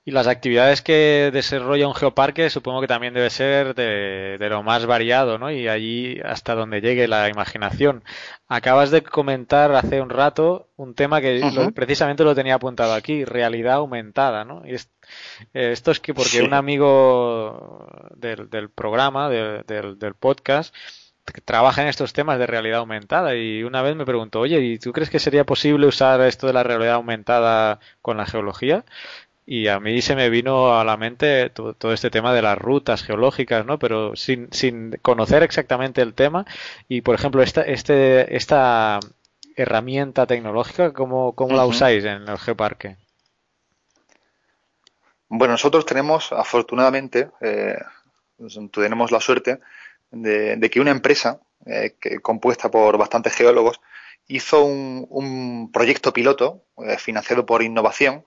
Y 0.05 0.11
las 0.11 0.27
actividades 0.27 0.83
que 0.83 1.31
desarrolla 1.33 1.87
un 1.87 1.95
geoparque 1.95 2.51
supongo 2.51 2.81
que 2.81 2.87
también 2.87 3.15
debe 3.15 3.31
ser 3.31 3.73
de, 3.73 4.37
lo 4.47 4.61
más 4.61 4.85
variado, 4.85 5.39
¿no? 5.39 5.49
Y 5.49 5.67
allí 5.67 6.19
hasta 6.23 6.53
donde 6.53 6.81
llegue 6.81 7.07
la 7.07 7.29
imaginación. 7.29 8.03
Acabas 8.47 8.91
de 8.91 9.01
comentar 9.01 9.71
hace 9.73 10.01
un 10.01 10.11
rato 10.11 10.69
un 10.75 10.93
tema 10.93 11.19
que 11.19 11.41
precisamente 11.73 12.23
lo 12.23 12.35
tenía 12.35 12.55
apuntado 12.55 12.93
aquí, 12.93 13.25
realidad 13.25 13.75
aumentada, 13.75 14.45
¿no? 14.45 14.61
Y 14.67 14.75
eh, 14.75 14.85
esto 15.53 15.89
es 15.89 15.99
que 15.99 16.13
porque 16.13 16.43
un 16.43 16.53
amigo 16.53 17.87
del, 18.15 18.51
del 18.51 18.69
programa, 18.69 19.29
del, 19.29 19.97
del 19.97 20.13
podcast, 20.13 20.75
trabaja 21.45 21.81
en 21.81 21.87
estos 21.87 22.13
temas 22.13 22.39
de 22.39 22.47
realidad 22.47 22.79
aumentada 22.79 23.35
y 23.35 23.63
una 23.63 23.81
vez 23.81 23.95
me 23.95 24.05
preguntó, 24.05 24.39
oye, 24.39 24.59
¿y 24.59 24.79
tú 24.79 24.91
crees 24.91 25.09
que 25.09 25.19
sería 25.19 25.45
posible 25.45 25.87
usar 25.87 26.21
esto 26.21 26.47
de 26.47 26.53
la 26.53 26.63
realidad 26.63 26.95
aumentada 26.95 27.79
con 28.01 28.17
la 28.17 28.25
geología? 28.25 28.85
Y 29.45 29.67
a 29.67 29.79
mí 29.79 30.01
se 30.03 30.15
me 30.15 30.29
vino 30.29 30.79
a 30.79 30.83
la 30.83 30.95
mente 30.95 31.49
todo, 31.49 31.91
este 31.91 32.11
tema 32.11 32.33
de 32.35 32.43
las 32.43 32.57
rutas 32.57 33.01
geológicas, 33.01 33.65
¿no? 33.65 33.79
Pero 33.79 34.15
sin, 34.15 34.47
sin 34.51 34.91
conocer 35.01 35.41
exactamente 35.41 36.03
el 36.03 36.13
tema. 36.13 36.45
Y, 36.87 37.01
por 37.01 37.15
ejemplo, 37.15 37.41
esta, 37.41 37.63
este, 37.63 38.35
esta 38.35 38.99
herramienta 39.55 40.27
tecnológica, 40.27 40.93
¿cómo, 40.93 41.33
cómo 41.33 41.55
la 41.55 41.65
usáis 41.65 42.03
en 42.05 42.29
el 42.29 42.37
Geoparque? 42.37 42.97
Bueno, 45.29 45.53
nosotros 45.53 45.83
tenemos, 45.83 46.31
afortunadamente, 46.31 47.31
eh, 47.41 47.77
tenemos 48.71 49.11
la 49.11 49.19
suerte 49.19 49.59
de, 50.11 50.69
que 50.71 50.79
una 50.79 50.91
empresa 50.91 51.41
eh, 51.65 51.95
que, 51.99 52.19
compuesta 52.19 52.71
por 52.71 52.97
bastantes 52.97 53.33
geólogos 53.33 53.81
hizo 54.27 54.63
un, 54.63 55.71
proyecto 55.71 56.13
piloto 56.13 56.65
eh, 56.77 56.97
financiado 56.97 57.45
por 57.45 57.63
innovación, 57.63 58.25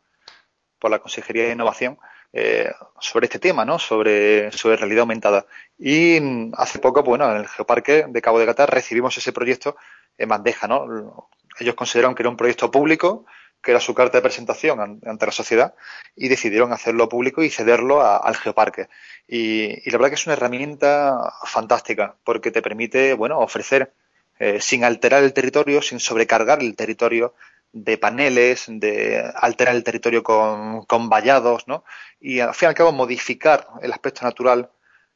por 0.78 0.90
la 0.90 0.98
Consejería 0.98 1.44
de 1.44 1.52
Innovación, 1.52 1.98
eh, 2.32 2.72
sobre 2.98 3.26
este 3.26 3.38
tema, 3.38 3.64
¿no? 3.64 3.78
Sobre, 3.78 4.50
sobre 4.52 4.76
realidad 4.76 5.02
aumentada. 5.02 5.46
Y 5.78 6.18
hace 6.54 6.78
poco, 6.78 7.02
bueno, 7.02 7.30
en 7.30 7.38
el 7.38 7.48
Geoparque 7.48 8.06
de 8.08 8.22
Cabo 8.22 8.38
de 8.38 8.46
Gata 8.46 8.66
recibimos 8.66 9.16
ese 9.18 9.32
proyecto 9.32 9.76
en 10.16 10.28
bandeja, 10.28 10.66
¿no? 10.66 11.28
Ellos 11.58 11.74
consideraron 11.74 12.14
que 12.14 12.22
era 12.22 12.30
un 12.30 12.36
proyecto 12.36 12.70
público, 12.70 13.26
que 13.62 13.70
era 13.70 13.80
su 13.80 13.94
carta 13.94 14.18
de 14.18 14.22
presentación 14.22 15.00
ante 15.04 15.26
la 15.26 15.32
sociedad, 15.32 15.74
y 16.16 16.28
decidieron 16.28 16.72
hacerlo 16.72 17.08
público 17.08 17.42
y 17.42 17.50
cederlo 17.50 18.02
al 18.02 18.36
Geoparque. 18.36 18.88
Y, 19.28 19.88
la 19.90 19.98
verdad 19.98 20.08
que 20.08 20.14
es 20.16 20.26
una 20.26 20.34
herramienta 20.34 21.32
fantástica, 21.44 22.16
porque 22.24 22.50
te 22.50 22.62
permite, 22.62 23.14
bueno, 23.14 23.38
ofrecer, 23.38 23.92
eh, 24.38 24.60
sin 24.60 24.84
alterar 24.84 25.22
el 25.22 25.32
territorio, 25.32 25.80
sin 25.82 26.00
sobrecargar 26.00 26.60
el 26.60 26.74
territorio 26.74 27.34
de 27.72 27.96
paneles, 27.98 28.64
de 28.68 29.24
alterar 29.36 29.74
el 29.76 29.84
territorio 29.84 30.22
con, 30.22 30.84
con 30.86 31.08
vallados, 31.08 31.68
¿no? 31.68 31.84
Y 32.20 32.40
al 32.40 32.54
fin 32.54 32.66
y 32.66 32.70
al 32.70 32.74
cabo 32.74 32.92
modificar 32.92 33.68
el 33.80 33.92
aspecto 33.92 34.24
natural 34.24 34.70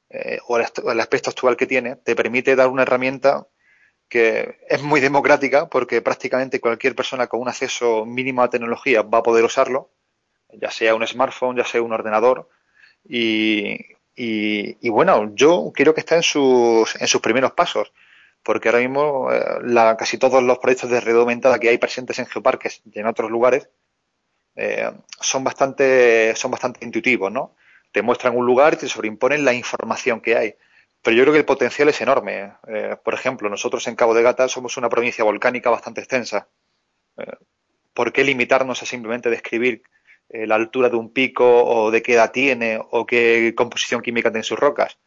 eh, 0.08 0.38
o 0.46 0.56
el 0.56 1.00
aspecto 1.00 1.30
actual 1.30 1.56
que 1.56 1.66
tiene, 1.66 1.96
te 1.96 2.14
permite 2.14 2.54
dar 2.54 2.68
una 2.68 2.82
herramienta 2.82 3.46
que 4.08 4.58
es 4.68 4.82
muy 4.82 5.00
democrática 5.00 5.68
porque 5.68 6.02
prácticamente 6.02 6.60
cualquier 6.60 6.94
persona 6.94 7.26
con 7.26 7.40
un 7.40 7.48
acceso 7.48 8.06
mínimo 8.06 8.42
a 8.42 8.50
tecnología 8.50 9.02
va 9.02 9.18
a 9.18 9.22
poder 9.22 9.44
usarlo, 9.44 9.90
ya 10.52 10.70
sea 10.70 10.94
un 10.94 11.06
smartphone, 11.06 11.56
ya 11.56 11.64
sea 11.64 11.82
un 11.82 11.92
ordenador. 11.92 12.48
Y, 13.04 13.78
y, 14.14 14.88
bueno, 14.88 15.32
yo 15.34 15.72
quiero 15.74 15.94
que 15.94 16.00
esté 16.00 16.14
en 16.16 16.22
sus, 16.22 17.00
en 17.00 17.06
sus 17.06 17.20
primeros 17.20 17.52
pasos, 17.52 17.92
porque 18.42 18.68
ahora 18.68 18.80
mismo 18.80 19.30
eh, 19.32 19.40
la, 19.62 19.96
casi 19.96 20.18
todos 20.18 20.42
los 20.42 20.58
proyectos 20.58 20.90
de 20.90 21.00
red 21.00 21.16
aumentada 21.16 21.58
que 21.58 21.68
hay 21.68 21.78
presentes 21.78 22.18
en 22.18 22.26
geoparques 22.26 22.82
y 22.90 22.98
en 22.98 23.06
otros 23.06 23.30
lugares 23.30 23.68
eh, 24.54 24.90
son, 25.20 25.44
bastante, 25.44 26.34
son 26.36 26.50
bastante 26.50 26.84
intuitivos, 26.84 27.30
¿no? 27.30 27.56
Te 27.92 28.02
muestran 28.02 28.36
un 28.36 28.46
lugar 28.46 28.74
y 28.74 28.76
te 28.78 28.88
sobreimponen 28.88 29.44
la 29.44 29.52
información 29.52 30.20
que 30.20 30.36
hay. 30.36 30.56
Pero 31.02 31.16
yo 31.16 31.22
creo 31.22 31.32
que 31.32 31.38
el 31.38 31.44
potencial 31.44 31.88
es 31.88 32.00
enorme. 32.00 32.52
Eh, 32.68 32.96
por 33.02 33.14
ejemplo, 33.14 33.48
nosotros 33.48 33.86
en 33.86 33.96
Cabo 33.96 34.14
de 34.14 34.22
Gata 34.22 34.48
somos 34.48 34.76
una 34.76 34.88
provincia 34.88 35.24
volcánica 35.24 35.70
bastante 35.70 36.00
extensa. 36.00 36.48
Eh, 37.16 37.32
¿Por 37.94 38.12
qué 38.12 38.24
limitarnos 38.24 38.82
a 38.82 38.86
simplemente 38.86 39.30
describir 39.30 39.82
eh, 40.28 40.46
la 40.46 40.56
altura 40.56 40.88
de 40.88 40.96
un 40.96 41.12
pico 41.12 41.64
o 41.64 41.90
de 41.90 42.02
qué 42.02 42.14
edad 42.14 42.32
tiene 42.32 42.80
o 42.90 43.06
qué 43.06 43.54
composición 43.56 44.02
química 44.02 44.30
tiene 44.30 44.42
sus 44.42 44.58
rocas? 44.58 44.98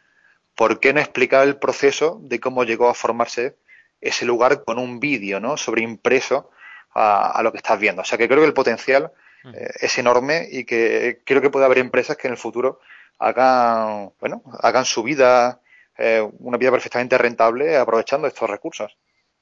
¿Por 0.55 0.79
qué 0.79 0.93
no 0.93 0.99
explicar 0.99 1.47
el 1.47 1.57
proceso 1.57 2.19
de 2.23 2.39
cómo 2.39 2.63
llegó 2.63 2.89
a 2.89 2.93
formarse 2.93 3.57
ese 4.01 4.25
lugar 4.25 4.63
con 4.63 4.79
un 4.79 4.99
vídeo 4.99 5.39
¿no? 5.39 5.57
sobreimpreso 5.57 6.49
a, 6.93 7.31
a, 7.31 7.43
lo 7.43 7.51
que 7.51 7.57
estás 7.57 7.79
viendo? 7.79 8.01
O 8.01 8.05
sea 8.05 8.17
que 8.17 8.27
creo 8.27 8.39
que 8.39 8.47
el 8.47 8.53
potencial 8.53 9.11
mm. 9.43 9.51
es 9.81 9.97
enorme 9.97 10.47
y 10.49 10.63
que 10.63 11.21
creo 11.25 11.41
que 11.41 11.49
puede 11.49 11.65
haber 11.65 11.79
empresas 11.79 12.17
que 12.17 12.27
en 12.27 12.33
el 12.33 12.37
futuro 12.37 12.79
hagan, 13.19 14.11
bueno, 14.19 14.41
hagan 14.61 14.85
su 14.85 15.03
vida 15.03 15.61
eh, 15.99 16.27
una 16.39 16.57
vida 16.57 16.71
perfectamente 16.71 17.17
rentable 17.17 17.77
aprovechando 17.77 18.27
estos 18.27 18.49
recursos. 18.49 18.97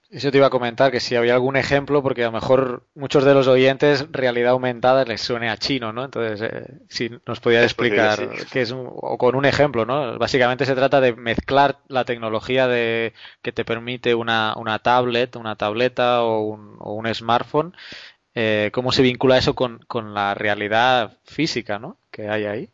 Eso 0.10 0.32
te 0.32 0.38
iba 0.38 0.48
a 0.48 0.52
comentar, 0.52 0.90
que 0.90 1.02
si 1.02 1.18
había 1.18 1.34
algún 1.34 1.58
ejemplo, 1.58 2.02
porque 2.02 2.24
a 2.24 2.28
lo 2.28 2.32
mejor 2.32 2.88
muchos 2.96 3.26
de 3.26 3.34
los 3.34 3.48
oyentes 3.48 4.06
realidad 4.10 4.52
aumentada 4.52 5.04
les 5.04 5.20
suene 5.20 5.50
a 5.50 5.58
chino, 5.58 5.92
¿no? 5.92 6.06
Entonces, 6.06 6.50
eh, 6.50 6.66
si 6.88 7.12
nos 7.26 7.42
podías 7.42 7.64
explicar 7.64 8.30
qué 8.50 8.62
es, 8.62 8.72
o 8.74 9.18
con 9.18 9.36
un 9.36 9.44
ejemplo, 9.44 9.86
¿no? 9.86 10.18
Básicamente 10.18 10.66
se 10.66 10.76
trata 10.76 11.02
de 11.02 11.14
mezclar 11.14 11.80
la 11.90 12.06
tecnología 12.06 12.70
de 12.70 13.14
que 13.42 13.52
te 13.52 13.66
permite 13.66 14.16
una, 14.16 14.54
una 14.56 14.80
tablet, 14.80 15.36
una 15.36 15.58
tableta 15.58 16.24
o 16.24 16.40
un, 16.40 16.78
o 16.80 16.94
un 16.94 17.14
smartphone, 17.14 17.76
eh, 18.34 18.72
cómo 18.72 18.94
se 18.94 19.02
vincula 19.02 19.38
eso 19.38 19.56
con, 19.56 19.80
con 19.88 20.14
la 20.14 20.34
realidad 20.36 21.18
física, 21.26 21.80
¿no? 21.80 21.98
Que 22.12 22.30
hay 22.30 22.46
ahí. 22.46 22.70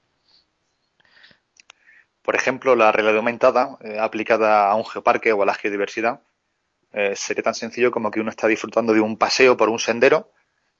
Por 2.23 2.35
ejemplo, 2.35 2.75
la 2.75 2.91
realidad 2.91 3.17
aumentada 3.17 3.77
eh, 3.81 3.99
aplicada 3.99 4.71
a 4.71 4.75
un 4.75 4.85
geoparque 4.85 5.33
o 5.33 5.43
a 5.43 5.45
la 5.45 5.53
geodiversidad 5.53 6.21
eh, 6.93 7.15
sería 7.15 7.43
tan 7.43 7.53
sencillo 7.53 7.91
como 7.91 8.11
que 8.11 8.21
uno 8.21 8.29
está 8.29 8.47
disfrutando 8.47 8.93
de 8.93 9.01
un 9.01 9.17
paseo 9.17 9.57
por 9.57 9.69
un 9.69 9.77
sendero 9.77 10.31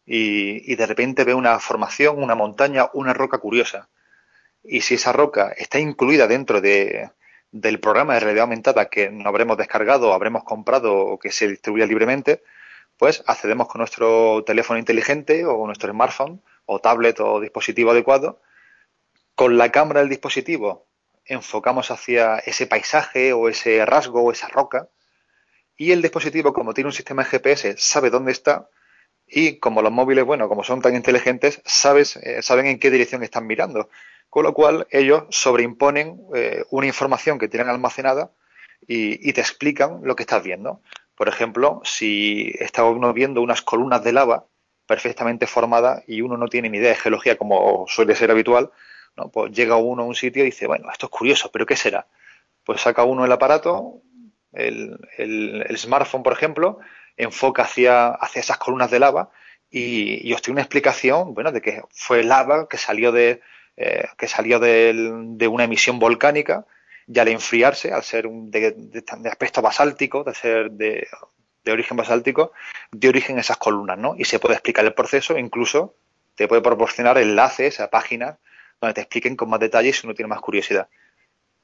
y, 0.05 0.75
de 0.75 0.85
repente 0.85 1.23
ve 1.25 1.33
una 1.33 1.59
formación, 1.59 2.21
una 2.21 2.35
montaña, 2.35 2.89
una 2.93 3.13
roca 3.13 3.39
curiosa. 3.39 3.89
Y 4.63 4.81
si 4.81 4.95
esa 4.95 5.11
roca 5.11 5.53
está 5.57 5.79
incluida 5.79 6.27
dentro 6.27 6.61
de, 6.61 7.09
del 7.51 7.79
programa 7.79 8.13
de 8.13 8.21
realidad 8.21 8.43
aumentada 8.43 8.89
que 8.89 9.09
no 9.09 9.27
habremos 9.27 9.57
descargado, 9.57 10.13
habremos 10.13 10.43
comprado 10.45 10.95
o 10.95 11.19
que 11.19 11.31
se 11.31 11.47
distribuya 11.47 11.85
libremente, 11.85 12.43
pues 12.97 13.23
accedemos 13.27 13.67
con 13.67 13.79
nuestro 13.79 14.43
teléfono 14.45 14.79
inteligente 14.79 15.45
o 15.45 15.65
nuestro 15.65 15.91
smartphone 15.91 16.41
o 16.65 16.79
tablet 16.79 17.19
o 17.19 17.41
dispositivo 17.41 17.91
adecuado, 17.91 18.41
con 19.35 19.57
la 19.57 19.71
cámara 19.71 20.01
del 20.01 20.09
dispositivo 20.09 20.85
enfocamos 21.25 21.91
hacia 21.91 22.37
ese 22.39 22.67
paisaje 22.67 23.33
o 23.33 23.49
ese 23.49 23.85
rasgo 23.85 24.23
o 24.23 24.31
esa 24.31 24.47
roca 24.47 24.89
y 25.75 25.91
el 25.91 26.01
dispositivo 26.01 26.53
como 26.53 26.73
tiene 26.73 26.89
un 26.89 26.93
sistema 26.93 27.23
GPS 27.23 27.75
sabe 27.77 28.09
dónde 28.09 28.31
está 28.31 28.69
y 29.27 29.59
como 29.59 29.81
los 29.81 29.91
móviles, 29.91 30.25
bueno, 30.25 30.47
como 30.47 30.63
son 30.63 30.81
tan 30.81 30.95
inteligentes, 30.95 31.61
sabes, 31.65 32.17
eh, 32.17 32.41
saben 32.41 32.67
en 32.67 32.79
qué 32.79 32.91
dirección 32.91 33.23
están 33.23 33.47
mirando. 33.47 33.89
Con 34.29 34.43
lo 34.43 34.53
cual 34.53 34.87
ellos 34.91 35.23
sobreimponen 35.29 36.19
eh, 36.35 36.63
una 36.71 36.87
información 36.87 37.39
que 37.39 37.47
tienen 37.47 37.69
almacenada 37.69 38.31
y, 38.87 39.31
te 39.33 39.41
explican 39.41 40.01
lo 40.03 40.15
que 40.15 40.23
estás 40.23 40.43
viendo. 40.43 40.81
Por 41.15 41.29
ejemplo, 41.29 41.81
si 41.83 42.51
está 42.59 42.83
uno 42.83 43.13
viendo 43.13 43.41
unas 43.41 43.61
columnas 43.61 44.03
de 44.03 44.11
lava 44.11 44.47
perfectamente 44.85 45.47
formadas 45.47 46.03
y 46.07 46.21
uno 46.21 46.35
no 46.37 46.47
tiene 46.47 46.69
ni 46.69 46.79
idea 46.79 46.89
de 46.89 46.95
geología 46.95 47.37
como 47.37 47.85
suele 47.87 48.15
ser 48.15 48.31
habitual, 48.31 48.71
¿no? 49.15 49.29
Pues 49.29 49.51
llega 49.51 49.77
uno 49.77 50.03
a 50.03 50.05
un 50.05 50.15
sitio 50.15 50.43
y 50.43 50.47
dice, 50.47 50.67
bueno, 50.67 50.89
esto 50.91 51.07
es 51.07 51.11
curioso, 51.11 51.51
pero 51.51 51.65
¿qué 51.65 51.75
será? 51.75 52.07
Pues 52.63 52.81
saca 52.81 53.03
uno 53.03 53.25
el 53.25 53.31
aparato, 53.31 54.01
el, 54.53 54.97
el, 55.17 55.77
smartphone, 55.77 56.23
por 56.23 56.33
ejemplo, 56.33 56.79
enfoca 57.17 57.63
hacia, 57.63 58.09
hacia 58.09 58.39
esas 58.41 58.57
columnas 58.57 58.91
de 58.91 58.99
lava 58.99 59.29
y, 59.69 60.27
y 60.27 60.33
obtiene 60.33 60.55
una 60.55 60.61
explicación, 60.61 61.33
bueno, 61.33 61.51
de 61.51 61.61
que 61.61 61.81
fue 61.91 62.23
lava 62.23 62.67
que 62.69 62.77
salió 62.77 63.11
de, 63.11 63.41
eh, 63.75 64.05
que 64.17 64.27
salió 64.27 64.59
de, 64.59 65.47
una 65.49 65.63
emisión 65.63 65.97
volcánica 65.97 66.65
y 67.07 67.19
al 67.19 67.27
enfriarse, 67.27 67.91
al 67.91 68.03
ser 68.03 68.29
de, 68.29 68.71
de, 68.71 69.29
aspecto 69.29 69.61
basáltico, 69.61 70.23
de 70.23 70.35
ser 70.35 70.71
de, 70.71 71.07
de 71.63 71.71
origen 71.71 71.97
basáltico, 71.97 72.53
de 72.91 73.09
origen 73.09 73.39
esas 73.39 73.57
columnas, 73.57 73.97
¿no? 73.97 74.15
Y 74.15 74.25
se 74.25 74.39
puede 74.39 74.55
explicar 74.55 74.85
el 74.85 74.93
proceso, 74.93 75.37
incluso 75.37 75.95
te 76.35 76.47
puede 76.47 76.61
proporcionar 76.61 77.17
enlaces 77.17 77.79
a 77.79 77.89
páginas 77.89 78.37
donde 78.83 78.95
te 78.95 79.01
expliquen 79.01 79.35
con 79.35 79.49
más 79.49 79.59
detalle 79.59 79.93
si 79.93 80.05
uno 80.05 80.13
tiene 80.13 80.27
más 80.27 80.41
curiosidad. 80.41 80.89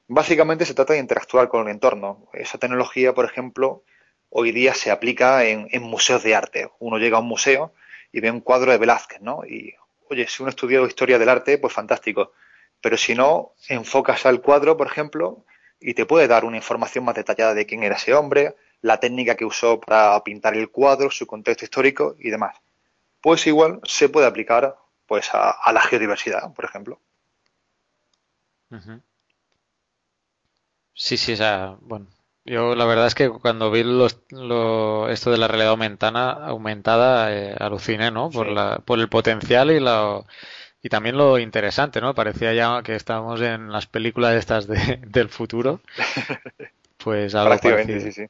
Básicamente 0.08 0.64
se 0.64 0.74
trata 0.74 0.94
de 0.94 0.98
interactuar 0.98 1.48
con 1.48 1.66
el 1.66 1.68
entorno. 1.68 2.28
Esa 2.32 2.58
tecnología, 2.58 3.14
por 3.14 3.26
ejemplo, 3.26 3.84
hoy 4.30 4.52
día 4.52 4.74
se 4.74 4.90
aplica 4.90 5.44
en, 5.44 5.68
museos 5.82 6.22
de 6.22 6.34
arte. 6.34 6.70
Uno 6.78 6.98
llega 6.98 7.18
a 7.18 7.20
un 7.20 7.28
museo 7.28 7.72
y 8.10 8.20
ve 8.20 8.30
un 8.30 8.40
cuadro 8.40 8.72
de 8.72 8.78
Velázquez, 8.78 9.20
¿no? 9.20 9.44
Y, 9.44 9.74
oye, 10.08 10.26
si 10.26 10.42
uno 10.42 10.50
estudia 10.50 10.80
historia 10.80 11.18
del 11.18 11.28
arte, 11.28 11.58
pues 11.58 11.72
fantástico. 11.72 12.32
Pero 12.80 12.96
si 12.96 13.14
no, 13.14 13.52
enfocas 13.68 14.24
al 14.26 14.40
cuadro, 14.40 14.76
por 14.76 14.86
ejemplo, 14.86 15.44
y 15.78 15.94
te 15.94 16.06
puede 16.06 16.26
dar 16.26 16.44
una 16.44 16.56
información 16.56 17.04
más 17.04 17.14
detallada 17.14 17.54
de 17.54 17.66
quién 17.66 17.82
era 17.82 17.96
ese 17.96 18.14
hombre, 18.14 18.56
la 18.80 18.98
técnica 18.98 19.34
que 19.34 19.44
usó 19.44 19.78
para 19.78 20.22
pintar 20.24 20.56
el 20.56 20.70
cuadro, 20.70 21.10
su 21.10 21.26
contexto 21.26 21.64
histórico 21.64 22.16
y 22.18 22.30
demás. 22.30 22.56
pues 23.20 23.46
igual 23.46 23.80
se 23.84 24.08
puede 24.08 24.26
aplicar 24.26 24.76
pues 25.10 25.28
a, 25.32 25.72
la 25.72 25.80
geodiversidad, 25.80 26.54
por 26.54 26.64
ejemplo. 26.64 27.00
Sí, 30.94 31.16
sí, 31.16 31.32
o 31.32 31.36
sea, 31.36 31.76
bueno, 31.80 32.06
yo 32.44 32.74
la 32.74 32.84
verdad 32.84 33.06
es 33.06 33.14
que 33.14 33.30
cuando 33.30 33.70
vi 33.70 33.82
los, 33.84 34.18
esto 35.10 35.30
de 35.30 35.38
la 35.38 35.48
realidad 35.48 35.70
aumentada, 35.70 36.32
aumentada 36.46 37.32
eh, 37.34 37.54
aluciné, 37.58 38.10
¿no? 38.10 38.30
Por, 38.30 38.48
la, 38.48 38.78
por 38.84 38.98
el 38.98 39.08
potencial 39.08 39.70
y 39.70 39.80
la, 39.80 40.22
y 40.82 40.88
también 40.90 41.16
lo 41.16 41.38
interesante, 41.38 42.00
¿no? 42.00 42.14
Parecía 42.14 42.52
ya 42.54 42.82
que 42.82 42.96
estábamos 42.96 43.40
en 43.42 43.72
las 43.72 43.86
películas 43.86 44.34
estas 44.36 44.66
de, 44.66 45.00
del 45.06 45.28
futuro. 45.28 45.80
Pues 47.02 47.34
algo 47.34 47.58
sí, 48.00 48.12
sí. 48.12 48.26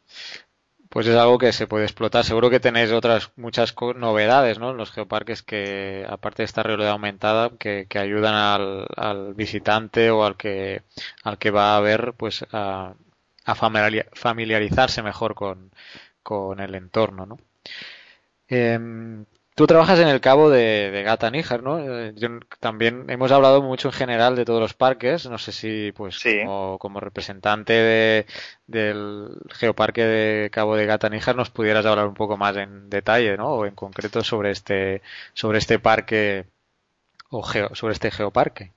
Pues 0.91 1.07
es 1.07 1.17
algo 1.17 1.39
que 1.39 1.53
se 1.53 1.67
puede 1.69 1.85
explotar. 1.85 2.25
Seguro 2.25 2.51
que 2.51 2.61
tenéis 2.61 2.91
otras 2.93 3.31
muchas 3.37 3.75
novedades, 3.97 4.59
¿no? 4.59 4.71
En 4.73 4.77
los 4.77 4.91
geoparques 4.91 5.43
que, 5.43 6.05
aparte 6.09 6.43
de 6.43 6.47
esta 6.47 6.63
realidad 6.65 6.91
aumentada, 6.93 7.51
que, 7.59 7.87
que 7.89 7.99
ayudan 8.01 8.35
al, 8.35 8.87
al, 8.97 9.35
visitante 9.35 10.11
o 10.11 10.25
al 10.25 10.37
que, 10.37 10.83
al 11.25 11.39
que 11.39 11.51
va 11.53 11.77
a 11.77 11.81
ver, 11.81 12.15
pues 12.17 12.45
a, 12.53 12.95
familiarizarse 14.13 15.03
mejor 15.03 15.35
con, 15.35 15.71
con 16.23 16.61
el 16.61 16.75
entorno, 16.75 17.27
¿no? 17.27 17.39
Eh, 18.49 18.79
Tú 19.61 19.67
trabajas 19.67 19.99
en 19.99 20.09
el 20.09 20.23
cabo 20.23 20.49
de, 20.49 21.03
Gata 21.05 21.31
Níger, 21.31 21.63
¿no? 21.63 21.79
Eh, 21.81 22.15
también 22.61 23.05
hemos 23.11 23.31
hablado 23.31 23.61
mucho 23.61 23.89
en 23.89 23.93
general 23.93 24.35
de 24.35 24.47
todos 24.47 24.59
los 24.59 24.73
parques. 24.73 25.29
No 25.29 25.37
sé 25.37 25.53
si, 25.53 25.93
pues, 25.93 26.19
como, 26.79 26.99
representante 26.99 28.25
del 28.67 29.29
geoparque 29.51 30.03
de 30.03 30.51
Cabo 30.51 30.77
de 30.77 30.87
Gata 30.87 31.11
Níger, 31.11 31.37
nos 31.37 31.51
pudieras 31.51 31.85
hablar 31.85 32.07
un 32.07 32.15
poco 32.15 32.39
más 32.39 32.57
en 32.57 32.89
detalle, 32.89 33.37
¿no? 33.37 33.51
O 33.51 33.67
en 33.67 33.75
concreto 33.75 34.25
sobre 34.25 34.51
este, 34.51 35.03
sobre 35.35 35.59
este 35.59 35.79
parque 35.79 36.47
o 37.29 37.45
sobre 37.75 37.93
este 37.93 38.11
geoparque. 38.11 38.73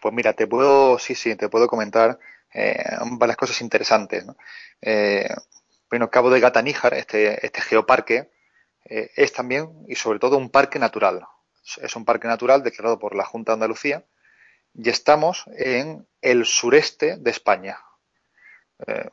Pues 0.00 0.14
mira, 0.14 0.34
te 0.34 0.46
puedo, 0.46 0.96
sí, 1.00 1.16
sí, 1.16 1.34
te 1.34 1.48
puedo 1.48 1.66
comentar 1.66 2.20
eh, 2.52 2.84
varias 3.18 3.36
cosas 3.36 3.60
interesantes. 3.62 4.24
¿no? 4.24 4.36
Eh, 4.80 5.26
bueno, 5.90 6.08
Cabo 6.08 6.30
de 6.30 6.38
Gata 6.38 6.62
Níger, 6.62 6.94
este, 6.94 7.44
este 7.44 7.62
geoparque, 7.62 8.28
eh, 8.84 9.10
es 9.16 9.32
también 9.32 9.70
y 9.88 9.94
sobre 9.94 10.18
todo 10.18 10.36
un 10.36 10.50
parque 10.50 10.78
natural. 10.78 11.26
Es 11.80 11.96
un 11.96 12.04
parque 12.04 12.28
natural 12.28 12.62
declarado 12.62 12.98
por 12.98 13.14
la 13.14 13.24
Junta 13.24 13.52
de 13.52 13.54
Andalucía 13.54 14.04
y 14.74 14.90
estamos 14.90 15.44
en 15.56 16.06
el 16.20 16.44
sureste 16.44 17.16
de 17.16 17.30
España. 17.30 17.78
Eh, 18.86 19.08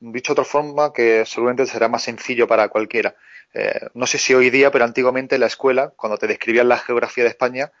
dicho 0.00 0.34
de 0.34 0.40
otra 0.40 0.50
forma, 0.50 0.92
que 0.92 1.24
seguramente 1.26 1.66
será 1.66 1.88
más 1.88 2.02
sencillo 2.02 2.48
para 2.48 2.68
cualquiera. 2.68 3.14
Eh, 3.54 3.88
no 3.94 4.06
sé 4.06 4.18
si 4.18 4.34
hoy 4.34 4.50
día, 4.50 4.70
pero 4.70 4.84
antiguamente 4.84 5.36
en 5.36 5.42
la 5.42 5.46
escuela, 5.46 5.92
cuando 5.96 6.18
te 6.18 6.26
describían 6.26 6.68
la 6.68 6.78
geografía 6.78 7.24
de 7.24 7.30
España, 7.30 7.72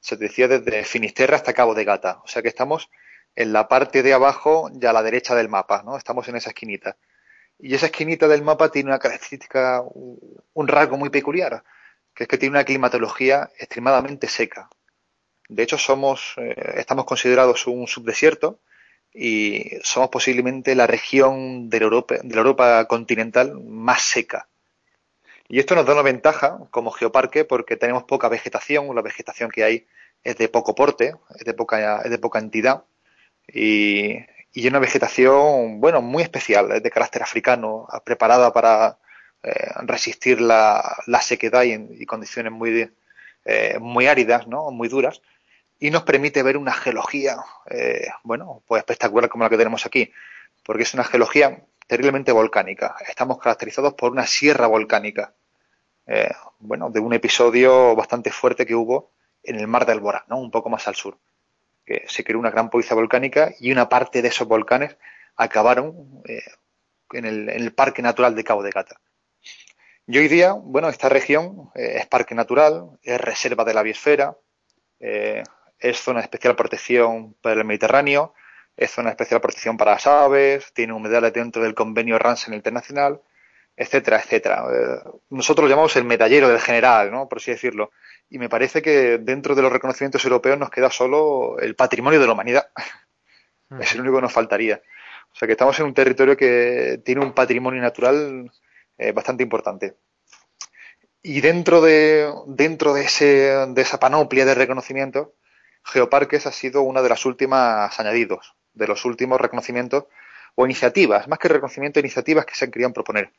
se 0.00 0.16
te 0.16 0.24
decía 0.24 0.48
desde 0.48 0.84
Finisterre 0.84 1.36
hasta 1.36 1.54
Cabo 1.54 1.74
de 1.74 1.84
Gata. 1.84 2.20
O 2.24 2.28
sea 2.28 2.42
que 2.42 2.48
estamos 2.48 2.90
en 3.36 3.52
la 3.52 3.68
parte 3.68 4.02
de 4.02 4.12
abajo 4.12 4.70
y 4.78 4.84
a 4.84 4.92
la 4.92 5.02
derecha 5.02 5.34
del 5.34 5.48
mapa, 5.48 5.82
¿no? 5.84 5.96
Estamos 5.96 6.28
en 6.28 6.36
esa 6.36 6.50
esquinita. 6.50 6.96
Y 7.62 7.76
esa 7.76 7.86
esquinita 7.86 8.26
del 8.26 8.42
mapa 8.42 8.72
tiene 8.72 8.90
una 8.90 8.98
característica, 8.98 9.84
un 9.84 10.68
rasgo 10.68 10.98
muy 10.98 11.10
peculiar, 11.10 11.62
que 12.12 12.24
es 12.24 12.28
que 12.28 12.36
tiene 12.36 12.56
una 12.56 12.64
climatología 12.64 13.50
extremadamente 13.56 14.28
seca. 14.28 14.68
De 15.48 15.62
hecho, 15.62 15.78
somos, 15.78 16.34
eh, 16.38 16.56
estamos 16.76 17.04
considerados 17.04 17.68
un 17.68 17.86
subdesierto 17.86 18.58
y 19.14 19.70
somos 19.84 20.08
posiblemente 20.08 20.74
la 20.74 20.88
región 20.88 21.70
de 21.70 21.78
la, 21.78 21.84
Europa, 21.84 22.16
de 22.20 22.34
la 22.34 22.40
Europa 22.40 22.84
continental 22.88 23.54
más 23.62 24.02
seca. 24.02 24.48
Y 25.48 25.60
esto 25.60 25.76
nos 25.76 25.86
da 25.86 25.92
una 25.92 26.02
ventaja 26.02 26.58
como 26.72 26.90
geoparque 26.90 27.44
porque 27.44 27.76
tenemos 27.76 28.02
poca 28.02 28.28
vegetación, 28.28 28.92
la 28.92 29.02
vegetación 29.02 29.50
que 29.52 29.62
hay 29.62 29.86
es 30.24 30.36
de 30.36 30.48
poco 30.48 30.74
porte, 30.74 31.14
es 31.38 31.44
de 31.44 31.54
poca, 31.54 32.02
es 32.02 32.10
de 32.10 32.18
poca 32.18 32.40
entidad 32.40 32.82
y, 33.46 34.16
y 34.52 34.68
una 34.68 34.78
vegetación, 34.78 35.80
bueno, 35.80 36.02
muy 36.02 36.22
especial, 36.22 36.82
de 36.82 36.90
carácter 36.90 37.22
africano, 37.22 37.86
preparada 38.04 38.52
para 38.52 38.98
eh, 39.42 39.70
resistir 39.82 40.40
la, 40.40 40.96
sequedad 41.22 41.62
y, 41.64 42.04
condiciones 42.06 42.52
muy, 42.52 42.90
eh, 43.44 43.78
muy 43.80 44.06
áridas, 44.06 44.46
¿no? 44.46 44.70
Muy 44.70 44.88
duras. 44.88 45.22
Y 45.80 45.90
nos 45.90 46.02
permite 46.02 46.42
ver 46.42 46.56
una 46.58 46.72
geología, 46.72 47.38
eh, 47.70 48.08
bueno, 48.24 48.62
pues 48.66 48.80
espectacular 48.80 49.30
como 49.30 49.44
la 49.44 49.50
que 49.50 49.56
tenemos 49.56 49.86
aquí, 49.86 50.12
porque 50.64 50.84
es 50.84 50.94
una 50.94 51.04
geología 51.04 51.64
terriblemente 51.86 52.30
volcánica. 52.30 52.96
Estamos 53.08 53.38
caracterizados 53.38 53.94
por 53.94 54.12
una 54.12 54.26
sierra 54.26 54.66
volcánica, 54.66 55.34
bueno, 56.58 56.90
de 56.90 57.00
un 57.00 57.12
episodio 57.14 57.96
bastante 57.96 58.30
fuerte 58.30 58.66
que 58.66 58.74
hubo 58.74 59.12
en 59.42 59.56
el 59.56 59.66
mar 59.66 59.86
de 59.86 59.92
Alborán, 59.92 60.22
¿no? 60.28 60.38
Un 60.38 60.50
poco 60.50 60.68
más 60.68 60.86
al 60.88 60.94
sur 60.94 61.16
que 61.84 62.04
se 62.08 62.24
creó 62.24 62.38
una 62.38 62.50
gran 62.50 62.70
pobreza 62.70 62.94
volcánica 62.94 63.52
y 63.58 63.72
una 63.72 63.88
parte 63.88 64.22
de 64.22 64.28
esos 64.28 64.46
volcanes 64.46 64.96
acabaron 65.36 66.22
eh, 66.26 66.42
en, 67.12 67.24
el, 67.26 67.72
Parque 67.72 68.02
Natural 68.02 68.34
de 68.34 68.44
Cabo 68.44 68.62
de 68.62 68.70
Gata. 68.70 69.00
Y 70.06 70.18
hoy 70.18 70.28
día, 70.28 70.52
bueno, 70.52 70.88
esta 70.88 71.08
región 71.08 71.70
eh, 71.74 71.96
es 71.98 72.06
parque 72.06 72.34
natural, 72.34 72.98
es 73.02 73.20
reserva 73.20 73.64
de 73.64 73.74
la 73.74 73.82
biosfera, 73.82 74.36
eh, 75.00 75.42
es 75.78 75.98
zona 75.98 76.20
de 76.20 76.24
especial 76.24 76.56
protección 76.56 77.34
para 77.40 77.60
el 77.60 77.64
Mediterráneo, 77.64 78.34
es 78.76 78.90
zona 78.90 79.10
de 79.10 79.12
especial 79.12 79.40
protección 79.40 79.76
para 79.76 79.92
las 79.92 80.06
aves, 80.06 80.72
tiene 80.72 80.92
humedales 80.92 81.32
dentro 81.32 81.62
del 81.62 81.74
convenio 81.74 82.18
Ransen 82.18 82.54
Internacional, 82.54 83.20
etcétera, 83.76 84.18
etcétera. 84.18 84.64
nosotros 85.30 85.64
lo 85.64 85.70
llamamos 85.70 85.96
el 85.96 86.04
medallero 86.04 86.48
del 86.48 86.60
general, 86.60 87.10
¿no? 87.10 87.28
Por 87.28 87.38
así 87.38 87.50
decirlo 87.50 87.90
y 88.32 88.38
me 88.38 88.48
parece 88.48 88.80
que 88.80 89.18
dentro 89.18 89.54
de 89.54 89.60
los 89.60 89.70
reconocimientos 89.70 90.24
europeos 90.24 90.58
nos 90.58 90.70
queda 90.70 90.90
solo 90.90 91.58
el 91.58 91.74
patrimonio 91.74 92.18
de 92.18 92.26
la 92.26 92.32
humanidad. 92.32 92.66
Es 93.78 93.92
el 93.92 94.00
único 94.00 94.16
que 94.16 94.22
nos 94.22 94.32
faltaría. 94.32 94.82
O 95.30 95.36
sea 95.36 95.46
que 95.46 95.52
estamos 95.52 95.78
en 95.78 95.84
un 95.84 95.92
territorio 95.92 96.34
que 96.34 97.02
tiene 97.04 97.22
un 97.22 97.34
patrimonio 97.34 97.82
natural 97.82 98.50
eh, 98.96 99.12
bastante 99.12 99.42
importante. 99.42 99.96
Y 101.22 101.42
dentro 101.42 101.82
de, 101.82 102.32
dentro 102.46 102.94
de, 102.94 103.02
ese, 103.02 103.26
de 103.68 103.82
esa 103.82 104.00
panoplia 104.00 104.46
de 104.46 104.54
reconocimientos, 104.54 105.28
Geoparques 105.84 106.46
ha 106.46 106.52
sido 106.52 106.80
una 106.80 107.02
de 107.02 107.10
las 107.10 107.26
últimas 107.26 108.00
añadidos, 108.00 108.54
de 108.72 108.86
los 108.86 109.04
últimos 109.04 109.42
reconocimientos 109.42 110.06
o 110.54 110.64
iniciativas, 110.64 111.28
más 111.28 111.38
que 111.38 111.48
reconocimiento, 111.48 112.00
iniciativas 112.00 112.46
que 112.46 112.54
se 112.54 112.64
han 112.64 112.70
querido 112.70 112.94
proponer. 112.94 113.30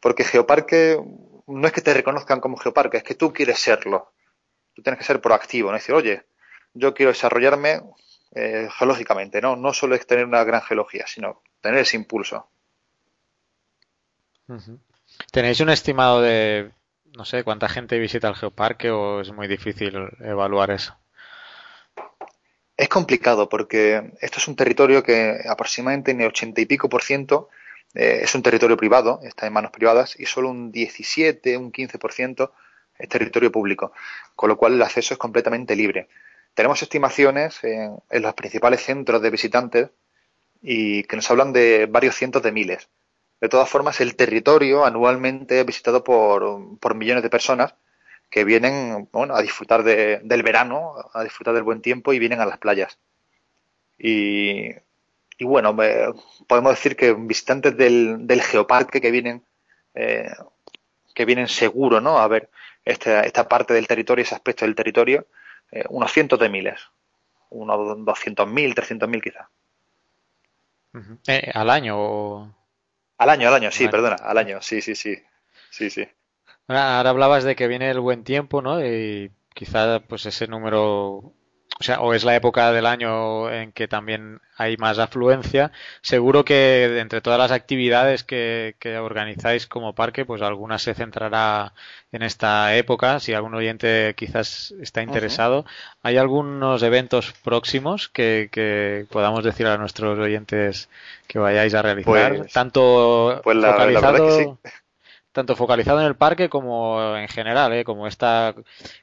Porque 0.00 0.24
Geoparque 0.24 0.98
no 1.46 1.66
es 1.66 1.72
que 1.74 1.82
te 1.82 1.92
reconozcan 1.92 2.40
como 2.40 2.56
geoparque, 2.56 2.98
es 2.98 3.02
que 3.02 3.14
tú 3.14 3.32
quieres 3.32 3.58
serlo. 3.58 4.13
Tú 4.74 4.82
tienes 4.82 4.98
que 4.98 5.04
ser 5.04 5.20
proactivo, 5.20 5.70
¿no? 5.70 5.76
Es 5.76 5.82
decir, 5.82 5.94
oye, 5.94 6.24
yo 6.74 6.94
quiero 6.94 7.12
desarrollarme 7.12 7.82
eh, 8.34 8.68
geológicamente, 8.76 9.40
¿no? 9.40 9.56
No 9.56 9.72
solo 9.72 9.94
es 9.94 10.06
tener 10.06 10.24
una 10.24 10.42
gran 10.44 10.62
geología, 10.62 11.06
sino 11.06 11.42
tener 11.60 11.80
ese 11.80 11.96
impulso. 11.96 12.48
¿Tenéis 15.30 15.60
un 15.60 15.70
estimado 15.70 16.20
de, 16.20 16.72
no 17.16 17.24
sé, 17.24 17.44
cuánta 17.44 17.68
gente 17.68 17.98
visita 17.98 18.28
el 18.28 18.34
geoparque 18.34 18.90
o 18.90 19.20
es 19.20 19.32
muy 19.32 19.46
difícil 19.46 19.94
evaluar 20.20 20.70
eso? 20.70 20.96
Es 22.76 22.88
complicado 22.88 23.48
porque 23.48 24.12
esto 24.20 24.38
es 24.38 24.48
un 24.48 24.56
territorio 24.56 25.04
que 25.04 25.40
aproximadamente 25.48 26.10
en 26.10 26.20
el 26.20 26.28
ochenta 26.28 26.60
y 26.60 26.66
pico 26.66 26.88
por 26.88 27.02
ciento 27.02 27.48
eh, 27.94 28.20
es 28.22 28.34
un 28.34 28.42
territorio 28.42 28.76
privado, 28.76 29.20
está 29.22 29.46
en 29.46 29.52
manos 29.52 29.70
privadas 29.70 30.18
y 30.18 30.26
solo 30.26 30.50
un 30.50 30.72
17, 30.72 31.56
un 31.56 31.70
15% 31.70 32.50
es 32.98 33.08
territorio 33.08 33.52
público, 33.52 33.92
con 34.36 34.48
lo 34.48 34.56
cual 34.56 34.74
el 34.74 34.82
acceso 34.82 35.14
es 35.14 35.18
completamente 35.18 35.76
libre. 35.76 36.08
Tenemos 36.54 36.82
estimaciones 36.82 37.62
en, 37.64 38.00
los 38.10 38.34
principales 38.34 38.82
centros 38.82 39.20
de 39.20 39.30
visitantes 39.30 39.90
y 40.62 41.02
que 41.04 41.16
nos 41.16 41.30
hablan 41.30 41.52
de 41.52 41.86
varios 41.86 42.14
cientos 42.14 42.42
de 42.42 42.52
miles. 42.52 42.88
De 43.40 43.48
todas 43.48 43.68
formas, 43.68 44.00
el 44.00 44.16
territorio 44.16 44.84
anualmente 44.84 45.60
es 45.60 45.66
visitado 45.66 46.04
por, 46.04 46.94
millones 46.94 47.22
de 47.22 47.30
personas 47.30 47.74
que 48.30 48.44
vienen 48.44 49.08
bueno, 49.12 49.34
a 49.34 49.42
disfrutar 49.42 49.82
del 49.84 50.42
verano, 50.42 50.94
a 51.12 51.22
disfrutar 51.22 51.54
del 51.54 51.62
buen 51.62 51.82
tiempo 51.82 52.12
y 52.12 52.18
vienen 52.18 52.40
a 52.40 52.46
las 52.46 52.58
playas. 52.58 52.98
Y 53.98 54.70
y 55.38 55.44
bueno, 55.44 55.76
podemos 56.46 56.72
decir 56.72 56.96
que 56.96 57.12
visitantes 57.12 57.76
del, 57.76 58.26
del 58.26 58.42
geoparque 58.42 59.00
que 59.00 59.10
vienen, 59.10 59.44
eh, 59.94 60.30
que 61.14 61.24
vienen 61.24 61.48
seguro, 61.48 62.00
¿no? 62.00 62.18
A 62.18 62.28
ver 62.28 62.50
esta, 62.84 63.22
esta 63.22 63.48
parte 63.48 63.74
del 63.74 63.86
territorio, 63.86 64.22
ese 64.22 64.34
aspecto 64.34 64.64
del 64.64 64.74
territorio, 64.74 65.26
eh, 65.70 65.84
unos 65.88 66.12
cientos 66.12 66.38
de 66.38 66.48
miles, 66.48 66.80
unos 67.50 68.04
doscientos 68.04 68.48
mil, 68.48 68.74
trescientos 68.74 69.08
mil 69.08 69.22
quizás. 69.22 69.46
Eh, 71.26 71.50
¿Al 71.52 71.70
año 71.70 71.96
o...? 71.98 72.54
Al 73.18 73.30
año, 73.30 73.48
al 73.48 73.54
año, 73.54 73.70
sí, 73.70 73.88
perdona, 73.88 74.16
al 74.16 74.38
año, 74.38 74.60
sí, 74.60 74.80
sí, 74.80 74.94
sí, 74.94 75.16
sí, 75.70 75.88
sí. 75.88 76.06
Ahora 76.66 77.08
hablabas 77.08 77.44
de 77.44 77.54
que 77.56 77.68
viene 77.68 77.90
el 77.90 78.00
buen 78.00 78.24
tiempo, 78.24 78.60
¿no? 78.60 78.84
Y 78.84 79.30
quizá 79.54 80.00
pues 80.00 80.26
ese 80.26 80.46
número 80.46 81.32
o 81.80 81.82
sea, 81.82 82.00
o 82.00 82.14
es 82.14 82.22
la 82.24 82.36
época 82.36 82.70
del 82.70 82.86
año 82.86 83.50
en 83.50 83.72
que 83.72 83.88
también 83.88 84.40
hay 84.56 84.76
más 84.76 84.98
afluencia. 85.00 85.72
Seguro 86.02 86.44
que 86.44 87.00
entre 87.00 87.20
todas 87.20 87.38
las 87.38 87.50
actividades 87.50 88.22
que, 88.22 88.76
que 88.78 88.98
organizáis 88.98 89.66
como 89.66 89.92
parque, 89.92 90.24
pues 90.24 90.40
alguna 90.40 90.78
se 90.78 90.94
centrará 90.94 91.72
en 92.12 92.22
esta 92.22 92.76
época. 92.76 93.18
Si 93.18 93.34
algún 93.34 93.54
oyente 93.54 94.14
quizás 94.16 94.72
está 94.80 95.02
interesado, 95.02 95.64
¿hay 96.02 96.16
algunos 96.16 96.82
eventos 96.84 97.32
próximos 97.42 98.08
que, 98.08 98.48
que, 98.52 99.06
podamos 99.10 99.42
decir 99.42 99.66
a 99.66 99.76
nuestros 99.76 100.16
oyentes 100.16 100.88
que 101.26 101.40
vayáis 101.40 101.74
a 101.74 101.82
realizar? 101.82 102.36
Pues, 102.36 102.52
Tanto 102.52 103.40
pues 103.42 103.56
la, 103.56 103.72
focalizado. 103.72 104.12
La 104.12 104.20
verdad 104.20 104.38
que 104.38 104.44
sí 104.44 104.70
tanto 105.34 105.56
focalizado 105.56 106.00
en 106.00 106.06
el 106.06 106.16
parque 106.16 106.48
como 106.48 107.16
en 107.16 107.28
general, 107.28 107.72
¿eh? 107.72 107.84
como 107.84 108.06
esta 108.06 108.54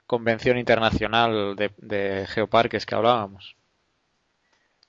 convención 0.08 0.58
internacional 0.58 1.58
de, 1.58 2.26
geoparques 2.30 2.86
que 2.86 2.96
hablábamos. 2.96 3.58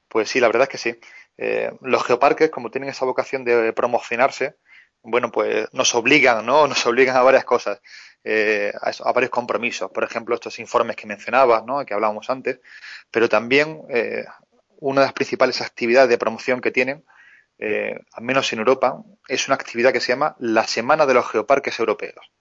Pues 0.08 0.30
sí, 0.30 0.38
la 0.38 0.46
verdad 0.46 0.62
es 0.62 0.68
que 0.68 0.78
sí. 0.78 1.00
Eh, 1.36 1.72
los 1.80 2.04
geoparques, 2.04 2.48
como 2.48 2.70
tienen 2.70 2.90
esa 2.90 3.04
vocación 3.04 3.44
de 3.44 3.72
promocionarse, 3.72 4.54
bueno, 5.02 5.32
pues 5.32 5.68
nos 5.72 5.94
obligan, 5.96 6.46
¿no? 6.46 6.66
Nos 6.68 6.86
obligan 6.86 7.16
a 7.16 7.22
varias 7.22 7.44
cosas, 7.44 7.80
eh, 8.22 8.72
a, 8.80 8.92
a, 9.08 9.12
varios 9.12 9.30
compromisos. 9.30 9.90
Por 9.90 10.04
ejemplo, 10.04 10.36
estos 10.36 10.60
informes 10.60 10.94
que 10.94 11.08
mencionabas, 11.08 11.64
¿no? 11.64 11.84
Que 11.84 11.94
hablábamos 11.94 12.30
antes, 12.30 12.60
pero 13.10 13.28
también 13.28 13.82
eh, 13.90 14.24
una 14.78 15.00
de 15.00 15.06
las 15.08 15.12
principales 15.12 15.60
actividades 15.60 16.08
de 16.08 16.18
promoción 16.18 16.60
que 16.60 16.70
tienen 16.70 17.04
eh, 17.64 18.00
al 18.14 18.24
menos 18.24 18.52
en 18.52 18.58
Europa, 18.58 19.04
es 19.28 19.46
una 19.46 19.54
actividad 19.54 19.92
que 19.92 20.00
se 20.00 20.08
llama 20.08 20.34
la 20.40 20.66
Semana 20.66 21.06
de 21.06 21.14
los 21.14 21.30
Geoparques 21.30 21.78
Europeos. 21.78 22.32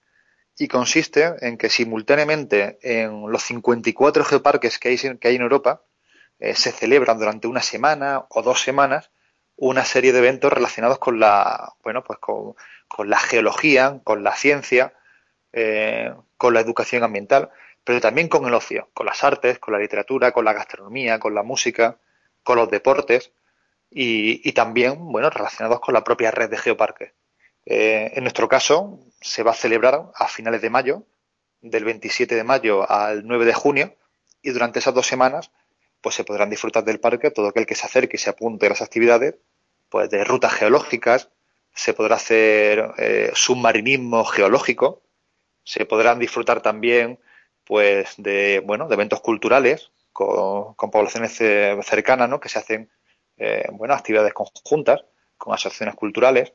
Y 0.58 0.66
consiste 0.66 1.36
en 1.42 1.56
que 1.56 1.70
simultáneamente 1.70 2.80
en 2.82 3.30
los 3.30 3.44
54 3.44 4.24
geoparques 4.24 4.80
que 4.80 4.88
hay, 4.88 4.98
que 4.98 5.28
hay 5.28 5.36
en 5.36 5.42
Europa, 5.42 5.84
eh, 6.40 6.56
se 6.56 6.72
celebran 6.72 7.20
durante 7.20 7.46
una 7.46 7.62
semana 7.62 8.26
o 8.30 8.42
dos 8.42 8.62
semanas 8.62 9.12
una 9.54 9.84
serie 9.84 10.12
de 10.12 10.18
eventos 10.18 10.52
relacionados 10.52 10.98
con 10.98 11.20
la, 11.20 11.72
bueno, 11.84 12.02
pues 12.02 12.18
con, 12.18 12.56
con 12.88 13.08
la 13.08 13.20
geología, 13.20 14.00
con 14.02 14.24
la 14.24 14.34
ciencia, 14.34 14.92
eh, 15.52 16.12
con 16.36 16.52
la 16.52 16.60
educación 16.60 17.04
ambiental, 17.04 17.50
pero 17.84 18.00
también 18.00 18.26
con 18.26 18.44
el 18.46 18.54
ocio, 18.54 18.88
con 18.92 19.06
las 19.06 19.22
artes, 19.22 19.60
con 19.60 19.70
la 19.72 19.78
literatura, 19.78 20.32
con 20.32 20.44
la 20.44 20.52
gastronomía, 20.52 21.20
con 21.20 21.32
la 21.32 21.44
música, 21.44 21.98
con 22.42 22.56
los 22.56 22.68
deportes 22.68 23.30
y, 23.94 24.52
también, 24.52 24.96
bueno, 24.98 25.28
relacionados 25.30 25.80
con 25.80 25.94
la 25.94 26.04
propia 26.04 26.30
red 26.30 26.50
de 26.50 26.56
geoparques. 26.56 27.12
Eh, 27.66 28.12
en 28.14 28.24
nuestro 28.24 28.48
caso, 28.48 28.98
se 29.20 29.42
va 29.42 29.52
a 29.52 29.54
celebrar 29.54 30.10
a 30.14 30.28
finales 30.28 30.62
de 30.62 30.70
mayo, 30.70 31.04
del 31.60 31.84
27 31.84 32.34
de 32.34 32.44
mayo 32.44 32.90
al 32.90 33.26
9 33.26 33.44
de 33.44 33.54
junio, 33.54 33.94
y 34.40 34.50
durante 34.50 34.78
esas 34.78 34.94
dos 34.94 35.06
semanas, 35.06 35.50
pues 36.00 36.14
se 36.14 36.24
podrán 36.24 36.50
disfrutar 36.50 36.84
del 36.84 37.00
parque 37.00 37.30
todo 37.30 37.48
aquel 37.48 37.66
que 37.66 37.74
se 37.74 37.86
acerque 37.86 38.16
y 38.16 38.18
se 38.18 38.30
apunte 38.30 38.66
a 38.66 38.70
las 38.70 38.82
actividades, 38.82 39.36
pues 39.88 40.10
de 40.10 40.24
rutas 40.24 40.54
geológicas, 40.54 41.28
se 41.74 41.94
podrá 41.94 42.16
hacer 42.16 42.92
eh, 42.98 43.30
submarinismo 43.34 44.24
geológico, 44.24 45.02
se 45.64 45.84
podrán 45.84 46.18
disfrutar 46.18 46.62
también, 46.62 47.20
pues, 47.64 48.14
de, 48.16 48.60
bueno, 48.64 48.88
de 48.88 48.94
eventos 48.94 49.20
culturales 49.20 49.92
con, 50.12 50.74
con 50.74 50.90
poblaciones 50.90 51.32
cercanas, 51.86 52.28
¿no? 52.28 52.40
Que 52.40 52.48
se 52.48 52.58
hacen 52.58 52.90
eh, 53.36 53.66
bueno, 53.72 53.94
actividades 53.94 54.32
conjuntas 54.32 55.04
con 55.36 55.54
asociaciones 55.54 55.94
culturales 55.94 56.52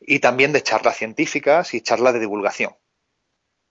y 0.00 0.18
también 0.20 0.52
de 0.52 0.62
charlas 0.62 0.96
científicas 0.96 1.74
y 1.74 1.80
charlas 1.80 2.14
de 2.14 2.20
divulgación. 2.20 2.74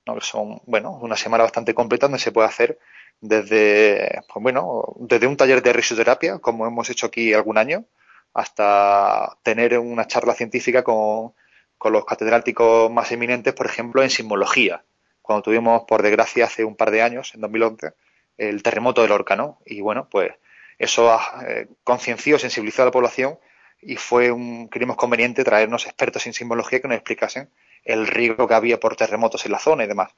¿no? 0.05 0.19
Son, 0.21 0.61
bueno, 0.65 0.91
una 1.01 1.15
semana 1.15 1.43
bastante 1.43 1.73
completa 1.73 2.07
donde 2.07 2.19
se 2.19 2.31
puede 2.31 2.47
hacer 2.47 2.79
desde, 3.21 4.21
pues 4.31 4.41
bueno, 4.41 4.93
desde 4.97 5.27
un 5.27 5.37
taller 5.37 5.61
de 5.61 5.73
risoterapia, 5.73 6.39
como 6.39 6.65
hemos 6.65 6.89
hecho 6.89 7.07
aquí 7.07 7.33
algún 7.33 7.57
año, 7.57 7.85
hasta 8.33 9.37
tener 9.43 9.77
una 9.79 10.07
charla 10.07 10.33
científica 10.33 10.83
con, 10.83 11.33
con 11.77 11.93
los 11.93 12.05
catedráticos 12.05 12.91
más 12.91 13.11
eminentes, 13.11 13.53
por 13.53 13.65
ejemplo, 13.65 14.03
en 14.03 14.09
sismología, 14.09 14.83
cuando 15.21 15.43
tuvimos, 15.43 15.83
por 15.87 16.01
desgracia, 16.01 16.45
hace 16.45 16.63
un 16.63 16.75
par 16.75 16.91
de 16.91 17.01
años, 17.01 17.33
en 17.35 17.41
2011, 17.41 17.93
el 18.37 18.63
terremoto 18.63 19.01
del 19.01 19.09
Lorca, 19.09 19.35
¿no? 19.35 19.59
Y 19.65 19.81
bueno, 19.81 20.07
pues 20.09 20.31
eso 20.79 21.19
eh, 21.45 21.67
concienció, 21.83 22.39
sensibilizó 22.39 22.81
a 22.81 22.85
la 22.85 22.91
población 22.91 23.37
y 23.81 23.97
fue 23.97 24.31
un, 24.31 24.69
creímos 24.69 24.95
conveniente 24.95 25.43
traernos 25.43 25.85
expertos 25.85 26.25
en 26.25 26.33
sismología 26.33 26.79
que 26.79 26.87
nos 26.87 26.95
explicasen 26.95 27.49
el 27.83 28.07
riesgo 28.07 28.47
que 28.47 28.53
había 28.53 28.79
por 28.79 28.95
terremotos 28.95 29.45
en 29.45 29.51
la 29.51 29.59
zona 29.59 29.83
y 29.83 29.87
demás. 29.87 30.11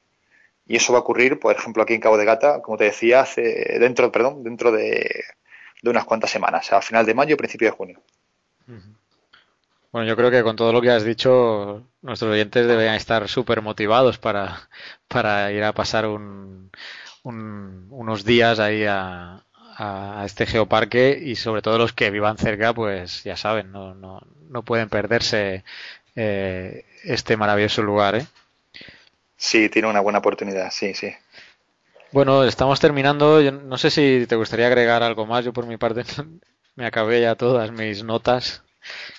Y 0.66 0.76
eso 0.76 0.92
va 0.92 1.00
a 1.00 1.02
ocurrir, 1.02 1.40
por 1.40 1.54
ejemplo, 1.54 1.82
aquí 1.82 1.94
en 1.94 2.00
Cabo 2.00 2.16
de 2.16 2.24
Gata, 2.24 2.62
como 2.62 2.76
te 2.76 2.84
decía, 2.84 3.20
hace, 3.20 3.42
dentro, 3.80 4.10
perdón, 4.12 4.44
dentro 4.44 4.70
de, 4.70 5.24
unas 5.82 6.04
cuantas 6.04 6.30
semanas, 6.30 6.72
a 6.72 6.80
final 6.80 7.04
de 7.04 7.14
mayo, 7.14 7.36
principio 7.36 7.68
de 7.68 7.76
junio. 7.76 8.00
Bueno, 9.90 10.08
yo 10.08 10.16
creo 10.16 10.30
que 10.30 10.44
con 10.44 10.54
todo 10.54 10.72
lo 10.72 10.80
que 10.80 10.90
has 10.90 11.04
dicho, 11.04 11.88
nuestros 12.00 12.32
oyentes 12.32 12.66
deberían 12.66 12.94
estar 12.94 13.28
súper 13.28 13.62
motivados 13.62 14.18
para, 14.18 14.68
para 15.08 15.50
ir 15.52 15.64
a 15.64 15.74
pasar 15.74 16.06
un, 16.06 16.70
un, 17.24 17.88
unos 17.90 18.24
días 18.24 18.60
ahí 18.60 18.84
a, 18.84 19.44
a 19.82 20.24
este 20.24 20.46
geoparque 20.46 21.18
y 21.20 21.34
sobre 21.34 21.60
todo 21.60 21.76
los 21.76 21.92
que 21.92 22.10
vivan 22.10 22.38
cerca, 22.38 22.72
pues 22.72 23.24
ya 23.24 23.36
saben, 23.36 23.72
no, 23.72 23.94
no, 23.94 24.20
no 24.48 24.62
pueden 24.62 24.88
perderse 24.88 25.64
eh, 26.14 26.84
este 27.02 27.36
maravilloso 27.36 27.82
lugar. 27.82 28.14
¿eh? 28.14 28.26
Sí, 29.36 29.68
tiene 29.68 29.88
una 29.88 30.00
buena 30.00 30.20
oportunidad, 30.20 30.70
sí, 30.70 30.94
sí. 30.94 31.12
Bueno, 32.12 32.44
estamos 32.44 32.78
terminando. 32.78 33.40
Yo 33.40 33.50
no 33.50 33.76
sé 33.76 33.90
si 33.90 34.26
te 34.28 34.36
gustaría 34.36 34.68
agregar 34.68 35.02
algo 35.02 35.26
más. 35.26 35.44
Yo 35.44 35.52
por 35.52 35.66
mi 35.66 35.78
parte 35.78 36.04
me 36.76 36.86
acabé 36.86 37.20
ya 37.20 37.34
todas 37.34 37.72
mis 37.72 38.04
notas. 38.04 38.62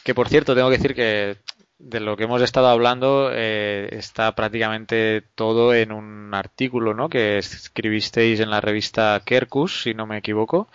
Que 0.03 0.15
por 0.15 0.29
cierto, 0.29 0.55
tengo 0.55 0.69
que 0.69 0.77
decir 0.77 0.95
que 0.95 1.37
de 1.83 1.99
lo 1.99 2.15
que 2.15 2.23
hemos 2.23 2.41
estado 2.41 2.67
hablando 2.67 3.29
eh, 3.33 3.89
está 3.91 4.33
prácticamente 4.35 5.21
todo 5.35 5.73
en 5.73 5.91
un 5.91 6.33
artículo 6.33 6.93
¿no? 6.93 7.09
que 7.09 7.37
escribisteis 7.37 8.39
en 8.39 8.49
la 8.49 8.61
revista 8.61 9.21
Kerkus, 9.25 9.83
si 9.83 9.93
no 9.93 10.07
me 10.07 10.17
equivoco, 10.17 10.69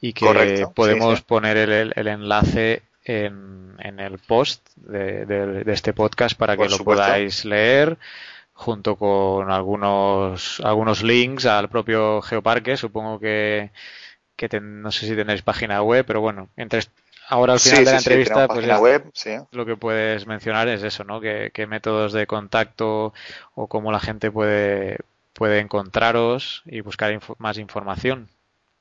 y 0.00 0.12
que 0.12 0.26
Correcto, 0.26 0.72
podemos 0.72 1.14
sí, 1.14 1.16
sí. 1.18 1.24
poner 1.26 1.56
el, 1.56 1.92
el 1.96 2.06
enlace 2.06 2.82
en, 3.04 3.74
en, 3.80 3.98
el 3.98 4.18
post 4.18 4.68
de, 4.76 5.26
de, 5.26 5.64
de, 5.64 5.72
este 5.72 5.92
podcast 5.92 6.38
para 6.38 6.56
Por 6.56 6.68
que 6.68 6.76
lo 6.78 6.84
podáis 6.84 7.44
leer 7.44 7.98
junto 8.52 8.94
con 8.94 9.50
algunos 9.50 10.60
algunos 10.60 11.02
links 11.02 11.46
al 11.46 11.68
propio 11.68 12.22
geoparque 12.22 12.76
supongo 12.76 13.18
que, 13.18 13.72
que 14.36 14.48
ten, 14.48 14.80
no 14.80 14.92
sé 14.92 15.06
si 15.08 15.16
tenéis 15.16 15.42
página 15.42 15.82
web 15.82 16.04
pero 16.06 16.20
bueno 16.20 16.48
entre 16.56 16.82
ahora 17.28 17.54
al 17.54 17.60
final 17.60 17.78
sí, 17.78 17.84
de 17.84 17.92
la 17.92 17.98
sí, 18.00 18.08
entrevista, 18.08 18.48
pues 18.48 18.66
ya 18.66 18.78
web, 18.78 19.10
sí. 19.12 19.36
lo 19.52 19.66
que 19.66 19.76
puedes 19.76 20.26
mencionar 20.26 20.68
es 20.68 20.82
eso, 20.82 21.04
¿no? 21.04 21.20
¿Qué, 21.20 21.50
qué 21.52 21.66
métodos 21.66 22.12
de 22.12 22.26
contacto 22.26 23.12
o 23.54 23.66
cómo 23.66 23.92
la 23.92 24.00
gente 24.00 24.30
puede, 24.30 24.98
puede 25.34 25.58
encontraros 25.58 26.62
y 26.64 26.80
buscar 26.80 27.12
inf 27.12 27.30
más 27.38 27.58
información. 27.58 28.28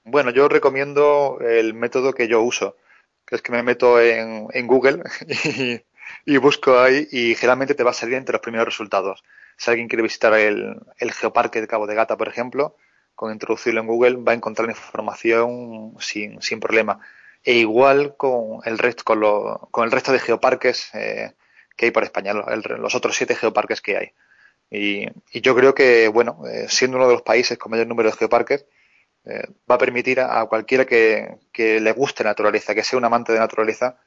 Bueno, 0.06 0.30
yo 0.32 0.48
recomiendo 0.48 1.40
el 1.41 1.74
método 1.74 2.14
que 2.14 2.28
yo 2.28 2.41
uso, 2.41 2.78
que 3.26 3.36
es 3.36 3.41
que 3.41 3.52
me 3.52 3.64
meto 3.64 3.99
en, 3.99 4.48
en 4.53 4.68
Google 4.68 5.03
y, 5.45 5.82
y, 6.26 6.38
busco 6.38 6.80
ahí 6.80 7.07
y 7.11 7.36
generalmente 7.36 7.76
te 7.76 7.84
va 7.84 7.91
a 7.91 7.95
salir 7.95 8.15
entre 8.15 8.34
los 8.34 8.41
primeros 8.41 8.68
resultados. 8.68 9.24
Si 9.57 9.70
alguien 9.70 9.88
quiere 9.88 10.03
visitar 10.03 10.34
el, 10.34 10.80
el 10.98 11.11
Geoparque 11.11 11.61
de 11.61 11.68
Cabo 11.68 11.88
de 11.88 11.95
Gata, 11.95 12.18
por 12.18 12.28
ejemplo, 12.28 12.76
con 13.15 13.32
introducirlo 13.32 13.82
en 13.82 13.88
Google 13.88 14.18
va 14.18 14.32
a 14.32 14.36
encontrar 14.36 14.70
información 14.70 15.95
sin, 15.99 16.41
sin 16.41 16.60
problema 16.60 16.99
e 17.44 17.53
igual 17.53 18.15
con 18.15 18.60
el 18.65 18.78
resto 18.78 19.03
con, 19.03 19.20
lo, 19.20 19.68
con 19.72 19.86
el 19.86 19.91
resto 19.91 20.11
de 20.11 20.20
geoparques 20.20 20.90
eh, 20.94 21.34
que 21.76 21.86
hay 21.86 21.91
por 21.91 22.03
España, 22.03 22.34
los 22.34 22.95
otros 22.95 23.15
siete 23.15 23.36
geoparques 23.36 23.82
que 23.82 23.98
hay. 23.98 24.14
Y, 24.70 25.07
yo 25.41 25.56
creo 25.56 25.76
que, 25.76 26.07
bueno, 26.07 26.44
eh, 26.48 26.65
siendo 26.68 26.98
uno 26.98 27.07
de 27.07 27.14
los 27.14 27.22
países 27.22 27.57
con 27.57 27.72
mayor 27.72 27.88
número 27.88 28.10
de 28.10 28.18
geoparques, 28.18 28.65
eh, 29.26 29.48
va 29.70 29.76
a 29.76 29.78
permitir 29.78 30.20
a, 30.20 30.45
cualquiera 30.45 30.86
que, 30.86 31.38
que, 31.52 31.80
le 31.80 31.91
guste 31.91 32.24
naturaleza, 32.24 32.76
que 32.76 32.84
sea 32.84 32.98
un 32.98 33.06
amante 33.06 33.32
de 33.32 33.40
la 33.40 33.45
naturaleza, 33.45 33.98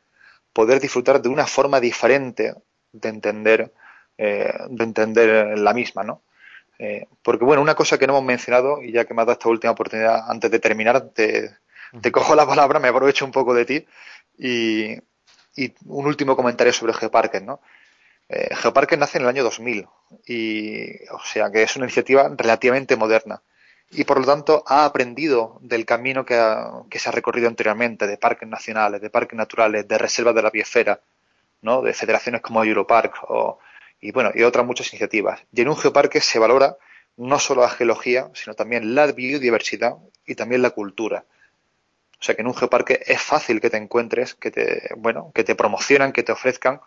poder 0.53 0.81
disfrutar 0.81 1.23
de 1.23 1.29
una 1.29 1.47
forma 1.47 1.81
diferente 1.81 2.55
de 2.93 3.09
entender, 3.09 3.73
eh, 4.19 4.53
de 4.69 4.85
entender 4.85 5.59
la 5.59 5.73
misma, 5.73 6.05
¿no? 6.05 6.23
Porque, 7.23 7.45
bueno, 7.45 7.63
una 7.63 7.75
cosa 7.75 7.97
que 7.97 8.07
no 8.07 8.13
hemos 8.13 8.27
mencionado, 8.27 8.83
y 8.83 8.93
ya 8.93 9.07
que 9.07 9.15
me 9.15 9.23
has 9.23 9.27
dado 9.27 9.39
esta 9.39 9.49
última 9.49 9.73
oportunidad 9.73 10.31
antes 10.31 10.51
de 10.51 10.59
terminar, 10.59 11.09
te, 11.09 11.57
te 12.01 12.13
cojo 12.13 12.35
la 12.35 12.47
palabra, 12.47 12.79
me 12.79 12.89
aprovecho 12.89 13.25
un 13.25 13.33
poco 13.33 13.55
de 13.55 13.65
ti 13.65 13.87
y, 14.39 14.97
un 15.87 16.07
último 16.07 16.37
comentario 16.37 16.73
sobre 16.73 16.93
Geoparques, 16.93 17.43
¿no? 17.43 17.61
Eh, 18.29 18.51
nace 18.99 19.19
en 19.19 19.23
el 19.23 19.29
año 19.29 19.43
2000 19.45 19.87
y, 20.27 21.09
o 21.11 21.21
sea, 21.25 21.51
que 21.51 21.63
es 21.63 21.77
una 21.77 21.87
iniciativa 21.87 22.29
relativamente 22.37 22.97
moderna 22.97 23.41
y 23.91 24.05
por 24.05 24.19
lo 24.19 24.27
tanto 24.27 24.65
ha 24.67 24.85
aprendido 24.85 25.59
del 25.63 25.87
camino 25.87 26.25
que, 26.25 26.35
ha, 26.35 26.83
que 26.91 26.99
se 26.99 27.09
ha 27.09 27.13
recorrido 27.13 27.49
anteriormente 27.49 28.07
de 28.07 28.19
parques 28.19 28.49
nacionales, 28.49 29.01
de 29.01 29.11
parques 29.11 29.37
naturales, 29.37 29.87
de 29.87 29.97
reservas 29.97 30.35
de 30.35 30.43
la 30.43 30.51
biosfera, 30.51 31.01
¿no? 31.63 31.83
De 31.83 31.95
federaciones 31.95 32.41
como 32.43 32.65
Europark 32.65 33.25
o, 33.29 33.59
y 34.01 34.13
bueno, 34.13 34.31
y 34.35 34.43
otras 34.43 34.67
muchas 34.67 34.89
iniciativas. 34.93 35.41
Y 35.53 35.63
en 35.63 35.69
un 35.69 35.77
geoparque 35.77 36.21
se 36.21 36.39
valora 36.39 36.77
no 37.17 37.39
solo 37.39 37.63
la 37.63 37.71
geología, 37.71 38.31
sino 38.35 38.55
también 38.55 38.95
la 38.95 39.11
biodiversidad 39.13 39.97
y 40.27 40.35
también 40.35 40.63
la 40.63 40.71
cultura. 40.71 41.25
O 42.19 42.25
sea 42.25 42.35
que 42.35 42.43
en 42.43 42.49
un 42.49 42.55
geoparque 42.55 43.03
es 43.07 43.21
fácil 43.21 43.61
que 43.61 43.71
te 43.71 43.77
encuentres, 43.77 44.35
que 44.35 44.51
te, 44.51 44.89
bueno, 44.97 45.33
que 45.35 45.45
te 45.45 45.55
promocionan, 45.55 46.13
que 46.13 46.23
te 46.23 46.33
ofrezcan, 46.33 46.81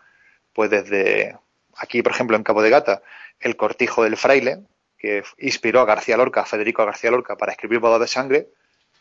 pues 0.52 0.70
desde 0.70 1.38
aquí, 1.76 2.02
por 2.02 2.12
ejemplo, 2.12 2.36
en 2.36 2.42
Cabo 2.42 2.62
de 2.62 2.70
Gata, 2.70 3.02
el 3.38 3.56
cortijo 3.56 4.02
del 4.04 4.16
fraile, 4.16 4.60
que 4.98 5.22
inspiró 5.38 5.80
a 5.80 5.86
García 5.86 6.16
Lorca, 6.16 6.42
a 6.42 6.46
Federico 6.46 6.84
García 6.84 7.10
Lorca, 7.10 7.36
para 7.36 7.52
escribir 7.52 7.78
Bodas 7.78 8.00
de 8.00 8.08
Sangre, 8.08 8.48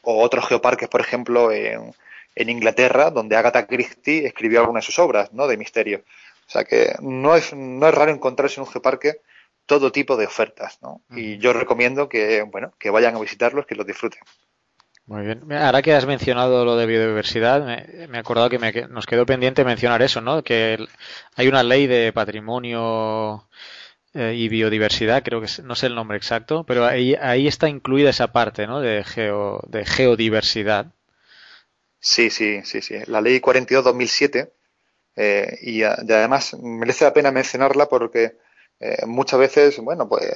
o 0.02 0.24
otros 0.24 0.48
geoparques, 0.48 0.88
por 0.88 1.02
ejemplo, 1.02 1.52
en, 1.52 1.94
en 2.36 2.50
Inglaterra, 2.50 3.12
donde 3.12 3.36
Agatha 3.36 3.68
Christie 3.68 4.26
escribió 4.26 4.62
algunas 4.62 4.84
de 4.84 4.86
sus 4.86 5.00
obras, 5.00 5.34
¿no? 5.34 5.48
De 5.48 5.58
misterio. 5.58 6.04
O 6.48 6.52
sea 6.52 6.64
que 6.64 6.96
no 7.02 7.36
es, 7.36 7.54
no 7.54 7.88
es 7.88 7.94
raro 7.94 8.12
encontrarse 8.12 8.60
en 8.60 8.66
un 8.66 8.72
geoparque 8.72 9.22
todo 9.66 9.92
tipo 9.92 10.18
de 10.18 10.26
ofertas, 10.26 10.80
¿no? 10.82 11.02
Y 11.12 11.38
yo 11.38 11.54
recomiendo 11.54 12.10
que, 12.10 12.42
bueno, 12.42 12.74
que 12.80 12.90
vayan 12.90 13.16
a 13.16 13.20
visitarlos, 13.20 13.68
que 13.68 13.76
los 13.76 13.86
disfruten. 13.86 14.22
Muy 15.10 15.26
bien. 15.26 15.52
Ahora 15.54 15.82
que 15.82 15.96
has 15.96 16.06
mencionado 16.06 16.64
lo 16.66 16.78
de 16.78 16.86
biodiversidad, 16.86 17.66
me, 17.66 18.16
he 18.16 18.20
acordado 18.20 18.48
que 18.48 18.88
nos 18.92 19.08
quedó 19.08 19.26
pendiente 19.26 19.66
mencionar 19.66 20.04
eso, 20.04 20.22
¿no? 20.22 20.44
Que 20.44 20.78
hay 21.36 21.48
una 21.48 21.64
ley 21.64 21.88
de 21.88 22.14
patrimonio 22.14 23.50
eh, 24.14 24.36
y 24.38 24.48
biodiversidad, 24.50 25.24
creo 25.24 25.42
que 25.42 25.48
no 25.64 25.74
sé 25.74 25.88
el 25.88 25.96
nombre 25.96 26.16
exacto, 26.16 26.64
pero 26.64 26.86
ahí, 26.86 27.16
ahí 27.16 27.48
está 27.48 27.68
incluida 27.68 28.12
esa 28.12 28.32
parte, 28.32 28.68
¿no? 28.68 28.82
De, 28.82 29.04
geo, 29.04 29.64
de 29.68 29.84
geodiversidad. 29.84 30.94
Sí, 32.00 32.30
sí, 32.30 32.62
sí, 32.64 32.84
sí. 32.84 33.00
La 33.08 33.20
ley 33.20 33.40
42-2007 33.42 34.52
eh, 35.16 35.58
y, 35.64 35.80
y, 35.80 35.84
además 35.84 36.54
merece 36.62 37.06
la 37.06 37.14
pena 37.14 37.32
mencionarla 37.32 37.90
porque 37.90 38.38
eh, 38.80 39.08
muchas 39.08 39.40
veces, 39.40 39.80
bueno, 39.80 40.08
pues 40.08 40.32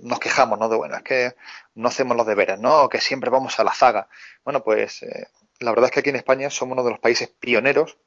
nos 0.00 0.20
quejamos, 0.20 0.58
¿no? 0.58 0.68
De, 0.68 0.76
bueno, 0.76 0.96
es 0.96 1.02
que 1.02 1.34
no 1.74 1.88
hacemos 1.88 2.16
los 2.16 2.26
deberes, 2.26 2.58
¿no? 2.58 2.88
Que 2.88 3.00
siempre 3.00 3.30
vamos 3.30 3.58
a 3.58 3.64
la 3.64 3.72
zaga. 3.72 4.08
Bueno, 4.44 4.62
pues 4.62 5.02
eh, 5.02 5.28
la 5.60 5.70
verdad 5.70 5.86
es 5.86 5.90
que 5.92 6.00
aquí 6.00 6.10
en 6.10 6.16
España 6.16 6.50
somos 6.50 6.74
uno 6.74 6.84
de 6.84 6.90
los 6.90 7.00
países 7.00 7.28
pioneros 7.28 7.98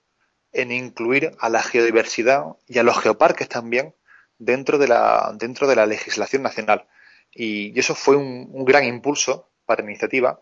en 0.51 0.71
incluir 0.71 1.35
a 1.39 1.49
la 1.49 1.61
geodiversidad 1.61 2.43
y 2.67 2.79
a 2.79 2.83
los 2.83 2.99
geoparques 2.99 3.49
también 3.49 3.95
dentro 4.37 4.77
de 4.77 4.87
la, 4.87 5.33
dentro 5.35 5.67
de 5.67 5.75
la 5.75 5.85
legislación 5.85 6.43
nacional. 6.43 6.87
Y, 7.31 7.77
eso 7.79 7.95
fue 7.95 8.15
un, 8.15 8.65
gran 8.65 8.83
impulso 8.85 9.51
para 9.65 9.83
la 9.83 9.89
iniciativa 9.89 10.41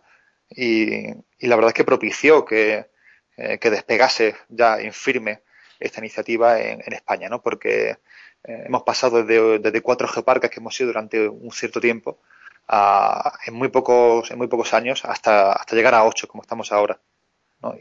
y, 0.50 1.08
la 1.40 1.56
verdad 1.56 1.70
es 1.70 1.74
que 1.74 1.84
propició 1.84 2.46
que, 2.46 2.90
eh, 3.36 3.58
que 3.60 3.70
despegase 3.70 4.36
ya 4.50 4.80
en 4.80 4.94
firme 4.94 5.42
esta 5.80 6.00
iniciativa 6.00 6.60
en, 6.60 6.82
en 6.86 6.94
España, 6.94 7.30
¿no? 7.30 7.42
Porque 7.42 7.98
eh, 8.48 8.64
hemos 8.66 8.84
pasado 8.84 9.24
desde, 9.24 9.82
cuatro 9.82 10.08
geoparques 10.08 10.50
que 10.50 10.60
hemos 10.60 10.80
ido 10.80 10.88
durante 10.88 11.28
un 11.28 11.52
cierto 11.52 11.80
tiempo 11.80 12.20
a, 12.68 13.38
en 13.46 13.54
muy 13.54 13.70
pocos 13.70 14.32
en 14.32 14.38
muy 14.38 14.48
pocos 14.48 14.74
años 14.74 15.06
hasta 15.06 15.54
hasta 15.54 15.76
llegar 15.76 15.94
a 15.94 16.04
ocho 16.04 16.28
como 16.28 16.44
estamos 16.44 16.72
ahora 16.72 17.00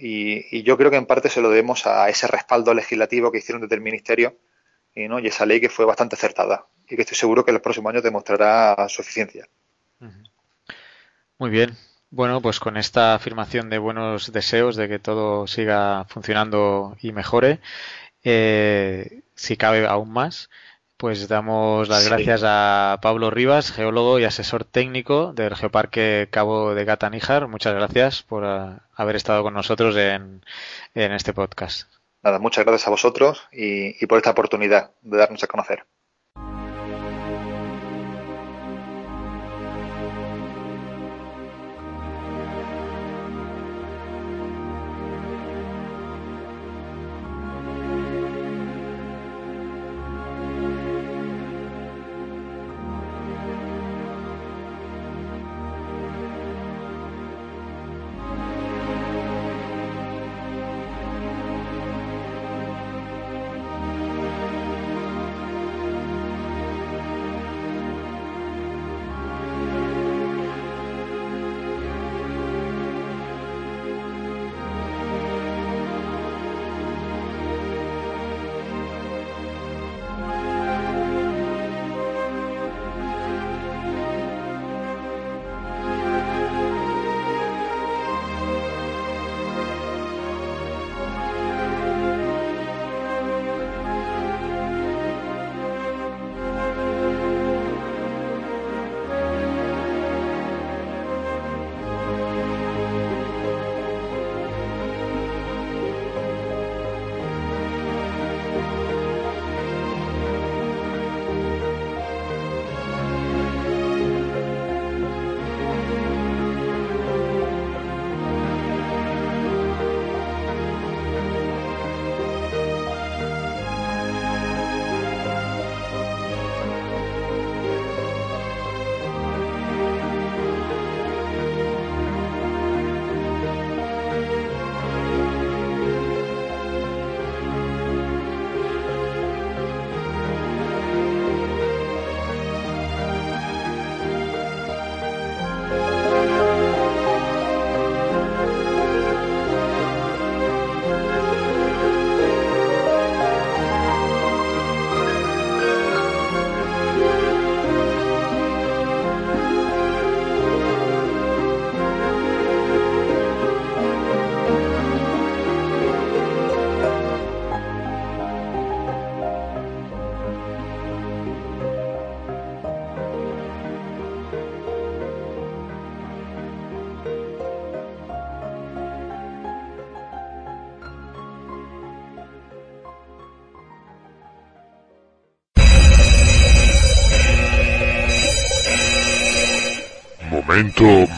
y, 0.00 0.62
yo 0.62 0.76
creo 0.76 0.90
que 0.90 0.96
en 0.96 1.06
parte 1.06 1.28
se 1.28 1.40
lo 1.40 1.50
debemos 1.50 1.86
a 1.86 2.08
ese 2.08 2.26
respaldo 2.26 2.72
legislativo 2.74 3.30
que 3.30 3.38
hicieron 3.38 3.62
desde 3.62 3.76
el 3.76 3.82
ministerio 3.82 4.38
y, 4.94 5.06
¿no? 5.08 5.18
y 5.18 5.26
esa 5.26 5.46
ley 5.46 5.60
que 5.60 5.68
fue 5.68 5.84
bastante 5.84 6.16
acertada 6.16 6.66
y 6.88 6.96
que 6.96 7.02
estoy 7.02 7.16
seguro 7.16 7.44
que 7.44 7.50
en 7.50 7.56
los 7.56 7.62
próximos 7.62 7.90
años 7.90 8.02
demostrará 8.02 8.88
su 8.88 9.02
eficiencia. 9.02 9.46
Muy 11.38 11.50
bien. 11.50 11.76
Bueno, 12.10 12.40
pues 12.40 12.60
con 12.60 12.76
esta 12.76 13.14
afirmación 13.14 13.68
de 13.68 13.78
buenos 13.78 14.32
deseos 14.32 14.76
de 14.76 14.88
que 14.88 14.98
todo 14.98 15.46
siga 15.46 16.06
funcionando 16.08 16.96
y 17.00 17.12
mejore, 17.12 17.60
eh, 18.28 19.22
si 19.36 19.56
cabe 19.56 19.86
aún 19.86 20.12
más, 20.12 20.50
pues 20.96 21.28
damos 21.28 21.88
las 21.88 22.08
gracias 22.08 22.42
a 22.44 22.98
Pablo 23.00 23.30
Rivas, 23.30 23.70
geólogo 23.70 24.18
y 24.18 24.24
asesor 24.24 24.64
técnico 24.64 25.32
del 25.32 25.54
Geoparque 25.54 26.26
Cabo 26.28 26.74
de 26.74 26.84
Gata 26.84 27.08
Níjar. 27.08 27.46
Muchas 27.46 27.74
gracias 27.74 28.24
por 28.24 28.42
uh, 28.42 28.80
haber 28.96 29.14
estado 29.14 29.44
con 29.44 29.54
nosotros 29.54 29.94
en, 29.96 30.44
en, 30.96 31.12
este 31.12 31.32
podcast. 31.32 31.88
Nada, 32.24 32.40
muchas 32.40 32.64
gracias 32.64 32.88
a 32.88 32.90
vosotros 32.90 33.46
y, 33.52 34.02
y 34.02 34.06
por 34.06 34.18
esta 34.18 34.30
oportunidad 34.32 34.90
de 35.02 35.18
darnos 35.18 35.44
a 35.44 35.46
conocer. 35.46 35.84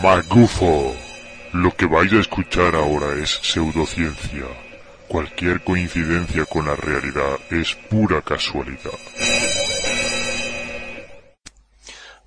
Magufo. 0.08 0.94
Lo 1.52 1.70
que 1.76 1.86
vais 1.86 2.10
a 2.14 2.20
escuchar 2.20 2.74
ahora 2.74 3.08
es 3.22 3.30
pseudociencia. 3.42 4.46
Cualquier 5.06 5.62
coincidencia 5.62 6.46
con 6.46 6.64
la 6.64 6.74
realidad 6.74 7.36
es 7.50 7.74
pura 7.90 8.22
casualidad. 8.22 8.98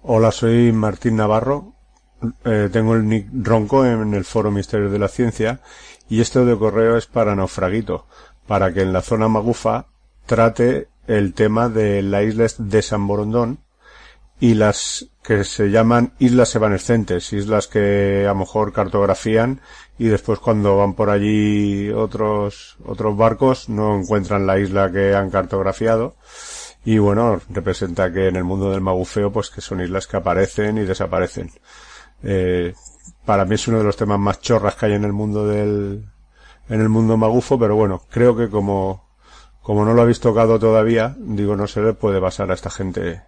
Hola, 0.03 0.31
soy 0.31 0.71
Martín 0.71 1.15
Navarro. 1.15 1.73
Eh, 2.45 2.69
tengo 2.71 2.93
el 2.93 3.07
nick 3.07 3.27
Ronco 3.33 3.83
en 3.83 4.13
el 4.13 4.25
foro 4.25 4.51
Misterio 4.51 4.91
de 4.91 4.99
la 4.99 5.07
Ciencia 5.07 5.61
y 6.07 6.21
este 6.21 6.45
de 6.45 6.55
correo 6.55 6.97
es 6.97 7.07
para 7.07 7.35
Naufraguito, 7.35 8.05
para 8.45 8.71
que 8.73 8.81
en 8.81 8.93
la 8.93 9.01
zona 9.01 9.27
Magufa 9.27 9.87
trate 10.27 10.87
el 11.07 11.33
tema 11.33 11.67
de 11.67 12.03
la 12.03 12.21
isla 12.21 12.45
de 12.59 12.81
San 12.83 13.07
Borondón 13.07 13.57
y 14.41 14.55
las 14.55 15.07
que 15.21 15.43
se 15.43 15.69
llaman 15.69 16.13
islas 16.17 16.55
evanescentes, 16.55 17.31
islas 17.31 17.67
que 17.67 18.25
a 18.25 18.29
lo 18.29 18.39
mejor 18.39 18.73
cartografían 18.73 19.61
y 19.99 20.07
después 20.07 20.39
cuando 20.39 20.77
van 20.77 20.95
por 20.95 21.11
allí 21.11 21.91
otros 21.91 22.75
otros 22.83 23.15
barcos 23.15 23.69
no 23.69 23.99
encuentran 23.99 24.47
la 24.47 24.57
isla 24.59 24.91
que 24.91 25.13
han 25.13 25.29
cartografiado. 25.29 26.15
Y 26.83 26.97
bueno 26.97 27.39
representa 27.49 28.11
que 28.11 28.29
en 28.29 28.35
el 28.35 28.43
mundo 28.43 28.71
del 28.71 28.81
magufeo 28.81 29.31
pues 29.31 29.51
que 29.51 29.61
son 29.61 29.79
islas 29.79 30.07
que 30.07 30.17
aparecen 30.17 30.79
y 30.79 30.85
desaparecen. 30.85 31.51
Eh, 32.23 32.73
para 33.23 33.45
mí 33.45 33.55
es 33.55 33.67
uno 33.67 33.77
de 33.77 33.83
los 33.83 33.95
temas 33.95 34.19
más 34.19 34.41
chorras 34.41 34.75
que 34.75 34.87
hay 34.87 34.93
en 34.93 35.05
el 35.05 35.13
mundo 35.13 35.47
del 35.47 36.03
en 36.67 36.81
el 36.81 36.89
mundo 36.89 37.15
magufo 37.15 37.59
pero 37.59 37.75
bueno 37.75 38.01
creo 38.09 38.35
que 38.35 38.49
como 38.49 39.07
como 39.61 39.85
no 39.85 39.93
lo 39.93 40.01
habéis 40.01 40.19
tocado 40.19 40.57
todavía 40.57 41.15
digo 41.19 41.55
no 41.55 41.67
se 41.67 41.81
le 41.81 41.93
puede 41.93 42.19
pasar 42.19 42.49
a 42.49 42.55
esta 42.55 42.71
gente 42.71 43.21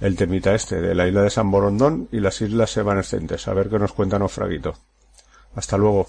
el 0.00 0.16
temita 0.16 0.54
este 0.54 0.80
de 0.80 0.94
la 0.94 1.06
isla 1.08 1.22
de 1.22 1.30
San 1.30 1.50
Borondón 1.50 2.08
y 2.12 2.20
las 2.20 2.40
islas 2.40 2.76
evanescentes. 2.76 3.48
A 3.48 3.54
ver 3.54 3.68
qué 3.68 3.78
nos 3.78 3.92
cuenta 3.92 4.18
Nofraguito. 4.18 4.74
Hasta 5.54 5.76
luego. 5.76 6.06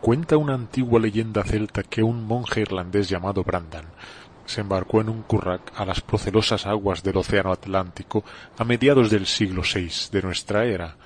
Cuenta 0.00 0.38
una 0.38 0.54
antigua 0.54 0.98
leyenda 0.98 1.44
celta 1.44 1.82
que 1.82 2.02
un 2.02 2.24
monje 2.24 2.62
irlandés 2.62 3.08
llamado 3.08 3.44
Brandan 3.44 3.84
se 4.46 4.62
embarcó 4.62 5.00
en 5.00 5.10
un 5.10 5.22
currac 5.22 5.72
a 5.76 5.84
las 5.84 6.00
procelosas 6.00 6.66
aguas 6.66 7.02
del 7.02 7.18
Océano 7.18 7.52
Atlántico 7.52 8.24
a 8.58 8.64
mediados 8.64 9.10
del 9.10 9.26
siglo 9.26 9.62
VI 9.62 9.90
de 10.10 10.22
nuestra 10.22 10.64
era, 10.64 10.96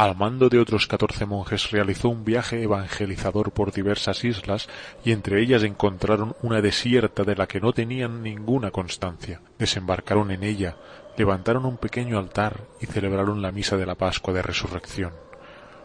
al 0.00 0.16
mando 0.16 0.48
de 0.48 0.58
otros 0.58 0.86
catorce 0.86 1.26
monjes 1.26 1.72
realizó 1.72 2.08
un 2.08 2.24
viaje 2.24 2.62
evangelizador 2.62 3.52
por 3.52 3.70
diversas 3.70 4.24
islas 4.24 4.66
y 5.04 5.12
entre 5.12 5.42
ellas 5.42 5.62
encontraron 5.62 6.34
una 6.40 6.62
desierta 6.62 7.22
de 7.22 7.36
la 7.36 7.46
que 7.46 7.60
no 7.60 7.74
tenían 7.74 8.22
ninguna 8.22 8.70
constancia. 8.70 9.42
Desembarcaron 9.58 10.30
en 10.30 10.42
ella, 10.42 10.74
levantaron 11.18 11.66
un 11.66 11.76
pequeño 11.76 12.18
altar 12.18 12.62
y 12.80 12.86
celebraron 12.86 13.42
la 13.42 13.52
misa 13.52 13.76
de 13.76 13.84
la 13.84 13.94
Pascua 13.94 14.32
de 14.32 14.40
Resurrección. 14.40 15.12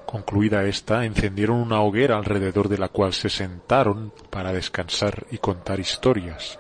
Concluida 0.06 0.64
esta, 0.64 1.04
encendieron 1.04 1.58
una 1.58 1.82
hoguera 1.82 2.16
alrededor 2.16 2.70
de 2.70 2.78
la 2.78 2.88
cual 2.88 3.12
se 3.12 3.28
sentaron 3.28 4.14
para 4.30 4.54
descansar 4.54 5.26
y 5.30 5.40
contar 5.40 5.82
historias. 5.82 6.58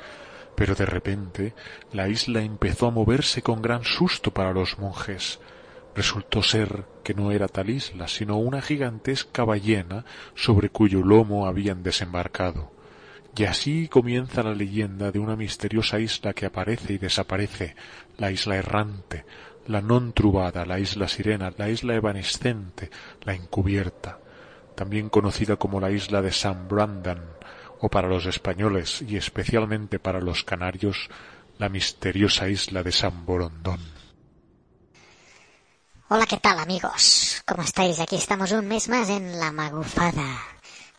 Pero 0.56 0.76
de 0.76 0.86
repente 0.86 1.54
la 1.94 2.10
isla 2.10 2.42
empezó 2.42 2.88
a 2.88 2.92
moverse 2.92 3.42
con 3.42 3.62
gran 3.62 3.86
susto 3.86 4.32
para 4.32 4.52
los 4.52 4.78
monjes. 4.78 5.40
Resultó 5.96 6.44
ser 6.44 6.84
que 7.04 7.14
no 7.14 7.32
era 7.32 7.48
tal 7.48 7.70
isla, 7.70 8.10
sino 8.10 8.38
una 8.38 8.62
gigantesca 8.62 9.46
ballena 9.46 10.04
sobre 10.36 10.70
cuyo 10.70 11.02
lomo 11.02 11.48
habían 11.48 11.84
desembarcado. 11.84 12.74
Y 13.38 13.46
así 13.46 13.88
comienza 13.88 14.44
la 14.44 14.54
leyenda 14.54 15.12
de 15.12 15.20
una 15.20 15.38
misteriosa 15.38 16.00
isla 16.00 16.34
que 16.34 16.46
aparece 16.46 16.94
y 16.94 16.98
desaparece, 16.98 17.76
la 18.18 18.32
isla 18.32 18.58
errante, 18.58 19.26
la 19.68 19.82
non 19.82 20.12
trubada, 20.14 20.66
la 20.66 20.80
isla 20.80 21.08
sirena, 21.08 21.52
la 21.58 21.70
isla 21.70 21.96
evanescente, 21.96 22.92
la 23.24 23.34
encubierta, 23.34 24.20
también 24.76 25.10
conocida 25.10 25.56
como 25.56 25.80
la 25.80 25.92
isla 25.92 26.22
de 26.22 26.32
San 26.32 26.68
Brandan, 26.68 27.24
o 27.80 27.90
para 27.90 28.08
los 28.08 28.26
españoles 28.26 29.02
y 29.02 29.18
especialmente 29.18 30.00
para 30.00 30.20
los 30.20 30.44
canarios, 30.44 31.10
la 31.58 31.70
misteriosa 31.70 32.48
isla 32.50 32.84
de 32.84 32.92
San 32.92 33.26
Borondón. 33.26 33.95
Hola, 36.08 36.28
¿qué 36.28 36.38
tal 36.38 36.60
amigos? 36.60 37.42
¿Cómo 37.48 37.64
estáis? 37.64 38.00
Aquí 38.00 38.16
estamos 38.16 38.52
un 38.52 38.68
mes 38.68 38.90
más 38.90 39.10
en 39.10 39.40
La 39.40 39.52
Magufada. 39.52 40.40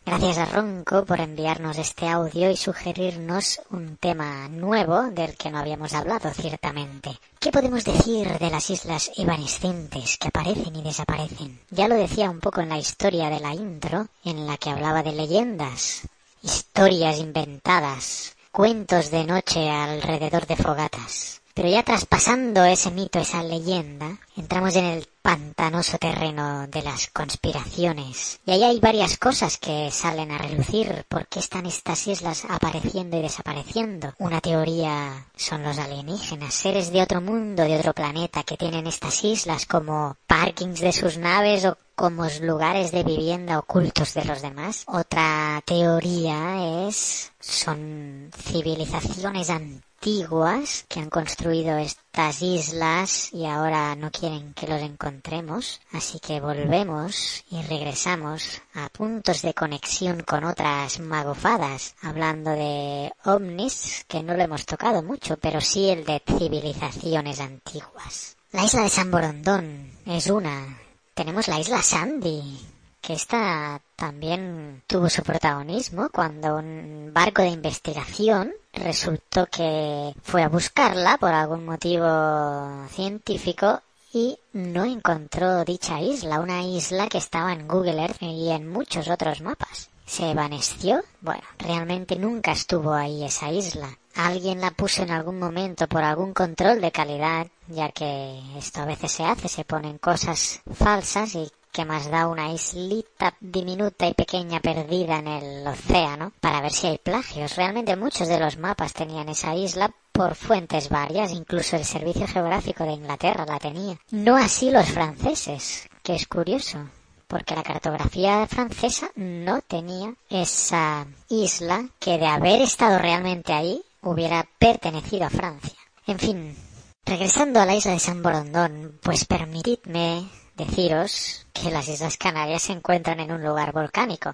Gracias 0.05 0.37
a 0.37 0.45
Ronco 0.47 1.05
por 1.05 1.21
enviarnos 1.21 1.77
este 1.77 2.09
audio 2.09 2.51
y 2.51 2.57
sugerirnos 2.57 3.61
un 3.69 3.95
tema 3.95 4.49
nuevo 4.49 5.03
del 5.03 5.37
que 5.37 5.49
no 5.49 5.59
habíamos 5.59 5.93
hablado 5.93 6.29
ciertamente. 6.33 7.17
¿Qué 7.39 7.53
podemos 7.53 7.85
decir 7.85 8.37
de 8.37 8.49
las 8.49 8.69
islas 8.69 9.09
evanescentes 9.15 10.17
que 10.17 10.27
aparecen 10.27 10.75
y 10.75 10.81
desaparecen? 10.81 11.57
Ya 11.69 11.87
lo 11.87 11.95
decía 11.95 12.29
un 12.29 12.41
poco 12.41 12.59
en 12.59 12.67
la 12.67 12.77
historia 12.77 13.29
de 13.29 13.39
la 13.39 13.53
intro, 13.53 14.09
en 14.25 14.45
la 14.45 14.57
que 14.57 14.71
hablaba 14.71 15.03
de 15.03 15.13
leyendas, 15.13 16.01
historias 16.41 17.17
inventadas, 17.19 18.35
cuentos 18.51 19.09
de 19.09 19.23
noche 19.23 19.69
alrededor 19.69 20.47
de 20.47 20.57
fogatas. 20.57 21.41
Pero 21.57 21.69
ya 21.69 21.81
traspasando 21.81 22.63
ese 22.65 22.91
mito, 22.91 23.17
esa 23.17 23.41
leyenda, 23.41 24.19
entramos 24.35 24.75
en 24.75 24.85
el 24.85 25.07
pantanoso 25.23 25.97
terreno 25.97 26.67
de 26.67 26.83
las 26.83 27.07
conspiraciones. 27.07 28.39
Y 28.45 28.51
ahí 28.51 28.63
hay 28.63 28.79
varias 28.79 29.17
cosas 29.17 29.57
que 29.57 29.89
salen 29.89 30.29
a 30.29 30.37
relucir. 30.37 31.03
¿Por 31.09 31.25
qué 31.25 31.39
están 31.39 31.65
estas 31.65 32.05
islas 32.07 32.45
apareciendo 32.47 33.17
y 33.17 33.23
desapareciendo? 33.23 34.13
Una 34.19 34.39
teoría 34.39 35.25
son 35.35 35.63
los 35.63 35.79
alienígenas, 35.79 36.53
seres 36.53 36.91
de 36.91 37.01
otro 37.01 37.21
mundo, 37.21 37.63
de 37.63 37.79
otro 37.79 37.93
planeta, 37.93 38.43
que 38.43 38.55
tienen 38.55 38.85
estas 38.85 39.23
islas 39.23 39.65
como 39.65 40.15
parkings 40.27 40.79
de 40.79 40.93
sus 40.93 41.17
naves 41.17 41.65
o 41.65 41.75
como 41.95 42.27
lugares 42.43 42.91
de 42.91 43.03
vivienda 43.03 43.57
ocultos 43.57 44.13
de 44.13 44.25
los 44.25 44.43
demás. 44.43 44.83
Otra 44.85 45.63
teoría 45.65 46.87
es 46.87 47.31
son 47.39 48.29
civilizaciones 48.43 49.49
antiguas 49.49 49.86
antiguas 49.97 50.85
que 50.87 50.99
han 50.99 51.09
construido 51.09 51.77
estas 51.77 52.41
islas 52.41 53.33
y 53.33 53.45
ahora 53.45 53.95
no 53.95 54.11
quieren 54.11 54.53
que 54.53 54.67
los 54.67 54.81
encontremos, 54.81 55.81
así 55.91 56.19
que 56.19 56.39
volvemos 56.39 57.43
y 57.49 57.61
regresamos 57.63 58.61
a 58.75 58.89
puntos 58.89 59.41
de 59.41 59.55
conexión 59.55 60.21
con 60.21 60.43
otras 60.43 60.99
magofadas, 60.99 61.95
hablando 62.01 62.51
de 62.51 63.11
ovnis, 63.25 64.05
que 64.07 64.21
no 64.21 64.35
lo 64.35 64.43
hemos 64.43 64.65
tocado 64.65 65.01
mucho, 65.01 65.37
pero 65.37 65.61
sí 65.61 65.89
el 65.89 66.05
de 66.05 66.21
civilizaciones 66.25 67.39
antiguas. 67.39 68.37
La 68.51 68.65
isla 68.65 68.83
de 68.83 68.89
San 68.89 69.09
Borondón 69.09 69.91
es 70.05 70.27
una. 70.27 70.77
Tenemos 71.15 71.47
la 71.47 71.59
isla 71.59 71.81
Sandy, 71.81 72.59
que 73.07 73.13
esta 73.13 73.81
también 73.95 74.83
tuvo 74.85 75.09
su 75.09 75.23
protagonismo 75.23 76.09
cuando 76.09 76.57
un 76.57 77.11
barco 77.13 77.41
de 77.41 77.47
investigación 77.47 78.51
resultó 78.73 79.45
que 79.45 80.13
fue 80.23 80.43
a 80.43 80.49
buscarla 80.49 81.17
por 81.17 81.31
algún 81.31 81.63
motivo 81.63 82.85
científico 82.89 83.81
y 84.11 84.37
no 84.51 84.83
encontró 84.83 85.63
dicha 85.63 86.01
isla, 86.01 86.41
una 86.41 86.63
isla 86.63 87.07
que 87.07 87.19
estaba 87.19 87.53
en 87.53 87.65
Google 87.65 88.01
Earth 88.01 88.21
y 88.21 88.49
en 88.49 88.67
muchos 88.67 89.07
otros 89.07 89.39
mapas. 89.39 89.89
¿Se 90.05 90.31
evanesció? 90.31 91.01
Bueno, 91.21 91.43
realmente 91.59 92.17
nunca 92.17 92.51
estuvo 92.51 92.93
ahí 92.93 93.23
esa 93.23 93.51
isla. 93.51 93.87
Alguien 94.15 94.59
la 94.59 94.71
puso 94.71 95.03
en 95.03 95.11
algún 95.11 95.39
momento 95.39 95.87
por 95.87 96.03
algún 96.03 96.33
control 96.33 96.81
de 96.81 96.91
calidad, 96.91 97.47
ya 97.67 97.89
que 97.89 98.41
esto 98.57 98.81
a 98.81 98.85
veces 98.85 99.13
se 99.13 99.23
hace, 99.23 99.47
se 99.47 99.63
ponen 99.63 99.97
cosas 99.97 100.61
falsas 100.73 101.35
y 101.35 101.49
que 101.77 101.85
más 101.85 102.09
da 102.09 102.25
una 102.25 102.51
islita 102.51 103.35
diminuta 103.39 104.07
y 104.07 104.15
pequeña 104.15 104.59
perdida 104.59 105.19
en 105.19 105.27
el 105.27 105.67
océano 105.67 106.33
para 106.41 106.59
ver 106.59 106.71
si 106.71 106.87
hay 106.87 106.97
plagios. 106.97 107.55
Realmente 107.55 107.95
muchos 107.95 108.27
de 108.27 108.39
los 108.39 108.57
mapas 108.57 108.93
tenían 108.93 109.29
esa 109.29 109.53
isla 109.53 109.91
por 110.11 110.33
fuentes 110.33 110.89
varias, 110.89 111.33
incluso 111.33 111.75
el 111.75 111.85
Servicio 111.85 112.25
Geográfico 112.25 112.83
de 112.83 112.93
Inglaterra 112.93 113.45
la 113.45 113.59
tenía. 113.59 113.95
No 114.09 114.37
así 114.37 114.71
los 114.71 114.89
franceses, 114.89 115.87
que 116.01 116.15
es 116.15 116.25
curioso, 116.25 116.79
porque 117.27 117.53
la 117.53 117.61
cartografía 117.61 118.47
francesa 118.47 119.11
no 119.15 119.61
tenía 119.61 120.15
esa 120.31 121.05
isla 121.29 121.87
que 121.99 122.17
de 122.17 122.25
haber 122.25 122.63
estado 122.63 122.97
realmente 122.97 123.53
ahí 123.53 123.83
hubiera 124.01 124.47
pertenecido 124.57 125.25
a 125.25 125.29
Francia. 125.29 125.77
En 126.07 126.17
fin, 126.17 126.57
regresando 127.05 127.59
a 127.59 127.67
la 127.67 127.75
isla 127.75 127.91
de 127.91 127.99
San 127.99 128.23
Borondón, 128.23 128.97
pues 129.03 129.25
permitidme 129.25 130.27
deciros 130.57 131.45
que 131.53 131.71
las 131.71 131.87
Islas 131.87 132.17
Canarias 132.17 132.63
se 132.63 132.73
encuentran 132.73 133.19
en 133.19 133.31
un 133.31 133.43
lugar 133.43 133.71
volcánico. 133.71 134.33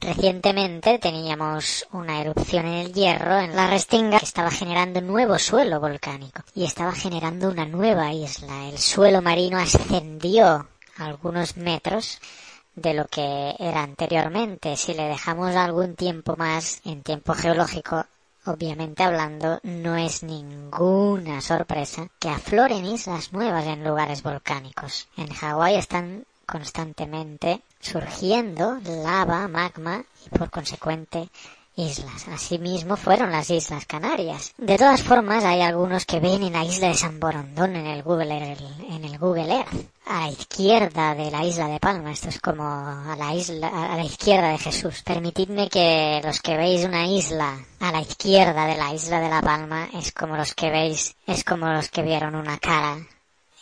Recientemente 0.00 0.98
teníamos 0.98 1.86
una 1.90 2.20
erupción 2.20 2.66
en 2.66 2.74
el 2.74 2.92
hierro, 2.92 3.38
en 3.38 3.56
la 3.56 3.66
Restinga, 3.66 4.18
que 4.18 4.26
estaba 4.26 4.50
generando 4.50 5.00
nuevo 5.00 5.38
suelo 5.38 5.80
volcánico 5.80 6.42
y 6.54 6.64
estaba 6.64 6.92
generando 6.92 7.48
una 7.48 7.64
nueva 7.64 8.12
isla. 8.12 8.68
El 8.68 8.78
suelo 8.78 9.22
marino 9.22 9.58
ascendió 9.58 10.68
algunos 10.98 11.56
metros 11.56 12.20
de 12.74 12.92
lo 12.92 13.06
que 13.06 13.54
era 13.58 13.82
anteriormente. 13.82 14.76
Si 14.76 14.92
le 14.92 15.04
dejamos 15.04 15.56
algún 15.56 15.96
tiempo 15.96 16.36
más 16.36 16.82
en 16.84 17.02
tiempo 17.02 17.32
geológico, 17.32 18.04
obviamente 18.46 19.02
hablando, 19.02 19.60
no 19.62 19.96
es 19.96 20.22
ninguna 20.22 21.40
sorpresa 21.40 22.08
que 22.18 22.28
afloren 22.28 22.86
islas 22.86 23.32
nuevas 23.32 23.66
en 23.66 23.84
lugares 23.84 24.22
volcánicos. 24.22 25.08
En 25.16 25.28
Hawái 25.28 25.76
están 25.76 26.24
constantemente 26.46 27.62
surgiendo 27.80 28.78
lava, 28.84 29.48
magma 29.48 30.04
y 30.24 30.36
por 30.36 30.50
consecuente 30.50 31.28
islas. 31.76 32.26
Asimismo 32.28 32.96
fueron 32.96 33.30
las 33.30 33.50
Islas 33.50 33.86
Canarias. 33.86 34.54
De 34.58 34.78
todas 34.78 35.02
formas, 35.02 35.44
hay 35.44 35.60
algunos 35.60 36.06
que 36.06 36.20
ven 36.20 36.42
en 36.42 36.54
la 36.54 36.64
isla 36.64 36.88
de 36.88 36.94
San 36.94 37.20
Borondón 37.20 37.76
en 37.76 37.86
el 37.86 38.02
Google, 38.02 38.56
en 38.88 39.04
el 39.04 39.18
Google 39.18 39.54
Earth, 39.54 39.86
a 40.06 40.20
la 40.20 40.30
izquierda 40.30 41.14
de 41.14 41.30
la 41.30 41.44
isla 41.44 41.68
de 41.68 41.78
Palma. 41.78 42.12
Esto 42.12 42.30
es 42.30 42.40
como 42.40 42.64
a 42.64 43.14
la 43.16 43.34
isla, 43.34 43.68
a 43.68 43.96
la 43.96 44.04
izquierda 44.04 44.48
de 44.48 44.58
Jesús. 44.58 45.02
Permitidme 45.02 45.68
que 45.68 46.20
los 46.24 46.40
que 46.40 46.56
veis 46.56 46.84
una 46.84 47.06
isla 47.06 47.58
a 47.80 47.92
la 47.92 48.00
izquierda 48.00 48.66
de 48.66 48.76
la 48.76 48.94
isla 48.94 49.20
de 49.20 49.28
la 49.28 49.42
Palma 49.42 49.88
es 49.92 50.12
como 50.12 50.36
los 50.36 50.54
que 50.54 50.70
veis, 50.70 51.14
es 51.26 51.44
como 51.44 51.66
los 51.68 51.88
que 51.90 52.02
vieron 52.02 52.34
una 52.34 52.58
cara 52.58 52.98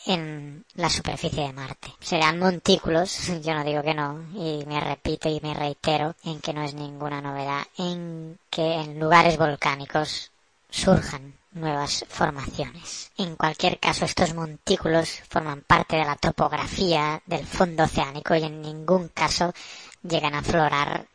en 0.07 0.65
la 0.75 0.91
superficie 0.91 1.45
de 1.45 1.53
Marte. 1.53 1.93
Serán 2.01 2.39
montículos, 2.39 3.29
yo 3.43 3.55
no 3.55 3.65
digo 3.65 3.83
que 3.83 3.95
no, 3.95 4.25
y 4.35 4.65
me 4.67 4.81
repito 4.81 5.29
y 5.29 5.41
me 5.41 5.55
reitero 5.55 6.15
en 6.25 6.41
que 6.41 6.53
no 6.53 6.63
es 6.63 6.75
ninguna 6.75 7.21
novedad 7.21 7.65
en 7.79 8.39
que 8.51 8.75
en 8.75 8.99
lugares 8.99 9.39
volcánicos 9.39 10.31
surjan 10.71 11.35
nuevas 11.53 12.05
formaciones. 12.09 13.13
En 13.17 13.37
cualquier 13.37 13.79
caso, 13.79 14.05
estos 14.05 14.35
montículos 14.35 15.21
forman 15.29 15.63
parte 15.63 15.97
de 15.97 16.05
la 16.05 16.17
topografía 16.17 17.23
del 17.27 17.47
fondo 17.47 17.85
oceánico 17.85 18.35
y 18.35 18.43
en 18.43 18.61
ningún 18.61 19.09
caso 19.09 19.55
llegan 20.03 20.35
a 20.35 20.41
aflorar 20.41 21.07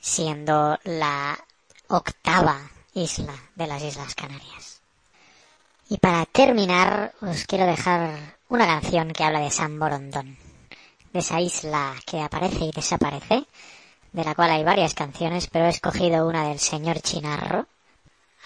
siendo 0.00 0.78
la 0.84 1.38
octava 1.88 2.70
isla 2.94 3.34
de 3.54 3.66
las 3.66 3.82
Islas 3.82 4.14
Canarias. 4.14 4.59
Y 5.90 5.98
para 5.98 6.24
terminar, 6.24 7.12
os 7.20 7.46
quiero 7.46 7.66
dejar 7.66 8.36
una 8.48 8.64
canción 8.64 9.12
que 9.12 9.24
habla 9.24 9.40
de 9.40 9.50
San 9.50 9.76
Borondón, 9.76 10.36
de 11.12 11.18
esa 11.18 11.40
isla 11.40 11.96
que 12.06 12.20
aparece 12.20 12.66
y 12.66 12.70
desaparece, 12.70 13.44
de 14.12 14.24
la 14.24 14.36
cual 14.36 14.52
hay 14.52 14.62
varias 14.62 14.94
canciones, 14.94 15.48
pero 15.48 15.66
he 15.66 15.70
escogido 15.70 16.28
una 16.28 16.46
del 16.46 16.60
señor 16.60 17.00
Chinarro. 17.00 17.66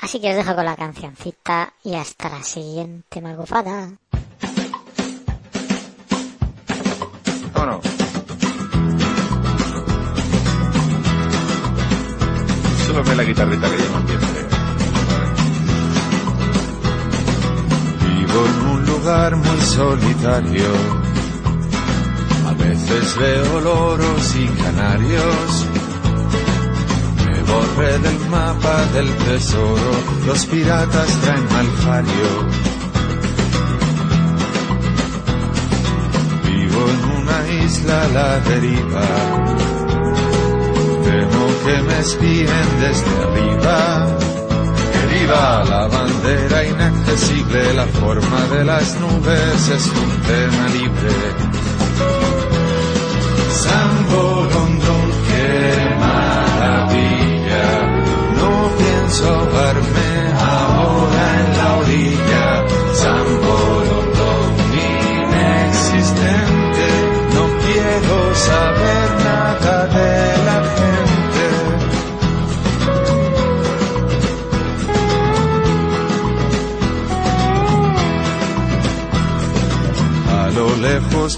Así 0.01 0.23
que 0.23 0.31
os 0.31 0.37
dejo 0.37 0.55
con 0.55 0.65
la 0.65 0.75
cancioncita 0.75 1.75
y 1.83 1.95
hasta 1.97 2.31
la 2.31 2.43
siguiente 2.43 3.21
magufada. 3.21 3.91
no? 7.55 7.81
Solo 12.87 13.05
ve 13.05 13.17
la 13.17 13.25
guitarrita 13.25 13.71
que 13.71 13.77
lleva 13.77 14.54
ambiente. 18.35 18.65
en 18.65 18.67
un 18.67 18.87
lugar 18.87 19.37
muy 19.37 19.61
solitario. 19.61 20.71
A 22.47 22.53
veces 22.55 23.17
veo 23.19 23.61
loros 23.61 24.37
y 24.37 24.47
canarios. 24.63 25.67
Me 27.27 27.43
borré 27.43 27.99
del 27.99 28.19
mapa 28.31 28.87
del 28.95 29.09
tesoro, 29.17 29.91
los 30.27 30.47
piratas 30.47 31.09
traen 31.21 31.45
malfario. 31.53 32.31
Vivo 36.45 36.85
en 36.95 37.23
una 37.23 37.65
isla 37.65 38.03
a 38.03 38.09
la 38.09 38.41
deriva. 38.41 39.09
Temo 41.05 41.47
que 41.65 41.83
me 41.83 41.99
espíen 42.01 42.69
desde 42.81 43.23
arriba 43.23 44.44
la 45.27 45.87
bandera 45.89 46.65
inaccesible, 46.65 47.75
la 47.75 47.87
forma 47.87 48.41
de 48.53 48.65
las 48.65 48.99
nubes 49.01 49.69
es 49.69 49.87
un 49.87 50.11
tema 50.23 50.69
libre. 50.69 51.13
San 53.51 54.07
Borondón, 54.11 55.11
qué 55.29 55.97
maravilla, 55.99 57.67
no 58.37 58.71
pienso 58.77 59.44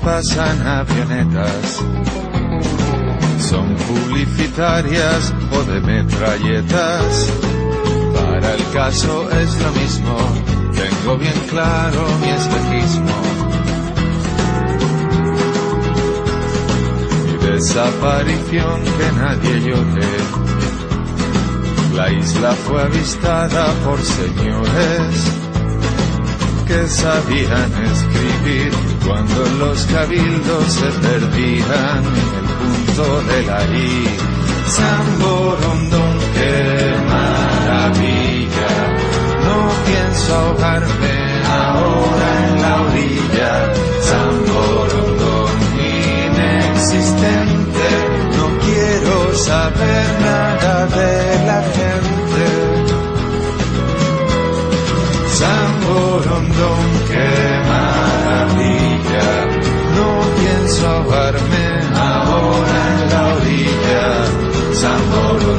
pasan 0.07 0.65
avionetas. 0.65 1.83
Son 3.41 3.75
publicitarias 3.89 5.35
o 5.51 5.63
de 5.65 5.81
metralletas. 5.81 7.33
Para 8.15 8.55
el 8.55 8.65
caso 8.73 9.29
es 9.33 9.51
lo 9.65 9.71
mismo, 9.73 10.17
tengo 10.81 11.19
bien 11.19 11.39
claro 11.51 12.03
mi 12.21 12.31
espejismo. 12.41 13.17
Mi 17.27 17.49
desaparición 17.51 18.77
que 18.99 19.09
nadie 19.23 19.61
llore. 19.67 20.13
La 21.97 22.13
isla 22.13 22.53
fue 22.53 22.81
avistada 22.81 23.73
por 23.85 24.01
señores 24.01 25.46
que 26.67 26.87
sabían 26.89 27.73
escribir 27.85 28.73
cuando 29.07 29.45
los 29.61 29.87
cabildos 29.87 30.73
se 30.73 30.87
perdían 31.07 32.05
en 32.05 32.33
el 32.41 32.47
punto 32.61 33.05
de 33.23 33.43
la 33.45 33.63
I. 33.65 34.07
San 34.67 35.19
Borondón, 35.21 36.19
qué 36.35 36.95
maravilla, 37.09 38.73
no 39.47 39.59
pienso 39.87 40.35
ahogarme 40.35 41.17
ahora 41.47 42.29
en 42.49 42.55
la 42.63 42.75
orilla. 42.83 43.53
San 44.03 44.33
Borondón, 44.51 45.55
inexistente, 46.27 47.89
no 48.37 48.47
quiero 48.59 49.15
saber 49.37 50.07
nada 50.21 50.87
de 50.87 51.47
la 51.47 51.61
gente. 51.63 52.26
San 55.39 55.69
Borondón, 55.85 56.87
qué 57.11 57.31
maravilla. 57.69 59.29
No 59.97 60.09
pienso 60.39 60.89
ahogarme 60.89 61.65
ahora 61.95 62.79
en 62.93 63.01
la 63.11 63.23
orilla. 63.37 64.05
San 64.81 65.03
Borondón, 65.13 65.56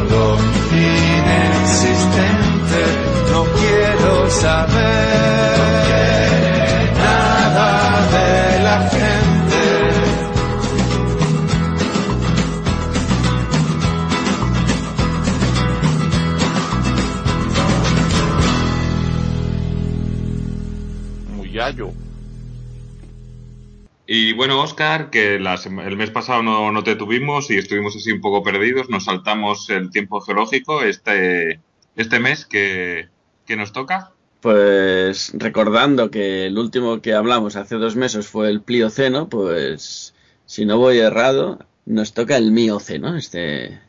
bueno, 24.37 24.61
Oscar, 24.61 25.09
que 25.09 25.35
el 25.35 25.97
mes 25.97 26.11
pasado 26.11 26.43
no, 26.43 26.83
te 26.83 26.95
tuvimos 26.95 27.49
y 27.51 27.57
estuvimos 27.57 27.95
así 27.95 28.11
un 28.11 28.21
poco 28.21 28.43
perdidos, 28.43 28.89
nos 28.89 29.05
saltamos 29.05 29.69
el 29.69 29.89
tiempo 29.89 30.21
geológico 30.21 30.83
este, 30.83 31.59
este 31.95 32.19
mes 32.19 32.45
que, 32.45 33.09
nos 33.49 33.73
toca. 33.73 34.11
Pues 34.39 35.31
recordando 35.33 36.11
que 36.11 36.45
el 36.45 36.57
último 36.57 37.01
que 37.01 37.13
hablamos 37.13 37.55
hace 37.55 37.75
dos 37.75 37.95
meses 37.95 38.27
fue 38.27 38.49
el 38.49 38.61
Plioceno, 38.61 39.27
pues 39.27 40.13
si 40.45 40.65
no 40.65 40.77
voy 40.77 40.99
errado, 40.99 41.59
nos 41.85 42.13
toca 42.13 42.37
el 42.37 42.51
Mioceno 42.51 43.17
este, 43.17 43.79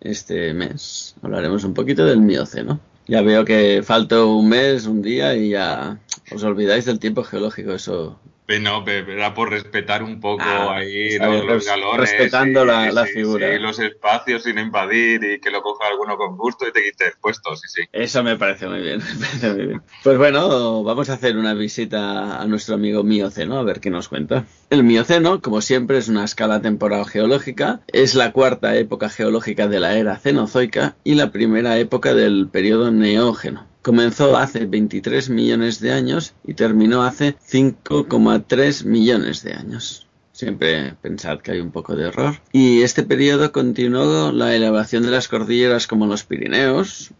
este 0.00 0.54
mes. 0.54 1.14
Hablaremos 1.22 1.64
un 1.64 1.74
poquito 1.74 2.06
del 2.06 2.20
Mioceno. 2.20 2.80
Ya 3.06 3.22
veo 3.22 3.44
que 3.44 3.82
falta 3.84 4.24
un 4.24 4.48
mes, 4.48 4.86
un 4.86 5.02
día 5.02 5.36
y 5.36 5.50
ya 5.50 5.98
os 6.30 6.42
olvidáis 6.42 6.86
del 6.86 6.98
tiempo 6.98 7.22
geológico, 7.22 7.72
eso 7.72 8.18
no, 8.60 8.82
era 8.86 9.34
por 9.34 9.50
respetar 9.50 10.02
un 10.02 10.20
poco 10.20 10.42
ah, 10.42 10.76
ahí 10.76 11.18
los, 11.18 11.66
galones. 11.66 12.00
Respetando 12.00 12.64
la, 12.64 13.04
figura. 13.04 13.52
Sí, 13.52 13.58
los 13.58 13.78
espacios 13.78 14.44
sin 14.44 14.58
invadir 14.58 15.22
y 15.22 15.38
que 15.38 15.50
lo 15.50 15.60
coja 15.60 15.86
alguno 15.86 16.16
con 16.16 16.36
gusto 16.38 16.66
y 16.66 16.72
te 16.72 16.82
quite 16.82 17.08
el 17.08 17.12
puesto, 17.20 17.54
sí, 17.56 17.68
sí. 17.68 17.82
Eso 17.92 18.22
me 18.22 18.36
parece 18.36 18.66
muy 18.66 18.80
bien, 18.80 19.02
muy 19.42 19.66
bien. 19.66 19.82
Pues 20.02 20.16
bueno, 20.16 20.82
vamos 20.82 21.10
a 21.10 21.14
hacer 21.14 21.36
una 21.36 21.52
visita 21.52 22.40
a 22.40 22.46
nuestro 22.46 22.76
amigo 22.76 23.04
Mioceno, 23.04 23.58
a 23.58 23.62
ver 23.64 23.80
qué 23.80 23.90
nos 23.90 24.08
cuenta. 24.08 24.46
El 24.70 24.84
Mioceno, 24.84 25.40
como 25.40 25.62
siempre, 25.62 25.96
es 25.96 26.08
una 26.08 26.24
escala 26.24 26.60
temporal 26.60 27.06
geológica, 27.06 27.80
es 27.86 28.14
la 28.14 28.32
cuarta 28.32 28.76
época 28.76 29.08
geológica 29.08 29.66
de 29.66 29.80
la 29.80 29.96
era 29.96 30.18
cenozoica 30.18 30.94
y 31.04 31.14
la 31.14 31.32
primera 31.32 31.78
época 31.78 32.12
del 32.12 32.48
periodo 32.48 32.90
neógeno. 32.90 33.66
Comenzó 33.80 34.36
hace 34.36 34.66
23 34.66 35.30
millones 35.30 35.80
de 35.80 35.92
años 35.92 36.34
y 36.44 36.52
terminó 36.52 37.02
hace 37.02 37.34
5,3 37.50 38.84
millones 38.84 39.42
de 39.42 39.54
años. 39.54 40.06
Siempre 40.32 40.94
pensad 41.00 41.38
que 41.38 41.52
hay 41.52 41.60
un 41.60 41.70
poco 41.70 41.96
de 41.96 42.08
error. 42.08 42.34
Y 42.52 42.82
este 42.82 43.04
periodo 43.04 43.52
continuó 43.52 44.32
la 44.32 44.54
elevación 44.54 45.02
de 45.02 45.10
las 45.10 45.28
cordilleras 45.28 45.86
como 45.86 46.06
los 46.06 46.24
Pirineos, 46.24 47.12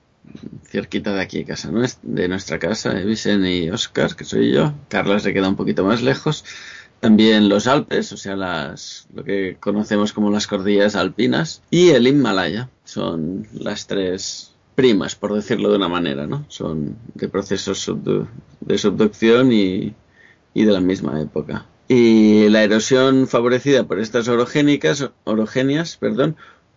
cerquita 0.65 1.15
de 1.15 1.23
aquí, 1.23 1.47
casa 1.47 1.71
de 2.03 2.29
nuestra 2.29 2.59
casa, 2.59 3.01
Evisen 3.01 3.47
y 3.47 3.71
Oscar, 3.71 4.15
que 4.15 4.25
soy 4.25 4.53
yo. 4.53 4.75
Carlos 4.89 5.23
se 5.23 5.33
queda 5.33 5.49
un 5.49 5.57
poquito 5.57 5.83
más 5.85 6.03
lejos. 6.03 6.45
También 7.01 7.49
los 7.49 7.67
Alpes, 7.67 8.13
o 8.13 8.17
sea, 8.17 8.35
las, 8.35 9.07
lo 9.15 9.23
que 9.23 9.57
conocemos 9.61 10.13
como 10.13 10.31
las 10.31 10.47
cordilleras 10.47 10.97
alpinas. 10.97 11.63
Y 11.71 11.91
el 11.91 12.07
Himalaya. 12.07 12.69
Son 12.85 13.47
las 13.53 13.87
tres 13.87 14.53
primas, 14.75 15.15
por 15.15 15.35
decirlo 15.35 15.71
de 15.71 15.77
una 15.77 15.89
manera, 15.89 16.27
¿no? 16.27 16.45
Son 16.49 16.97
de 17.15 17.29
procesos 17.29 17.91
de 18.61 18.79
subducción 18.79 19.53
y, 19.53 19.95
y 20.55 20.65
de 20.65 20.73
la 20.73 20.81
misma 20.81 21.21
época. 21.21 21.67
Y 21.89 22.49
la 22.49 22.63
erosión 22.63 23.29
favorecida 23.29 23.85
por 23.85 23.99
estas 23.99 24.29
orogénicas, 24.29 25.11
orogenias 25.25 25.97
perdón, 25.97 26.37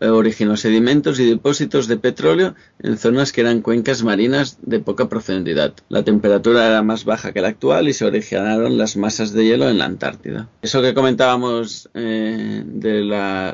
originó 0.10 0.58
sedimentos 0.58 1.20
y 1.20 1.30
depósitos 1.30 1.88
de 1.88 1.98
petróleo 1.98 2.56
en 2.80 2.98
zonas 2.98 3.32
que 3.32 3.42
eran 3.42 3.62
cuencas 3.62 4.04
marinas 4.04 4.58
de 4.62 4.80
poca 4.80 5.10
profundidad. 5.10 5.74
La 5.90 6.04
temperatura 6.04 6.68
era 6.68 6.82
más 6.82 7.06
baja 7.06 7.32
que 7.32 7.42
la 7.42 7.50
actual 7.50 7.88
y 7.88 7.94
se 7.94 8.06
originaron 8.06 8.78
las 8.78 8.98
masas 8.98 9.34
de 9.34 9.46
hielo 9.46 9.70
en 9.70 9.78
la 9.78 9.86
Antártida. 9.86 10.48
Eso 10.62 10.82
que 10.82 10.94
comentábamos 10.94 11.90
eh, 11.94 12.64
de 12.66 13.02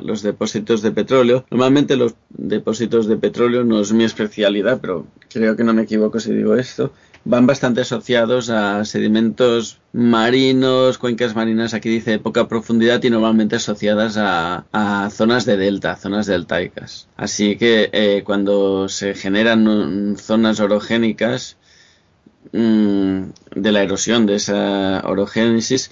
los 0.02 0.22
depósitos 0.22 0.82
de 0.82 0.92
petróleo, 0.92 1.46
normalmente 1.52 1.98
los 1.98 2.16
depósitos 2.30 3.08
de 3.08 3.18
petróleo 3.18 3.64
no 3.64 3.82
es 3.82 3.92
mi 3.92 4.04
especialidad, 4.04 4.80
pero 4.82 5.08
creo 5.30 5.56
que 5.56 5.64
no 5.64 5.74
me 5.74 5.84
equivoco 5.84 6.20
si 6.20 6.34
digo 6.34 6.56
esto, 6.56 6.92
van 7.28 7.46
bastante 7.46 7.82
asociados 7.82 8.50
a 8.50 8.86
sedimentos 8.86 9.82
marinos, 9.92 10.98
cuencas 10.98 11.36
marinas, 11.36 11.74
aquí 11.74 11.90
dice 11.90 12.12
de 12.12 12.20
poca 12.20 12.48
profundidad 12.48 13.04
y 13.04 13.10
normalmente 13.10 13.58
asociadas 13.58 14.16
a, 14.18 15.10
zonas 15.12 15.46
de 15.46 15.58
delta, 15.58 15.98
zonas 15.98 16.26
deltaicas. 16.26 17.10
Así 17.18 17.58
que 17.58 17.90
eh, 17.92 18.24
cuando 18.26 18.88
se 18.88 19.14
generan 19.14 20.16
zonas 20.18 20.62
orogénicas 20.62 21.58
mm, 22.54 23.22
de 23.56 23.72
la 23.74 23.84
erosión 23.84 24.26
de 24.26 24.36
esa 24.36 25.02
orogénesis, 25.06 25.92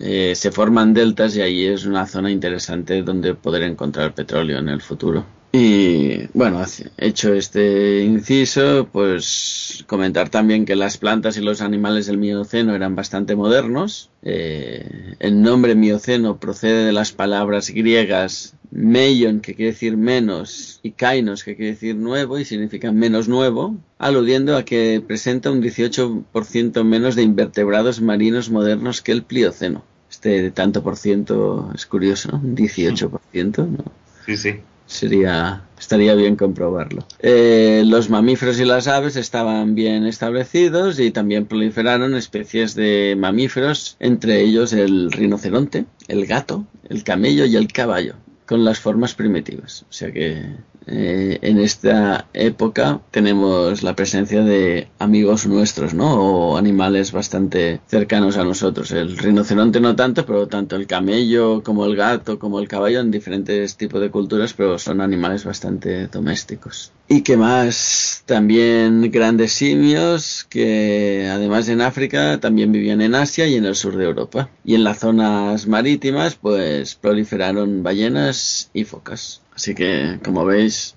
eh, 0.00 0.34
se 0.34 0.50
forman 0.50 0.94
deltas 0.94 1.36
y 1.36 1.42
ahí 1.42 1.64
es 1.64 1.86
una 1.86 2.06
zona 2.06 2.30
interesante 2.32 3.02
donde 3.02 3.34
poder 3.34 3.62
encontrar 3.62 4.14
petróleo 4.14 4.58
en 4.58 4.68
el 4.68 4.82
futuro. 4.82 5.24
Y 5.54 6.28
bueno, 6.32 6.64
hecho 6.96 7.34
este 7.34 8.02
inciso, 8.04 8.88
pues 8.90 9.84
comentar 9.86 10.30
también 10.30 10.64
que 10.64 10.76
las 10.76 10.96
plantas 10.96 11.36
y 11.36 11.42
los 11.42 11.60
animales 11.60 12.06
del 12.06 12.16
Mioceno 12.16 12.74
eran 12.74 12.96
bastante 12.96 13.36
modernos. 13.36 14.08
Eh, 14.22 15.14
el 15.18 15.42
nombre 15.42 15.74
Mioceno 15.74 16.38
procede 16.38 16.86
de 16.86 16.92
las 16.92 17.12
palabras 17.12 17.68
griegas 17.68 18.54
meion, 18.70 19.40
que 19.40 19.54
quiere 19.54 19.72
decir 19.72 19.98
menos, 19.98 20.80
y 20.82 20.92
kainos, 20.92 21.44
que 21.44 21.54
quiere 21.54 21.72
decir 21.72 21.96
nuevo 21.96 22.38
y 22.38 22.46
significa 22.46 22.90
menos 22.90 23.28
nuevo, 23.28 23.76
aludiendo 23.98 24.56
a 24.56 24.64
que 24.64 25.04
presenta 25.06 25.50
un 25.50 25.62
18% 25.62 26.82
menos 26.82 27.14
de 27.14 27.24
invertebrados 27.24 28.00
marinos 28.00 28.48
modernos 28.48 29.02
que 29.02 29.12
el 29.12 29.22
Plioceno. 29.22 29.84
Este 30.10 30.50
tanto 30.50 30.82
por 30.82 30.96
ciento 30.96 31.70
es 31.74 31.84
curioso, 31.84 32.30
¿no? 32.32 32.38
Un 32.38 32.56
18%, 32.56 33.68
¿no? 33.68 33.84
Sí, 34.24 34.38
sí 34.38 34.60
sería 34.86 35.62
estaría 35.82 36.14
bien 36.14 36.36
comprobarlo. 36.36 37.04
Eh, 37.18 37.82
los 37.84 38.08
mamíferos 38.08 38.60
y 38.60 38.64
las 38.64 38.86
aves 38.86 39.16
estaban 39.16 39.74
bien 39.74 40.06
establecidos 40.06 41.00
y 41.00 41.10
también 41.10 41.46
proliferaron 41.46 42.14
especies 42.14 42.76
de 42.76 43.16
mamíferos, 43.18 43.96
entre 43.98 44.42
ellos 44.42 44.72
el 44.72 45.10
rinoceronte, 45.10 45.84
el 46.06 46.26
gato, 46.26 46.64
el 46.88 47.02
camello 47.02 47.46
y 47.46 47.56
el 47.56 47.72
caballo, 47.72 48.14
con 48.46 48.64
las 48.64 48.78
formas 48.78 49.14
primitivas. 49.14 49.82
O 49.82 49.92
sea 49.92 50.12
que 50.12 50.44
eh, 50.86 51.38
en 51.42 51.58
esta 51.58 52.26
época 52.32 53.00
tenemos 53.10 53.82
la 53.82 53.94
presencia 53.94 54.42
de 54.42 54.88
amigos 54.98 55.46
nuestros, 55.46 55.94
¿no? 55.94 56.14
O 56.14 56.56
animales 56.56 57.12
bastante 57.12 57.80
cercanos 57.86 58.36
a 58.36 58.44
nosotros. 58.44 58.90
El 58.92 59.16
rinoceronte 59.16 59.80
no 59.80 59.96
tanto, 59.96 60.26
pero 60.26 60.48
tanto 60.48 60.76
el 60.76 60.86
camello 60.86 61.62
como 61.62 61.84
el 61.86 61.96
gato 61.96 62.38
como 62.38 62.58
el 62.58 62.68
caballo 62.68 63.00
en 63.00 63.10
diferentes 63.10 63.76
tipos 63.76 64.00
de 64.00 64.10
culturas, 64.10 64.52
pero 64.54 64.78
son 64.78 65.00
animales 65.00 65.44
bastante 65.44 66.06
domésticos. 66.08 66.92
Y 67.08 67.22
que 67.22 67.36
más, 67.36 68.22
también 68.26 69.10
grandes 69.10 69.52
simios 69.52 70.46
que 70.48 71.28
además 71.30 71.68
en 71.68 71.80
África 71.82 72.40
también 72.40 72.72
vivían 72.72 73.02
en 73.02 73.14
Asia 73.14 73.46
y 73.46 73.56
en 73.56 73.66
el 73.66 73.76
sur 73.76 73.96
de 73.96 74.04
Europa. 74.04 74.48
Y 74.64 74.74
en 74.74 74.84
las 74.84 75.00
zonas 75.00 75.66
marítimas 75.66 76.36
pues 76.36 76.94
proliferaron 76.94 77.82
ballenas 77.82 78.70
y 78.72 78.84
focas. 78.84 79.42
Así 79.54 79.74
que, 79.74 80.18
como 80.24 80.44
veis, 80.44 80.96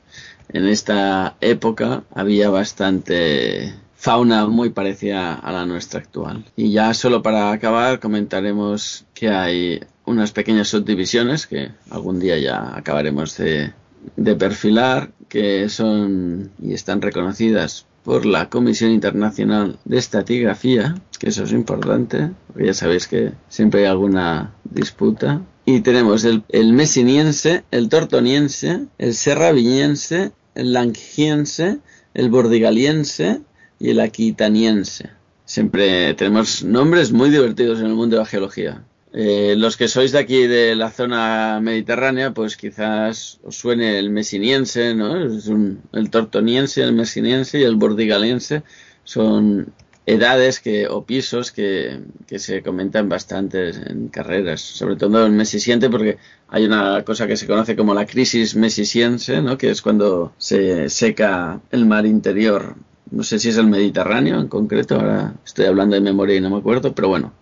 en 0.49 0.67
esta 0.67 1.35
época 1.41 2.03
había 2.13 2.49
bastante 2.49 3.73
fauna 3.95 4.45
muy 4.47 4.69
parecida 4.69 5.33
a 5.33 5.51
la 5.51 5.65
nuestra 5.65 5.99
actual. 5.99 6.45
Y 6.55 6.71
ya 6.71 6.93
solo 6.93 7.21
para 7.23 7.51
acabar 7.51 7.99
comentaremos 7.99 9.05
que 9.13 9.29
hay 9.29 9.79
unas 10.05 10.31
pequeñas 10.31 10.67
subdivisiones 10.67 11.47
que 11.47 11.71
algún 11.89 12.19
día 12.19 12.37
ya 12.37 12.77
acabaremos 12.77 13.37
de, 13.37 13.73
de 14.15 14.35
perfilar, 14.35 15.11
que 15.27 15.67
son 15.69 16.51
y 16.61 16.73
están 16.73 17.01
reconocidas 17.01 17.87
por 18.03 18.27
la 18.27 18.49
Comisión 18.49 18.91
Internacional 18.91 19.79
de 19.83 19.97
Estatigrafía, 19.97 20.95
que 21.19 21.29
eso 21.29 21.43
es 21.43 21.51
importante, 21.51 22.29
porque 22.47 22.67
ya 22.67 22.73
sabéis 22.75 23.07
que 23.07 23.31
siempre 23.49 23.81
hay 23.81 23.87
alguna 23.87 24.53
disputa. 24.63 25.41
Y 25.65 25.81
tenemos 25.81 26.23
el, 26.25 26.43
el 26.49 26.73
mesiniense, 26.73 27.63
el 27.71 27.89
tortoniense, 27.89 28.85
el 28.99 29.13
serraviñense, 29.15 30.31
el 30.53 30.73
langiense, 30.73 31.79
el 32.13 32.29
bordigaliense 32.29 33.41
y 33.79 33.89
el 33.89 33.99
aquitaniense. 33.99 35.09
Siempre 35.45 36.13
tenemos 36.15 36.63
nombres 36.63 37.11
muy 37.11 37.29
divertidos 37.29 37.79
en 37.79 37.87
el 37.87 37.93
mundo 37.93 38.15
de 38.15 38.21
la 38.21 38.27
geología. 38.27 38.83
Eh, 39.17 39.55
los 39.57 39.77
que 39.77 39.87
sois 39.87 40.11
de 40.11 40.19
aquí 40.19 40.45
de 40.45 40.75
la 40.75 40.91
zona 40.91 41.59
mediterránea, 41.61 42.33
pues 42.33 42.57
quizás 42.57 43.39
os 43.43 43.55
suene 43.55 43.97
el 43.97 44.09
mesiniense, 44.09 44.93
¿no? 44.93 45.15
El 45.15 46.09
tortoniense, 46.09 46.81
el 46.81 46.93
mesiniense 46.93 47.59
y 47.59 47.63
el 47.63 47.77
bordigaliense 47.77 48.63
son 49.05 49.71
edades 50.05 50.59
que, 50.59 50.87
o 50.87 51.05
pisos 51.05 51.51
que, 51.51 51.99
que 52.27 52.39
se 52.39 52.61
comentan 52.61 53.09
bastante 53.09 53.69
en 53.69 54.09
carreras, 54.09 54.61
sobre 54.61 54.95
todo 54.95 55.25
el 55.25 55.31
mesisiente 55.31 55.89
porque 55.89 56.17
hay 56.47 56.65
una 56.65 57.03
cosa 57.03 57.27
que 57.27 57.37
se 57.37 57.47
conoce 57.47 57.75
como 57.75 57.93
la 57.93 58.05
crisis 58.05 58.55
mesisiense, 58.55 59.41
¿no? 59.41 59.57
que 59.57 59.71
es 59.71 59.81
cuando 59.81 60.33
se 60.37 60.89
seca 60.89 61.59
el 61.71 61.85
mar 61.85 62.05
interior. 62.05 62.75
No 63.11 63.23
sé 63.23 63.39
si 63.39 63.49
es 63.49 63.57
el 63.57 63.67
Mediterráneo 63.67 64.39
en 64.39 64.47
concreto, 64.47 64.95
ahora 64.95 65.33
estoy 65.45 65.65
hablando 65.65 65.95
de 65.95 66.01
memoria 66.01 66.35
y 66.35 66.41
no 66.41 66.49
me 66.49 66.57
acuerdo, 66.57 66.93
pero 66.93 67.07
bueno, 67.07 67.33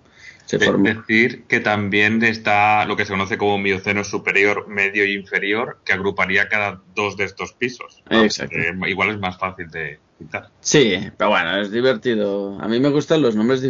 es 0.52 0.84
decir, 0.84 1.44
que 1.48 1.60
también 1.60 2.22
está 2.24 2.86
lo 2.86 2.96
que 2.96 3.06
se 3.06 3.14
conoce 3.14 3.38
como 3.38 3.58
mioceno 3.58 4.04
superior, 4.04 4.68
medio 4.68 5.04
e 5.04 5.14
inferior, 5.14 5.80
que 5.84 5.94
agruparía 5.94 6.50
cada 6.50 6.82
dos 6.94 7.18
de 7.18 7.24
estos 7.24 7.54
pisos. 7.54 8.04
Exacto. 8.10 8.56
igual 8.88 9.10
es 9.10 9.20
más 9.20 9.38
fácil 9.38 9.70
de 9.70 10.00
quitar. 10.24 10.50
Sí, 10.62 10.96
pero 11.18 11.30
bueno, 11.30 11.62
es 11.62 11.72
divertido. 11.72 12.58
A 12.60 12.68
mí 12.68 12.80
me 12.80 12.90
gustan 12.90 13.22
los 13.22 13.36
nombres 13.36 13.64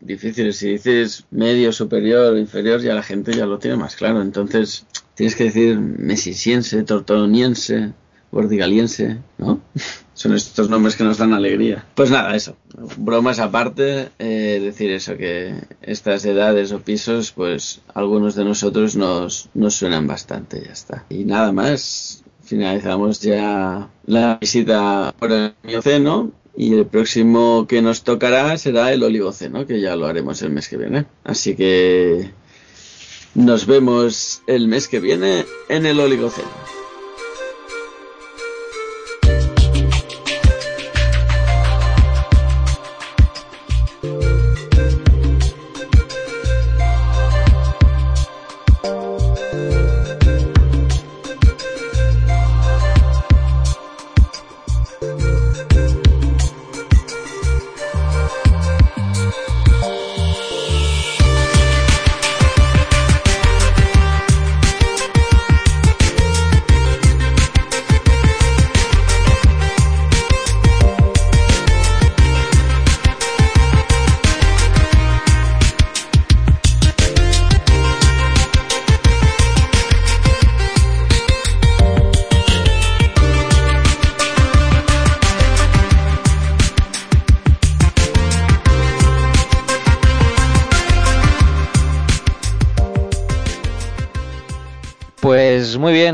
difíciles. 0.00 0.56
Si 0.56 0.70
dices 0.70 1.24
medio, 1.30 1.72
superior, 1.72 2.36
inferior, 2.36 2.80
ya 2.80 2.94
la 2.94 3.02
gente 3.02 3.32
ya 3.32 3.46
lo 3.46 3.58
tiene 3.58 3.76
más 3.76 3.96
claro. 3.96 4.22
Entonces, 4.22 4.86
tienes 5.14 5.36
que 5.36 5.44
decir 5.44 5.78
mesisiense, 5.78 6.82
tortoniense, 6.82 7.92
bordigaliense, 8.30 9.18
¿no? 9.38 9.60
Son 10.14 10.34
estos 10.34 10.68
nombres 10.68 10.96
que 10.96 11.04
nos 11.04 11.16
dan 11.16 11.32
alegría. 11.32 11.86
Pues 11.94 12.10
nada, 12.10 12.36
eso. 12.36 12.56
Bromas 12.98 13.38
aparte, 13.38 14.10
eh, 14.18 14.60
decir 14.62 14.90
eso, 14.90 15.16
que 15.16 15.54
estas 15.80 16.26
edades 16.26 16.72
o 16.72 16.80
pisos, 16.80 17.32
pues 17.32 17.80
algunos 17.94 18.34
de 18.34 18.44
nosotros 18.44 18.96
nos, 18.96 19.48
nos 19.54 19.74
suenan 19.76 20.06
bastante, 20.06 20.62
ya 20.62 20.72
está. 20.72 21.06
Y 21.08 21.24
nada 21.24 21.52
más, 21.52 22.19
finalizamos 22.50 23.20
ya 23.20 23.88
la 24.06 24.38
visita 24.40 25.14
por 25.16 25.30
el 25.30 25.54
Mioceno 25.62 26.32
y 26.56 26.74
el 26.74 26.84
próximo 26.84 27.66
que 27.68 27.80
nos 27.80 28.02
tocará 28.02 28.58
será 28.58 28.92
el 28.92 29.04
Oligoceno, 29.04 29.66
que 29.66 29.80
ya 29.80 29.94
lo 29.94 30.06
haremos 30.06 30.42
el 30.42 30.50
mes 30.50 30.68
que 30.68 30.76
viene. 30.76 31.06
Así 31.22 31.54
que 31.54 32.32
nos 33.36 33.66
vemos 33.66 34.42
el 34.48 34.66
mes 34.66 34.88
que 34.88 34.98
viene 34.98 35.46
en 35.68 35.86
el 35.86 36.00
Oligoceno. 36.00 36.79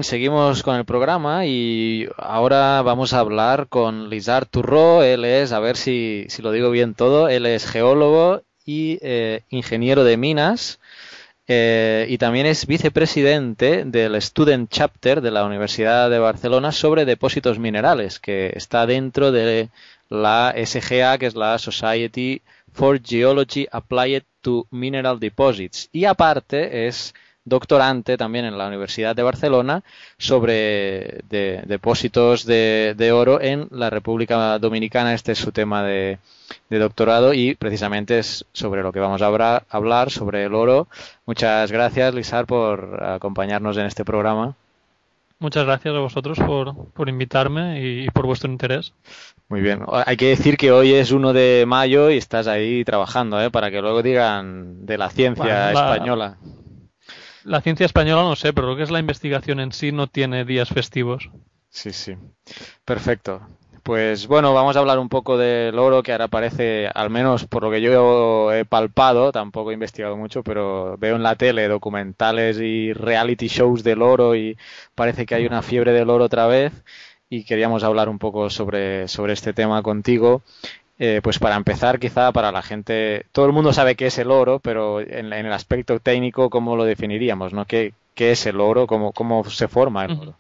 Seguimos 0.07 0.63
con 0.63 0.77
el 0.77 0.85
programa 0.85 1.47
y 1.47 2.09
ahora 2.17 2.81
vamos 2.83 3.13
a 3.13 3.19
hablar 3.19 3.67
con 3.69 4.09
Lizard 4.09 4.47
Turro. 4.47 5.03
Él 5.03 5.25
es, 5.25 5.51
a 5.51 5.59
ver 5.59 5.77
si, 5.77 6.27
si 6.29 6.43
lo 6.43 6.53
digo 6.53 6.71
bien 6.71 6.95
todo, 6.95 7.29
él 7.29 7.45
es 7.45 7.67
geólogo 7.67 8.43
y 8.65 8.99
eh, 9.03 9.43
ingeniero 9.51 10.05
de 10.05 10.17
minas 10.17 10.79
eh, 11.49 12.07
y 12.09 12.19
también 12.19 12.47
es 12.47 12.67
vicepresidente 12.67 13.85
del 13.85 14.21
Student 14.23 14.71
Chapter 14.71 15.21
de 15.21 15.31
la 15.33 15.45
Universidad 15.45 16.09
de 16.09 16.21
Barcelona 16.21 16.71
sobre 16.71 17.05
depósitos 17.05 17.59
minerales, 17.59 18.21
que 18.21 18.53
está 18.55 18.87
dentro 18.87 19.33
de 19.33 19.71
la 20.09 20.55
SGA, 20.57 21.19
que 21.19 21.27
es 21.27 21.35
la 21.35 21.59
Society 21.59 22.43
for 22.73 23.01
Geology 23.03 23.67
Applied 23.73 24.23
to 24.41 24.67
Mineral 24.71 25.19
Deposits. 25.19 25.89
Y 25.93 26.05
aparte 26.05 26.87
es 26.87 27.13
doctorante 27.47 28.19
también 28.19 28.45
en 28.45 28.59
la 28.59 28.67
Universidad 28.67 29.17
de 29.17 29.23
Barcelona 29.23 29.83
sobre 30.19 31.23
depósitos 31.31 32.45
de, 32.45 33.11
oro 33.15 33.41
en 33.41 33.69
la 33.71 33.89
República 33.89 34.59
Dominicana. 34.59 35.15
Este 35.15 35.33
es 35.33 35.39
su 35.39 35.53
tema 35.53 35.83
de, 35.83 36.19
doctorado 36.69 37.33
y 37.33 37.55
precisamente 37.55 38.19
es 38.19 38.45
sobre 38.53 38.83
lo 38.83 38.93
que 38.93 39.01
vamos 39.01 39.23
a 39.23 39.63
hablar, 39.71 40.11
sobre 40.11 40.45
el 40.45 40.55
oro. 40.55 40.89
Muchas 41.25 41.73
gracias, 41.73 42.15
Lizar, 42.15 42.47
por 42.47 43.03
acompañarnos 43.03 43.79
en 43.79 43.87
este 43.87 44.05
programa. 44.05 44.55
Muchas 45.39 45.67
gracias 45.67 45.95
a 45.95 45.99
vosotros 45.99 46.39
por, 46.39 47.09
invitarme 47.09 47.81
y, 47.81 48.09
por 48.09 48.27
vuestro 48.27 48.51
interés. 48.51 48.93
Muy 49.49 49.61
bien. 49.61 49.83
Hay 50.07 50.17
que 50.17 50.29
decir 50.29 50.57
que 50.57 50.73
hoy 50.73 50.95
es 50.95 51.13
1 51.13 51.33
de 51.33 51.65
mayo 51.67 52.11
y 52.11 52.17
estás 52.17 52.49
ahí 52.49 52.85
trabajando, 52.85 53.41
¿eh? 53.41 53.51
para 53.51 53.71
que 53.71 53.83
luego 53.83 54.03
digan 54.03 54.87
de 54.87 54.99
la 54.99 55.11
ciencia 55.11 55.71
española. 55.71 56.39
La 57.47 57.61
ciencia 57.61 57.87
española 57.87 58.23
no 58.23 58.35
sé, 58.35 58.53
pero 58.53 58.67
lo 58.67 58.77
que 58.77 58.83
es 58.83 58.91
la 58.91 58.99
investigación 58.99 59.61
en 59.61 59.71
sí 59.71 59.93
no 59.93 60.09
tiene 60.09 60.45
días 60.45 60.69
festivos. 60.69 61.31
Sí, 61.69 61.93
sí. 61.93 62.17
Perfecto. 62.85 63.41
Pues 63.85 64.27
bueno, 64.27 64.53
vamos 64.53 64.75
a 64.75 64.81
hablar 64.81 64.99
un 64.99 65.09
poco 65.09 65.39
del 65.39 65.79
oro 65.79 66.03
que 66.03 66.11
ahora 66.11 66.27
parece, 66.27 66.89
al 66.93 67.09
menos 67.09 67.47
por 67.47 67.63
lo 67.63 67.71
que 67.71 67.81
yo 67.81 68.53
he 68.53 68.65
palpado, 68.65 69.31
tampoco 69.31 69.71
he 69.71 69.75
investigado 69.75 70.17
mucho, 70.17 70.43
pero 70.43 70.97
veo 70.99 71.15
en 71.15 71.23
la 71.23 71.37
tele 71.37 71.69
documentales 71.69 72.59
y 72.59 72.93
reality 72.93 73.47
shows 73.47 73.85
del 73.85 74.03
oro 74.03 74.35
y 74.35 74.59
parece 74.97 75.25
que 75.25 75.37
hay 75.37 75.47
una 75.47 75.63
fiebre 75.63 75.93
del 75.93 76.11
oro 76.11 76.25
otra 76.25 76.49
vez 76.49 76.73
y 77.31 77.45
queríamos 77.45 77.85
hablar 77.85 78.09
un 78.09 78.19
poco 78.19 78.51
sobre, 78.51 79.07
sobre 79.07 79.35
este 79.35 79.53
tema 79.53 79.81
contigo. 79.85 80.43
Eh, 80.99 81.21
pues 81.23 81.39
para 81.39 81.57
empezar, 81.57 81.99
quizá 81.99 82.33
para 82.33 82.51
la 82.53 82.63
gente, 82.63 83.27
todo 83.33 83.45
el 83.45 83.53
mundo 83.53 83.73
sabe 83.75 83.97
qué 83.97 84.07
es 84.07 84.17
el 84.19 84.31
oro, 84.31 84.61
pero 84.61 85.01
en, 85.01 85.31
el 85.33 85.53
aspecto 85.53 86.01
técnico, 86.01 86.49
¿cómo 86.49 86.75
lo 86.75 86.85
definiríamos? 86.85 87.53
¿no? 87.53 87.67
¿Qué, 87.67 87.93
es 88.17 88.47
el 88.47 88.61
oro? 88.61 88.87
¿Cómo, 88.87 89.13
¿Cómo 89.13 89.45
se 89.45 89.69
forma 89.69 90.07
el 90.07 90.13
oro? 90.13 90.35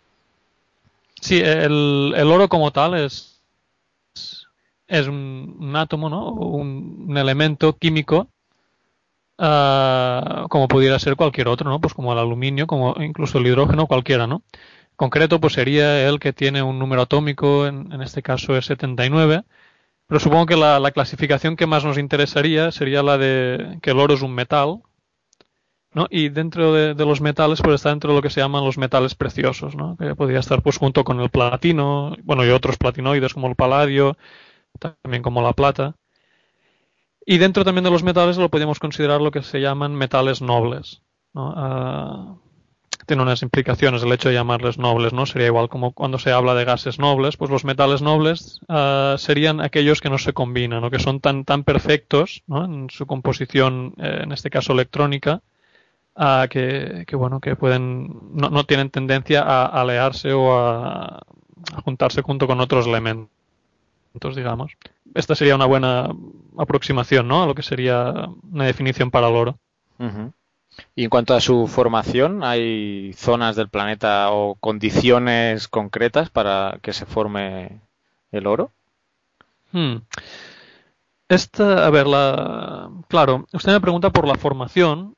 Sí, 1.20 1.40
el, 1.40 2.14
oro 2.14 2.48
como 2.48 2.70
tal 2.70 2.94
es, 2.94 3.42
es 4.86 5.08
un, 5.08 5.74
átomo, 5.76 6.08
¿no? 6.08 6.30
Un, 6.30 7.14
elemento 7.18 7.76
químico 7.76 8.28
ah, 9.36 10.46
como 10.48 10.68
pudiera 10.68 10.98
ser 10.98 11.16
cualquier 11.16 11.48
otro, 11.48 11.68
¿no? 11.68 11.80
Pues 11.80 11.92
como 11.92 12.14
el 12.14 12.18
aluminio, 12.18 12.66
como 12.66 12.94
incluso 13.02 13.38
el 13.38 13.46
hidrógeno, 13.46 13.86
cualquiera, 13.86 14.26
¿no? 14.26 14.42
Concreto, 14.96 15.38
pues 15.38 15.52
sería 15.52 16.08
el 16.08 16.18
que 16.18 16.32
tiene 16.32 16.62
un 16.62 16.78
número 16.78 17.02
atómico, 17.02 17.66
en, 17.66 17.92
en 17.92 18.00
este 18.00 18.22
caso 18.22 18.56
es 18.56 18.64
79, 18.64 19.42
pero 20.06 20.20
supongo 20.20 20.46
que 20.46 20.56
la, 20.56 20.90
clasificación 20.92 21.56
que 21.56 21.66
más 21.66 21.84
nos 21.84 21.98
interesaría 21.98 22.70
sería 22.70 23.02
la 23.02 23.18
de 23.18 23.78
que 23.82 23.90
el 23.90 23.98
oro 23.98 24.14
es 24.14 24.22
un 24.22 24.34
metal, 24.34 24.82
¿no? 25.92 26.06
Y 26.10 26.28
dentro 26.28 26.72
de, 26.72 26.94
los 26.94 27.20
metales, 27.20 27.60
pues 27.62 27.76
está 27.76 27.90
dentro 27.90 28.10
de 28.10 28.16
lo 28.16 28.22
que 28.22 28.30
se 28.30 28.40
llaman 28.40 28.64
los 28.64 28.78
metales 28.78 29.14
preciosos, 29.14 29.74
¿no? 29.74 29.96
Que 29.96 30.14
podría 30.14 30.40
estar 30.40 30.62
pues 30.62 30.78
junto 30.78 31.04
con 31.04 31.20
el 31.20 31.30
platino, 31.30 32.14
bueno, 32.22 32.44
y 32.44 32.50
otros 32.50 32.76
platinoides 32.76 33.34
como 33.34 33.48
el 33.48 33.56
paladio, 33.56 34.16
también 34.78 35.22
como 35.22 35.42
la 35.42 35.54
plata. 35.54 35.96
Y 37.24 37.38
dentro 37.38 37.64
también 37.64 37.84
de 37.84 37.90
los 37.90 38.04
metales 38.04 38.36
lo 38.36 38.50
podríamos 38.50 38.78
considerar 38.78 39.20
lo 39.20 39.32
que 39.32 39.42
se 39.42 39.60
llaman 39.60 39.94
metales 39.94 40.40
nobles, 40.40 41.02
¿no? 41.34 41.52
Ah, 41.56 42.36
tiene 43.06 43.22
unas 43.22 43.42
implicaciones 43.42 44.02
el 44.02 44.12
hecho 44.12 44.28
de 44.28 44.34
llamarles 44.34 44.78
nobles, 44.78 45.12
¿no? 45.12 45.24
Sería 45.26 45.46
igual 45.46 45.68
como 45.68 45.92
cuando 45.92 46.18
se 46.18 46.32
habla 46.32 46.54
de 46.54 46.64
gases 46.64 46.98
nobles, 46.98 47.36
pues 47.36 47.50
los 47.50 47.64
metales 47.64 48.02
nobles 48.02 48.60
uh, 48.68 49.16
serían 49.16 49.60
aquellos 49.60 50.00
que 50.00 50.10
no 50.10 50.18
se 50.18 50.32
combinan 50.32 50.84
o 50.84 50.90
que 50.90 50.98
son 50.98 51.20
tan, 51.20 51.44
tan 51.44 51.64
perfectos 51.64 52.42
¿no? 52.46 52.64
en 52.64 52.90
su 52.90 53.06
composición, 53.06 53.94
eh, 53.98 54.20
en 54.24 54.32
este 54.32 54.50
caso 54.50 54.72
electrónica, 54.72 55.42
uh, 56.16 56.48
que, 56.48 57.06
bueno, 57.12 57.40
que 57.40 57.56
pueden, 57.56 58.08
no, 58.32 58.50
no 58.50 58.64
tienen 58.64 58.90
tendencia 58.90 59.42
a 59.42 59.66
alearse 59.66 60.32
o 60.32 60.58
a, 60.58 61.22
a, 61.72 61.80
juntarse 61.84 62.22
junto 62.22 62.46
con 62.46 62.60
otros 62.60 62.86
elementos, 62.86 63.28
digamos. 64.34 64.72
Esta 65.14 65.34
sería 65.34 65.54
una 65.54 65.66
buena 65.66 66.10
aproximación, 66.58 67.28
¿no? 67.28 67.42
A 67.42 67.46
lo 67.46 67.54
que 67.54 67.62
sería 67.62 68.28
una 68.50 68.66
definición 68.66 69.10
para 69.10 69.28
el 69.28 69.36
oro. 69.36 69.58
Y 70.94 71.04
en 71.04 71.10
cuanto 71.10 71.34
a 71.34 71.40
su 71.40 71.66
formación, 71.66 72.44
¿hay 72.44 73.12
zonas 73.14 73.56
del 73.56 73.68
planeta 73.68 74.30
o 74.30 74.54
condiciones 74.56 75.68
concretas 75.68 76.30
para 76.30 76.78
que 76.82 76.92
se 76.92 77.06
forme 77.06 77.80
el 78.30 78.46
oro? 78.46 78.70
Hmm. 79.72 79.96
Esta, 81.28 81.86
a 81.86 81.90
ver, 81.90 82.06
la, 82.06 82.90
claro, 83.08 83.46
usted 83.52 83.72
me 83.72 83.80
pregunta 83.80 84.10
por 84.10 84.28
la 84.28 84.36
formación. 84.36 85.14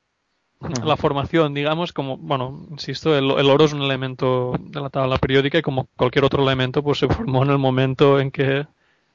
La 0.83 0.97
formación, 0.97 1.53
digamos, 1.53 1.93
como, 1.93 2.17
bueno, 2.17 2.65
insisto, 2.69 3.17
el, 3.17 3.31
el, 3.31 3.49
oro 3.49 3.63
es 3.63 3.71
un 3.71 3.81
elemento 3.81 4.53
de 4.59 4.81
la 4.81 4.89
tabla 4.89 5.17
periódica 5.17 5.57
y 5.57 5.61
como 5.61 5.87
cualquier 5.95 6.25
otro 6.25 6.43
elemento, 6.43 6.83
pues 6.83 6.97
se 6.97 7.07
formó 7.07 7.43
en 7.43 7.51
el 7.51 7.57
momento 7.57 8.19
en 8.19 8.29
que 8.29 8.67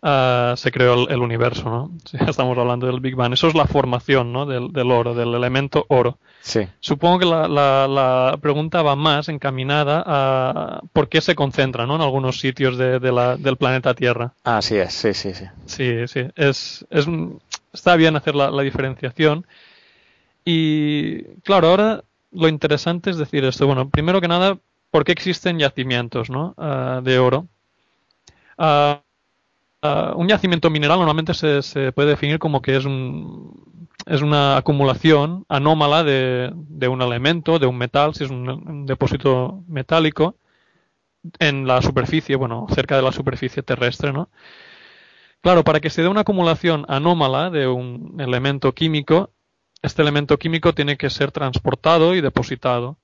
Ah, 0.06 0.52
se 0.58 0.70
creó 0.70 1.08
el, 1.08 1.20
universo, 1.20 1.64
¿no? 1.64 1.90
estamos 2.28 2.58
hablando 2.58 2.86
del 2.86 3.00
Big 3.00 3.16
Bang. 3.16 3.32
Eso 3.32 3.48
es 3.48 3.54
la 3.54 3.64
formación, 3.64 4.34
¿no? 4.34 4.44
Del, 4.44 4.90
oro, 4.90 5.14
del 5.14 5.34
elemento 5.34 5.86
oro. 5.88 6.18
Sí. 6.42 6.68
Supongo 6.78 7.20
que 7.20 7.24
la, 7.24 7.48
la, 7.48 8.36
pregunta 8.38 8.82
va 8.82 8.96
más 8.96 9.30
encaminada 9.30 10.04
a 10.06 10.82
por 10.92 11.08
qué 11.08 11.22
se 11.22 11.34
concentra, 11.34 11.86
¿no? 11.86 11.94
En 11.96 12.02
algunos 12.02 12.38
sitios 12.38 12.76
de, 12.76 13.00
la, 13.00 13.38
del 13.38 13.56
planeta 13.56 13.94
Tierra. 13.94 14.34
Así 14.44 14.76
es, 14.76 14.92
sí, 14.92 15.14
sí, 15.14 15.32
sí. 15.32 15.46
Sí, 15.64 16.06
sí. 16.06 16.26
Es, 16.36 16.84
es, 16.90 17.06
está 17.72 17.96
bien 17.96 18.14
hacer 18.14 18.34
la, 18.34 18.50
diferenciación. 18.60 19.46
Y, 20.44 21.22
claro, 21.44 21.68
ahora 21.68 22.04
lo 22.30 22.48
interesante 22.48 23.08
es 23.08 23.16
decir 23.16 23.42
esto. 23.46 23.66
Bueno, 23.66 23.88
primero 23.88 24.20
que 24.20 24.28
nada, 24.28 24.58
¿por 24.90 25.04
qué 25.04 25.12
existen 25.12 25.58
yacimientos, 25.58 26.28
¿no? 26.28 26.52
Ah, 26.58 27.00
de 27.02 27.18
oro? 27.18 27.46
Uh, 28.58 28.96
Ah, 29.86 30.14
un 30.16 30.26
yacimiento 30.28 30.70
mineral 30.70 30.96
normalmente 30.98 31.34
se, 31.34 31.92
puede 31.92 32.08
definir 32.08 32.38
como 32.38 32.62
que 32.62 32.74
es, 32.74 32.86
un, 32.86 33.68
una 34.22 34.56
acumulación 34.56 35.44
anómala 35.50 36.02
de, 36.02 36.54
un 36.88 37.02
elemento, 37.02 37.58
de 37.58 37.66
un 37.66 37.76
metal, 37.76 38.14
si 38.14 38.24
es 38.24 38.30
un, 38.30 38.86
depósito 38.86 39.62
metálico, 39.68 40.38
en 41.38 41.66
la 41.66 41.82
superficie, 41.82 42.34
bueno, 42.36 42.66
cerca 42.74 42.96
de 42.96 43.02
la 43.02 43.12
superficie 43.12 43.62
terrestre, 43.62 44.10
¿no? 44.10 44.30
Claro, 45.42 45.64
para 45.64 45.80
que 45.80 45.90
se 45.90 46.00
dé 46.00 46.08
una 46.08 46.22
acumulación 46.22 46.86
anómala 46.88 47.50
de 47.50 47.66
un 47.68 48.16
elemento 48.18 48.72
químico, 48.72 49.32
este 49.82 50.00
elemento 50.00 50.38
químico 50.38 50.74
tiene 50.74 50.96
que 50.96 51.10
ser 51.10 51.30
transportado 51.30 52.14
y 52.14 52.22
depositado. 52.22 52.96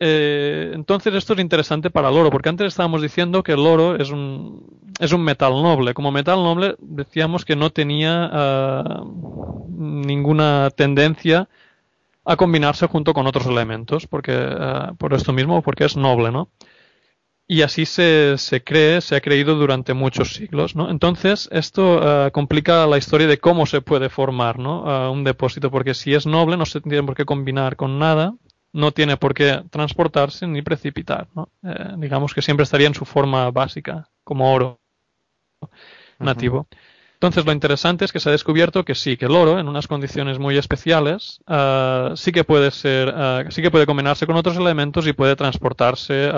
Eh, 0.00 0.72
entonces 0.74 1.14
esto 1.14 1.34
es 1.34 1.40
interesante 1.40 1.90
para 1.90 2.08
el 2.08 2.16
oro, 2.16 2.30
porque 2.30 2.48
antes 2.48 2.68
estábamos 2.68 3.00
diciendo 3.00 3.42
que 3.42 3.52
el 3.52 3.60
oro 3.60 3.96
es 3.96 4.10
un, 4.10 4.66
es 4.98 5.12
un 5.12 5.22
metal 5.22 5.52
noble. 5.62 5.94
Como 5.94 6.10
metal 6.10 6.42
noble 6.42 6.76
decíamos 6.80 7.44
que 7.44 7.56
no 7.56 7.70
tenía 7.70 8.28
ah, 8.32 9.04
ninguna 9.68 10.70
tendencia 10.76 11.48
a 12.24 12.36
combinarse 12.36 12.86
junto 12.86 13.14
con 13.14 13.26
otros 13.26 13.46
elementos, 13.46 14.06
porque 14.06 14.32
ah, 14.34 14.94
por 14.98 15.14
esto 15.14 15.32
mismo, 15.32 15.62
porque 15.62 15.84
es 15.84 15.96
noble, 15.96 16.32
¿no? 16.32 16.50
Y 17.46 17.60
así 17.60 17.84
se, 17.84 18.36
se 18.38 18.64
cree, 18.64 19.02
se 19.02 19.16
ha 19.16 19.20
creído 19.20 19.54
durante 19.54 19.92
muchos 19.92 20.32
siglos, 20.32 20.74
¿no? 20.76 20.90
Entonces, 20.90 21.48
esto 21.52 22.00
ah, 22.02 22.30
complica 22.32 22.86
la 22.86 22.98
historia 22.98 23.26
de 23.26 23.38
cómo 23.38 23.66
se 23.66 23.82
puede 23.82 24.08
formar, 24.08 24.58
¿no? 24.58 25.12
un 25.12 25.24
depósito, 25.24 25.70
porque 25.70 25.94
si 25.94 26.14
es 26.14 26.26
noble 26.26 26.56
no 26.56 26.66
se 26.66 26.80
tiene 26.80 27.02
por 27.04 27.14
qué 27.14 27.24
combinar 27.24 27.76
con 27.76 27.98
nada, 27.98 28.34
no 28.74 28.90
tiene 28.90 29.16
por 29.16 29.34
qué 29.34 29.62
transportarse 29.70 30.46
ni 30.46 30.60
precipitar. 30.60 31.28
¿no? 31.34 31.48
Eh, 31.62 31.94
digamos 31.96 32.34
que 32.34 32.42
siempre 32.42 32.64
estaría 32.64 32.88
en 32.88 32.94
su 32.94 33.04
forma 33.04 33.50
básica, 33.50 34.10
como 34.24 34.52
oro 34.52 34.80
nativo. 36.18 36.66
Entonces 37.14 37.46
lo 37.46 37.52
interesante 37.52 38.04
es 38.04 38.12
que 38.12 38.18
se 38.18 38.28
ha 38.28 38.32
descubierto 38.32 38.84
que 38.84 38.96
sí, 38.96 39.16
que 39.16 39.26
el 39.26 39.36
oro, 39.36 39.60
en 39.60 39.68
unas 39.68 39.86
condiciones 39.86 40.40
muy 40.40 40.58
especiales, 40.58 41.40
eh, 41.46 42.10
sí 42.16 42.32
que 42.32 42.42
puede 42.42 42.72
ser, 42.72 43.14
eh, 43.16 43.44
sí 43.50 43.62
que 43.62 43.70
puede 43.70 43.86
combinarse 43.86 44.26
con 44.26 44.36
otros 44.36 44.56
elementos 44.56 45.06
y 45.06 45.12
puede 45.12 45.36
transportarse, 45.36 46.30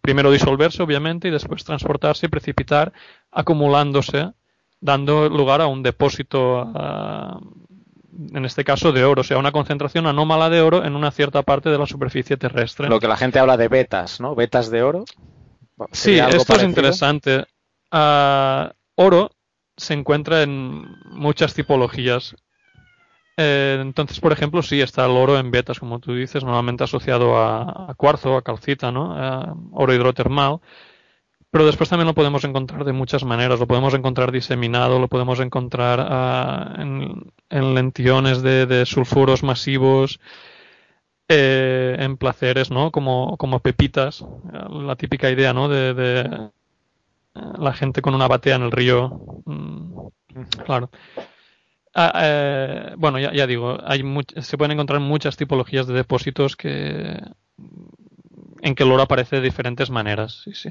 primero 0.00 0.30
disolverse 0.30 0.82
obviamente 0.82 1.26
y 1.26 1.32
después 1.32 1.64
transportarse 1.64 2.26
y 2.26 2.28
precipitar, 2.28 2.92
acumulándose, 3.32 4.30
dando 4.80 5.28
lugar 5.28 5.60
a 5.60 5.66
un 5.66 5.82
depósito 5.82 6.72
en 8.32 8.44
este 8.44 8.64
caso 8.64 8.92
de 8.92 9.04
oro, 9.04 9.20
o 9.20 9.24
sea, 9.24 9.38
una 9.38 9.52
concentración 9.52 10.06
anómala 10.06 10.50
de 10.50 10.60
oro 10.60 10.84
en 10.84 10.96
una 10.96 11.10
cierta 11.10 11.42
parte 11.42 11.70
de 11.70 11.78
la 11.78 11.86
superficie 11.86 12.36
terrestre. 12.36 12.88
Lo 12.88 13.00
que 13.00 13.08
la 13.08 13.16
gente 13.16 13.38
habla 13.38 13.56
de 13.56 13.68
betas, 13.68 14.20
¿no? 14.20 14.34
Betas 14.34 14.70
de 14.70 14.82
oro. 14.82 15.04
Sí, 15.92 16.18
esto 16.18 16.56
es 16.56 16.62
interesante. 16.62 17.44
Ah, 17.90 18.72
oro 18.94 19.30
se 19.76 19.94
encuentra 19.94 20.42
en 20.42 20.86
muchas 21.10 21.54
tipologías. 21.54 22.34
Eh, 23.36 23.78
entonces, 23.80 24.18
por 24.20 24.32
ejemplo, 24.32 24.62
sí 24.62 24.80
está 24.80 25.04
el 25.04 25.10
oro 25.10 25.38
en 25.38 25.50
betas, 25.50 25.78
como 25.78 25.98
tú 25.98 26.14
dices, 26.14 26.42
normalmente 26.42 26.84
asociado 26.84 27.36
a, 27.36 27.94
cuarzo, 27.96 28.36
a 28.36 28.42
calcita, 28.42 28.90
¿no? 28.90 29.68
oro 29.72 29.92
hidrotermal. 29.92 30.60
Pero 31.56 31.64
después 31.64 31.88
también 31.88 32.06
lo 32.06 32.12
podemos 32.12 32.44
encontrar 32.44 32.84
de 32.84 32.92
muchas 32.92 33.24
maneras. 33.24 33.58
Lo 33.58 33.66
podemos 33.66 33.94
encontrar 33.94 34.30
diseminado, 34.30 34.98
lo 34.98 35.08
podemos 35.08 35.40
encontrar 35.40 36.06
ah, 36.06 36.74
en, 36.76 37.74
lentiones 37.74 38.42
de, 38.42 38.84
sulfuros 38.84 39.42
masivos, 39.42 40.20
eh, 41.30 41.96
en 41.98 42.18
placeres, 42.18 42.70
¿no? 42.70 42.90
Como, 42.90 43.38
como 43.38 43.60
pepitas. 43.60 44.22
La 44.68 44.96
típica 44.96 45.30
idea, 45.30 45.54
¿no? 45.54 45.70
De, 45.70 46.50
la 47.58 47.72
gente 47.72 48.02
con 48.02 48.14
una 48.14 48.28
batea 48.28 48.56
en 48.56 48.62
el 48.62 48.70
río. 48.70 49.18
Mm, 49.46 50.08
claro. 50.62 50.90
Ah, 51.94 52.12
eh, 52.22 52.94
bueno, 52.98 53.18
ya, 53.18 53.46
digo, 53.46 53.78
hay 53.82 54.04
se 54.42 54.58
pueden 54.58 54.72
encontrar 54.72 55.00
muchas 55.00 55.38
tipologías 55.38 55.86
de 55.86 55.94
depósitos 55.94 56.54
que 56.54 57.18
en 58.60 58.74
que 58.74 58.82
el 58.82 58.92
oro 58.92 59.04
aparece 59.04 59.36
de 59.36 59.42
diferentes 59.42 59.88
maneras. 59.88 60.42
Sí, 60.44 60.52
sí. 60.52 60.68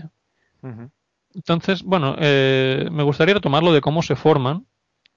Entonces, 1.34 1.84
bueno, 1.84 2.16
eh, 2.18 2.88
me 2.92 3.04
gustaría 3.04 3.36
retomarlo 3.36 3.74
de 3.74 3.82
cómo 3.82 4.02
se 4.02 4.16
forman. 4.16 4.66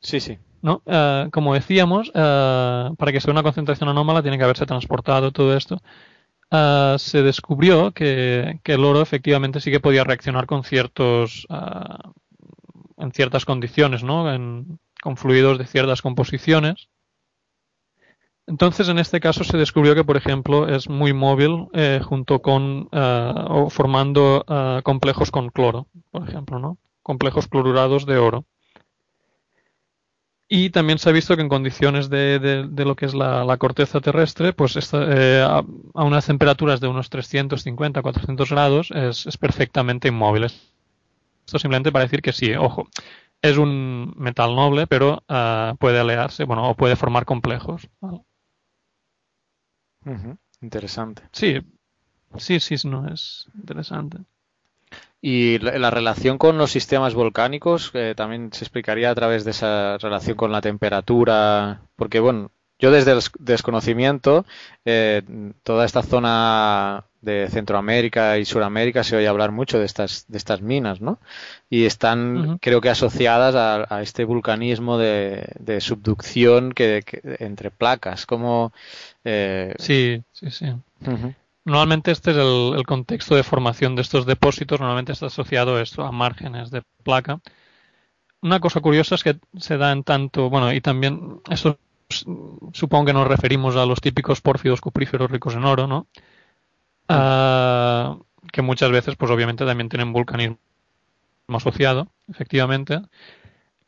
Sí, 0.00 0.20
sí. 0.20 0.38
¿no? 0.62 0.82
Eh, 0.86 1.28
como 1.32 1.54
decíamos, 1.54 2.10
eh, 2.14 2.90
para 2.98 3.12
que 3.12 3.20
sea 3.20 3.32
una 3.32 3.42
concentración 3.42 3.88
anómala 3.88 4.22
tiene 4.22 4.36
que 4.36 4.44
haberse 4.44 4.66
transportado 4.66 5.30
todo 5.32 5.56
esto. 5.56 5.80
se 6.98 7.22
descubrió 7.22 7.92
que, 7.92 8.60
el 8.64 8.84
oro 8.84 9.00
efectivamente 9.00 9.60
sí 9.60 9.70
que 9.70 9.80
podía 9.80 10.04
reaccionar 10.04 10.46
con 10.46 10.64
ciertos 10.64 11.46
en 12.96 13.12
ciertas 13.12 13.44
condiciones, 13.44 14.02
¿no? 14.02 14.24
con 15.00 15.16
fluidos 15.16 15.58
de 15.58 15.66
ciertas 15.66 16.02
composiciones. 16.02 16.88
Entonces, 18.48 18.88
en 18.88 18.98
este 18.98 19.20
caso 19.20 19.44
se 19.44 19.58
descubrió 19.58 19.94
que, 19.94 20.04
por 20.04 20.16
ejemplo, 20.16 20.74
es 20.74 20.88
muy 20.88 21.12
móvil 21.12 21.66
eh, 21.74 22.00
junto 22.02 22.40
con 22.40 22.88
eh, 22.92 23.32
o 23.46 23.68
formando 23.68 24.42
eh, 24.48 24.80
complejos 24.82 25.30
con 25.30 25.50
cloro, 25.50 25.86
por 26.10 26.26
ejemplo, 26.26 26.58
¿no? 26.58 26.78
Complejos 27.02 27.46
clorurados 27.46 28.06
de 28.06 28.16
oro. 28.16 28.46
Y 30.48 30.70
también 30.70 30.98
se 30.98 31.10
ha 31.10 31.12
visto 31.12 31.36
que 31.36 31.42
en 31.42 31.50
condiciones 31.50 32.08
de, 32.08 32.66
lo 32.74 32.96
que 32.96 33.04
es 33.04 33.12
la, 33.12 33.54
corteza 33.58 34.00
terrestre, 34.00 34.54
pues 34.54 34.94
a, 34.94 35.62
unas 35.92 36.26
temperaturas 36.26 36.80
de 36.80 36.88
unos 36.88 37.10
350, 37.10 38.00
400 38.00 38.50
grados 38.50 38.90
es, 38.92 39.36
perfectamente 39.36 40.08
inmóvil. 40.08 40.44
Esto 40.44 41.58
simplemente 41.58 41.92
para 41.92 42.06
decir 42.06 42.22
que 42.22 42.32
sí, 42.32 42.54
ojo, 42.54 42.88
es 43.42 43.58
un 43.58 44.14
metal 44.16 44.56
noble, 44.56 44.86
pero 44.86 45.22
puede 45.78 46.00
alearse, 46.00 46.44
bueno, 46.44 46.70
o 46.70 46.74
puede 46.74 46.96
formar 46.96 47.26
complejos. 47.26 47.86
Interesante. 50.60 51.22
Sí, 51.32 51.60
sí, 52.36 52.60
sí, 52.60 52.88
no 52.88 53.12
es 53.12 53.48
interesante. 53.54 54.18
Y 55.20 55.58
la, 55.58 55.90
relación 55.90 56.38
con 56.38 56.58
los 56.58 56.70
sistemas 56.70 57.14
volcánicos 57.14 57.90
eh, 57.94 58.14
también 58.16 58.52
se 58.52 58.64
explicaría 58.64 59.10
a 59.10 59.14
través 59.14 59.44
de 59.44 59.50
esa 59.50 59.98
relación 59.98 60.36
con 60.36 60.52
la 60.52 60.60
temperatura, 60.60 61.82
porque 61.96 62.20
bueno, 62.20 62.52
yo 62.78 62.90
desde 62.90 63.12
el 63.12 63.20
desconocimiento, 63.38 64.46
eh, 64.84 65.22
toda 65.62 65.84
esta 65.84 66.02
zona 66.02 67.04
de 67.20 67.48
Centroamérica 67.50 68.38
y 68.38 68.44
Suramérica 68.44 69.02
se 69.02 69.16
oye 69.16 69.26
hablar 69.26 69.50
mucho 69.50 69.78
de 69.78 69.84
estas, 69.84 70.26
de 70.28 70.38
estas 70.38 70.62
minas, 70.62 71.00
¿no? 71.00 71.18
Y 71.68 71.84
están, 71.84 72.58
creo 72.58 72.80
que 72.80 72.90
asociadas 72.90 73.54
a, 73.56 74.02
este 74.02 74.24
vulcanismo 74.24 74.98
de, 74.98 75.78
subducción 75.80 76.72
que, 76.72 77.02
entre 77.40 77.70
placas, 77.70 78.26
como... 78.26 78.72
Eh... 79.24 79.74
Sí, 79.78 80.22
sí, 80.32 80.50
sí. 80.50 80.66
Normalmente 81.64 82.12
este 82.12 82.30
es 82.30 82.36
el, 82.36 82.82
contexto 82.86 83.34
de 83.34 83.42
formación 83.42 83.96
de 83.96 84.02
estos 84.02 84.24
depósitos, 84.24 84.78
normalmente 84.80 85.12
está 85.12 85.26
asociado 85.26 85.80
esto 85.80 86.04
a 86.04 86.12
márgenes 86.12 86.70
de 86.70 86.82
placa. 87.02 87.40
Una 88.40 88.60
cosa 88.60 88.80
curiosa 88.80 89.16
es 89.16 89.24
que 89.24 89.36
se 89.58 89.76
da 89.76 89.90
en 89.90 90.04
tanto, 90.04 90.48
bueno, 90.48 90.72
y 90.72 90.80
también 90.80 91.40
supongo 92.08 93.06
que 93.06 93.12
nos 93.12 93.28
referimos 93.28 93.76
a 93.76 93.86
los 93.86 94.00
típicos 94.00 94.40
pórfidos 94.40 94.80
cupríferos 94.80 95.30
ricos 95.30 95.54
en 95.54 95.64
oro, 95.64 95.86
¿no? 95.86 96.06
Ah, 97.08 98.18
que 98.52 98.62
muchas 98.62 98.90
veces, 98.90 99.16
pues 99.16 99.30
obviamente 99.30 99.64
también 99.64 99.88
tienen 99.88 100.12
vulcanismo 100.12 100.58
asociado, 101.48 102.08
efectivamente, 102.28 103.00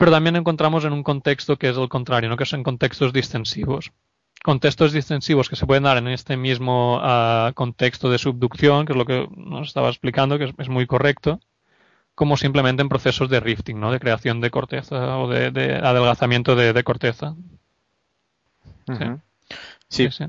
pero 0.01 0.10
también 0.10 0.36
encontramos 0.36 0.84
en 0.86 0.94
un 0.94 1.02
contexto 1.02 1.56
que 1.59 1.68
es 1.68 1.76
el 1.76 1.90
contrario, 1.90 2.30
¿no? 2.30 2.36
que 2.38 2.47
son 2.47 2.62
contextos 2.62 3.12
distensivos. 3.12 3.92
Contextos 4.42 4.94
distensivos 4.94 5.51
que 5.51 5.56
se 5.56 5.66
pueden 5.66 5.82
dar 5.82 5.98
en 5.98 6.09
este 6.09 6.38
mismo 6.38 6.98
ah, 7.02 7.52
contexto 7.55 8.09
de 8.09 8.16
subducción, 8.16 8.86
que 8.86 8.94
es 8.94 8.97
lo 8.97 9.05
que 9.05 9.28
nos 9.36 9.68
estaba 9.68 9.90
explicando, 9.90 10.38
que 10.38 10.55
es, 10.56 10.68
muy 10.70 10.86
correcto, 10.86 11.40
como 12.14 12.38
simplemente 12.38 12.80
en 12.80 12.88
procesos 12.88 13.28
de 13.28 13.40
rifting, 13.40 13.78
¿no? 13.78 13.92
de 13.92 14.01
creación 14.01 14.40
de 14.40 14.51
corteza 14.51 15.18
o 15.18 15.28
de, 15.28 15.74
adelgazamiento 15.82 16.56
de, 16.56 16.82
corteza. 16.82 17.36
Sí. 19.89 20.11
sí 20.11 20.27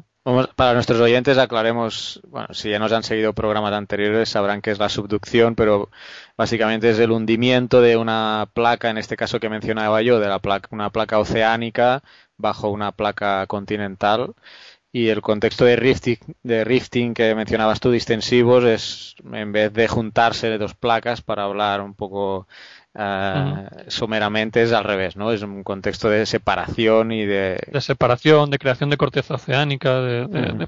para 0.55 0.73
nuestros 0.73 0.99
oyentes 1.01 1.37
aclaremos, 1.37 2.21
bueno, 2.27 2.53
si 2.53 2.69
ya 2.69 2.77
nos 2.77 2.91
han 2.91 3.03
seguido 3.03 3.33
programas 3.33 3.73
anteriores 3.73 4.29
sabrán 4.29 4.61
que 4.61 4.71
es 4.71 4.77
la 4.77 4.89
subducción, 4.89 5.55
pero 5.55 5.89
básicamente 6.37 6.91
es 6.91 6.99
el 6.99 7.11
hundimiento 7.11 7.81
de 7.81 7.97
una 7.97 8.47
placa, 8.53 8.91
en 8.91 8.99
este 8.99 9.17
caso 9.17 9.39
que 9.39 9.49
mencionaba 9.49 10.01
yo, 10.03 10.19
de 10.19 10.27
la 10.27 10.39
placa, 10.39 10.67
una 10.71 10.91
placa 10.91 11.19
oceánica 11.19 12.03
bajo 12.37 12.69
una 12.69 12.91
placa 12.91 13.45
continental. 13.47 14.35
Y 14.93 15.07
el 15.07 15.21
contexto 15.21 15.63
de 15.63 15.77
rifting, 15.77 16.17
de 16.43 16.65
rifting 16.65 17.13
que 17.13 17.33
mencionabas 17.33 17.79
tú, 17.79 17.91
distensivos, 17.91 18.65
es 18.65 19.15
en 19.31 19.53
vez 19.53 19.71
de 19.73 19.87
juntarse 19.87 20.57
dos 20.57 20.75
placas 20.75 21.21
para 21.21 21.45
hablar 21.45 21.81
un 21.81 21.93
poco 21.95 22.47
Uh, 22.93 23.67
someramente 23.87 24.61
es 24.61 24.73
al 24.73 24.83
revés, 24.83 25.15
¿no? 25.15 25.31
Es 25.31 25.41
un 25.43 25.63
contexto 25.63 26.09
de 26.09 26.25
separación 26.25 27.11
y 27.11 27.25
de... 27.25 27.59
De 27.71 27.81
separación, 27.81 28.49
de 28.49 28.59
creación 28.59 28.89
de 28.89 28.97
corteza 28.97 29.35
oceánica, 29.35 30.01
de, 30.01 30.65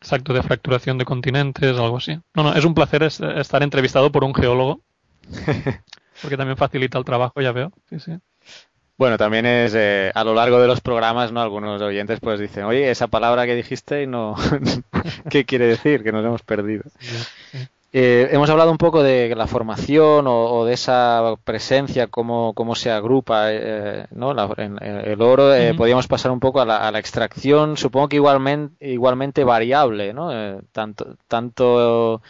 exacto, 0.00 0.32
de 0.32 0.42
fracturación 0.42 0.96
de 0.96 1.04
continentes, 1.04 1.78
algo 1.78 1.98
así. 1.98 2.18
No, 2.34 2.44
no, 2.44 2.54
es 2.54 2.64
un 2.64 2.74
placer 2.74 3.02
estar 3.02 3.62
entrevistado 3.62 4.10
por 4.10 4.24
un 4.24 4.34
geólogo, 4.34 4.80
porque 6.22 6.36
también 6.36 6.56
facilita 6.56 6.98
el 6.98 7.04
trabajo, 7.04 7.40
ya 7.40 7.52
veo. 7.52 7.72
Sí, 7.90 8.00
sí. 8.00 8.18
Bueno, 8.96 9.18
también 9.18 9.44
es 9.44 9.74
eh, 9.74 10.12
a 10.14 10.22
lo 10.22 10.34
largo 10.34 10.60
de 10.60 10.68
los 10.68 10.80
programas, 10.80 11.32
¿no? 11.32 11.42
Algunos 11.42 11.82
oyentes 11.82 12.20
pues 12.20 12.38
dicen, 12.38 12.64
oye, 12.64 12.90
esa 12.90 13.08
palabra 13.08 13.44
que 13.44 13.56
dijiste, 13.56 14.06
no, 14.06 14.36
¿qué 15.30 15.44
quiere 15.44 15.66
decir? 15.66 16.04
Que 16.04 16.12
nos 16.12 16.24
hemos 16.24 16.42
perdido. 16.42 16.84
Eh, 17.96 18.28
hemos 18.32 18.50
hablado 18.50 18.72
un 18.72 18.76
poco 18.76 19.04
de 19.04 19.32
la 19.36 19.46
formación 19.46 20.24
o, 20.26 20.64
de 20.64 20.74
esa 20.74 21.36
presencia, 21.44 22.08
cómo, 22.08 22.52
cómo 22.52 22.74
se 22.74 22.90
agrupa 22.90 23.52
eh, 23.52 24.08
¿no? 24.10 24.34
en, 24.56 24.82
el 24.82 25.22
oro. 25.22 25.54
Eh, 25.54 25.74
podríamos 25.74 26.08
pasar 26.08 26.32
un 26.32 26.40
poco 26.40 26.60
a 26.60 26.64
la, 26.64 26.98
extracción, 26.98 27.76
supongo 27.76 28.08
que 28.08 28.16
igualmente, 28.16 28.90
igualmente 28.90 29.44
variable, 29.44 30.12
¿no? 30.12 30.60
tanto, 30.72 31.16
tanto 31.28 32.20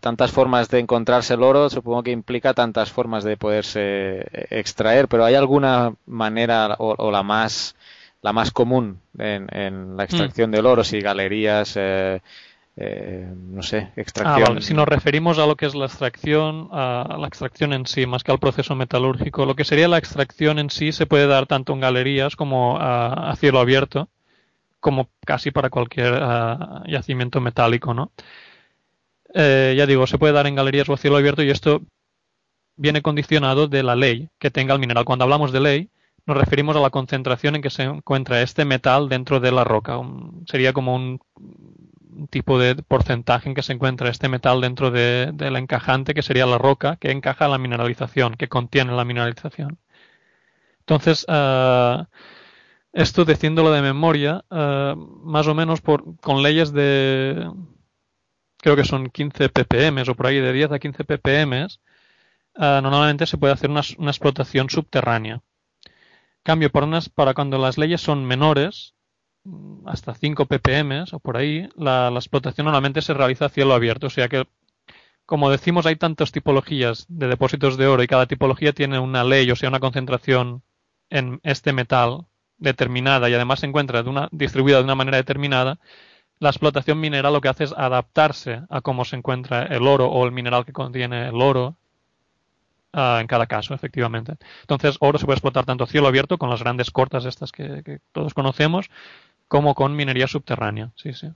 tantas 0.00 0.32
formas 0.32 0.68
de 0.68 0.80
encontrarse 0.80 1.34
el 1.34 1.44
oro, 1.44 1.70
supongo 1.70 2.02
que 2.02 2.10
implica 2.10 2.52
tantas 2.52 2.90
formas 2.90 3.22
de 3.22 3.36
poderse 3.36 4.26
extraer, 4.50 5.06
pero 5.06 5.24
¿hay 5.24 5.36
alguna 5.36 5.94
manera 6.06 6.74
o, 6.80 7.12
la 7.12 7.22
más 7.22 7.76
la 8.22 8.32
más 8.32 8.50
común 8.50 9.00
en, 9.16 9.96
la 9.96 10.02
extracción 10.02 10.50
mm. 10.50 10.52
del 10.52 10.66
oro? 10.66 10.82
Si 10.82 11.00
galerías, 11.00 11.74
eh, 11.76 12.20
no 12.80 13.62
sé, 13.62 13.92
extracción. 13.96 14.58
Ah, 14.58 14.60
si 14.60 14.74
nos 14.74 14.88
referimos 14.88 15.38
a 15.38 15.46
lo 15.46 15.56
que 15.56 15.66
es 15.66 15.74
la 15.74 15.86
extracción, 15.86 16.68
a 16.72 17.16
la 17.18 17.26
extracción 17.26 17.72
en 17.72 17.86
sí, 17.86 18.06
más 18.06 18.24
que 18.24 18.32
al 18.32 18.38
proceso 18.38 18.74
metalúrgico, 18.74 19.44
lo 19.44 19.54
que 19.54 19.64
sería 19.64 19.88
la 19.88 19.98
extracción 19.98 20.58
en 20.58 20.70
sí 20.70 20.92
se 20.92 21.06
puede 21.06 21.26
dar 21.26 21.46
tanto 21.46 21.72
en 21.72 21.80
galerías 21.80 22.36
como 22.36 22.78
a, 22.80 23.34
cielo 23.36 23.60
abierto, 23.60 24.08
como 24.80 25.08
casi 25.26 25.50
para 25.50 25.68
cualquier 25.68 26.18
ah, 26.20 26.82
yacimiento 26.86 27.40
metálico, 27.40 27.92
¿no? 27.92 28.12
Eh, 29.34 29.74
ya 29.76 29.86
digo, 29.86 30.06
se 30.06 30.18
puede 30.18 30.32
dar 30.32 30.46
en 30.46 30.54
galerías 30.54 30.88
o 30.88 30.94
a 30.94 30.96
cielo 30.96 31.16
abierto 31.16 31.42
y 31.42 31.50
esto 31.50 31.82
viene 32.76 33.02
condicionado 33.02 33.68
de 33.68 33.82
la 33.82 33.94
ley 33.94 34.30
que 34.38 34.50
tenga 34.50 34.74
el 34.74 34.80
mineral. 34.80 35.04
Cuando 35.04 35.24
hablamos 35.24 35.52
de 35.52 35.60
ley, 35.60 35.90
nos 36.26 36.36
referimos 36.36 36.76
a 36.76 36.80
la 36.80 36.90
concentración 36.90 37.56
en 37.56 37.62
que 37.62 37.70
se 37.70 37.82
encuentra 37.82 38.42
este 38.42 38.64
metal 38.64 39.08
dentro 39.08 39.40
de 39.40 39.52
la 39.52 39.64
roca. 39.64 40.00
sería 40.46 40.72
como 40.72 40.94
un 40.94 41.20
tipo 42.30 42.58
de 42.58 42.76
porcentaje 42.76 43.48
en 43.48 43.54
que 43.54 43.62
se 43.62 43.72
encuentra 43.72 44.10
este 44.10 44.28
metal 44.28 44.60
dentro 44.60 44.90
del 44.90 45.36
de, 45.36 45.58
encajante, 45.58 46.14
que 46.14 46.22
sería 46.22 46.46
la 46.46 46.58
roca, 46.58 46.96
que 46.96 47.10
encaja 47.10 47.48
la 47.48 47.58
mineralización, 47.58 48.34
que 48.34 48.48
contiene 48.48 48.92
la 48.94 49.04
mineralización. 49.04 49.78
Entonces, 50.80 51.24
ah, 51.28 52.08
Esto 52.92 53.24
diciéndolo 53.24 53.70
de 53.72 53.82
memoria, 53.82 54.44
eh, 54.50 54.94
más 54.96 55.46
o 55.46 55.54
menos 55.54 55.80
por, 55.80 56.16
con 56.20 56.42
leyes 56.42 56.72
de, 56.72 57.48
creo 58.58 58.76
que 58.76 58.84
son 58.84 59.10
15 59.10 59.48
ppm 59.48 60.02
o 60.08 60.14
por 60.16 60.26
ahí 60.26 60.40
de 60.40 60.52
10 60.52 60.72
a 60.72 60.78
15 60.78 61.04
ppm, 61.04 61.64
uh, 61.64 62.80
normalmente 62.82 63.26
se 63.26 63.38
puede 63.38 63.52
hacer 63.52 63.70
una, 63.70 63.82
una, 63.98 64.10
explotación 64.10 64.70
subterránea. 64.70 65.42
Cambio, 66.42 66.70
por 66.70 66.84
unas, 66.84 67.08
para 67.08 67.34
cuando 67.34 67.58
las 67.58 67.78
leyes 67.78 68.00
son 68.00 68.24
menores, 68.24 68.94
hasta 69.86 70.14
5 70.14 70.46
ppm 70.46 71.04
o 71.12 71.18
por 71.20 71.36
ahí, 71.36 71.68
la, 71.76 72.08
explotación 72.14 72.66
normalmente 72.66 73.02
se 73.02 73.14
realiza 73.14 73.46
a 73.46 73.48
cielo 73.48 73.74
abierto. 73.74 74.08
O 74.08 74.10
sea 74.10 74.28
que, 74.28 74.44
como 75.26 75.50
decimos, 75.50 75.86
hay 75.86 75.96
tantas 75.96 76.32
tipologías 76.32 77.06
de 77.08 77.28
depósitos 77.28 77.76
de 77.76 77.86
oro 77.86 78.02
y 78.02 78.06
cada 78.06 78.26
tipología 78.26 78.72
tiene 78.72 78.98
una 78.98 79.24
ley, 79.24 79.50
o 79.50 79.56
sea, 79.56 79.68
una 79.68 79.80
concentración 79.80 80.62
en 81.10 81.40
este 81.42 81.72
metal 81.72 82.26
determinada 82.58 83.28
y 83.30 83.34
además 83.34 83.60
se 83.60 83.66
encuentra 83.66 84.02
de 84.02 84.10
una, 84.10 84.28
distribuida 84.32 84.78
de 84.78 84.84
una 84.84 84.94
manera 84.94 85.16
determinada, 85.16 85.78
la 86.38 86.50
explotación 86.50 87.00
mineral 87.00 87.32
lo 87.32 87.40
que 87.40 87.48
hace 87.48 87.64
es 87.64 87.74
adaptarse 87.76 88.62
a 88.68 88.80
cómo 88.80 89.04
se 89.04 89.16
encuentra 89.16 89.62
el 89.64 89.86
oro 89.86 90.06
o 90.06 90.24
el 90.24 90.32
mineral 90.32 90.64
que 90.64 90.72
contiene 90.72 91.28
el 91.28 91.40
oro 91.40 91.76
uh, 92.94 93.18
en 93.18 93.26
cada 93.26 93.46
caso, 93.46 93.74
efectivamente. 93.74 94.36
Entonces, 94.62 94.96
oro 95.00 95.18
se 95.18 95.26
puede 95.26 95.36
explotar 95.36 95.66
tanto 95.66 95.84
a 95.84 95.86
cielo 95.86 96.08
abierto, 96.08 96.38
con 96.38 96.50
las 96.50 96.60
grandes 96.62 96.90
cortas 96.90 97.24
estas 97.24 97.52
que 97.52 98.00
todos 98.12 98.32
conocemos, 98.34 98.90
como 99.50 99.74
con 99.74 99.96
minería 99.96 100.28
subterránea. 100.28 100.92
Sí, 100.94 101.12
sí. 101.12 101.26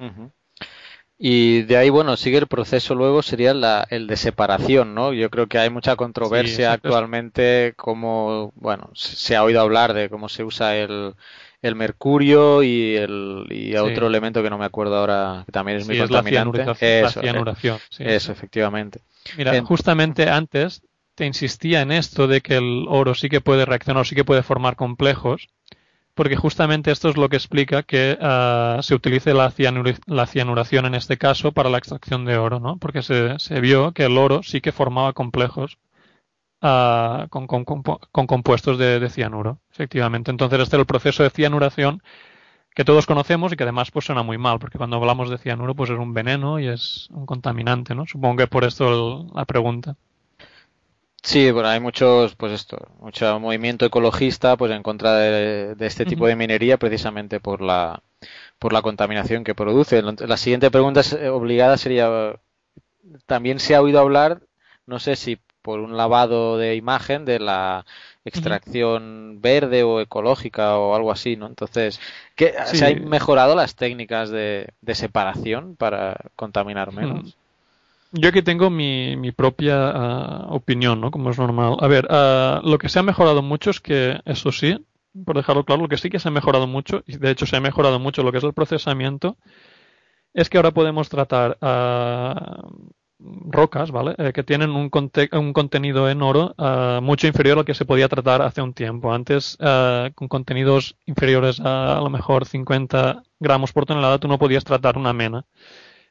Uh 0.00 0.04
-huh. 0.04 0.30
Y 1.16 1.62
de 1.62 1.76
ahí, 1.76 1.90
bueno, 1.90 2.16
sigue 2.16 2.38
el 2.38 2.48
proceso 2.48 2.96
luego, 2.96 3.22
sería 3.22 3.54
la, 3.54 3.86
el 3.88 4.08
de 4.08 4.16
separación, 4.16 4.96
¿no? 4.96 5.12
Yo 5.12 5.30
creo 5.30 5.46
que 5.46 5.58
hay 5.58 5.70
mucha 5.70 5.94
controversia 5.94 6.70
sí, 6.70 6.74
actualmente, 6.74 7.74
como, 7.76 8.52
bueno, 8.56 8.90
se 8.94 9.36
ha 9.36 9.44
oído 9.44 9.60
hablar 9.60 9.94
de 9.94 10.08
cómo 10.08 10.28
se 10.28 10.42
usa 10.42 10.76
el, 10.76 11.14
el 11.62 11.76
mercurio 11.76 12.64
y, 12.64 12.96
el, 12.96 13.46
y 13.50 13.76
otro 13.76 14.06
sí. 14.06 14.06
elemento 14.06 14.42
que 14.42 14.50
no 14.50 14.58
me 14.58 14.64
acuerdo 14.64 14.96
ahora, 14.96 15.44
que 15.46 15.52
también 15.52 15.78
es 15.78 15.86
muy 15.86 15.94
sí, 15.94 16.00
contaminante. 16.00 16.62
Es 16.62 16.66
la 16.66 16.74
cianuración. 16.74 17.06
Eso, 17.06 17.20
la 17.20 17.22
cianuración 17.22 17.78
eh, 18.00 18.16
eso 18.16 18.32
efectivamente. 18.32 19.02
Mira, 19.36 19.54
en... 19.54 19.64
justamente 19.64 20.28
antes 20.28 20.82
te 21.14 21.26
insistía 21.26 21.82
en 21.82 21.92
esto 21.92 22.26
de 22.26 22.40
que 22.40 22.56
el 22.56 22.86
oro 22.88 23.14
sí 23.14 23.28
que 23.28 23.40
puede 23.40 23.64
reaccionar, 23.64 24.04
sí 24.04 24.16
que 24.16 24.24
puede 24.24 24.42
formar 24.42 24.74
complejos, 24.74 25.50
porque 26.14 26.36
justamente 26.36 26.90
esto 26.90 27.08
es 27.08 27.16
lo 27.16 27.28
que 27.28 27.36
explica 27.36 27.82
que 27.82 28.18
uh, 28.20 28.82
se 28.82 28.94
utilice 28.94 29.32
la, 29.32 29.52
la, 30.06 30.26
cianuración 30.26 30.86
en 30.86 30.94
este 30.94 31.16
caso 31.16 31.52
para 31.52 31.70
la 31.70 31.78
extracción 31.78 32.24
de 32.24 32.36
oro, 32.36 32.60
¿no? 32.60 32.76
Porque 32.76 33.02
se, 33.02 33.38
se 33.38 33.60
vio 33.60 33.92
que 33.92 34.04
el 34.04 34.18
oro 34.18 34.42
sí 34.42 34.60
que 34.60 34.72
formaba 34.72 35.14
complejos 35.14 35.78
uh, 36.62 37.28
con, 37.28 37.46
con, 37.46 38.26
compuestos 38.26 38.78
de, 38.78 39.00
de, 39.00 39.10
cianuro, 39.10 39.60
efectivamente. 39.70 40.30
Entonces 40.30 40.60
este 40.60 40.76
es 40.76 40.80
el 40.80 40.86
proceso 40.86 41.22
de 41.22 41.30
cianuración 41.30 42.02
que 42.74 42.84
todos 42.84 43.06
conocemos 43.06 43.52
y 43.52 43.56
que 43.56 43.64
además 43.64 43.90
pues 43.90 44.06
suena 44.06 44.22
muy 44.22 44.38
mal, 44.38 44.58
porque 44.58 44.78
cuando 44.78 44.96
hablamos 44.96 45.30
de 45.30 45.38
cianuro 45.38 45.74
pues 45.74 45.90
es 45.90 45.98
un 45.98 46.14
veneno 46.14 46.60
y 46.60 46.68
es 46.68 47.08
un 47.10 47.26
contaminante, 47.26 47.94
¿no? 47.94 48.06
Supongo 48.06 48.36
que 48.36 48.46
por 48.48 48.64
esto 48.64 49.24
el, 49.24 49.28
la 49.34 49.44
pregunta. 49.46 49.96
Sí, 51.24 51.50
bueno, 51.52 51.68
hay 51.68 51.78
muchos, 51.78 52.34
pues 52.34 52.52
esto, 52.52 52.78
mucho 53.00 53.38
movimiento 53.38 53.86
ecologista, 53.86 54.56
pues 54.56 54.72
en 54.72 54.82
contra 54.82 55.14
de, 55.18 55.74
de 55.76 55.86
este 55.86 56.04
tipo 56.04 56.24
uh 56.24 56.26
-huh. 56.26 56.30
de 56.30 56.36
minería, 56.36 56.78
precisamente 56.78 57.38
por 57.38 57.60
la, 57.60 58.02
por 58.58 58.72
la 58.72 58.82
contaminación 58.82 59.44
que 59.44 59.54
produce. 59.54 60.02
La 60.02 60.36
siguiente 60.36 60.70
pregunta 60.70 61.02
obligada 61.30 61.76
sería, 61.78 62.34
también 63.26 63.60
se 63.60 63.74
ha 63.76 63.82
oído 63.82 64.00
hablar, 64.00 64.42
no 64.86 64.98
sé 64.98 65.14
si 65.16 65.38
por 65.62 65.78
un 65.78 65.96
lavado 65.96 66.58
de 66.58 66.74
imagen 66.74 67.24
de 67.24 67.38
la 67.38 67.86
extracción 68.24 69.02
uh 69.30 69.34
-huh. 69.34 69.40
verde 69.40 69.84
o 69.84 70.00
ecológica 70.00 70.76
o 70.76 70.94
algo 70.96 71.12
así, 71.12 71.36
¿no? 71.36 71.46
Entonces, 71.46 72.00
¿qué, 72.34 72.54
sí. 72.66 72.78
¿se 72.78 72.86
han 72.86 73.08
mejorado 73.08 73.54
las 73.54 73.76
técnicas 73.76 74.30
de, 74.30 74.68
de 74.80 74.94
separación 74.96 75.76
para 75.76 76.16
contaminar 76.36 76.92
menos? 76.92 77.20
Uh 77.20 77.26
-huh. 77.28 77.41
Yo 78.14 78.28
aquí 78.28 78.42
tengo 78.42 78.68
mi, 78.68 79.32
propia 79.32 80.46
uh, 80.48 80.54
opinión, 80.54 81.00
¿no? 81.00 81.10
Como 81.10 81.30
es 81.30 81.38
normal. 81.38 81.76
A 81.80 81.88
ver, 81.88 82.06
uh, 82.10 82.66
lo 82.68 82.76
que 82.76 82.90
se 82.90 82.98
ha 82.98 83.02
mejorado 83.02 83.40
mucho 83.42 83.70
es 83.70 83.80
que, 83.80 84.20
eso 84.26 84.52
sí, 84.52 84.84
por 85.24 85.36
dejarlo 85.36 85.64
claro, 85.64 85.82
lo 85.82 85.88
que 85.88 85.96
sí 85.96 86.10
que 86.10 86.18
se 86.18 86.28
ha 86.28 86.30
mejorado 86.30 86.66
mucho, 86.66 87.02
y 87.06 87.16
de 87.16 87.30
hecho 87.30 87.46
se 87.46 87.56
ha 87.56 87.60
mejorado 87.60 87.98
mucho 87.98 88.22
lo 88.22 88.30
que 88.30 88.38
es 88.38 88.44
el 88.44 88.52
procesamiento, 88.52 89.38
es 90.34 90.50
que 90.50 90.58
ahora 90.58 90.72
podemos 90.72 91.08
tratar 91.08 91.56
uh, 91.62 92.92
rocas, 93.50 93.90
¿vale? 93.90 94.14
Eh, 94.18 94.32
que 94.34 94.42
tienen 94.42 94.72
un, 94.72 94.90
conte 94.90 95.30
un, 95.32 95.54
contenido 95.54 96.10
en 96.10 96.20
oro 96.20 96.54
mucho 97.00 97.26
inferior 97.26 97.58
al 97.58 97.64
que 97.64 97.74
se 97.74 97.86
podía 97.86 98.08
tratar 98.08 98.42
hace 98.42 98.60
un 98.60 98.74
tiempo. 98.74 99.12
Antes, 99.12 99.56
con 100.14 100.28
contenidos 100.28 100.96
inferiores 101.06 101.60
a 101.60 101.98
a 101.98 102.00
lo 102.00 102.10
mejor 102.10 102.44
50 102.44 103.22
gramos 103.40 103.72
por 103.72 103.86
tonelada, 103.86 104.18
tú 104.18 104.28
no 104.28 104.38
podías 104.38 104.64
tratar 104.64 104.98
una 104.98 105.12
mena 105.12 105.46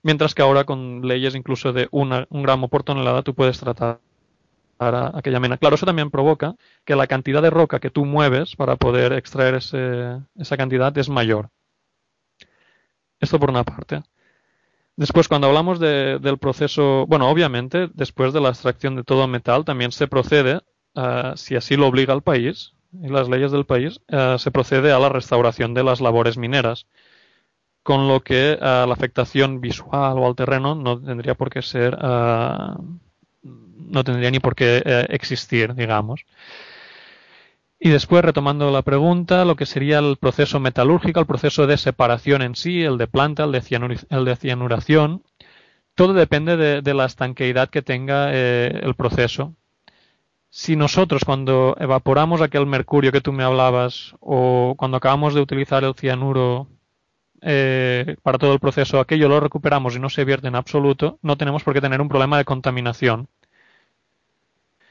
mientras 0.03 0.35
que 0.35 0.41
ahora 0.41 0.63
con 0.63 1.01
leyes 1.07 1.35
incluso 1.35 1.73
de 1.73 1.87
una, 1.91 2.27
un 2.29 2.43
gramo 2.43 2.67
por 2.67 2.83
tonelada 2.83 3.23
tú 3.23 3.33
puedes 3.33 3.59
tratar 3.59 3.99
a 4.79 5.17
aquella 5.17 5.39
mena. 5.39 5.57
Claro, 5.57 5.75
eso 5.75 5.85
también 5.85 6.09
provoca 6.09 6.55
que 6.85 6.95
la 6.95 7.07
cantidad 7.07 7.41
de 7.41 7.51
roca 7.51 7.79
que 7.79 7.91
tú 7.91 8.05
mueves 8.05 8.55
para 8.55 8.75
poder 8.77 9.13
extraer 9.13 9.55
ese, 9.55 10.19
esa 10.37 10.57
cantidad 10.57 10.95
es 10.97 11.07
mayor. 11.09 11.49
Esto 13.19 13.39
por 13.39 13.51
una 13.51 13.63
parte. 13.63 14.01
Después, 14.95 15.27
cuando 15.27 15.47
hablamos 15.47 15.79
de, 15.79 16.19
del 16.19 16.37
proceso, 16.37 17.05
bueno, 17.07 17.29
obviamente, 17.29 17.89
después 17.93 18.33
de 18.33 18.41
la 18.41 18.49
extracción 18.49 18.95
de 18.95 19.03
todo 19.03 19.27
metal, 19.27 19.63
también 19.63 19.91
se 19.91 20.07
procede, 20.07 20.61
uh, 20.95 21.35
si 21.35 21.55
así 21.55 21.75
lo 21.75 21.87
obliga 21.87 22.13
el 22.13 22.23
país 22.23 22.73
y 22.91 23.07
las 23.07 23.29
leyes 23.29 23.51
del 23.51 23.65
país, 23.65 24.01
uh, 24.11 24.37
se 24.37 24.51
procede 24.51 24.91
a 24.91 24.99
la 24.99 25.09
restauración 25.09 25.73
de 25.73 25.83
las 25.83 26.01
labores 26.01 26.37
mineras 26.37 26.87
con 27.83 28.07
lo 28.07 28.21
que 28.21 28.57
uh, 28.59 28.87
la 28.87 28.93
afectación 28.93 29.61
visual 29.61 30.17
o 30.17 30.27
al 30.27 30.35
terreno 30.35 30.75
no 30.75 30.99
tendría 30.99 31.35
por 31.35 31.49
qué 31.49 31.61
ser, 31.61 31.95
uh, 31.95 32.81
no 33.43 34.03
tendría 34.03 34.31
ni 34.31 34.39
por 34.39 34.55
qué 34.55 34.83
uh, 34.85 35.13
existir, 35.13 35.73
digamos. 35.73 36.25
Y 37.83 37.89
después, 37.89 38.23
retomando 38.23 38.69
la 38.69 38.83
pregunta, 38.83 39.43
lo 39.43 39.55
que 39.55 39.65
sería 39.65 39.97
el 39.97 40.17
proceso 40.17 40.59
metalúrgico, 40.59 41.19
el 41.19 41.25
proceso 41.25 41.65
de 41.65 41.77
separación 41.77 42.43
en 42.43 42.55
sí, 42.55 42.83
el 42.83 42.99
de 42.99 43.07
planta, 43.07 43.45
el 43.45 43.51
de, 43.51 43.99
el 44.09 44.25
de 44.25 44.35
cianuración, 44.35 45.23
todo 45.95 46.13
depende 46.13 46.81
de, 46.81 46.93
la 46.93 47.05
estanqueidad 47.05 47.69
que 47.69 47.81
tenga 47.81 48.29
eh, 48.33 48.81
el 48.83 48.93
proceso. 48.93 49.55
Si 50.49 50.75
nosotros 50.75 51.23
cuando 51.25 51.75
evaporamos 51.79 52.41
aquel 52.41 52.67
mercurio 52.67 53.11
que 53.11 53.21
tú 53.21 53.33
me 53.33 53.43
hablabas 53.43 54.15
o 54.19 54.75
cuando 54.77 54.97
acabamos 54.97 55.33
de 55.33 55.41
utilizar 55.41 55.83
el 55.83 55.95
cianuro 55.95 56.67
eh, 57.41 58.15
para 58.21 58.37
todo 58.37 58.53
el 58.53 58.59
proceso 58.59 58.99
aquello 58.99 59.27
lo 59.27 59.39
recuperamos 59.39 59.95
y 59.95 59.99
no 59.99 60.09
se 60.09 60.25
vierte 60.25 60.47
en 60.47 60.55
absoluto, 60.55 61.17
no 61.23 61.37
tenemos 61.37 61.63
por 61.63 61.73
qué 61.73 61.81
tener 61.81 61.99
un 62.01 62.09
problema 62.09 62.37
de 62.37 62.45
contaminación. 62.45 63.27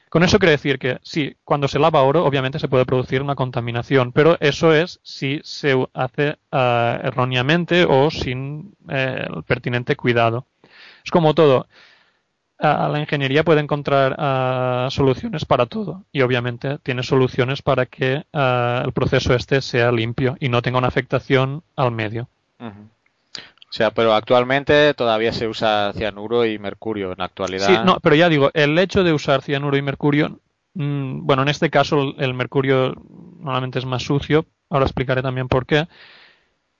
Con 0.09 0.23
eso 0.23 0.39
quiere 0.39 0.51
decir 0.51 0.77
que 0.77 0.99
sí, 1.03 1.37
cuando 1.45 1.69
se 1.69 1.79
lava 1.79 2.01
oro, 2.01 2.25
obviamente 2.25 2.59
se 2.59 2.67
puede 2.67 2.85
producir 2.85 3.21
una 3.21 3.35
contaminación, 3.35 4.11
pero 4.11 4.35
eso 4.41 4.73
es 4.73 4.99
si 5.03 5.39
se 5.43 5.87
hace 5.93 6.37
uh, 6.51 7.07
erróneamente 7.07 7.85
o 7.87 8.11
sin 8.11 8.75
eh, 8.89 9.25
el 9.33 9.43
pertinente 9.43 9.95
cuidado. 9.95 10.47
Es 11.05 11.11
como 11.11 11.33
todo. 11.33 11.67
La 12.59 12.99
ingeniería 12.99 13.43
puede 13.43 13.61
encontrar 13.61 14.91
soluciones 14.91 15.45
para 15.45 15.65
todo 15.65 16.05
y 16.11 16.21
obviamente 16.21 16.77
tiene 16.83 17.01
soluciones 17.01 17.63
para 17.63 17.87
que 17.87 18.23
el 18.31 18.91
proceso 18.93 19.33
este 19.33 19.61
sea 19.61 19.91
limpio 19.91 20.37
y 20.39 20.47
no 20.49 20.61
tenga 20.61 20.77
una 20.77 20.87
afectación 20.87 21.63
al 21.75 21.91
medio. 21.91 22.29
Uh 22.61 22.65
-huh. 22.65 22.89
O 23.71 23.73
sea, 23.73 23.91
pero 23.91 24.13
actualmente 24.13 24.93
todavía 24.93 25.31
se 25.31 25.47
usa 25.47 25.93
cianuro 25.95 26.45
y 26.45 26.59
mercurio 26.59 27.13
en 27.13 27.19
la 27.19 27.25
actualidad. 27.25 27.67
Sí, 27.67 27.73
no, 27.85 27.99
pero 28.01 28.15
ya 28.15 28.27
digo, 28.27 28.51
el 28.53 28.77
hecho 28.77 29.01
de 29.05 29.13
usar 29.13 29.41
cianuro 29.41 29.77
y 29.77 29.81
mercurio, 29.81 30.39
mmm, 30.73 31.25
bueno, 31.25 31.43
en 31.43 31.47
este 31.47 31.69
caso 31.69 32.13
el 32.17 32.33
mercurio 32.33 32.93
normalmente 33.39 33.79
es 33.79 33.85
más 33.85 34.03
sucio, 34.03 34.45
ahora 34.69 34.85
explicaré 34.85 35.21
también 35.21 35.47
por 35.47 35.65
qué, 35.65 35.87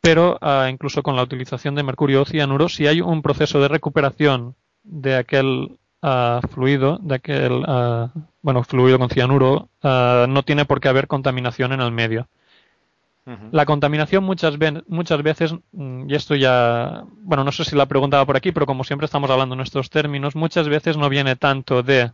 pero 0.02 0.38
uh, 0.42 0.68
incluso 0.68 1.02
con 1.02 1.16
la 1.16 1.24
utilización 1.24 1.76
de 1.76 1.84
mercurio 1.84 2.24
o 2.24 2.26
cianuro, 2.26 2.68
si 2.68 2.88
hay 2.88 3.00
un 3.00 3.22
proceso 3.22 3.62
de 3.62 3.70
recuperación 3.70 4.56
de 4.84 5.16
aquel 5.16 5.78
uh, 6.02 6.46
fluido, 6.50 7.00
de 7.02 7.16
aquel, 7.16 7.54
uh, 7.54 8.10
bueno, 8.42 8.64
fluido 8.64 9.00
con 9.00 9.10
cianuro, 9.10 9.70
no 9.82 10.44
tiene 10.44 10.66
por 10.66 10.82
qué 10.82 10.90
haber 10.90 11.08
contaminación 11.08 11.72
en 11.72 11.80
el 11.80 11.92
medio. 11.92 12.28
La 13.52 13.66
contaminación 13.66 14.24
muchas, 14.24 14.56
muchas 14.88 15.22
veces, 15.22 15.54
mm, 15.72 16.10
y 16.10 16.16
esto 16.16 16.36
ya, 16.36 17.04
bueno, 17.18 17.44
no 17.44 17.52
sé 17.52 17.64
si 17.64 17.76
la 17.76 17.86
preguntaba 17.86 18.26
por 18.26 18.36
aquí, 18.36 18.52
pero 18.52 18.66
como 18.66 18.84
siempre 18.84 19.06
estamos 19.06 19.30
hablando 19.30 19.54
en 19.54 19.62
estos 19.62 19.92
términos, 19.92 20.36
muchas 20.36 20.68
veces 20.68 20.98
no 20.98 21.08
viene 21.08 21.36
tanto 21.36 21.84
de 21.84 22.12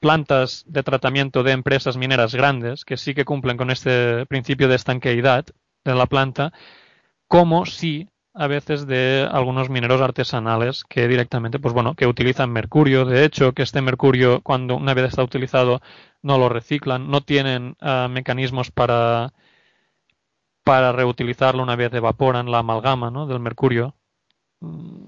plantas 0.00 0.64
de 0.66 0.82
tratamiento 0.82 1.42
de 1.44 1.52
empresas 1.52 1.96
mineras 1.96 2.34
grandes, 2.34 2.84
que 2.84 2.96
sí 2.96 3.14
que 3.14 3.24
cumplen 3.24 3.56
con 3.56 3.70
este 3.70 4.26
principio 4.26 4.68
de 4.68 4.74
estanqueidad 4.74 5.46
de 5.84 5.94
la 5.94 6.06
planta, 6.06 6.52
como 7.28 7.64
si 7.64 8.08
a 8.34 8.48
veces 8.48 8.86
de 8.86 9.28
algunos 9.30 9.70
mineros 9.70 10.00
artesanales 10.00 10.84
que 10.88 11.06
directamente, 11.06 11.60
pues 11.60 11.72
bueno, 11.72 11.94
que 11.94 12.08
utilizan 12.08 12.50
mercurio. 12.50 13.04
De 13.04 13.24
hecho, 13.24 13.52
que 13.52 13.62
este 13.62 13.80
mercurio, 13.80 14.40
cuando 14.42 14.76
una 14.76 14.92
vez 14.92 15.06
está 15.06 15.22
utilizado, 15.22 15.80
no 16.20 16.36
lo 16.38 16.48
reciclan, 16.48 17.08
no 17.08 17.20
tienen 17.20 17.76
uh, 17.80 18.08
mecanismos 18.08 18.72
para, 18.72 19.32
para 20.64 20.92
reutilizarlo 20.92 21.62
una 21.62 21.76
vez 21.76 21.92
evaporan 21.92 22.50
la 22.50 22.58
amalgama 22.58 23.10
¿no? 23.10 23.26
del 23.26 23.38
mercurio. 23.38 23.94
Mm, 24.60 25.06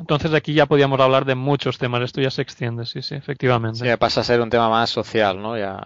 entonces 0.00 0.32
aquí 0.34 0.54
ya 0.54 0.66
podíamos 0.66 0.98
hablar 0.98 1.24
de 1.24 1.34
muchos 1.34 1.78
temas. 1.78 2.02
Esto 2.02 2.20
ya 2.20 2.30
se 2.30 2.42
extiende, 2.42 2.86
sí, 2.86 3.02
sí, 3.02 3.14
efectivamente. 3.14 3.78
Sí, 3.78 3.96
pasa 3.98 4.22
a 4.22 4.24
ser 4.24 4.40
un 4.40 4.50
tema 4.50 4.68
más 4.68 4.90
social, 4.90 5.40
¿no? 5.40 5.56
Ya... 5.56 5.78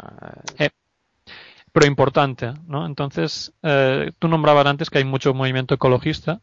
Eh, 0.58 0.70
pero 1.72 1.86
importante, 1.86 2.54
¿no? 2.66 2.86
Entonces, 2.86 3.52
eh, 3.62 4.12
tú 4.18 4.28
nombrabas 4.28 4.66
antes 4.66 4.88
que 4.88 4.98
hay 4.98 5.04
mucho 5.04 5.34
movimiento 5.34 5.74
ecologista. 5.74 6.40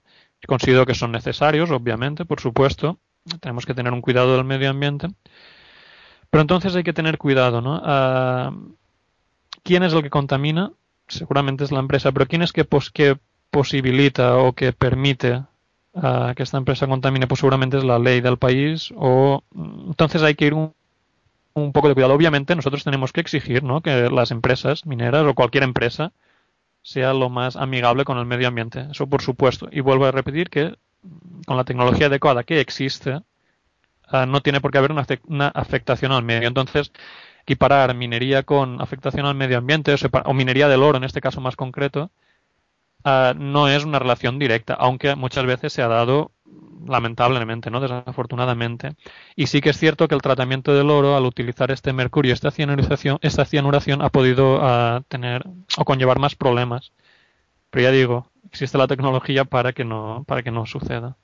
Considero 0.48 0.86
que 0.86 0.94
son 0.94 1.12
necesarios, 1.12 1.72
obviamente, 1.72 2.26
por 2.26 2.40
supuesto. 2.40 3.00
Tenemos 3.40 3.66
que 3.66 3.74
tener 3.74 3.92
un 3.92 4.02
cuidado 4.02 4.36
del 4.36 4.46
medio 4.46 4.70
ambiente. 4.70 5.08
Pero 6.30 6.42
entonces 6.42 6.76
hay 6.76 6.84
que 6.84 6.94
tener 6.94 7.18
cuidado, 7.18 7.62
¿no? 7.62 7.78
Uh, 7.78 8.76
¿Quién 9.64 9.82
es 9.82 9.94
el 9.94 10.04
que 10.04 10.12
contamina? 10.12 10.72
Seguramente 11.08 11.64
es 11.64 11.72
la 11.72 11.80
empresa, 11.80 12.12
pero 12.12 12.28
¿quién 12.28 12.42
es 12.42 12.52
que, 12.52 12.66
pos 12.66 12.90
que 12.92 13.18
posibilita 13.52 14.38
o 14.38 14.54
que 14.54 14.74
permite 14.74 15.44
uh, 15.94 16.34
que 16.36 16.44
esta 16.44 16.58
empresa 16.58 16.88
contamine? 16.88 17.28
Pues 17.28 17.40
seguramente 17.40 17.78
es 17.78 17.84
la 17.84 18.00
ley 18.00 18.22
del 18.22 18.38
país 18.38 18.94
o 18.96 19.44
entonces 19.88 20.24
hay 20.24 20.36
que 20.36 20.48
ir 20.48 20.54
un, 20.54 20.74
un 21.54 21.72
poco 21.72 21.88
de 21.88 21.94
cuidado. 21.94 22.14
Obviamente 22.14 22.56
nosotros 22.56 22.84
tenemos 22.84 23.14
que 23.14 23.22
exigir 23.22 23.64
¿no? 23.64 23.82
que 23.82 24.10
las 24.10 24.32
empresas 24.32 24.86
mineras 24.86 25.26
o 25.26 25.34
cualquier 25.34 25.64
empresa 25.64 26.12
sea 26.82 27.14
lo 27.14 27.30
más 27.30 27.56
amigable 27.56 28.06
con 28.06 28.18
el 28.20 28.26
medio 28.26 28.48
ambiente. 28.48 28.88
Eso 28.92 29.08
por 29.08 29.22
supuesto. 29.22 29.68
Y 29.72 29.80
vuelvo 29.80 30.06
a 30.06 30.12
repetir 30.12 30.50
que 30.50 30.76
con 31.46 31.58
la 31.58 31.64
tecnología 31.64 32.08
adecuada 32.08 32.44
que 32.44 32.60
existe, 32.60 33.22
uh, 34.12 34.26
no 34.28 34.42
tiene 34.42 34.62
por 34.62 34.72
qué 34.72 34.78
haber 34.78 34.92
una, 34.92 35.48
afectación 35.50 36.12
al 36.12 36.24
medio. 36.24 36.48
Entonces, 36.48 36.92
equiparar 37.46 37.94
minería 37.94 38.42
con 38.44 38.82
afectación 38.82 39.28
al 39.28 39.36
medio 39.36 39.60
ambiente 39.60 39.94
o, 40.26 40.34
minería 40.34 40.68
del 40.68 40.82
oro, 40.82 40.98
en 40.98 41.04
este 41.04 41.22
caso 41.22 41.42
más 41.42 41.56
concreto, 41.56 42.10
uh, 43.06 43.34
no 43.38 43.68
es 43.70 43.86
una 43.86 44.00
relación 44.00 44.40
directa, 44.40 44.74
aunque 44.74 45.16
muchas 45.16 45.46
veces 45.46 45.72
se 45.72 45.84
ha 45.84 45.88
dado 45.88 46.32
lamentablemente, 46.88 47.70
¿no? 47.70 47.80
Desafortunadamente. 47.80 48.96
Y 49.36 49.48
sí 49.48 49.62
que 49.62 49.70
es 49.70 49.78
cierto 49.78 50.08
que 50.08 50.16
el 50.16 50.22
tratamiento 50.22 50.74
del 50.74 50.90
oro, 50.90 51.16
al 51.16 51.26
utilizar 51.26 51.72
este 51.72 51.94
mercurio, 51.94 52.34
esta 52.34 52.50
cianuración, 52.52 53.20
esta 53.22 53.46
cianuración 53.46 54.02
ha 54.02 54.10
podido 54.10 54.58
uh, 54.58 55.02
tener 55.08 55.44
o 55.78 55.86
conllevar 55.86 56.20
más 56.20 56.36
problemas. 56.36 56.94
Pero 57.70 57.84
ya 57.84 57.92
digo, 57.92 58.32
existe 58.50 58.78
la 58.78 58.88
tecnología 58.88 59.46
para 59.46 59.74
que 59.74 59.86
no, 59.86 60.24
para 60.28 60.42
que 60.42 60.52
no 60.52 60.66
suceda. 60.66 61.16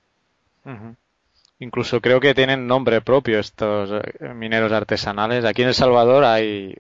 Incluso 1.62 2.02
creo 2.02 2.20
que 2.20 2.34
tienen 2.34 2.68
nombre 2.68 3.02
propio 3.02 3.40
estos 3.40 3.90
mineros 4.36 4.72
artesanales. 4.72 5.46
Aquí 5.46 5.62
en 5.62 5.70
El 5.70 5.74
Salvador 5.74 6.26
hay 6.26 6.76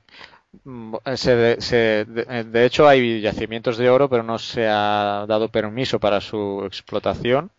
se, 1.15 1.61
se, 1.61 2.05
de, 2.05 2.43
de, 2.43 2.65
hecho, 2.65 2.87
hay 2.87 3.21
yacimientos 3.21 3.77
de 3.77 3.89
oro, 3.89 4.09
pero 4.09 4.23
no 4.23 4.37
se 4.37 4.67
ha 4.67 5.25
dado 5.27 5.49
permiso 5.49 5.99
para 5.99 6.19
su 6.19 6.63
explotación. 6.65 7.51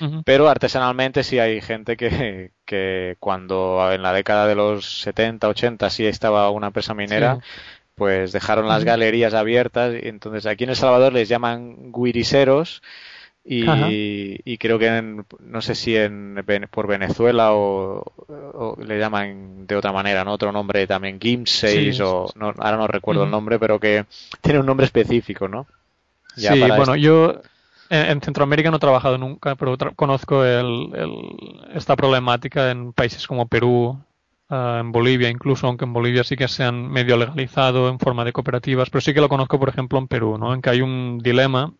Uh 0.00 0.04
-huh. 0.04 0.22
Pero 0.24 0.48
artesanalmente 0.48 1.22
sí 1.22 1.38
hay 1.38 1.60
gente 1.60 1.96
que, 1.96 2.50
que, 2.64 3.16
cuando 3.20 3.92
en 3.92 4.02
la 4.02 4.12
década 4.12 4.46
de 4.46 4.56
los 4.56 5.02
70, 5.02 5.48
80 5.48 5.90
sí 5.90 6.06
estaba 6.06 6.50
una 6.50 6.68
empresa 6.68 6.92
minera, 6.92 7.36
sí. 7.36 7.42
pues 7.94 8.32
dejaron 8.32 8.66
las 8.66 8.84
galerías 8.84 9.34
abiertas. 9.34 9.94
Y 10.02 10.08
entonces 10.08 10.44
aquí 10.46 10.64
en 10.64 10.70
El 10.70 10.76
Salvador 10.76 11.12
les 11.12 11.28
llaman 11.28 11.92
guiriseros. 11.92 12.82
Y, 13.42 14.38
y, 14.44 14.58
creo 14.58 14.78
que 14.78 14.86
en, 14.86 15.24
no 15.40 15.62
sé 15.62 15.74
si 15.74 15.96
en, 15.96 16.44
por 16.70 16.86
Venezuela 16.86 17.54
o, 17.54 18.04
o, 18.28 18.76
le 18.84 18.98
llaman 18.98 19.66
de 19.66 19.76
otra 19.76 19.92
manera, 19.92 20.24
¿no? 20.24 20.32
Otro 20.32 20.52
nombre 20.52 20.86
también, 20.86 21.18
Gimseis 21.18 21.96
sí, 21.96 22.02
o 22.02 22.26
no, 22.34 22.52
ahora 22.58 22.76
no 22.76 22.86
recuerdo 22.86 23.22
uh 23.22 23.24
-huh. 23.24 23.28
el 23.28 23.30
nombre, 23.30 23.58
pero 23.58 23.80
que 23.80 24.04
tiene 24.42 24.60
un 24.60 24.66
nombre 24.66 24.84
específico, 24.84 25.48
¿no? 25.48 25.66
Ya 26.36 26.52
sí, 26.52 26.60
bueno, 26.60 26.94
este... 26.94 27.00
yo 27.00 27.40
en, 27.88 28.10
en, 28.10 28.20
Centroamérica 28.20 28.70
no 28.70 28.76
he 28.76 28.80
trabajado 28.80 29.16
nunca, 29.16 29.56
pero 29.56 29.76
conozco 29.96 30.44
el, 30.44 30.90
el, 30.94 31.10
esta 31.74 31.96
problemática 31.96 32.70
en 32.70 32.92
países 32.92 33.26
como 33.26 33.48
Perú, 33.48 33.98
uh, 34.50 34.54
en 34.54 34.92
Bolivia 34.92 35.30
incluso, 35.30 35.66
aunque 35.66 35.86
en 35.86 35.94
Bolivia 35.94 36.24
sí 36.24 36.36
que 36.36 36.46
se 36.46 36.62
han 36.62 36.88
medio 36.90 37.16
legalizado 37.16 37.88
en 37.88 37.98
forma 37.98 38.24
de 38.24 38.34
cooperativas, 38.34 38.90
pero 38.90 39.00
sí 39.00 39.14
que 39.14 39.20
lo 39.22 39.30
conozco, 39.30 39.58
por 39.58 39.70
ejemplo, 39.70 39.98
en 39.98 40.08
Perú, 40.08 40.36
¿no? 40.38 40.52
En 40.52 40.60
que 40.60 40.70
hay 40.70 40.82
un 40.82 41.18
dilema 41.18 41.72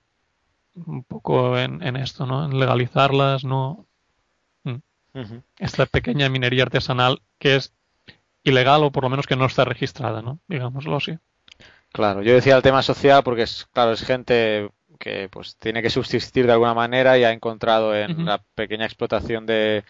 un 0.87 1.05
poco 1.05 1.59
en, 1.59 1.83
en 1.83 1.97
esto, 1.97 2.27
¿no? 2.27 2.45
En 2.45 2.59
legalizarlas, 2.59 3.45
¿no? 3.45 3.87
Uh 5.13 5.23
-huh. 5.23 5.43
Esta 5.59 5.87
pequeña 5.87 6.29
minería 6.29 6.63
artesanal 6.63 7.21
que 7.39 7.57
es 7.57 7.73
ilegal 8.45 8.85
o 8.85 8.91
por 8.93 9.03
lo 9.03 9.11
menos 9.11 9.27
que 9.27 9.37
no 9.37 9.47
está 9.47 9.65
registrada, 9.65 10.23
¿no? 10.23 10.39
Digámoslo 10.49 10.97
así. 10.97 11.19
Claro, 11.93 12.23
yo 12.23 12.35
decía 12.35 12.57
el 12.57 12.63
tema 12.63 12.83
social 12.83 13.23
porque 13.25 13.43
es, 13.43 13.67
claro, 13.73 13.93
es 13.93 14.03
gente 14.03 14.71
que 14.99 15.29
pues 15.29 15.57
tiene 15.57 15.83
que 15.83 15.91
subsistir 15.91 16.47
de 16.47 16.53
alguna 16.53 16.75
manera 16.75 17.19
y 17.19 17.25
ha 17.25 17.33
encontrado 17.33 17.95
en 17.95 18.13
uh 18.13 18.15
-huh. 18.15 18.25
la 18.25 18.39
pequeña 18.55 18.85
explotación 18.85 19.47
de, 19.47 19.83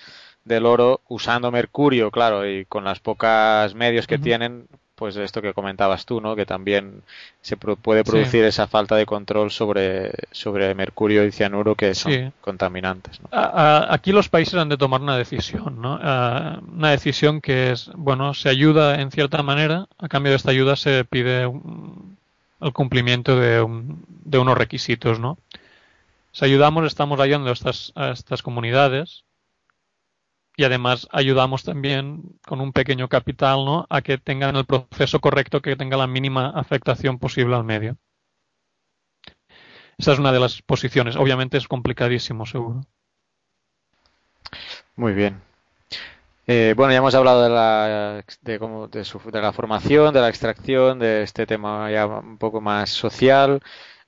del 0.44 0.64
oro 0.64 1.02
usando 1.08 1.50
mercurio, 1.50 2.10
claro, 2.10 2.48
y 2.48 2.64
con 2.64 2.84
las 2.84 3.00
pocas 3.00 3.74
medios 3.74 4.06
que 4.06 4.14
uh 4.14 4.18
-huh. 4.18 4.22
tienen, 4.22 4.68
pues 5.00 5.16
esto 5.16 5.40
que 5.40 5.54
comentabas 5.54 6.04
tú, 6.04 6.20
¿no? 6.20 6.36
Que 6.36 6.44
también 6.44 7.02
se 7.40 7.56
pro 7.56 7.74
puede 7.76 8.04
producir 8.04 8.42
sí. 8.42 8.48
esa 8.48 8.66
falta 8.66 8.96
de 8.96 9.06
control 9.06 9.50
sobre, 9.50 10.12
sobre 10.30 10.74
mercurio 10.74 11.24
y 11.24 11.32
cianuro 11.32 11.74
que 11.74 11.94
son 11.94 12.12
sí. 12.12 12.30
contaminantes. 12.42 13.18
aquí 13.32 14.12
los 14.12 14.28
países 14.28 14.56
han 14.56 14.68
de 14.68 14.76
tomar 14.76 15.00
una 15.00 15.16
decisión, 15.16 15.80
¿no? 15.80 15.94
Una 15.96 16.90
decisión 16.90 17.40
que 17.40 17.70
es, 17.70 17.90
bueno, 17.94 18.34
se 18.34 18.50
ayuda 18.50 19.00
en 19.00 19.10
cierta 19.10 19.42
manera, 19.42 19.86
a 19.98 20.08
cambio 20.08 20.32
de 20.32 20.36
esta 20.36 20.50
ayuda 20.50 20.76
se 20.76 21.06
pide 21.06 21.46
un, 21.46 22.18
el 22.60 22.74
cumplimiento 22.74 23.40
de, 23.40 23.62
un, 23.62 24.04
de, 24.06 24.36
unos 24.36 24.58
requisitos, 24.58 25.18
¿no? 25.18 25.38
Si 26.32 26.44
ayudamos, 26.44 26.84
estamos 26.84 27.18
ayudando 27.20 27.48
a 27.48 27.54
estas, 27.54 27.92
a 27.94 28.10
estas 28.10 28.42
comunidades 28.42 29.24
y 30.56 30.64
además 30.64 31.08
ayudamos 31.10 31.64
también 31.64 32.22
con 32.46 32.60
un 32.60 32.72
pequeño 32.72 33.08
capital 33.08 33.64
¿no? 33.64 33.86
a 33.88 34.02
que 34.02 34.18
tengan 34.18 34.56
el 34.56 34.66
proceso 34.66 35.20
correcto, 35.20 35.62
que 35.62 35.76
tenga 35.76 35.96
la 35.96 36.06
mínima 36.06 36.50
afectación 36.50 37.18
posible 37.18 37.56
al 37.56 37.64
medio. 37.64 37.96
Esa 39.98 40.12
es 40.12 40.18
una 40.18 40.32
de 40.32 40.40
las 40.40 40.62
posiciones. 40.62 41.16
Obviamente 41.16 41.58
es 41.58 41.68
complicadísimo, 41.68 42.46
seguro. 42.46 42.82
Muy 44.96 45.12
bien. 45.12 45.40
Eh, 46.46 46.74
bueno, 46.76 46.92
ya 46.92 46.98
hemos 46.98 47.14
hablado 47.14 47.44
de 47.44 47.50
la, 47.50 48.24
de, 48.40 48.58
cómo, 48.58 48.88
de, 48.88 49.04
su, 49.04 49.20
de 49.30 49.40
la 49.40 49.52
formación, 49.52 50.12
de 50.12 50.20
la 50.20 50.28
extracción, 50.28 50.98
de 50.98 51.22
este 51.22 51.46
tema 51.46 51.90
ya 51.90 52.06
un 52.06 52.38
poco 52.38 52.60
más 52.60 52.90
social. 52.90 53.60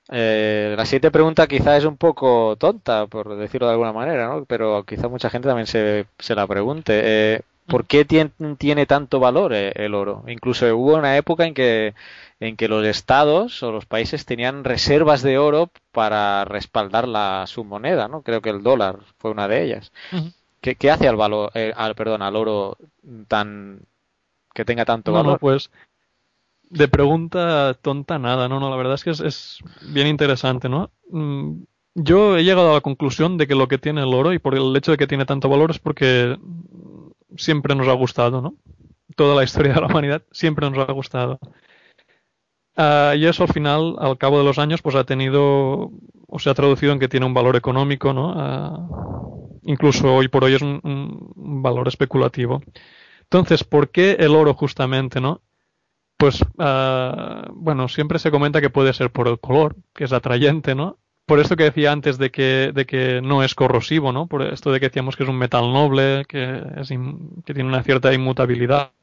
Eh, 0.09 0.73
la 0.77 0.85
siguiente 0.85 1.11
pregunta 1.11 1.47
quizá 1.47 1.77
es 1.77 1.85
un 1.85 1.97
poco 1.97 2.55
tonta, 2.57 3.07
por 3.07 3.35
decirlo 3.37 3.67
de 3.67 3.73
alguna 3.73 3.93
manera, 3.93 4.27
¿no? 4.27 4.45
pero 4.45 4.83
quizá 4.85 5.07
mucha 5.07 5.29
gente 5.29 5.47
también 5.47 5.67
se, 5.67 6.07
se 6.19 6.35
la 6.35 6.45
pregunte. 6.47 7.01
Eh, 7.03 7.41
¿Por 7.67 7.85
qué 7.85 8.03
tiene, 8.03 8.31
tiene 8.57 8.85
tanto 8.85 9.19
valor 9.19 9.53
eh, 9.53 9.71
el 9.75 9.93
oro? 9.95 10.23
Incluso 10.27 10.65
hubo 10.75 10.95
una 10.97 11.15
época 11.15 11.45
en 11.45 11.53
que, 11.53 11.93
en 12.41 12.57
que 12.57 12.67
los 12.67 12.85
estados 12.85 13.63
o 13.63 13.71
los 13.71 13.85
países 13.85 14.25
tenían 14.25 14.65
reservas 14.65 15.21
de 15.21 15.37
oro 15.37 15.69
para 15.93 16.43
respaldar 16.43 17.07
la, 17.07 17.45
su 17.47 17.63
moneda, 17.63 18.09
¿no? 18.09 18.21
Creo 18.21 18.41
que 18.41 18.49
el 18.49 18.63
dólar 18.63 18.99
fue 19.17 19.31
una 19.31 19.47
de 19.47 19.63
ellas. 19.63 19.93
Uh 20.11 20.17
-huh. 20.17 20.33
¿Qué, 20.59 20.75
¿Qué, 20.75 20.91
hace 20.91 21.07
al 21.07 21.15
valor, 21.15 21.51
eh, 21.55 21.73
al, 21.75 21.95
perdón, 21.95 22.21
al 22.21 22.35
oro 22.35 22.77
tan 23.27 23.81
que 24.53 24.65
tenga 24.65 24.85
tanto 24.85 25.11
no, 25.11 25.17
valor? 25.17 25.33
No, 25.33 25.39
pues 25.39 25.69
de 26.73 26.87
pregunta 26.87 27.75
tonta 27.81 28.17
nada, 28.17 28.49
no, 28.49 28.59
no, 28.59 28.69
la 28.69 28.75
verdad 28.75 28.95
es 28.95 29.03
que 29.03 29.11
es, 29.11 29.59
bien 29.93 30.07
interesante, 30.07 30.69
¿no? 30.69 30.89
Mm, 31.09 31.63
yo 31.93 32.35
he 32.35 32.43
llegado 32.43 32.71
a 32.71 32.73
la 32.73 32.81
conclusión 32.81 33.37
de 33.37 33.45
que 33.45 33.53
lo 33.53 33.67
que 33.67 33.77
tiene 33.77 34.01
el 34.01 34.13
oro 34.13 34.33
y 34.33 34.39
por 34.39 34.55
el 34.55 34.75
hecho 34.75 34.91
de 34.91 34.97
que 34.97 35.05
tiene 35.05 35.25
tanto 35.25 35.49
valor 35.49 35.69
es 35.69 35.77
porque 35.77 36.35
siempre 37.37 37.75
nos 37.75 37.87
ha 37.87 37.93
gustado, 37.93 38.41
¿no? 38.41 38.55
Toda 39.15 39.35
la 39.35 39.43
historia 39.43 39.75
de 39.75 39.81
la 39.81 39.87
humanidad 39.87 40.23
siempre 40.31 40.67
nos 40.69 40.89
ha 40.89 40.91
gustado. 40.91 41.39
Uh, 42.75 43.13
y 43.15 43.25
eso 43.27 43.43
al 43.43 43.53
final, 43.53 43.95
al 43.99 44.17
cabo 44.17 44.39
de 44.39 44.45
los 44.45 44.57
años, 44.57 44.81
pues 44.81 44.95
ha 44.95 45.03
tenido 45.03 45.91
o 46.27 46.39
se 46.39 46.49
ha 46.49 46.55
traducido 46.55 46.91
en 46.91 46.99
que 46.99 47.07
tiene 47.07 47.27
un 47.27 47.35
valor 47.35 47.55
económico, 47.55 48.13
¿no? 48.13 48.33
Uh, 48.33 49.59
incluso 49.61 50.15
hoy 50.15 50.27
por 50.27 50.43
hoy 50.43 50.55
es 50.55 50.63
un, 50.63 50.79
un 50.83 51.61
valor 51.61 51.87
especulativo. 51.87 52.63
Entonces, 53.21 53.63
¿por 53.63 53.91
qué 53.91 54.17
el 54.19 54.35
oro 54.35 54.55
justamente, 54.55 55.21
no? 55.21 55.41
Pues, 56.23 56.41
uh, 56.41 57.51
bueno, 57.51 57.89
siempre 57.89 58.17
se 58.17 58.31
comenta 58.31 58.61
que 58.61 58.69
puede 58.69 58.93
ser 58.93 59.11
por 59.11 59.27
el 59.27 59.41
color, 59.41 59.75
que 59.93 60.05
es 60.05 60.13
atrayente, 60.13 60.73
¿no? 60.73 60.97
Por 61.25 61.41
esto 61.41 61.57
que 61.57 61.65
decía 61.65 61.91
antes 61.91 62.17
de 62.17 62.31
que, 62.31 62.71
de 62.73 62.85
que 62.85 63.19
no 63.21 63.43
es 63.43 63.55
corrosivo, 63.55 64.13
¿no? 64.13 64.27
Por 64.27 64.41
esto 64.43 64.71
de 64.71 64.79
que 64.79 64.85
decíamos 64.85 65.17
que 65.17 65.23
es 65.23 65.29
un 65.29 65.37
metal 65.37 65.73
noble, 65.73 66.23
que, 66.29 66.63
es 66.77 66.87
que 66.87 67.53
tiene 67.53 67.67
una 67.69 67.83
cierta 67.83 68.13
inmutabilidad. 68.13 68.93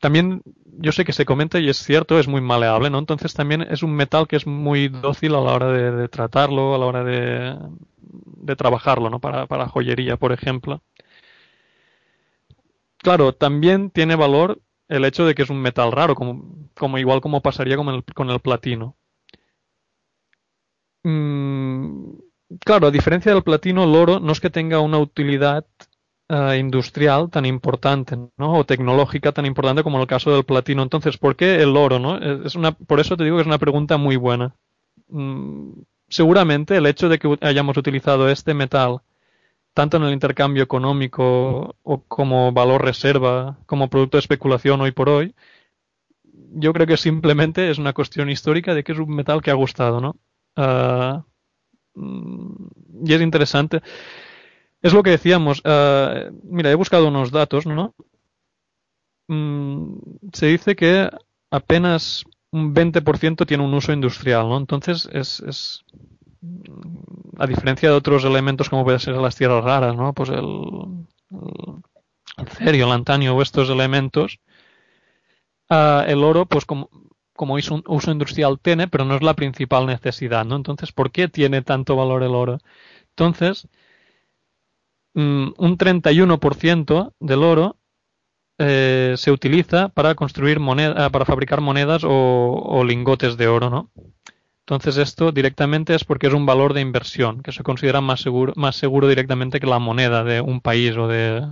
también 0.00 0.42
yo 0.76 0.90
sé 0.90 1.04
que 1.04 1.12
se 1.12 1.24
comenta 1.24 1.60
y 1.60 1.68
es 1.68 1.76
cierto, 1.76 2.18
es 2.18 2.26
muy 2.26 2.40
maleable, 2.40 2.90
¿no? 2.90 2.98
Entonces 2.98 3.32
también 3.32 3.62
es 3.62 3.84
un 3.84 3.94
metal 3.94 4.26
que 4.26 4.34
es 4.34 4.48
muy 4.48 4.88
dócil 4.88 5.36
a 5.36 5.40
la 5.40 5.52
hora 5.52 5.68
de, 5.68 6.08
tratarlo, 6.08 6.74
a 6.74 6.78
la 6.78 6.86
hora 6.86 7.04
de, 7.04 7.56
de 8.00 8.56
trabajarlo, 8.56 9.08
¿no? 9.08 9.20
Para, 9.20 9.46
para 9.46 9.68
joyería, 9.68 10.16
por 10.16 10.32
ejemplo. 10.32 10.82
Claro, 12.98 13.34
también 13.34 13.90
tiene 13.90 14.16
valor 14.16 14.60
el 14.88 15.04
hecho 15.04 15.24
de 15.24 15.34
que 15.34 15.42
es 15.42 15.50
un 15.50 15.60
metal 15.60 15.92
raro, 15.92 16.14
como, 16.14 16.98
igual 16.98 17.20
como 17.20 17.40
pasaría 17.42 17.76
con 17.76 17.88
el, 17.88 18.04
con 18.04 18.30
el 18.30 18.40
platino. 18.40 18.96
Mm, 21.02 22.14
claro, 22.64 22.86
a 22.86 22.90
diferencia 22.90 23.32
del 23.32 23.42
platino, 23.42 23.84
el 23.84 23.94
oro 23.94 24.20
no 24.20 24.32
es 24.32 24.40
que 24.40 24.50
tenga 24.50 24.80
una 24.80 24.98
utilidad 24.98 25.66
eh, 26.28 26.56
industrial 26.58 27.30
tan 27.30 27.44
importante, 27.46 28.16
¿no? 28.16 28.54
O 28.54 28.64
tecnológica 28.64 29.32
tan 29.32 29.46
importante 29.46 29.82
como 29.82 30.00
el 30.00 30.06
caso 30.06 30.32
del 30.32 30.44
platino. 30.44 30.82
Entonces, 30.82 31.18
¿por 31.18 31.36
qué 31.36 31.62
el 31.62 31.76
oro, 31.76 31.98
no? 31.98 32.16
Es 32.18 32.54
una, 32.54 32.72
por 32.72 33.00
eso 33.00 33.16
te 33.16 33.24
digo 33.24 33.36
que 33.36 33.42
es 33.42 33.46
una 33.46 33.58
pregunta 33.58 33.96
muy 33.98 34.16
buena. 34.16 34.54
Mm, 35.08 35.82
seguramente 36.08 36.76
el 36.76 36.86
hecho 36.86 37.08
de 37.08 37.18
que 37.18 37.36
hayamos 37.40 37.76
utilizado 37.76 38.28
este 38.30 38.54
metal 38.54 39.02
tanto 39.74 39.96
en 39.96 40.04
el 40.04 40.12
intercambio 40.12 40.62
económico 40.62 41.76
o 41.82 42.02
como 42.04 42.52
valor 42.52 42.84
reserva, 42.84 43.58
como 43.66 43.90
producto 43.90 44.16
de 44.16 44.20
especulación 44.20 44.80
hoy 44.80 44.92
por 44.92 45.08
hoy, 45.08 45.34
yo 46.56 46.72
creo 46.72 46.86
que 46.86 46.96
simplemente 46.96 47.70
es 47.70 47.78
una 47.78 47.92
cuestión 47.92 48.30
histórica 48.30 48.74
de 48.74 48.84
que 48.84 48.92
es 48.92 48.98
un 48.98 49.14
metal 49.14 49.42
que 49.42 49.50
ha 49.50 49.54
gustado, 49.54 50.00
¿no? 50.00 50.16
Ah, 50.56 51.24
mm, 51.94 52.66
y 53.04 53.12
es 53.12 53.20
interesante. 53.20 53.82
Es 54.80 54.92
lo 54.92 55.02
que 55.02 55.10
decíamos. 55.10 55.60
Uh, 55.64 56.30
mira, 56.44 56.70
he 56.70 56.74
buscado 56.74 57.08
unos 57.08 57.30
datos, 57.30 57.66
¿no? 57.66 57.94
Mm, 59.28 59.96
se 60.32 60.46
dice 60.46 60.76
que 60.76 61.08
apenas 61.50 62.24
un 62.52 62.74
20% 62.74 63.46
tiene 63.46 63.64
un 63.64 63.74
uso 63.74 63.92
industrial, 63.92 64.48
¿no? 64.48 64.58
Entonces 64.58 65.08
es, 65.12 65.84
a 67.38 67.46
diferencia 67.46 67.88
de 67.88 67.94
otros 67.94 68.24
elementos 68.24 68.68
como 68.68 68.84
pueden 68.84 69.00
ser 69.00 69.16
las 69.16 69.36
tierras 69.36 69.64
raras, 69.64 69.96
¿no? 69.96 70.12
Pues 70.12 70.30
el, 70.30 71.06
cerio, 72.48 72.86
el 72.86 72.92
antanio 72.92 73.34
o 73.34 73.42
estos 73.42 73.70
elementos, 73.70 74.40
uh, 75.70 76.04
el 76.06 76.22
oro, 76.22 76.46
pues 76.46 76.64
como, 76.64 76.90
como 77.34 77.54
uso, 77.54 77.82
uso 77.86 78.10
industrial 78.10 78.58
tiene, 78.60 78.88
pero 78.88 79.04
no 79.04 79.16
es 79.16 79.22
la 79.22 79.34
principal 79.34 79.86
necesidad, 79.86 80.44
¿no? 80.44 80.56
Entonces, 80.56 80.92
¿por 80.92 81.10
qué 81.10 81.28
tiene 81.28 81.62
tanto 81.62 81.96
valor 81.96 82.22
el 82.22 82.34
oro? 82.34 82.58
Entonces, 83.10 83.68
Mm, 85.14 85.52
un 85.56 85.78
31% 85.78 87.14
del 87.20 87.42
oro 87.44 87.76
eh, 88.58 89.14
se 89.16 89.30
utiliza 89.30 89.88
para 89.88 90.14
construir 90.16 90.58
moneda, 90.60 91.08
para 91.10 91.24
fabricar 91.24 91.60
monedas 91.60 92.02
o, 92.04 92.84
lingotes 92.84 93.36
de 93.36 93.48
oro, 93.48 93.70
¿no? 93.70 93.90
Entonces 94.66 94.96
esto 94.96 95.30
directamente 95.30 95.94
es 95.94 96.04
porque 96.04 96.26
es 96.26 96.32
un 96.32 96.46
valor 96.46 96.72
de 96.72 96.80
inversión 96.80 97.42
que 97.42 97.52
se 97.52 97.62
considera 97.62 98.00
más 98.00 98.20
seguro, 98.20 98.54
más 98.56 98.76
seguro 98.76 99.08
directamente 99.08 99.60
que 99.60 99.66
la 99.66 99.78
moneda 99.78 100.24
de 100.24 100.40
un 100.40 100.60
país 100.60 100.96
o 100.96 101.06
de, 101.06 101.46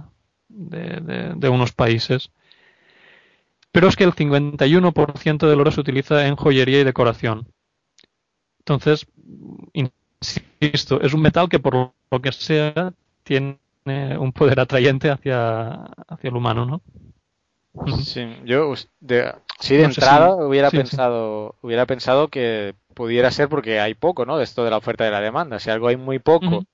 de 0.49 1.49
unos 1.49 1.73
países. 1.73 2.31
Pero 3.71 3.89
es 3.89 3.97
que 3.97 4.05
el 4.05 4.15
51% 4.15 5.49
del 5.49 5.61
oro 5.61 5.71
se 5.71 5.81
utiliza 5.81 6.27
en 6.27 6.37
joyería 6.37 6.81
y 6.81 6.85
decoración. 6.85 7.47
Entonces, 8.61 9.07
insisto, 9.73 11.01
es 11.01 11.15
un 11.15 11.23
metal 11.23 11.49
que 11.49 11.59
por 11.59 11.75
lo 12.11 12.23
que 12.23 12.33
sea 12.33 12.93
tiene 13.25 13.59
un 13.85 14.33
poder 14.33 14.61
atrayente 14.61 15.11
hacia, 15.11 15.73
hacia 16.09 16.29
el 16.29 16.37
humano, 16.37 16.65
¿no? 16.65 16.83
Sí, 18.05 18.27
yo 18.45 18.75
de, 19.01 19.35
sí 19.59 19.77
de 19.77 19.85
entrada 19.85 20.37
hubiera 20.37 20.71
pensado 20.71 21.57
hubiera 21.63 21.87
pensado 21.87 22.29
que 22.29 22.75
pudiera 22.93 23.31
ser 23.31 23.49
porque 23.49 23.81
hay 23.81 23.95
poco, 23.95 24.25
¿no? 24.27 24.39
De 24.39 24.45
esto 24.45 24.65
de 24.65 24.71
la 24.71 24.77
oferta 24.77 25.07
y 25.07 25.11
la 25.11 25.21
demanda. 25.21 25.59
Si 25.59 25.71
algo 25.71 25.89
hay 25.89 25.97
muy 25.97 26.19
poco 26.19 26.65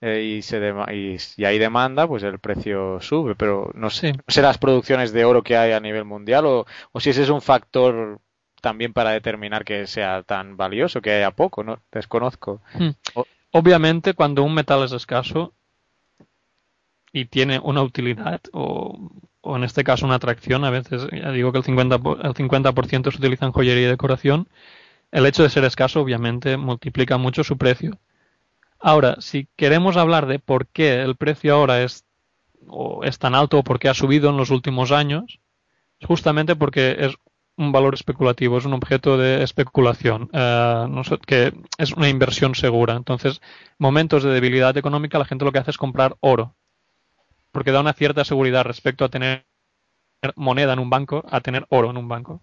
eh, 0.00 0.22
y 0.22 0.42
se 0.42 0.58
y, 0.92 1.44
hay 1.44 1.58
demanda, 1.58 2.06
pues 2.06 2.22
el 2.22 2.38
precio 2.38 3.00
sube. 3.00 3.34
Pero 3.34 3.70
no 3.74 3.90
sé, 3.90 4.12
no 4.12 4.22
sé 4.28 4.42
las 4.42 4.58
producciones 4.58 5.12
de 5.12 5.24
oro 5.24 5.42
que 5.42 5.56
hay 5.56 5.72
a 5.72 5.80
nivel 5.80 6.04
mundial 6.04 6.46
o, 6.46 6.66
o 6.92 7.00
si 7.00 7.10
ese 7.10 7.22
es 7.22 7.30
un 7.30 7.42
factor 7.42 8.20
también 8.60 8.92
para 8.92 9.10
determinar 9.10 9.64
que 9.64 9.86
sea 9.86 10.22
tan 10.22 10.56
valioso, 10.56 11.02
que 11.02 11.12
haya 11.12 11.30
poco, 11.30 11.62
¿no? 11.64 11.80
Desconozco. 11.92 12.62
Obviamente, 13.50 14.14
cuando 14.14 14.42
un 14.42 14.54
metal 14.54 14.82
es 14.84 14.92
escaso, 14.92 15.52
y 17.14 17.26
tiene 17.26 17.60
una 17.60 17.82
utilidad 17.82 18.40
o, 18.52 19.10
o, 19.40 19.56
en 19.56 19.62
este 19.62 19.84
caso 19.84 20.04
una 20.04 20.16
atracción, 20.16 20.64
a 20.64 20.70
veces 20.70 21.06
ya 21.12 21.30
digo 21.30 21.52
que 21.52 21.58
el 21.58 21.64
50%, 21.64 22.26
el 22.26 22.34
50 22.34 22.72
se 23.12 23.18
utiliza 23.18 23.46
en 23.46 23.52
joyería 23.52 23.84
y 23.84 23.90
decoración, 23.90 24.48
el 25.14 25.26
hecho 25.26 25.44
de 25.44 25.48
ser 25.48 25.64
escaso 25.64 26.00
obviamente 26.00 26.56
multiplica 26.56 27.16
mucho 27.16 27.44
su 27.44 27.56
precio. 27.56 27.98
Ahora, 28.80 29.16
si 29.20 29.48
queremos 29.56 29.96
hablar 29.96 30.26
de 30.26 30.40
por 30.40 30.66
qué 30.66 31.00
el 31.00 31.16
precio 31.16 31.54
ahora 31.54 31.82
es, 31.82 32.04
o 32.66 33.04
es 33.04 33.18
tan 33.18 33.34
alto 33.34 33.58
o 33.58 33.64
por 33.64 33.78
qué 33.78 33.88
ha 33.88 33.94
subido 33.94 34.28
en 34.28 34.36
los 34.36 34.50
últimos 34.50 34.92
años, 34.92 35.40
es 36.00 36.06
justamente 36.06 36.56
porque 36.56 36.96
es 36.98 37.14
un 37.56 37.70
valor 37.70 37.94
especulativo, 37.94 38.58
es 38.58 38.64
un 38.64 38.74
objeto 38.74 39.16
de 39.16 39.44
especulación, 39.44 40.28
eh, 40.32 40.86
no 40.90 41.02
que 41.24 41.54
es 41.78 41.92
una 41.92 42.08
inversión 42.08 42.56
segura. 42.56 42.94
Entonces, 42.96 43.40
momentos 43.78 44.24
de 44.24 44.30
debilidad 44.30 44.76
económica, 44.76 45.18
la 45.18 45.24
gente 45.24 45.44
lo 45.44 45.52
que 45.52 45.60
hace 45.60 45.70
es 45.70 45.78
comprar 45.78 46.16
oro 46.20 46.56
porque 47.54 47.70
da 47.70 47.80
una 47.80 47.92
cierta 47.92 48.24
seguridad 48.24 48.64
respecto 48.64 49.04
a 49.04 49.08
tener 49.08 49.46
moneda 50.34 50.72
en 50.72 50.80
un 50.80 50.90
banco 50.90 51.24
a 51.30 51.40
tener 51.40 51.64
oro 51.68 51.90
en 51.90 51.96
un 51.96 52.08
banco. 52.08 52.42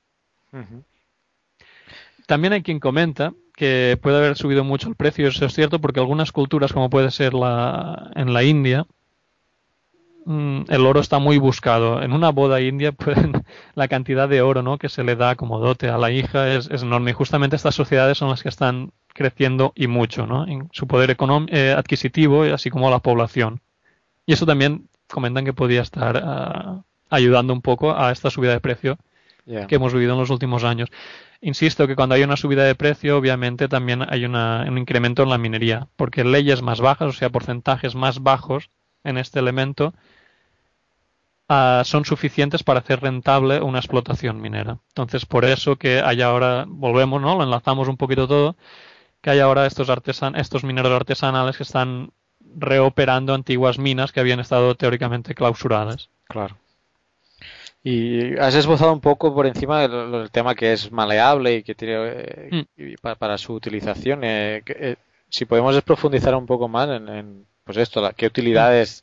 También 2.27 2.53
hay 2.53 2.63
quien 2.63 2.79
comenta 2.79 3.33
que 3.55 3.97
puede 4.01 4.17
haber 4.17 4.37
subido 4.37 4.63
mucho 4.63 4.89
el 4.89 4.95
precio, 4.95 5.27
eso 5.27 5.45
es 5.45 5.53
cierto, 5.53 5.79
porque 5.79 5.99
algunas 5.99 6.31
culturas, 6.31 6.73
como 6.73 6.89
puede 6.89 7.11
ser 7.11 7.33
la, 7.33 8.11
en 8.15 8.33
la 8.33 8.43
India, 8.43 8.87
mm, 10.25 10.63
el 10.67 10.85
oro 10.85 10.99
está 10.99 11.19
muy 11.19 11.37
buscado. 11.37 12.01
En 12.01 12.13
una 12.13 12.31
boda 12.31 12.61
india, 12.61 12.91
pues, 12.93 13.17
la 13.75 13.87
cantidad 13.87 14.27
de 14.27 14.41
oro 14.41 14.61
¿no? 14.63 14.77
que 14.77 14.89
se 14.89 15.03
le 15.03 15.15
da 15.15 15.35
como 15.35 15.59
dote 15.59 15.89
a 15.89 15.97
la 15.97 16.11
hija 16.11 16.53
es, 16.53 16.69
enorme. 16.69 17.11
Y 17.11 17.13
justamente 17.13 17.55
estas 17.55 17.75
sociedades 17.75 18.17
son 18.17 18.29
las 18.29 18.41
que 18.41 18.49
están 18.49 18.91
creciendo 19.13 19.73
y 19.75 19.87
mucho 19.87 20.25
¿no? 20.25 20.47
en 20.47 20.69
su 20.71 20.87
poder 20.87 21.15
eh, 21.49 21.75
adquisitivo, 21.77 22.43
así 22.43 22.69
como 22.69 22.89
la 22.89 22.99
población. 22.99 23.61
Y 24.25 24.33
eso 24.33 24.45
también 24.45 24.87
comentan 25.07 25.45
que 25.45 25.53
podía 25.53 25.81
estar 25.81 26.21
ah, 26.23 26.81
ayudando 27.09 27.53
un 27.53 27.61
poco 27.61 27.95
a 27.95 28.11
esta 28.11 28.29
subida 28.29 28.53
de 28.53 28.59
precio 28.59 28.97
que 29.67 29.75
hemos 29.75 29.93
vivido 29.93 30.13
en 30.13 30.19
los 30.19 30.29
últimos 30.29 30.63
años. 30.63 30.89
Insisto 31.41 31.87
que 31.87 31.95
cuando 31.95 32.13
hay 32.13 32.21
una 32.21 32.37
subida 32.37 32.63
de 32.63 32.75
precio, 32.75 33.17
obviamente 33.17 33.67
también 33.67 34.05
hay 34.07 34.25
un 34.25 34.77
incremento 34.77 35.23
en 35.23 35.29
la 35.29 35.39
minería, 35.39 35.87
porque 35.95 36.23
leyes 36.23 36.61
más 36.61 36.81
bajas, 36.81 37.09
o 37.09 37.13
sea, 37.13 37.31
porcentajes 37.31 37.95
más 37.95 38.21
bajos 38.21 38.69
en 39.03 39.17
este 39.17 39.39
elemento, 39.39 39.95
ah, 41.49 41.81
son 41.83 42.05
suficientes 42.05 42.61
para 42.61 42.81
hacer 42.81 43.01
rentable 43.01 43.59
una 43.59 43.79
explotación 43.79 44.39
minera. 44.39 44.77
Entonces, 44.89 45.25
por 45.25 45.43
eso 45.43 45.77
que 45.77 45.99
hay 46.01 46.21
ahora, 46.21 46.65
volvemos, 46.67 47.19
¿no? 47.19 47.35
Lo 47.35 47.43
enlazamos 47.43 47.87
un 47.87 47.97
poquito 47.97 48.27
todo, 48.27 48.55
que 49.21 49.31
hay 49.31 49.39
ahora 49.39 49.65
estos, 49.65 49.89
artesan 49.89 50.35
estos 50.35 50.63
mineros 50.63 50.91
artesanales 50.91 51.57
que 51.57 51.63
están 51.63 52.11
reoperando 52.55 53.33
antiguas 53.33 53.79
minas 53.79 54.11
que 54.11 54.19
habían 54.19 54.39
estado 54.39 54.75
teóricamente 54.75 55.33
clausuradas. 55.33 56.09
Claro. 56.27 56.60
Y 57.83 58.37
has 58.37 58.53
esbozado 58.53 58.93
un 58.93 59.01
poco 59.01 59.33
por 59.33 59.47
encima 59.47 59.87
del, 59.87 60.29
tema 60.29 60.53
que 60.53 60.73
es 60.73 60.91
maleable 60.91 61.55
y 61.55 61.63
que 61.63 61.73
tiene 61.73 61.95
eh, 61.97 62.65
mm. 62.77 62.93
para, 63.17 63.37
su 63.37 63.53
utilización. 63.53 64.23
Eh, 64.23 64.61
eh, 64.67 64.95
si 65.29 65.45
podemos 65.45 65.81
profundizar 65.81 66.35
un 66.35 66.45
poco 66.45 66.67
más 66.67 66.89
en, 66.89 67.45
pues 67.63 67.77
esto, 67.77 68.07
qué 68.15 68.27
utilidades, 68.27 69.01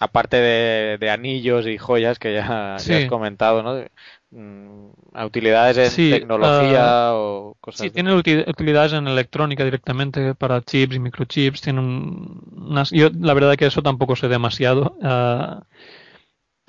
aparte 0.00 0.36
de, 0.36 1.10
anillos 1.10 1.66
y 1.66 1.78
joyas 1.78 2.18
que 2.18 2.34
ya, 2.34 2.74
has 2.74 2.88
comentado, 3.08 3.62
¿no? 3.62 3.82
Mm, 4.30 4.90
a 5.14 5.24
utilidades 5.24 5.98
en 5.98 6.10
tecnología 6.10 7.08
ah, 7.08 7.14
o 7.14 7.56
cosas. 7.60 7.80
Sí, 7.80 7.90
tiene 7.90 8.14
utilidades 8.14 8.92
en 8.92 9.08
electrónica 9.08 9.64
directamente 9.64 10.34
para 10.34 10.60
chips 10.60 10.96
y 10.96 10.98
microchips. 10.98 11.62
Tienen 11.62 12.42
unas, 12.54 12.90
yo 12.90 13.08
la 13.18 13.32
verdad 13.32 13.56
que 13.56 13.66
eso 13.66 13.82
tampoco 13.82 14.16
sé 14.16 14.28
demasiado. 14.28 14.98
Ah, 15.02 15.62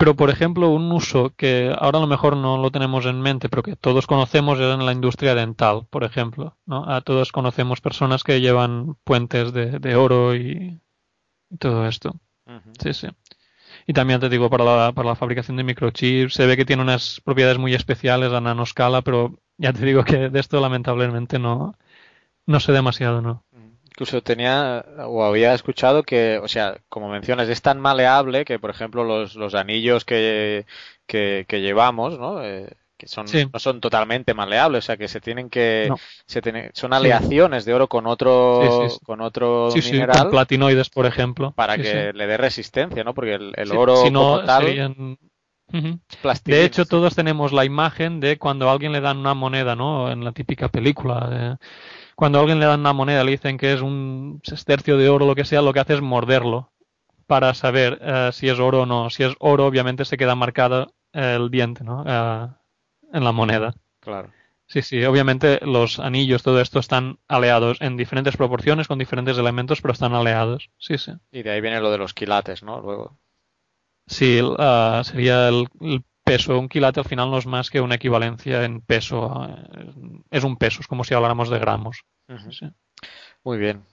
pero 0.00 0.16
por 0.16 0.30
ejemplo, 0.30 0.70
un 0.70 0.90
uso 0.92 1.34
que 1.36 1.76
ahora 1.78 1.98
a 1.98 2.00
lo 2.00 2.06
mejor 2.06 2.34
no 2.34 2.56
lo 2.56 2.70
tenemos 2.70 3.04
en 3.04 3.20
mente, 3.20 3.50
pero 3.50 3.62
que 3.62 3.76
todos 3.76 4.06
conocemos 4.06 4.58
es 4.58 4.72
en 4.72 4.86
la 4.86 4.92
industria 4.92 5.34
dental, 5.34 5.86
por 5.90 6.04
ejemplo. 6.04 6.56
¿no? 6.64 6.90
A 6.90 7.02
todos 7.02 7.32
conocemos 7.32 7.82
personas 7.82 8.24
que 8.24 8.40
llevan 8.40 8.96
puentes 9.04 9.52
de, 9.52 9.96
oro 9.96 10.34
y, 10.34 10.80
todo 11.58 11.86
esto. 11.86 12.18
Sí, 12.82 12.94
sí. 12.94 13.08
Y 13.86 13.92
también 13.92 14.20
te 14.20 14.30
digo, 14.30 14.48
para 14.48 14.64
la, 14.64 14.92
para 14.92 15.10
la 15.10 15.16
fabricación 15.16 15.58
de 15.58 15.64
microchips, 15.64 16.32
se 16.32 16.46
ve 16.46 16.56
que 16.56 16.64
tiene 16.64 16.80
unas 16.80 17.20
propiedades 17.22 17.58
muy 17.58 17.74
especiales 17.74 18.32
a 18.32 18.40
nanoscala, 18.40 19.02
pero 19.02 19.38
ya 19.58 19.74
te 19.74 19.84
digo 19.84 20.02
que 20.02 20.30
de 20.30 20.40
esto 20.40 20.62
lamentablemente 20.62 21.38
no, 21.38 21.74
no 22.46 22.58
sé 22.58 22.72
demasiado, 22.72 23.20
¿no? 23.20 23.44
Incluso 23.90 24.22
tenía 24.22 24.84
o 25.06 25.24
había 25.24 25.52
escuchado 25.54 26.02
que, 26.02 26.38
o 26.42 26.48
sea, 26.48 26.78
como 26.88 27.08
mencionas, 27.08 27.48
es 27.48 27.60
tan 27.62 27.80
maleable 27.80 28.44
que, 28.44 28.58
por 28.58 28.70
ejemplo, 28.70 29.04
los, 29.04 29.34
los 29.34 29.54
anillos 29.54 30.04
que, 30.04 30.66
que, 31.06 31.44
que 31.48 31.60
llevamos, 31.60 32.18
¿no? 32.18 32.42
Eh, 32.44 32.72
que 32.96 33.08
son, 33.08 33.26
Sí. 33.28 33.48
no 33.50 33.58
son 33.58 33.80
totalmente 33.80 34.34
maleables, 34.34 34.84
o 34.84 34.86
sea, 34.86 34.96
que 34.98 35.08
se 35.08 35.20
tienen 35.22 35.48
que, 35.48 35.86
No. 35.88 35.96
se 36.26 36.42
tiene- 36.42 36.70
son 36.74 36.92
aleaciones 36.92 37.64
de 37.64 37.72
oro 37.72 37.88
con 37.88 38.06
otro, 38.06 38.88
Sí, 38.90 38.98
con 39.04 39.22
otro 39.22 39.70
mineral 39.74 40.18
con 40.22 40.30
platinoides, 40.30 40.90
por 40.90 41.06
ejemplo. 41.06 41.52
para 41.52 41.78
que 41.78 42.12
le 42.12 42.26
dé 42.26 42.36
resistencia, 42.36 43.02
¿no? 43.02 43.14
Porque 43.14 43.34
el, 43.34 43.52
el 43.56 43.72
oro 43.72 43.96
si 43.96 44.10
no, 44.10 44.20
como 44.20 44.44
tal 44.44 44.64
serían-. 44.66 45.18
De 46.44 46.64
hecho, 46.64 46.84
todos 46.84 47.14
tenemos 47.14 47.52
la 47.52 47.64
imagen 47.64 48.20
de 48.20 48.38
cuando 48.38 48.68
a 48.68 48.72
alguien 48.72 48.92
le 48.92 49.00
dan 49.00 49.18
una 49.18 49.34
moneda, 49.34 49.76
¿no? 49.76 50.10
En 50.10 50.24
la 50.24 50.32
típica 50.32 50.68
película. 50.68 51.26
de- 51.28 51.56
cuando 52.20 52.36
a 52.36 52.42
alguien 52.42 52.60
le 52.60 52.66
dan 52.66 52.80
una 52.80 52.92
moneda, 52.92 53.24
le 53.24 53.30
dicen 53.30 53.56
que 53.56 53.72
es 53.72 53.80
un 53.80 54.42
sestercio 54.44 54.98
de 54.98 55.08
oro, 55.08 55.24
lo 55.24 55.34
que 55.34 55.46
sea, 55.46 55.62
lo 55.62 55.72
que 55.72 55.80
hace 55.80 55.94
es 55.94 56.02
morderlo 56.02 56.70
para 57.26 57.54
saber 57.54 57.98
eh, 58.02 58.28
si 58.34 58.50
es 58.50 58.58
oro 58.58 58.82
o 58.82 58.86
no. 58.86 59.08
Si 59.08 59.22
es 59.22 59.34
oro, 59.38 59.64
obviamente 59.64 60.04
se 60.04 60.18
queda 60.18 60.34
marcado 60.34 60.92
eh, 61.14 61.36
el 61.36 61.50
diente, 61.50 61.82
¿no? 61.82 62.04
Eh, 62.06 62.46
en 63.14 63.24
la 63.24 63.32
moneda. 63.32 63.72
Claro. 64.00 64.30
Sí, 64.66 64.82
sí, 64.82 65.02
obviamente 65.02 65.60
los 65.62 65.98
anillos, 65.98 66.42
todo 66.42 66.60
esto 66.60 66.78
están 66.78 67.18
aleados 67.26 67.80
en 67.80 67.96
diferentes 67.96 68.36
proporciones, 68.36 68.86
con 68.86 68.98
diferentes 68.98 69.38
elementos, 69.38 69.80
pero 69.80 69.92
están 69.92 70.12
aleados. 70.12 70.68
Sí, 70.76 70.98
sí. 70.98 71.12
Y 71.32 71.42
de 71.42 71.52
ahí 71.52 71.62
viene 71.62 71.80
lo 71.80 71.90
de 71.90 71.96
los 71.96 72.12
quilates, 72.12 72.62
¿no? 72.62 72.82
Luego. 72.82 73.16
Sí, 74.06 74.42
ah, 74.58 75.00
sería 75.06 75.48
el, 75.48 75.68
el 75.80 76.04
peso. 76.30 76.58
Un 76.58 76.68
quilate 76.68 77.00
al 77.00 77.06
final 77.12 77.30
no 77.30 77.38
es 77.38 77.46
más 77.46 77.70
que 77.70 77.80
una 77.80 77.96
equivalencia 77.96 78.64
en 78.64 78.80
peso. 78.82 79.18
ah, 79.32 79.64
Es 80.30 80.44
un 80.44 80.56
peso, 80.56 80.80
es 80.80 80.86
como 80.88 81.04
si 81.04 81.14
habláramos 81.14 81.50
de 81.50 81.58
gramos. 81.58 82.02
Sí. 82.50 82.66
Muy 83.44 83.58
bien. 83.58 83.84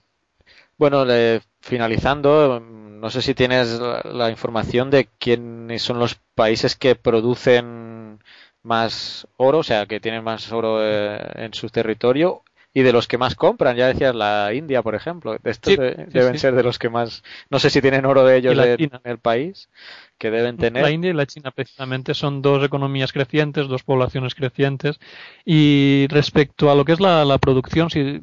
Bueno, 0.78 1.04
le- 1.04 1.42
finalizando, 1.60 2.60
mm, 2.60 3.00
no 3.00 3.10
sé 3.10 3.22
si 3.22 3.34
tienes 3.34 3.78
la, 3.80 4.02
la 4.04 4.30
información 4.30 4.90
de 4.90 5.08
quiénes 5.18 5.82
son 5.82 5.98
los 5.98 6.16
países 6.34 6.76
que 6.76 6.94
producen 6.96 8.20
más 8.62 9.26
oro, 9.36 9.58
o 9.58 9.62
sea, 9.62 9.86
que 9.86 10.00
tienen 10.00 10.24
más 10.24 10.52
oro 10.52 10.78
eh, 10.82 11.18
en 11.46 11.54
su 11.54 11.68
territorio 11.70 12.42
y 12.78 12.82
de 12.82 12.92
los 12.92 13.08
que 13.08 13.18
más 13.18 13.34
compran. 13.34 13.76
Ya 13.76 13.88
decías 13.88 14.14
la 14.14 14.54
India, 14.54 14.82
por 14.82 14.94
ejemplo. 14.94 15.36
Estos 15.42 15.72
Sí, 15.72 15.76
de- 15.76 15.96
sí, 15.96 16.04
deben 16.12 16.34
sí. 16.34 16.38
ser 16.38 16.54
de 16.54 16.62
los 16.62 16.78
que 16.78 16.88
más. 16.88 17.24
No 17.50 17.58
sé 17.58 17.70
si 17.70 17.82
tienen 17.82 18.06
oro 18.06 18.24
de 18.24 18.36
ellos 18.36 18.56
en, 18.56 18.92
el 19.02 19.18
país, 19.18 19.68
que 20.16 20.30
deben 20.30 20.56
tener. 20.56 20.84
La 20.84 20.92
India 20.92 21.10
y 21.10 21.14
la 21.14 21.26
China 21.26 21.50
precisamente 21.50 22.14
son 22.14 22.40
dos 22.40 22.64
economías 22.64 23.12
crecientes, 23.12 23.66
dos 23.66 23.82
poblaciones 23.82 24.36
crecientes. 24.36 25.00
Y 25.44 26.06
respecto 26.08 26.70
a 26.70 26.76
lo 26.76 26.84
que 26.84 26.92
es 26.92 27.00
la, 27.00 27.24
la 27.24 27.38
producción, 27.38 27.90
si 27.90 28.20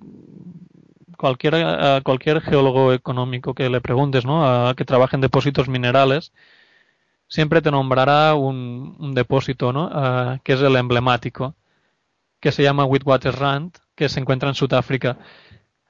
cualquier, 1.18 1.56
a 1.56 2.00
cualquier 2.02 2.40
geólogo 2.40 2.94
económico 2.94 3.54
que 3.54 3.70
le 3.70 3.82
preguntes, 3.82 4.24
¿no? 4.24 4.48
A, 4.48 4.74
que 4.74 4.86
trabaje 4.86 5.18
en 5.18 5.22
depósitos 5.22 5.68
minerales, 5.68 6.32
siempre 7.28 7.62
te 7.62 7.72
nombrará 7.72 8.36
un, 8.36 8.96
un 9.00 9.14
depósito, 9.14 9.74
¿no? 9.74 9.90
Ah, 9.92 10.40
que 10.46 10.54
es 10.54 10.62
el 10.62 10.78
emblemático, 10.78 11.56
que 12.40 12.54
se 12.54 12.64
llama 12.64 12.86
Witwatersrand, 12.86 13.85
que 13.96 14.10
se 14.10 14.20
encuentra 14.20 14.50
en 14.50 14.56
Sudáfrica. 14.56 15.18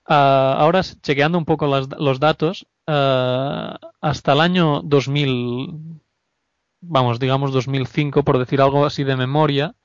Ah, 0.08 0.56
ahora, 0.60 0.82
chequeando 0.84 1.38
un 1.38 1.46
poco 1.46 1.68
las- 1.68 1.90
los 2.00 2.20
datos, 2.20 2.68
ah, 2.88 3.80
hasta 4.02 4.34
el 4.34 4.42
año 4.42 4.82
2000, 4.84 6.02
vamos, 6.82 7.20
digamos 7.20 7.52
2005, 7.52 8.24
por 8.24 8.38
decir 8.38 8.62
algo 8.62 8.86
así 8.86 9.04
de 9.04 9.16
memoria, 9.18 9.76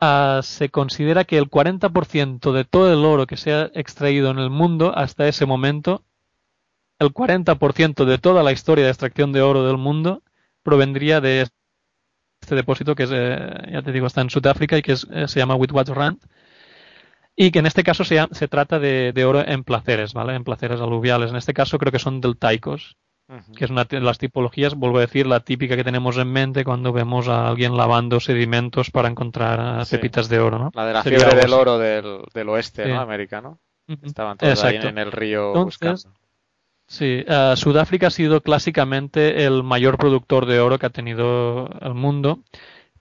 ah, 0.00 0.40
se 0.42 0.68
considera 0.68 1.24
que 1.24 1.38
el 1.38 1.48
40% 1.48 2.52
de 2.52 2.64
todo 2.64 2.92
el 2.92 3.04
oro 3.04 3.26
que 3.26 3.36
se 3.36 3.52
ha 3.52 3.70
extraído 3.74 4.30
en 4.30 4.38
el 4.38 4.50
mundo 4.50 4.92
hasta 4.96 5.26
ese 5.28 5.46
momento, 5.46 6.02
el 6.98 7.12
40% 7.12 8.04
de 8.04 8.18
toda 8.18 8.42
la 8.42 8.52
historia 8.52 8.84
de 8.84 8.90
extracción 8.90 9.32
de 9.32 9.42
oro 9.42 9.66
del 9.66 9.78
mundo 9.78 10.22
provendría 10.62 11.20
de 11.20 11.48
este 12.40 12.54
depósito 12.54 12.94
que 12.94 13.04
es, 13.04 13.10
eh, 13.12 13.50
ya 13.72 13.82
te 13.82 13.92
digo, 13.92 14.06
está 14.06 14.20
en 14.20 14.30
Sudáfrica 14.30 14.76
y 14.76 14.82
que 14.82 14.92
es- 14.92 15.06
eh, 15.10 15.26
se 15.28 15.38
llama 15.40 15.54
Witwatersrand 15.56 16.20
y 17.36 17.50
que 17.50 17.60
en 17.60 17.66
este 17.66 17.82
caso 17.82 18.04
se, 18.04 18.48
trata 18.48 18.78
de, 18.78 19.12
de 19.12 19.24
oro 19.24 19.46
en 19.46 19.64
placeres, 19.64 20.12
¿vale? 20.12 20.34
En 20.34 20.44
placeres 20.44 20.80
aluviales. 20.80 21.30
En 21.30 21.36
este 21.36 21.54
caso 21.54 21.78
creo 21.78 21.92
que 21.92 21.98
son 21.98 22.20
deltaicos, 22.20 22.96
que 23.56 23.64
es 23.64 23.70
una 23.70 23.84
de 23.84 24.00
las 24.00 24.18
tipologías, 24.18 24.74
vuelvo 24.74 24.98
a 24.98 25.02
decir, 25.02 25.26
la 25.26 25.40
típica 25.40 25.74
que 25.76 25.84
tenemos 25.84 26.18
en 26.18 26.30
mente 26.30 26.64
cuando 26.64 26.92
vemos 26.92 27.28
a 27.28 27.48
alguien 27.48 27.76
lavando 27.76 28.20
sedimentos 28.20 28.90
para 28.90 29.08
encontrar 29.08 29.58
ah, 29.60 29.84
Sí. 29.86 29.96
pepitas 29.96 30.28
de 30.28 30.38
oro, 30.38 30.58
¿no? 30.58 30.70
La 30.74 30.84
de 30.84 30.92
la 30.92 31.02
Sería 31.02 31.20
fiebre 31.20 31.40
del 31.40 31.52
oro 31.54 31.78
del, 31.78 32.18
del 32.34 32.48
oeste, 32.50 32.84
Sí. 32.84 32.90
¿no? 32.90 33.00
Americano. 33.00 33.58
Ujú. 33.88 34.06
Estaban 34.06 34.36
todos 34.36 34.62
ahí 34.64 34.76
en 34.76 34.98
el 34.98 35.10
río 35.10 35.48
Entonces, 35.48 35.80
buscando. 35.80 36.18
Sí, 36.86 37.24
eh, 37.26 37.54
Sudáfrica 37.56 38.08
ha 38.08 38.10
sido 38.10 38.42
clásicamente 38.42 39.46
el 39.46 39.62
mayor 39.62 39.96
productor 39.96 40.44
de 40.44 40.60
oro 40.60 40.78
que 40.78 40.86
ha 40.86 40.90
tenido 40.90 41.70
el 41.80 41.94
mundo, 41.94 42.40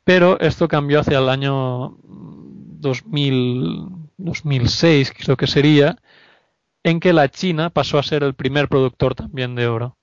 pero 0.05 0.39
esto 0.39 0.69
cambió 0.69 1.01
hacia 1.01 1.17
el 1.19 1.27
año 1.27 1.97
2000, 2.05 3.87
2006, 4.23 5.13
creo 5.17 5.37
que 5.37 5.47
sería, 5.47 5.97
en 6.83 6.99
que 6.99 7.13
la 7.13 7.29
China 7.29 7.69
pasó 7.69 7.99
a 7.99 8.03
ser 8.03 8.23
el 8.23 8.33
primer 8.33 8.67
productor 8.67 9.15
también 9.15 9.55
de 9.55 9.67
oro. 9.67 9.97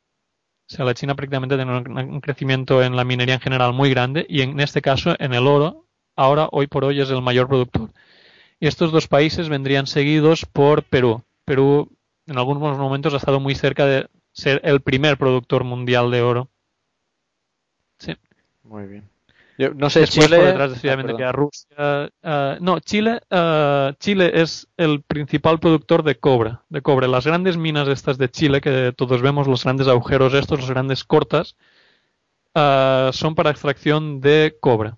O 0.70 0.74
sea, 0.74 0.84
la 0.84 0.94
China 0.94 1.14
prácticamente 1.14 1.56
tiene 1.56 1.78
un 1.78 2.20
crecimiento 2.20 2.82
en 2.82 2.94
la 2.94 3.04
minería 3.04 3.34
en 3.34 3.40
general 3.40 3.72
muy 3.72 3.90
grande 3.90 4.26
y 4.28 4.42
en 4.42 4.60
este 4.60 4.82
caso 4.82 5.16
en 5.18 5.32
el 5.32 5.46
oro, 5.46 5.86
ahora 6.14 6.48
hoy 6.52 6.66
por 6.66 6.84
hoy 6.84 7.00
es 7.00 7.10
el 7.10 7.22
mayor 7.22 7.48
productor. 7.48 7.90
Y 8.60 8.66
estos 8.66 8.92
dos 8.92 9.08
países 9.08 9.48
vendrían 9.48 9.86
seguidos 9.86 10.44
por 10.44 10.82
Perú. 10.82 11.22
Perú 11.44 11.90
en 12.26 12.36
algunos 12.36 12.76
momentos 12.76 13.14
ha 13.14 13.16
estado 13.16 13.40
muy 13.40 13.54
cerca 13.54 13.86
de 13.86 14.08
ser 14.32 14.60
el 14.62 14.80
primer 14.80 15.16
productor 15.16 15.64
mundial 15.64 16.10
de 16.10 16.20
oro. 16.20 16.50
Sí. 17.98 18.14
Muy 18.62 18.86
bien. 18.86 19.08
Yo 19.58 19.74
no 19.74 19.90
sé, 19.90 20.00
Después 20.00 20.26
Chile. 20.26 20.36
por 20.38 20.46
detrás 20.46 20.70
decididamente 20.70 21.12
perdón. 21.14 21.18
queda 21.20 21.32
Rusia. 21.32 22.10
ah, 22.22 22.56
no, 22.60 22.78
Chile, 22.78 23.20
ah, 23.30 23.92
Chile 23.98 24.30
es 24.34 24.68
el 24.76 25.02
principal 25.02 25.58
productor 25.58 26.04
de 26.04 26.14
cobre, 26.18 26.58
de 26.68 26.80
cobre. 26.80 27.08
Las 27.08 27.26
grandes 27.26 27.56
minas 27.56 27.88
estas 27.88 28.18
de 28.18 28.30
Chile 28.30 28.60
que 28.60 28.92
todos 28.96 29.20
vemos, 29.20 29.48
los 29.48 29.64
grandes 29.64 29.88
agujeros 29.88 30.32
estos, 30.34 30.60
los 30.60 30.70
grandes 30.70 31.02
cortas, 31.02 31.56
ah, 32.54 33.10
son 33.12 33.34
para 33.34 33.50
extracción 33.50 34.20
de 34.20 34.56
cobre. 34.60 34.92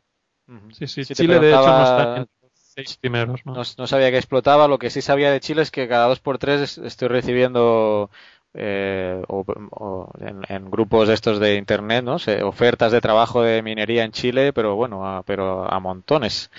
Sí, 0.73 0.87
sí. 0.87 1.05
Si 1.05 1.15
Chile 1.15 1.39
de 1.39 1.51
hecho 1.51 1.66
no 1.69 1.82
está 1.85 2.16
en 2.16 2.27
los 2.43 2.51
seis 2.53 2.97
primeros, 3.01 3.41
¿no? 3.47 3.55
No, 3.55 3.62
no 3.78 3.87
sabía 3.87 4.11
que 4.11 4.16
explotaba. 4.16 4.66
Lo 4.69 4.78
que 4.78 4.91
sí 4.91 5.01
sabía 5.01 5.31
de 5.31 5.41
Chile 5.41 5.62
es 5.62 5.70
que 5.70 5.89
cada 5.89 6.07
dos 6.09 6.20
por 6.20 6.39
tres 6.39 6.61
es- 6.61 6.78
estoy 6.78 7.09
recibiendo 7.09 8.11
eh, 8.55 9.22
o, 9.28 9.44
o 9.70 10.10
en, 10.20 10.43
en 10.48 10.70
grupos 10.70 11.09
estos 11.09 11.39
de 11.40 11.56
internet, 11.56 12.05
¿no? 12.05 12.18
Se- 12.18 12.43
ofertas 12.43 12.93
de 12.93 13.01
trabajo 13.01 13.43
de 13.43 13.62
minería 13.62 14.05
en 14.05 14.12
Chile, 14.12 14.52
pero 14.52 14.77
bueno, 14.77 15.06
a, 15.06 15.22
pero 15.22 15.70
a 15.72 15.81
montones. 15.81 16.51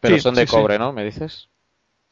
Pero 0.00 0.16
Sí, 0.16 0.20
son 0.20 0.34
de 0.34 0.42
sí, 0.42 0.46
sí. 0.46 0.60
cobre, 0.60 0.78
¿no? 0.78 0.92
¿Me 0.92 1.04
dices? 1.04 1.48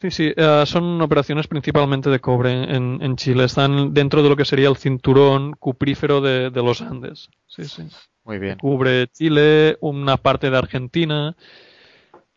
Sí, 0.00 0.10
sí, 0.10 0.32
eh, 0.34 0.64
son 0.66 1.00
operaciones 1.02 1.46
principalmente 1.46 2.08
de 2.10 2.20
cobre 2.20 2.52
en, 2.74 3.00
en 3.02 3.16
Chile. 3.16 3.44
Están 3.44 3.92
dentro 3.94 4.22
de 4.22 4.30
lo 4.30 4.36
que 4.36 4.44
sería 4.46 4.68
el 4.68 4.76
cinturón 4.76 5.52
cuprífero 5.52 6.20
de, 6.20 6.50
de 6.50 6.62
los 6.62 6.80
Andes. 6.80 7.28
Sí, 7.46 7.64
sí. 7.68 7.82
Muy 8.24 8.38
bien. 8.38 8.58
Cubre 8.60 9.08
Chile, 9.08 9.76
una 9.80 10.16
parte 10.16 10.50
de 10.50 10.56
Argentina, 10.58 11.36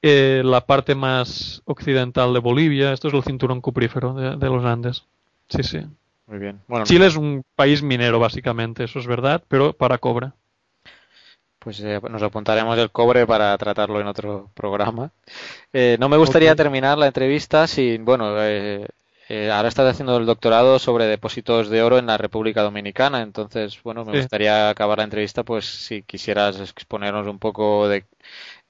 eh, 0.01 0.41
la 0.43 0.65
parte 0.65 0.95
más 0.95 1.61
occidental 1.65 2.33
de 2.33 2.39
Bolivia. 2.39 2.93
Esto 2.93 3.07
es 3.07 3.13
el 3.13 3.23
cinturón 3.23 3.61
cuprífero 3.61 4.13
de, 4.13 4.35
de 4.35 4.49
los 4.49 4.63
Andes. 4.65 5.03
Sí, 5.49 5.63
sí. 5.63 5.79
Muy 6.27 6.39
bien. 6.39 6.61
Bueno, 6.67 6.85
Chile 6.85 7.07
es 7.07 7.15
un 7.15 7.43
país 7.55 7.83
minero, 7.83 8.19
básicamente, 8.19 8.85
eso 8.85 8.99
es 8.99 9.07
verdad, 9.07 9.43
pero 9.47 9.73
para 9.73 9.97
cobre. 9.97 10.31
Pues 11.59 11.79
eh, 11.79 11.99
nos 12.09 12.21
apuntaremos 12.21 12.77
el 12.77 12.91
cobre 12.91 13.25
para 13.25 13.57
tratarlo 13.57 14.01
en 14.01 14.07
otro 14.07 14.49
programa. 14.53 15.11
Eh, 15.73 15.97
no 15.99 16.09
me 16.09 16.17
gustaría 16.17 16.55
terminar 16.55 16.97
la 16.97 17.07
entrevista 17.07 17.67
sin, 17.67 18.05
bueno, 18.05 18.35
eh, 18.41 18.85
eh, 19.29 19.51
ahora 19.51 19.69
estás 19.69 19.89
haciendo 19.89 20.17
el 20.17 20.25
doctorado 20.25 20.79
sobre 20.79 21.05
depósitos 21.05 21.69
de 21.69 21.81
oro 21.81 21.97
en 21.99 22.07
la 22.07 22.17
República 22.17 22.63
Dominicana, 22.63 23.21
entonces, 23.21 23.81
bueno, 23.83 24.03
me 24.05 24.11
Sí. 24.13 24.17
gustaría 24.19 24.69
acabar 24.69 24.97
la 24.99 25.05
entrevista, 25.05 25.43
pues 25.43 25.65
si 25.65 26.03
quisieras 26.03 26.59
exponernos 26.59 27.27
un 27.27 27.39
poco 27.39 27.87
de, 27.87 28.05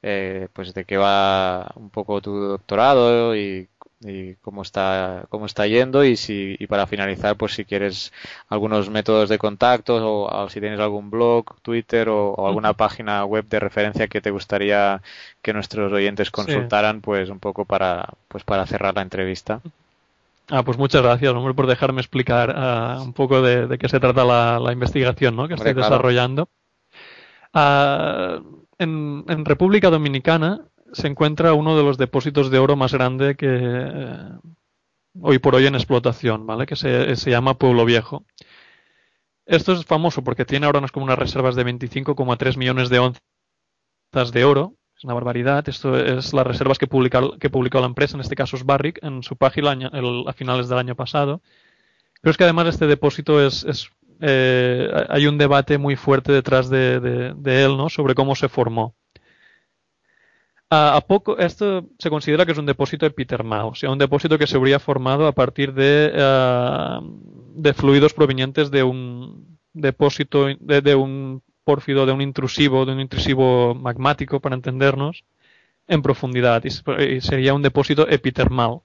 eh, 0.03 0.47
pues 0.53 0.73
de 0.73 0.85
qué 0.85 0.97
va 0.97 1.71
un 1.75 1.89
poco 1.89 2.21
tu 2.21 2.33
doctorado 2.35 3.35
y, 3.35 3.69
y 4.05 4.35
cómo 4.41 4.61
está, 4.61 5.25
cómo 5.29 5.45
está 5.45 5.67
yendo 5.67 6.03
y 6.03 6.15
si, 6.17 6.55
y 6.59 6.67
para 6.67 6.87
finalizar, 6.87 7.35
pues 7.37 7.53
si 7.53 7.65
quieres 7.65 8.11
algunos 8.49 8.89
métodos 8.89 9.29
de 9.29 9.37
contacto 9.37 9.95
o, 9.95 10.43
o 10.43 10.49
si 10.49 10.59
tienes 10.59 10.79
algún 10.79 11.09
blog, 11.09 11.59
Twitter 11.61 12.09
o, 12.09 12.31
o 12.31 12.47
alguna 12.47 12.73
página 12.73 13.25
web 13.25 13.45
de 13.47 13.59
referencia 13.59 14.07
que 14.07 14.21
te 14.21 14.31
gustaría 14.31 15.01
que 15.41 15.53
nuestros 15.53 15.91
oyentes 15.91 16.31
consultaran, 16.31 17.01
pues 17.01 17.29
un 17.29 17.39
poco 17.39 17.65
para, 17.65 18.07
pues 18.27 18.43
para 18.43 18.65
cerrar 18.65 18.95
la 18.95 19.01
entrevista. 19.01 19.61
Ah, 20.49 20.63
pues 20.63 20.77
muchas 20.77 21.01
gracias, 21.01 21.33
hombre, 21.33 21.53
por 21.53 21.67
dejarme 21.67 22.01
explicar 22.01 22.53
ah, 22.55 22.99
un 23.01 23.13
poco 23.13 23.41
de, 23.41 23.67
de 23.67 23.77
qué 23.77 23.87
se 23.87 23.99
trata 23.99 24.25
la, 24.25 24.59
la 24.59 24.73
investigación 24.73 25.35
¿no? 25.35 25.47
que 25.47 25.53
Hombre, 25.53 25.69
estoy 25.69 25.73
claro. 25.73 25.89
desarrollando. 25.95 26.49
Ah, 27.53 28.39
en, 28.77 29.23
en 29.27 29.45
República 29.45 29.89
Dominicana 29.89 30.61
se 30.93 31.07
encuentra 31.07 31.53
uno 31.53 31.75
de 31.75 31.83
los 31.83 31.97
depósitos 31.97 32.49
de 32.49 32.59
oro 32.59 32.75
más 32.75 32.93
grande 32.93 33.35
que, 33.35 33.47
hoy 35.19 35.39
por 35.39 35.55
hoy 35.55 35.65
en 35.65 35.75
explotación, 35.75 36.45
¿vale? 36.45 36.65
Que 36.65 36.75
se, 36.75 37.15
se 37.15 37.29
llama 37.29 37.57
Pueblo 37.57 37.85
Viejo. 37.85 38.25
Esto 39.45 39.73
es 39.73 39.85
famoso 39.85 40.23
porque 40.23 40.45
tiene 40.45 40.65
ahora 40.65 40.79
unas, 40.79 40.91
como 40.91 41.05
unas 41.05 41.19
reservas 41.19 41.55
de 41.55 41.65
25,3 41.65 42.57
millones 42.57 42.89
de 42.89 42.99
onzas 42.99 44.31
de 44.31 44.45
oro. 44.45 44.75
Es 44.95 45.03
una 45.03 45.13
barbaridad. 45.13 45.67
Esto 45.67 45.97
es 45.97 46.33
las 46.33 46.47
reservas 46.47 46.77
que, 46.77 46.87
que 47.39 47.49
publicó 47.49 47.79
la 47.79 47.87
empresa, 47.87 48.15
en 48.15 48.21
este 48.21 48.35
caso 48.35 48.55
es 48.55 48.65
Barrick, 48.65 49.03
en 49.03 49.23
su 49.23 49.35
página 49.35 49.71
a 49.71 50.33
finales 50.33 50.69
del 50.69 50.77
año 50.77 50.95
pasado. 50.95 51.41
Pero 52.21 52.31
es 52.31 52.37
que 52.37 52.45
además 52.45 52.67
este 52.67 52.87
depósito 52.87 53.45
es, 53.45 53.65
es 53.65 53.89
eh, 54.21 54.89
hay 55.09 55.27
un 55.27 55.37
debate 55.37 55.77
muy 55.77 55.97
fuerte 55.97 56.31
detrás 56.31 56.69
de, 56.69 57.01
de, 57.01 57.33
de, 57.35 57.63
él, 57.65 57.75
¿no? 57.75 57.89
Sobre 57.89 58.15
cómo 58.15 58.35
se 58.35 58.47
formó. 58.47 58.95
A, 60.73 60.95
a, 60.97 61.01
poco, 61.01 61.37
esto 61.37 61.85
se 61.99 62.09
considera 62.09 62.45
que 62.47 62.53
es 62.53 62.57
un 62.57 62.65
depósito 62.65 63.05
epitermal, 63.05 63.65
o 63.65 63.75
sea, 63.75 63.91
un 63.91 63.99
depósito 63.99 64.39
que 64.39 64.47
se 64.47 64.57
habría 64.57 64.79
formado 64.79 65.27
a 65.27 65.31
partir 65.31 65.71
de, 65.71 66.11
uh, 66.15 67.61
de 67.61 67.73
fluidos 67.75 68.15
provenientes 68.15 68.71
de 68.71 68.81
un 68.81 69.59
depósito, 69.73 70.47
de, 70.59 70.95
un 70.95 71.43
pórfido, 71.63 72.07
de 72.07 72.11
un 72.11 72.21
intrusivo, 72.23 72.87
de 72.87 72.93
un 72.93 73.01
intrusivo 73.01 73.75
magmático, 73.75 74.39
para 74.39 74.55
entendernos, 74.55 75.23
en 75.87 76.01
profundidad, 76.01 76.63
y, 76.65 76.69
y 77.03 77.21
sería 77.21 77.53
un 77.53 77.61
depósito 77.61 78.07
epitermal. 78.09 78.79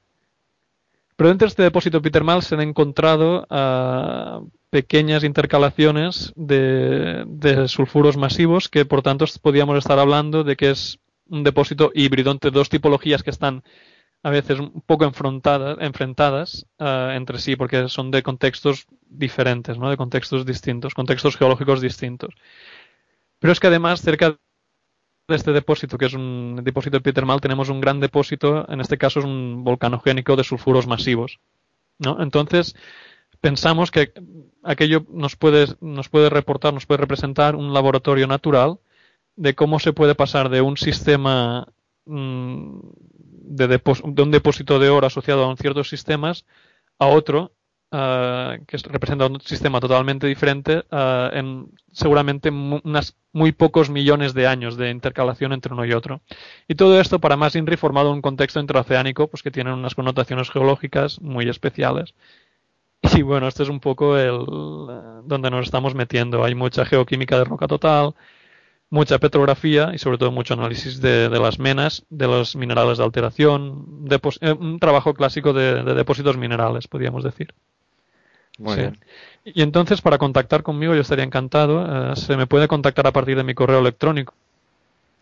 Pero 1.17 1.31
dentro 1.31 1.47
de 1.47 1.51
este 1.51 1.63
depósito 1.63 1.99
epitermal 1.99 2.43
se 2.43 2.55
han 2.55 2.61
encontrado 2.61 3.47
uh, 3.49 4.47
pequeñas 4.69 5.25
intercalaciones 5.25 6.35
de, 6.37 7.25
de, 7.27 7.67
sulfuros 7.67 8.19
masivos 8.19 8.69
que 8.69 8.85
por 8.85 9.01
tanto 9.01 9.25
podríamos 9.41 9.79
estar 9.79 9.99
hablando 9.99 10.45
de 10.45 10.55
que 10.55 10.71
es 10.71 10.99
un 11.29 11.45
depósito 11.45 11.91
híbrido 11.95 12.31
entre 12.31 12.51
dos 12.51 12.69
tipologías 12.69 13.23
que 13.23 13.31
están 13.31 13.63
a 14.23 14.31
veces 14.31 14.59
un 14.59 14.83
poco 14.85 15.05
enfrentadas, 15.05 16.67
uh, 16.79 17.11
entre 17.11 17.39
sí 17.39 17.57
porque 17.57 17.89
son 17.89 18.11
de 18.11 18.23
contextos 18.23 18.87
diferentes, 19.09 19.79
¿no? 19.79 19.91
de 19.91 19.97
contextos 19.97 20.45
distintos, 20.45 20.95
contextos 20.95 21.37
geológicos 21.37 21.81
distintos. 21.81 22.35
Pero 23.39 23.53
es 23.53 23.61
que 23.61 23.69
además 23.69 24.03
cerca 24.03 24.37
de 25.29 25.37
este 25.37 25.53
depósito, 25.53 25.99
que 25.99 26.07
es 26.07 26.15
un 26.15 26.61
depósito 26.65 26.97
epitermal, 26.97 27.41
tenemos 27.41 27.69
un 27.69 27.81
gran 27.81 28.01
depósito, 28.01 28.67
en 28.69 28.81
este 28.81 28.99
caso 28.99 29.21
es 29.21 29.25
un 29.25 29.63
volcanogénico 29.63 30.35
de 30.35 30.45
sulfuros 30.45 30.87
masivos. 30.87 31.39
¿no? 31.99 32.21
Entonces, 32.21 32.75
pensamos 33.41 33.91
que 33.91 34.13
aquello 34.65 35.07
nos 35.11 35.37
puede, 35.37 35.67
nos 35.81 36.09
puede 36.09 36.31
reportar, 36.31 36.75
nos 36.75 36.87
puede 36.87 37.03
representar 37.03 37.55
un 37.55 37.73
laboratorio 37.73 38.27
natural 38.27 38.79
de 39.39 39.55
cómo 39.55 39.79
se 39.79 39.93
puede 39.93 40.17
pasar 40.17 40.49
de 40.49 40.61
un 40.61 40.77
sistema 40.77 41.69
mmm, 42.07 42.81
de, 43.49 43.81
un 44.03 44.31
depósito 44.31 44.79
de 44.79 44.89
oro 44.91 45.07
asociado 45.07 45.45
a 45.45 45.49
un 45.49 45.57
ciertos 45.57 45.89
sistemas 45.89 46.45
a 46.99 47.07
otro 47.07 47.53
uh, 47.93 48.65
que 48.67 48.77
representa 48.85 49.27
un 49.27 49.41
sistema 49.41 49.79
totalmente 49.79 50.27
diferente 50.27 50.85
uh, 50.91 51.31
en 51.33 51.71
seguramente 51.93 52.51
unas 52.51 53.17
muy 53.33 53.53
pocos 53.53 53.91
millones 53.91 54.35
de 54.35 54.49
años 54.49 54.77
de 54.77 54.91
intercalación 54.91 55.53
entre 55.53 55.73
uno 55.73 55.85
y 55.85 55.93
otro. 55.93 56.21
Y 56.67 56.75
todo 56.75 57.01
esto 57.01 57.21
para 57.21 57.37
más 57.37 57.55
INRI 57.55 57.77
formado 57.77 58.09
en 58.09 58.17
un 58.17 58.23
contexto 58.23 58.59
interoceánico 58.59 59.29
pues 59.29 59.45
que 59.45 59.53
tienen 59.53 59.75
unas 59.75 59.95
connotaciones 59.95 60.51
geológicas 60.51 61.21
muy 61.21 61.49
especiales. 61.49 62.15
Y 63.17 63.23
bueno, 63.23 63.47
este 63.47 63.63
es 63.63 63.69
un 63.69 63.79
poco 63.79 64.19
el 64.19 64.45
donde 65.25 65.51
nos 65.51 65.65
estamos 65.67 65.95
metiendo. 65.95 66.43
Hay 66.45 66.57
mucha 66.57 66.85
geoquímica 66.85 67.39
de 67.39 67.45
roca 67.45 67.69
total, 67.69 68.15
mucha 68.91 69.19
petrografía 69.19 69.93
y 69.95 69.99
sobre 69.99 70.19
todo 70.19 70.31
mucho 70.31 70.55
análisis 70.55 71.01
de, 71.01 71.29
de 71.29 71.39
las 71.39 71.59
menas, 71.59 72.05
de 72.09 72.27
los 72.27 72.57
minerales 72.57 72.99
de 72.99 73.05
alteración, 73.05 74.07
eh, 74.41 74.53
un 74.53 74.79
trabajo 74.79 75.15
clásico 75.15 75.53
de, 75.53 75.83
de, 75.83 75.95
depósitos 75.95 76.37
minerales, 76.37 76.89
podríamos 76.89 77.23
decir. 77.25 77.55
Muy 78.59 78.75
sí. 78.75 78.81
bien. 78.81 78.99
Y 79.45 79.63
entonces, 79.63 80.01
para 80.01 80.19
contactar 80.19 80.63
conmigo, 80.63 80.95
yo 80.95 81.01
estaría 81.01 81.25
encantado. 81.25 82.13
Eh, 82.13 82.17
se 82.17 82.37
me 82.37 82.47
puede 82.47 82.67
contactar 82.67 83.07
a 83.07 83.13
partir 83.13 83.37
de 83.37 83.45
mi 83.45 83.55
correo 83.55 83.79
electrónico, 83.79 84.35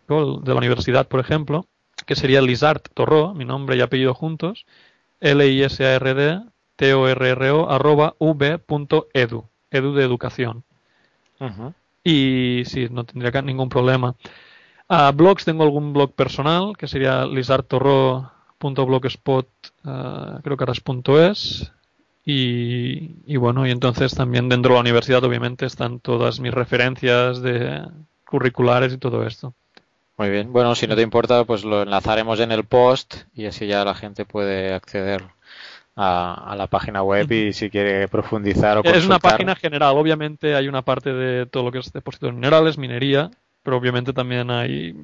de 0.07 0.53
la 0.53 0.57
universidad, 0.57 1.07
por 1.07 1.19
ejemplo, 1.19 1.65
que 2.05 2.15
sería 2.15 2.41
Lizard 2.41 2.81
Torró, 2.93 3.33
mi 3.33 3.45
nombre 3.45 3.75
y 3.75 3.81
apellido 3.81 4.13
juntos, 4.13 4.65
L-I-S-A-R-D, 5.19 6.41
T-O-R-R-O, 6.77 7.69
arroba 7.69 8.15
v.edu, 8.19 9.45
edu 9.71 9.93
de 9.93 10.03
educación. 10.03 10.63
Uh 11.39 11.45
-huh. 11.45 11.73
Y 12.07 12.63
sí, 12.63 12.87
no 12.89 13.03
tendría 13.03 13.41
ningún 13.41 13.67
problema. 13.67 14.15
A 14.87 15.11
blogs 15.11 15.43
tengo 15.43 15.63
algún 15.63 15.91
blog 15.91 16.13
personal, 16.13 16.77
que 16.77 16.87
sería 16.87 17.25
lizartorro.blogspot, 17.25 19.47
uh, 19.83 20.39
creo 20.41 20.55
que 20.55 20.71
es 20.71 20.79
punto 20.79 21.21
.es. 21.21 21.69
Y, 22.23 23.17
y, 23.25 23.35
bueno, 23.35 23.67
y 23.67 23.71
entonces 23.71 24.15
también 24.15 24.47
dentro 24.47 24.69
de 24.69 24.75
la 24.75 24.81
universidad 24.81 25.21
obviamente 25.25 25.65
están 25.65 25.99
todas 25.99 26.39
mis 26.39 26.53
referencias 26.53 27.41
de 27.41 27.85
curriculares 28.25 28.93
y 28.93 28.99
todo 28.99 29.27
esto. 29.27 29.53
Muy 30.17 30.29
bien, 30.29 30.53
bueno, 30.53 30.75
si 30.75 30.87
no 30.87 30.95
te 30.95 31.01
importa, 31.01 31.43
pues 31.43 31.65
lo 31.65 31.81
enlazaremos 31.81 32.39
en 32.39 32.53
el 32.53 32.63
post 32.63 33.23
y 33.33 33.47
así 33.47 33.67
ya 33.67 33.83
la 33.83 33.95
gente 33.95 34.23
puede 34.23 34.73
acceder 34.73 35.25
a, 35.97 36.51
a 36.51 36.55
la 36.55 36.67
página 36.67 37.03
web 37.03 37.29
y 37.29 37.51
si 37.51 37.69
quiere 37.69 38.07
profundizar 38.07 38.77
o 38.77 38.83
consultar. 38.83 39.01
Es 39.01 39.05
una 39.05 39.19
página 39.19 39.55
general, 39.55 39.97
obviamente 39.97 40.55
hay 40.55 40.69
una 40.69 40.83
parte 40.83 41.11
de 41.11 41.45
todo 41.45 41.63
lo 41.63 41.71
que 41.73 41.79
es 41.79 41.91
depósitos 41.91 42.33
minerales, 42.33 42.77
minería, 42.77 43.29
pero 43.63 43.75
obviamente 43.75 44.13
también 44.13 44.49
hay, 44.49 44.95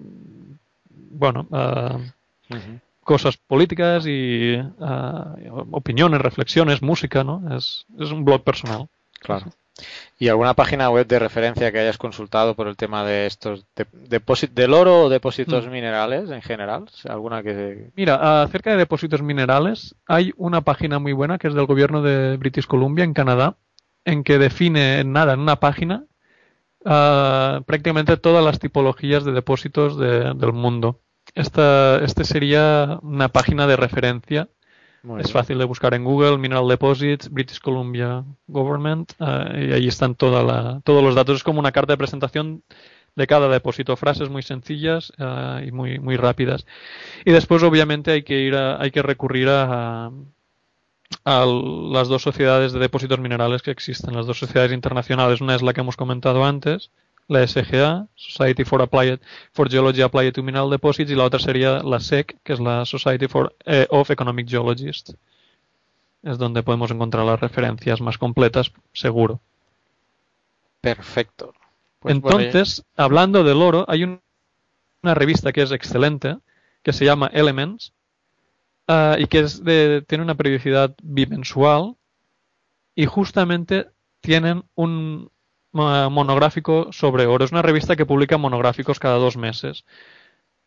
bueno, 1.11 1.47
uh, 1.49 1.55
uh 1.55 2.57
-huh 2.57 2.79
cosas 3.03 3.37
políticas 3.37 4.05
y 4.07 4.55
uh, 4.55 5.67
opiniones, 5.71 6.21
reflexiones, 6.21 6.81
música, 6.81 7.23
¿no? 7.23 7.55
Es, 7.55 7.85
es, 7.99 8.11
un 8.11 8.25
blog 8.25 8.43
personal. 8.43 8.87
Claro. 9.19 9.47
¿Y 10.19 10.29
alguna 10.29 10.53
página 10.53 10.89
web 10.89 11.07
de 11.07 11.19
referencia 11.19 11.71
que 11.71 11.79
hayas 11.79 11.97
consultado 11.97 12.55
por 12.55 12.67
el 12.67 12.77
tema 12.77 13.03
de 13.03 13.25
estos 13.25 13.65
de, 13.75 14.21
del 14.51 14.73
oro 14.73 15.03
o 15.03 15.09
depósitos 15.09 15.67
mm. 15.67 15.71
minerales 15.71 16.29
en 16.29 16.41
general? 16.41 16.85
¿Alguna 17.09 17.41
que 17.41 17.89
Mira, 17.95 18.43
acerca 18.43 18.71
de 18.71 18.77
depósitos 18.77 19.21
minerales, 19.21 19.95
hay 20.05 20.31
una 20.37 20.61
página 20.61 20.99
muy 20.99 21.13
buena 21.13 21.39
que 21.39 21.47
es 21.47 21.55
del 21.55 21.65
gobierno 21.65 22.01
de 22.01 22.37
British 22.37 22.67
Columbia 22.67 23.03
en 23.03 23.13
Canadá, 23.13 23.55
en 24.05 24.23
que 24.23 24.37
define 24.37 24.99
en 24.99 25.11
nada 25.11 25.33
en 25.33 25.39
una 25.39 25.59
página 25.59 26.05
uh, 26.81 27.63
prácticamente 27.63 28.17
todas 28.17 28.45
las 28.45 28.59
tipologías 28.59 29.23
de 29.23 29.31
depósitos 29.31 29.97
de, 29.97 30.33
del 30.35 30.53
mundo. 30.53 30.99
Esta, 31.35 32.03
este 32.03 32.25
sería 32.25 32.99
una 33.01 33.29
página 33.29 33.65
de 33.65 33.75
referencia. 33.75 34.49
Muy 35.03 35.19
es 35.19 35.27
bien. 35.27 35.33
fácil 35.33 35.57
de 35.57 35.65
buscar 35.65 35.93
en 35.93 36.05
Google, 36.05 36.37
Mineral 36.37 36.67
Deposits, 36.67 37.29
British 37.29 37.59
Columbia 37.59 38.23
Government, 38.47 39.11
uh, 39.19 39.57
y 39.57 39.73
ahí 39.73 39.87
están 39.87 40.15
toda 40.15 40.43
la, 40.43 40.81
todos 40.85 41.03
los 41.03 41.13
datos. 41.13 41.37
Es 41.37 41.43
como 41.43 41.59
una 41.59 41.73
carta 41.73 41.93
de 41.93 41.97
presentación 41.97 42.63
de 43.15 43.27
cada 43.27 43.47
depósito, 43.49 43.95
frases 43.95 44.29
muy 44.29 44.41
sencillas 44.43 45.11
uh, 45.19 45.59
y 45.61 45.71
muy, 45.71 45.99
muy 45.99 46.15
rápidas. 46.15 46.65
Y 47.25 47.31
después, 47.31 47.61
obviamente, 47.63 48.11
hay 48.11 48.23
que 48.23 48.39
ir 48.39 48.55
a, 48.55 48.81
hay 48.81 48.91
que 48.91 49.03
recurrir 49.03 49.49
a, 49.49 50.09
a 51.25 51.45
las 51.45 52.07
dos 52.07 52.21
sociedades 52.21 52.71
de 52.71 52.79
depósitos 52.79 53.19
minerales 53.19 53.61
que 53.61 53.71
existen, 53.71 54.15
las 54.15 54.25
dos 54.25 54.39
sociedades 54.39 54.71
internacionales. 54.71 55.41
Una 55.41 55.55
es 55.55 55.61
la 55.61 55.73
que 55.73 55.81
hemos 55.81 55.97
comentado 55.97 56.45
antes, 56.45 56.91
la 57.27 57.45
SGA, 57.47 58.07
Society 58.15 58.63
for, 58.63 58.81
Applied, 58.81 59.19
for 59.51 59.69
Geology 59.69 60.01
Applied 60.01 60.33
to 60.33 60.43
Mineral 60.43 60.69
Deposits, 60.69 61.11
y 61.11 61.15
la 61.15 61.25
otra 61.25 61.39
sería 61.39 61.79
la 61.79 61.99
SEC, 61.99 62.37
que 62.43 62.53
es 62.53 62.59
la 62.59 62.85
Society 62.85 63.27
for, 63.27 63.55
eh, 63.65 63.87
of 63.89 64.09
Economic 64.11 64.47
Geologists. 64.47 65.15
Es 66.21 66.37
donde 66.37 66.63
podemos 66.63 66.91
encontrar 66.91 67.25
las 67.25 67.39
referencias 67.39 68.01
más 68.01 68.17
completas, 68.17 68.71
seguro. 68.93 69.41
Perfecto. 70.81 71.53
Pues 71.99 72.15
Entonces, 72.15 72.83
bueno, 72.95 73.05
hablando 73.05 73.43
del 73.43 73.61
oro, 73.61 73.85
hay 73.87 74.03
un, 74.03 74.21
una 75.01 75.13
revista 75.13 75.51
que 75.51 75.61
es 75.61 75.71
excelente, 75.71 76.37
que 76.81 76.93
se 76.93 77.05
llama 77.05 77.31
Elements, 77.33 77.93
uh, 78.87 79.17
y 79.17 79.27
que 79.27 79.39
es 79.39 79.63
de, 79.63 80.03
tiene 80.07 80.23
una 80.23 80.35
periodicidad 80.35 80.95
bimensual, 81.01 81.95
y 82.95 83.05
justamente 83.05 83.87
tienen 84.21 84.63
un, 84.75 85.29
monográfico 85.73 86.87
sobre 86.91 87.25
oro. 87.25 87.45
Es 87.45 87.51
una 87.51 87.61
revista 87.61 87.95
que 87.95 88.05
publica 88.05 88.37
monográficos 88.37 88.99
cada 88.99 89.17
dos 89.17 89.37
meses. 89.37 89.85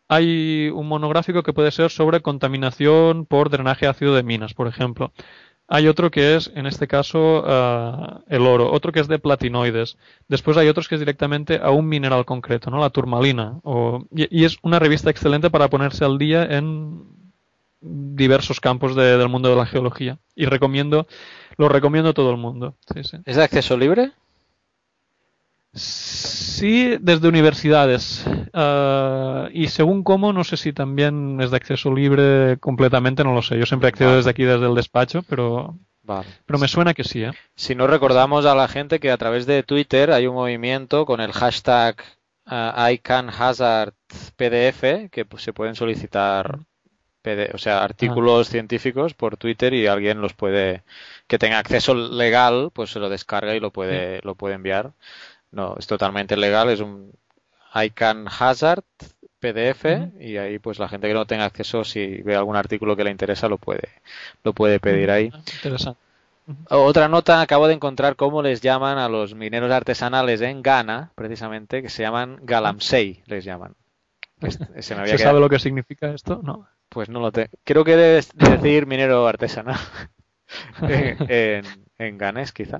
Hay 0.08 0.70
un 0.72 0.86
monográfico 0.88 1.42
que 1.42 1.52
puede 1.52 1.70
ser 1.70 1.90
sobre 1.90 2.20
contaminación 2.20 3.26
por 3.26 3.50
drenaje 3.50 3.86
ácido 3.86 4.14
de 4.14 4.22
minas, 4.22 4.54
por 4.54 4.68
ejemplo. 4.68 5.12
Hay 5.68 5.88
otro 5.88 6.12
que 6.12 6.36
es, 6.36 6.52
en 6.54 6.66
este 6.66 6.86
caso, 6.86 7.42
uh, 7.42 8.22
el 8.28 8.46
oro. 8.46 8.70
Otro 8.70 8.92
que 8.92 9.00
es 9.00 9.08
de 9.08 9.18
platinoides. 9.18 9.96
Después 10.28 10.56
hay 10.56 10.68
otros 10.68 10.86
que 10.86 10.94
es 10.94 11.00
directamente 11.00 11.58
a 11.60 11.70
un 11.70 11.88
mineral 11.88 12.24
concreto, 12.24 12.70
¿no? 12.70 12.78
La 12.78 12.90
turmalina. 12.90 13.58
O, 13.64 14.04
y, 14.14 14.44
es 14.44 14.58
una 14.62 14.78
revista 14.78 15.10
excelente 15.10 15.50
para 15.50 15.68
ponerse 15.68 16.04
al 16.04 16.18
día 16.18 16.44
en 16.44 17.02
diversos 17.80 18.60
campos 18.60 18.94
de, 18.94 19.18
del 19.18 19.28
mundo 19.28 19.48
de 19.48 19.56
la 19.56 19.66
geología. 19.66 20.18
Y 20.36 20.46
recomiendo, 20.46 21.08
lo 21.56 21.68
recomiendo 21.68 22.10
a 22.10 22.14
todo 22.14 22.30
el 22.30 22.36
mundo. 22.36 22.76
¿Es 22.94 23.36
de 23.36 23.42
acceso 23.42 23.76
libre? 23.76 24.12
Sí, 25.76 26.96
desde 27.00 27.28
universidades. 27.28 28.24
Uh, 28.26 29.48
y 29.52 29.68
según 29.68 30.02
cómo, 30.02 30.32
no 30.32 30.42
sé 30.42 30.56
si 30.56 30.72
también 30.72 31.38
es 31.40 31.50
de 31.50 31.58
acceso 31.58 31.94
libre 31.94 32.56
completamente, 32.58 33.22
no 33.24 33.34
lo 33.34 33.42
sé. 33.42 33.58
Yo 33.58 33.66
siempre 33.66 33.90
accedo 33.90 34.16
desde 34.16 34.30
aquí, 34.30 34.44
desde 34.44 34.66
el 34.66 34.74
despacho, 34.74 35.22
pero, 35.22 35.78
Vale. 36.02 36.26
pero 36.46 36.58
me 36.58 36.68
suena 36.68 36.94
que 36.94 37.04
sí. 37.04 37.24
¿eh? 37.24 37.32
Si 37.54 37.74
no 37.74 37.86
recordamos 37.86 38.46
a 38.46 38.54
la 38.54 38.68
gente 38.68 39.00
que 39.00 39.10
a 39.10 39.18
través 39.18 39.44
de 39.44 39.62
Twitter 39.62 40.12
hay 40.12 40.26
un 40.26 40.34
movimiento 40.34 41.04
con 41.04 41.20
el 41.20 41.32
hashtag 41.32 42.02
uh, 42.46 42.88
ICANHazardPDF 42.90 45.10
que 45.10 45.26
pues, 45.28 45.42
se 45.42 45.52
pueden 45.52 45.74
solicitar 45.74 46.60
o 47.52 47.58
sea, 47.58 47.82
artículos 47.82 48.48
científicos 48.48 49.14
por 49.14 49.36
Twitter 49.36 49.74
y 49.74 49.86
alguien 49.86 50.20
los 50.20 50.34
puede 50.34 50.82
que 51.26 51.38
tenga 51.38 51.58
acceso 51.58 51.94
legal, 51.94 52.70
pues 52.72 52.90
se 52.90 53.00
lo 53.00 53.08
descarga 53.08 53.54
y 53.54 53.60
lo 53.60 53.72
puede 53.72 54.20
lo 54.22 54.34
puede 54.34 54.54
enviar. 54.54 54.92
No, 55.56 55.74
es 55.78 55.86
totalmente 55.86 56.36
legal, 56.36 56.68
es 56.68 56.80
un 56.80 57.10
ICANN 57.74 58.26
Hazard 58.28 58.84
PDF 59.40 59.86
y 60.20 60.36
ahí 60.36 60.58
pues 60.58 60.78
la 60.78 60.86
gente 60.88 61.08
que 61.08 61.14
no 61.14 61.24
tenga 61.26 61.46
acceso 61.46 61.82
si 61.82 62.20
ve 62.22 62.36
algún 62.36 62.56
artículo 62.56 62.94
que 62.94 63.04
le 63.04 63.10
interesa 63.10 63.48
lo 63.48 63.56
puede 63.56 63.88
lo 64.44 64.52
puede 64.52 64.80
pedir 64.80 65.10
ahí. 65.10 65.32
Interesante. 65.54 65.98
Otra 66.68 67.08
nota, 67.08 67.40
acabo 67.40 67.68
de 67.68 67.74
encontrar 67.74 68.16
cómo 68.16 68.42
les 68.42 68.60
llaman 68.60 68.98
a 68.98 69.08
los 69.08 69.34
mineros 69.34 69.70
artesanales 69.72 70.42
en 70.42 70.62
Ghana, 70.62 71.10
precisamente, 71.14 71.80
que 71.82 71.88
se 71.88 72.02
llaman 72.02 72.38
galamsey, 72.42 73.22
les 73.26 73.44
llaman. 73.44 73.74
Este- 74.42 74.82
se 74.82 74.94
me 74.94 75.00
había 75.00 75.12
¿Se 75.12 75.16
quedado- 75.16 75.30
sabe 75.30 75.40
lo 75.40 75.48
que 75.48 75.58
significa 75.58 76.12
esto? 76.12 76.40
No. 76.44 76.68
Pues 76.90 77.08
no 77.08 77.18
lo 77.20 77.32
tengo. 77.32 77.48
Creo 77.64 77.82
que 77.82 77.96
debes 77.96 78.30
decir 78.36 78.86
minero 78.86 79.26
artesanal. 79.26 79.80
en, 80.82 81.64
en, 81.98 82.18
ganés, 82.18 82.52
quizá. 82.52 82.78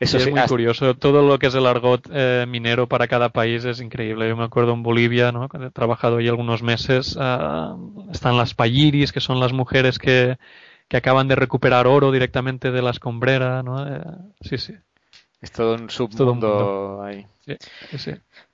Eso 0.00 0.18
Sí, 0.18 0.24
es 0.24 0.30
muy 0.30 0.40
hasta- 0.40 0.48
curioso. 0.52 0.94
Todo 0.96 1.22
lo 1.26 1.38
que 1.38 1.46
es 1.46 1.54
el 1.54 1.66
argot 1.66 2.08
eh, 2.12 2.44
minero 2.48 2.88
para 2.88 3.06
cada 3.08 3.28
país 3.30 3.64
es 3.64 3.80
increíble. 3.80 4.28
Yo 4.28 4.36
me 4.36 4.44
acuerdo 4.44 4.72
en 4.72 4.82
Bolivia, 4.82 5.30
¿no? 5.32 5.48
he 5.52 5.70
trabajado 5.70 6.16
ahí 6.18 6.28
algunos 6.28 6.62
meses. 6.62 7.16
ah, 7.20 7.76
están 8.12 8.36
las 8.36 8.54
payiris, 8.54 9.12
que 9.12 9.20
son 9.20 9.38
las 9.40 9.52
mujeres 9.52 9.98
que, 9.98 10.36
que 10.88 10.96
acaban 10.96 11.28
de 11.28 11.36
recuperar 11.36 11.86
oro 11.86 12.10
directamente 12.10 12.70
de 12.72 12.82
la 12.82 12.90
escombrera. 12.90 13.62
¿no? 13.62 13.86
Eh, 13.86 14.02
sí, 14.40 14.58
sí. 14.58 14.74
Es 15.40 15.50
todo 15.52 15.74
un 15.74 15.86
todo 15.88 15.88
un 15.88 15.90
submundo 15.90 17.02
ahí. 17.02 17.26
Sí, 17.44 17.56
sí. 17.98 18.12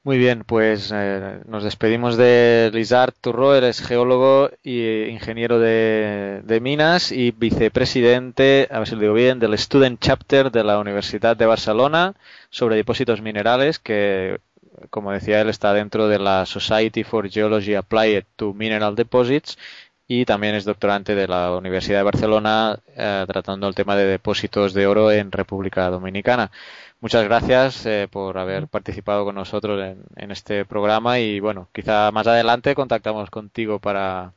Muy 0.09 0.17
bien, 0.17 0.43
pues 0.45 0.91
eh, 0.91 1.41
nos 1.49 1.65
despedimos 1.65 2.17
de 2.17 2.71
Lizard 2.73 3.13
Turro, 3.21 3.55
él 3.55 3.65
es 3.65 3.83
geólogo 3.83 4.49
eh, 4.65 5.11
ingeniero 5.13 5.59
de, 5.59 6.41
de 6.45 6.61
minas 6.63 7.13
y 7.13 7.31
vicepresidente, 7.33 8.69
a 8.71 8.79
ver 8.79 8.89
si 8.89 8.95
lo 8.95 9.03
digo 9.03 9.13
bien, 9.13 9.39
del 9.39 9.59
Student 9.59 10.01
Chapter 10.01 10.51
de 10.51 10.65
la 10.65 10.79
Universidad 10.79 11.37
de 11.37 11.45
Barcelona 11.45 12.15
sobre 12.49 12.77
depósitos 12.77 13.21
minerales, 13.21 13.79
que 13.79 14.41
como 14.89 15.13
decía 15.13 15.43
él 15.43 15.51
está 15.51 15.75
dentro 15.75 16.09
de 16.09 16.19
la 16.19 16.47
Society 16.47 17.05
for 17.05 17.29
Geology 17.29 17.75
Applied 17.75 18.25
to 18.37 18.55
Mineral 18.55 18.97
Deposits 18.97 19.59
y 20.07 20.25
también 20.25 20.55
es 20.55 20.65
doctorante 20.65 21.15
de 21.15 21.29
la 21.29 21.55
Universidad 21.55 21.99
de 21.99 22.05
Barcelona 22.05 22.79
eh, 22.97 23.25
tratando 23.29 23.69
el 23.69 23.75
tema 23.75 23.95
de 23.95 24.07
depósitos 24.07 24.73
de 24.73 24.87
oro 24.87 25.13
en 25.13 25.31
República 25.31 25.91
Dominicana. 25.91 26.51
Muchas 27.01 27.25
gracias 27.25 27.87
eh, 27.87 28.09
por 28.11 28.39
haber 28.39 28.67
participado 28.67 29.25
con 29.25 29.37
nosotros 29.37 29.81
en, 29.81 30.03
en 30.17 30.31
este 30.33 30.65
programa 30.65 31.21
y 31.21 31.39
bueno, 31.39 31.69
quizá 31.73 32.11
más 32.11 32.27
adelante 32.27 32.75
contactamos 32.75 33.31
contigo 33.31 33.79
para, 33.79 34.33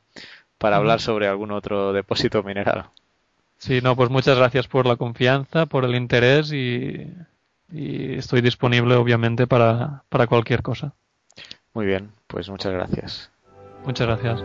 para 0.58 0.76
hablar 0.76 1.00
sobre 1.00 1.26
algún 1.26 1.50
otro 1.50 1.92
depósito 1.92 2.42
mineral. 2.44 2.86
Sí, 3.58 3.80
no, 3.80 3.96
pues 3.96 4.10
muchas 4.10 4.36
gracias 4.36 4.68
por 4.68 4.86
la 4.86 4.96
confianza, 4.96 5.66
por 5.66 5.84
el 5.84 5.94
interés 5.94 6.52
y, 6.52 7.12
y 7.72 8.14
estoy 8.14 8.40
disponible 8.40 8.94
obviamente 8.94 9.46
para, 9.46 10.04
para 10.08 10.26
cualquier 10.26 10.62
cosa. 10.62 10.94
Muy 11.74 11.86
bien, 11.86 12.10
pues 12.26 12.48
muchas 12.48 12.72
gracias. 12.72 13.30
Muchas 13.84 14.06
gracias. 14.06 14.42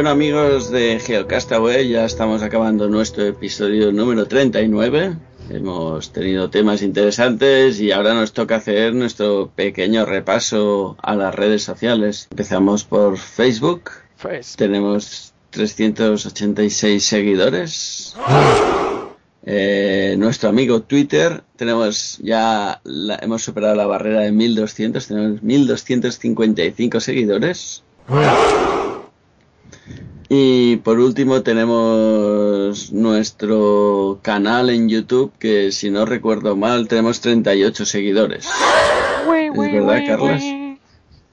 Bueno 0.00 0.12
amigos 0.12 0.70
de 0.70 0.98
Geocastaway, 0.98 1.90
ya 1.90 2.06
estamos 2.06 2.40
acabando 2.42 2.88
nuestro 2.88 3.22
episodio 3.26 3.92
número 3.92 4.26
39. 4.26 5.14
Hemos 5.50 6.10
tenido 6.10 6.48
temas 6.48 6.80
interesantes 6.80 7.78
y 7.82 7.92
ahora 7.92 8.14
nos 8.14 8.32
toca 8.32 8.56
hacer 8.56 8.94
nuestro 8.94 9.50
pequeño 9.54 10.06
repaso 10.06 10.96
a 11.02 11.14
las 11.16 11.34
redes 11.34 11.64
sociales. 11.64 12.28
Empezamos 12.30 12.84
por 12.84 13.18
Facebook. 13.18 13.90
Tenemos 14.56 15.34
386 15.50 17.04
seguidores. 17.04 18.16
Eh, 19.44 20.14
nuestro 20.16 20.48
amigo 20.48 20.80
Twitter, 20.80 21.42
tenemos 21.56 22.16
ya 22.22 22.80
la- 22.84 23.18
hemos 23.20 23.42
superado 23.42 23.74
la 23.74 23.86
barrera 23.86 24.20
de 24.20 24.32
1200, 24.32 25.06
tenemos 25.06 25.42
1255 25.42 27.00
seguidores. 27.00 27.82
Y 30.32 30.76
por 30.76 31.00
último 31.00 31.42
tenemos 31.42 32.92
nuestro 32.92 34.20
canal 34.22 34.70
en 34.70 34.88
YouTube 34.88 35.32
que 35.40 35.72
si 35.72 35.90
no 35.90 36.06
recuerdo 36.06 36.54
mal 36.54 36.86
tenemos 36.86 37.20
38 37.20 37.84
seguidores. 37.84 38.46
¿Es 38.46 39.72
verdad, 39.72 39.98
Carlos? 40.06 40.40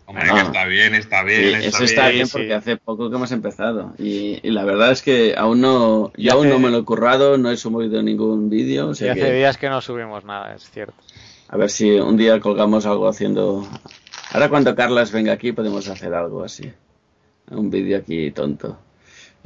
Hombre, 0.08 0.26
que 0.34 0.40
está 0.40 0.66
bien, 0.66 0.96
está 0.96 1.24
bien. 1.24 1.42
Sí, 1.42 1.48
está 1.54 1.68
eso 1.68 1.84
está 1.84 2.10
bien 2.10 2.28
porque 2.28 2.54
hace 2.56 2.78
poco 2.78 3.12
que 3.12 3.18
hemos 3.18 3.32
empezado 3.32 3.94
y, 4.00 4.40
y 4.42 4.50
la 4.50 4.64
verdad 4.64 4.92
es 4.92 5.04
que 5.04 5.36
aún 5.38 5.62
no, 5.62 6.12
yo 6.18 6.34
aún 6.34 6.50
no 6.50 6.58
me 6.58 6.72
lo 6.72 6.80
he 6.80 6.84
currado, 6.84 7.38
no 7.38 7.52
he 7.52 7.58
subido 7.58 8.02
ningún 8.02 8.50
vídeo, 8.50 8.88
o 8.88 8.92
Y 8.94 8.96
sea 8.96 9.12
hace 9.12 9.22
que 9.22 9.32
días 9.32 9.58
que 9.60 9.70
no 9.70 9.80
subimos 9.80 10.26
nada, 10.26 10.56
es 10.56 10.72
cierto. 10.72 10.96
a 11.50 11.56
ver 11.58 11.70
si 11.70 11.92
un 11.92 12.18
día 12.18 12.40
colgamos 12.40 12.88
algo 12.88 13.08
haciendo. 13.08 13.68
Ahora 14.32 14.50
cuando 14.50 14.74
Carlas 14.74 15.12
venga 15.12 15.34
aquí 15.34 15.52
podemos 15.52 15.88
hacer 15.88 16.16
algo 16.16 16.44
así, 16.44 16.72
un 17.52 17.70
vídeo 17.70 18.00
aquí 18.00 18.32
tonto 18.32 18.87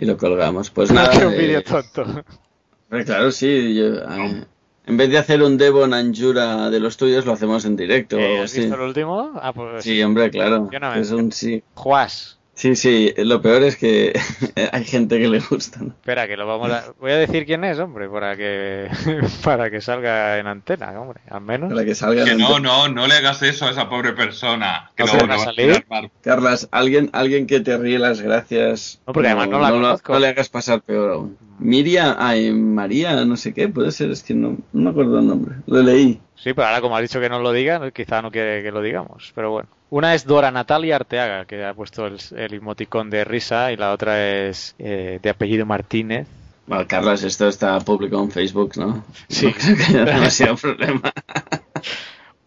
y 0.02 0.06
lo 0.06 0.18
colgamos. 0.18 0.70
Pues 0.72 0.92
nada. 0.92 1.16
Un 1.28 1.34
eh, 1.34 1.38
vídeo 1.38 1.64
tonto. 1.64 2.02
Hombre, 2.02 3.06
claro, 3.06 3.32
sí. 3.32 3.76
yo, 3.76 4.00
eh, 4.00 4.46
en 4.88 4.98
vez 4.98 5.10
de 5.12 5.18
hacer 5.20 5.42
un 5.44 5.58
Devon 5.58 5.94
Anjura 5.94 6.70
de 6.70 6.80
los 6.80 6.98
tuyos, 6.98 7.26
lo 7.26 7.34
hacemos 7.34 7.64
en 7.64 7.78
directo. 7.78 8.18
Eh, 8.18 8.40
¿Has 8.40 8.52
así. 8.52 8.62
visto 8.62 8.76
el 8.76 8.82
último? 8.82 9.32
Ah, 9.36 9.54
pues 9.54 9.84
Sí, 9.84 10.02
hombre, 10.02 10.30
claro. 10.32 10.68
Yo 10.72 10.80
no 10.80 10.92
me 10.92 11.00
Es 11.00 11.12
un 11.12 11.32
sí. 11.32 11.64
Juas. 11.76 12.40
Sí, 12.62 12.76
sí. 12.76 13.12
Lo 13.18 13.42
peor 13.42 13.64
es 13.64 13.76
que 13.76 14.14
hay 14.72 14.84
gente 14.84 15.18
que 15.18 15.28
le 15.28 15.40
gusta. 15.40 15.80
¿no? 15.80 15.88
Espera, 15.88 16.28
que 16.28 16.38
lo 16.38 16.46
vamos 16.46 16.70
a... 16.70 16.94
Voy 17.00 17.10
a 17.10 17.18
decir 17.18 17.48
quién 17.48 17.64
es, 17.64 17.80
hombre, 17.80 18.08
para 18.08 18.38
que 18.38 18.88
para 19.44 19.72
que 19.72 19.82
salga 19.82 20.38
en 20.38 20.46
antena, 20.46 20.92
hombre, 21.02 21.22
al 21.28 21.42
menos. 21.42 21.74
Para 21.74 21.84
que 21.84 21.96
salga. 21.96 22.24
Que 22.24 22.34
en 22.34 22.38
no, 22.38 22.58
ante- 22.58 22.62
no, 22.62 22.88
no 22.90 23.08
le 23.08 23.16
hagas 23.16 23.42
eso 23.42 23.66
a 23.66 23.72
esa 23.72 23.90
pobre 23.90 24.14
persona. 24.14 24.92
Que 24.96 25.06
¿No 25.06 25.12
a 25.12 25.18
no 25.18 25.28
va 25.30 25.34
a 25.34 25.40
salir? 25.40 25.84
Carlas, 26.22 26.70
alguien, 26.72 27.10
alguien 27.14 27.48
que 27.48 27.62
te 27.62 27.76
ríe 27.80 27.98
las 27.98 28.22
gracias. 28.22 29.02
No, 29.08 29.14
porque 29.14 29.30
además 29.30 29.50
no 29.50 29.60
la 29.60 29.72
conozco. 29.72 30.14
no 30.14 30.20
le 30.20 30.28
hagas 30.28 30.50
pasar 30.50 30.82
peor 30.82 31.14
aún. 31.14 31.38
Miriam, 31.58 32.16
ay, 32.20 32.52
María, 32.52 33.26
no 33.26 33.38
sé 33.38 33.56
qué, 33.56 33.70
puede 33.70 33.92
ser, 33.92 34.12
es 34.12 34.22
que 34.22 34.36
no, 34.36 34.58
no 34.72 34.84
me 34.84 34.90
acuerdo 34.92 35.18
el 35.18 35.26
nombre. 35.28 35.56
Lo 35.66 35.82
leí. 35.82 36.22
Sí, 36.36 36.54
pero 36.54 36.68
ahora 36.68 36.82
como 36.82 36.96
has 36.96 37.02
dicho 37.02 37.20
que 37.20 37.30
no 37.30 37.40
lo 37.40 37.52
diga, 37.54 37.90
quizá 37.90 38.22
no 38.22 38.30
quiere 38.30 38.62
que 38.62 38.72
lo 38.72 38.84
digamos, 38.84 39.32
pero 39.34 39.50
bueno. 39.50 39.70
Una 39.92 40.16
es 40.16 40.26
Dora 40.26 40.50
Natalia 40.52 40.96
Arteaga, 40.96 41.46
que 41.46 41.64
ha 41.64 41.74
puesto 41.74 42.08
el, 42.08 42.18
el 42.36 42.54
emoticón 42.56 43.10
de 43.10 43.24
risa, 43.26 43.72
y 43.72 43.78
la 43.78 43.92
otra 43.92 44.26
es 44.48 44.74
eh, 44.80 45.20
de 45.22 45.30
apellido 45.30 45.66
Martínez. 45.66 46.28
Bueno, 46.66 46.86
Carlos, 46.88 47.22
esto 47.24 47.48
está 47.50 47.78
público 47.82 48.18
en 48.22 48.32
Facebook, 48.32 48.72
¿no? 48.78 49.04
Sí. 49.28 49.48
No 49.54 49.54
creo 49.54 49.78
que 49.78 49.84
haya 49.84 50.06
demasiado 50.06 50.56
problema. 50.56 51.12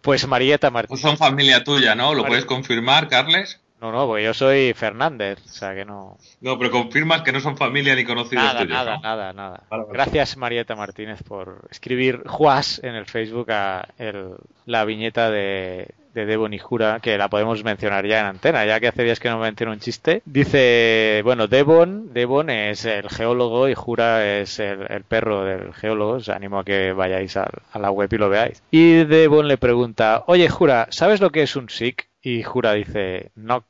Pues 0.01 0.27
Marieta 0.27 0.69
Pues 0.71 0.73
Martínez. 0.75 1.01
son 1.03 1.17
familia 1.17 1.63
tuya, 1.65 1.95
¿no? 1.95 2.15
¿Lo 2.15 2.25
puedes 2.25 2.45
confirmar, 2.45 3.09
Carles? 3.09 3.61
No, 3.81 3.93
no, 3.93 4.07
pues 4.07 4.25
yo 4.25 4.33
soy 4.33 4.73
Fernández, 4.73 5.39
o 5.45 5.49
sea 5.49 5.75
que 5.75 5.85
no. 5.85 6.17
No, 6.41 6.59
pero 6.59 6.71
confirmas 6.71 7.21
que 7.21 7.33
no 7.33 7.41
son 7.41 7.59
familia 7.59 7.95
ni 7.95 8.05
conocidos 8.05 8.43
Nada, 8.45 8.61
tuyos, 8.61 8.73
nada, 8.75 8.97
¿no? 8.97 9.03
nada, 9.03 9.33
nada. 9.35 9.63
Vale, 9.69 9.83
vale. 9.83 9.93
Gracias 9.93 10.37
Marieta 10.39 10.75
Martínez 10.75 11.23
por 11.23 11.67
escribir 11.71 12.23
Juas 12.27 12.81
en 12.83 12.95
el 12.95 13.05
Facebook 13.05 13.51
a 13.51 13.87
el- 13.99 14.37
la 14.65 14.87
viñeta 14.87 15.31
de, 15.31 15.89
de 16.15 16.25
Devon 16.27 16.55
y 16.55 16.59
Jura, 16.59 17.01
que 17.01 17.19
la 17.19 17.29
podemos 17.29 17.63
mencionar 17.65 18.07
ya 18.07 18.21
en 18.21 18.27
antena, 18.27 18.65
ya 18.65 18.81
que 18.81 18.89
hace 18.89 19.03
días 19.05 19.21
que 19.21 19.29
no 19.29 19.39
menciono 19.39 19.73
un 19.73 19.81
chiste. 19.81 20.23
Dice, 20.25 21.21
bueno, 21.25 21.49
Devon, 21.49 22.13
Devon 22.15 22.49
es 22.51 22.85
el 22.85 23.09
geólogo 23.11 23.69
y 23.69 23.75
Jura 23.75 24.39
es 24.41 24.59
el, 24.61 24.87
el 24.89 25.03
perro 25.05 25.45
del 25.45 25.75
geólogo. 25.75 26.13
Os 26.13 26.29
animo 26.29 26.61
a 26.61 26.65
que 26.65 26.93
vayáis 26.93 27.37
al- 27.37 27.63
a, 27.73 27.79
la 27.79 27.91
web 27.91 28.09
y 28.13 28.17
lo 28.17 28.29
veáis. 28.31 28.63
Y 28.71 29.05
Devon 29.05 29.49
le 29.49 29.59
pregunta, 29.59 30.25
oye 30.27 30.49
Jura, 30.49 30.87
¿sabes 30.91 31.21
lo 31.21 31.31
que 31.31 31.43
es 31.43 31.57
un 31.57 31.69
SIC? 31.69 32.09
Y 32.23 32.43
Jura 32.43 32.73
dice, 32.75 33.31
knock. 33.35 33.65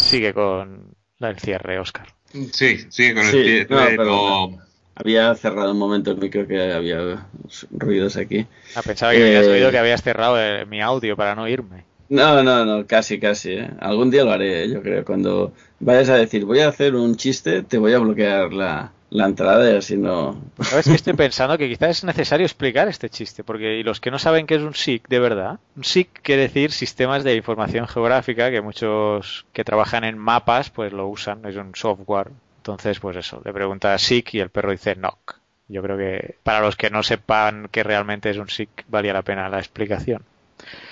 Sigue 0.00 0.32
con 0.34 0.94
el 1.20 1.38
cierre, 1.38 1.78
Oscar. 1.78 2.06
Sí, 2.52 2.86
sí, 2.88 3.14
con 3.14 3.24
el 3.24 3.30
Sí, 3.30 3.66
no, 3.68 3.80
eh, 3.82 3.94
pero- 3.96 4.50
Había 4.94 5.34
cerrado 5.34 5.72
un 5.72 5.78
momento 5.78 6.10
el 6.10 6.18
micro 6.18 6.46
que 6.46 6.72
había 6.72 7.26
ruidos 7.70 8.16
aquí. 8.16 8.46
Ah, 8.76 8.82
pensaba 8.82 9.12
que 9.12 9.22
habías 9.22 9.46
Eh, 9.46 9.52
oído 9.52 9.70
que 9.70 9.78
habías 9.78 10.02
cerrado 10.02 10.36
eh, 10.40 10.66
mi 10.66 10.80
audio 10.80 11.16
para 11.16 11.34
no 11.34 11.48
irme. 11.48 11.84
No, 12.08 12.42
no, 12.42 12.64
no, 12.66 12.86
casi, 12.86 13.18
casi. 13.18 13.52
¿eh? 13.52 13.70
Algún 13.80 14.10
día 14.10 14.22
lo 14.24 14.32
haré, 14.32 14.68
yo 14.68 14.82
creo. 14.82 15.04
Cuando 15.04 15.52
vayas 15.80 16.10
a 16.10 16.16
decir, 16.16 16.44
voy 16.44 16.60
a 16.60 16.68
hacer 16.68 16.94
un 16.94 17.16
chiste, 17.16 17.62
te 17.62 17.78
voy 17.78 17.94
a 17.94 17.98
bloquear 18.00 18.52
la, 18.52 18.92
la 19.08 19.24
entrada 19.24 19.72
y 19.72 19.76
así 19.76 19.96
no... 19.96 20.38
Pues 20.56 20.68
sabes 20.68 20.86
que 20.88 20.94
estoy 20.94 21.12
pensando 21.14 21.56
que 21.56 21.70
quizás 21.70 21.90
es 21.98 22.04
necesario 22.04 22.44
explicar 22.44 22.86
este 22.88 23.08
chiste, 23.08 23.44
porque 23.44 23.78
y 23.78 23.82
los 23.82 23.98
que 23.98 24.10
no 24.10 24.18
saben 24.18 24.46
qué 24.46 24.56
es 24.56 24.62
un 24.62 24.74
SIC 24.74 25.08
de 25.08 25.20
verdad, 25.20 25.58
un 25.74 25.84
SIC 25.84 26.20
quiere 26.20 26.42
decir 26.42 26.70
sistemas 26.70 27.24
de 27.24 27.34
información 27.34 27.88
geográfica 27.88 28.50
que 28.50 28.60
muchos 28.60 29.46
que 29.54 29.64
trabajan 29.64 30.04
en 30.04 30.18
mapas 30.18 30.68
pues 30.68 30.92
lo 30.92 31.08
usan, 31.08 31.40
es 31.46 31.56
un 31.56 31.74
software. 31.74 32.28
Entonces, 32.62 33.00
pues 33.00 33.16
eso, 33.16 33.42
le 33.44 33.52
pregunta 33.52 33.98
SIC 33.98 34.34
y 34.34 34.38
el 34.38 34.50
perro 34.50 34.70
dice 34.70 34.94
knock. 34.94 35.40
Yo 35.66 35.82
creo 35.82 35.98
que 35.98 36.36
para 36.44 36.60
los 36.60 36.76
que 36.76 36.90
no 36.90 37.02
sepan 37.02 37.66
que 37.72 37.82
realmente 37.82 38.30
es 38.30 38.36
un 38.36 38.48
SIC 38.48 38.84
valía 38.86 39.12
la 39.12 39.22
pena 39.22 39.48
la 39.48 39.58
explicación. 39.58 40.22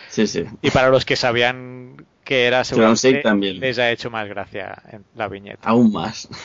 Sí, 0.09 0.27
sí. 0.27 0.47
Y 0.63 0.71
para 0.73 0.89
los 0.89 1.05
que 1.05 1.15
sabían 1.15 2.05
que 2.25 2.47
era 2.47 2.65
seguramente 2.65 3.23
también. 3.23 3.61
les 3.61 3.79
ha 3.79 3.89
hecho 3.93 4.11
más 4.11 4.29
gracia 4.29 4.83
en 4.91 5.05
la 5.15 5.29
viñeta. 5.29 5.69
Aún 5.69 5.93
más. 5.93 6.29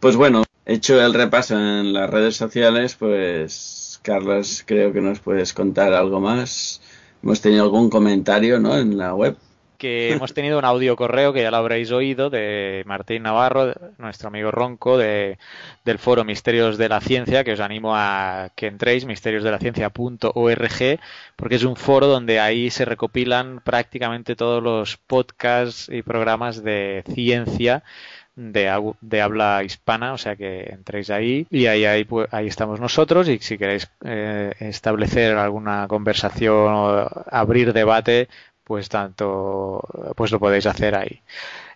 Pues 0.00 0.16
bueno, 0.16 0.44
hecho 0.64 0.98
el 1.04 1.12
repaso 1.12 1.58
en 1.58 1.92
las 1.92 2.08
redes 2.08 2.34
sociales, 2.34 2.96
pues 2.98 4.00
Carlos, 4.02 4.64
creo 4.66 4.94
que 4.94 5.02
nos 5.02 5.20
puedes 5.20 5.52
contar 5.52 5.92
algo 5.92 6.20
más. 6.20 6.80
Hemos 7.22 7.42
tenido 7.42 7.64
algún 7.64 7.90
comentario, 7.90 8.58
¿no? 8.58 8.78
En 8.78 8.96
la 8.96 9.14
web. 9.14 9.36
Que 9.80 10.12
hemos 10.12 10.34
tenido 10.34 10.58
un 10.58 10.64
audio 10.64 10.94
correo 10.94 11.32
que 11.32 11.42
ya 11.42 11.50
lo 11.50 11.56
habréis 11.56 11.90
oído 11.90 12.30
de 12.30 12.82
Martín 12.86 13.22
Navarro, 13.24 13.72
nuestro 13.98 14.28
amigo 14.28 14.50
Ronco 14.52 14.98
de, 14.98 15.38
del 15.84 15.98
foro 15.98 16.22
Misterios 16.24 16.78
de 16.78 16.88
la 16.90 17.00
Ciencia, 17.00 17.42
que 17.42 17.52
os 17.54 17.60
animo 17.60 17.96
a 17.96 18.50
que 18.54 18.66
entréis, 18.68 19.06
misteriosdelaciencia.org, 19.06 21.00
porque 21.36 21.54
es 21.54 21.64
un 21.64 21.76
foro 21.76 22.06
donde 22.06 22.40
ahí 22.40 22.70
se 22.70 22.84
recopilan 22.84 23.60
prácticamente 23.64 24.36
todos 24.36 24.62
los 24.62 24.96
podcasts 24.98 25.88
y 25.90 26.02
programas 26.02 26.62
de 26.62 27.02
ciencia 27.14 27.82
de, 28.36 28.92
de 29.00 29.20
habla 29.20 29.62
hispana, 29.64 30.12
o 30.14 30.18
sea 30.18 30.36
que 30.36 30.62
entréis 30.70 31.10
ahí 31.10 31.46
y 31.50 31.66
ahí, 31.66 31.84
ahí, 31.84 32.04
pu- 32.04 32.28
ahí 32.30 32.46
estamos 32.46 32.80
nosotros 32.80 33.28
y 33.28 33.38
si 33.38 33.58
queréis 33.58 33.90
eh, 34.04 34.52
establecer 34.60 35.36
alguna 35.36 35.86
conversación 35.88 36.72
o 36.72 37.08
abrir 37.30 37.72
debate, 37.72 38.28
pues 38.70 38.88
tanto 38.88 39.82
pues 40.14 40.30
lo 40.30 40.38
podéis 40.38 40.64
hacer 40.66 40.94
ahí. 40.94 41.22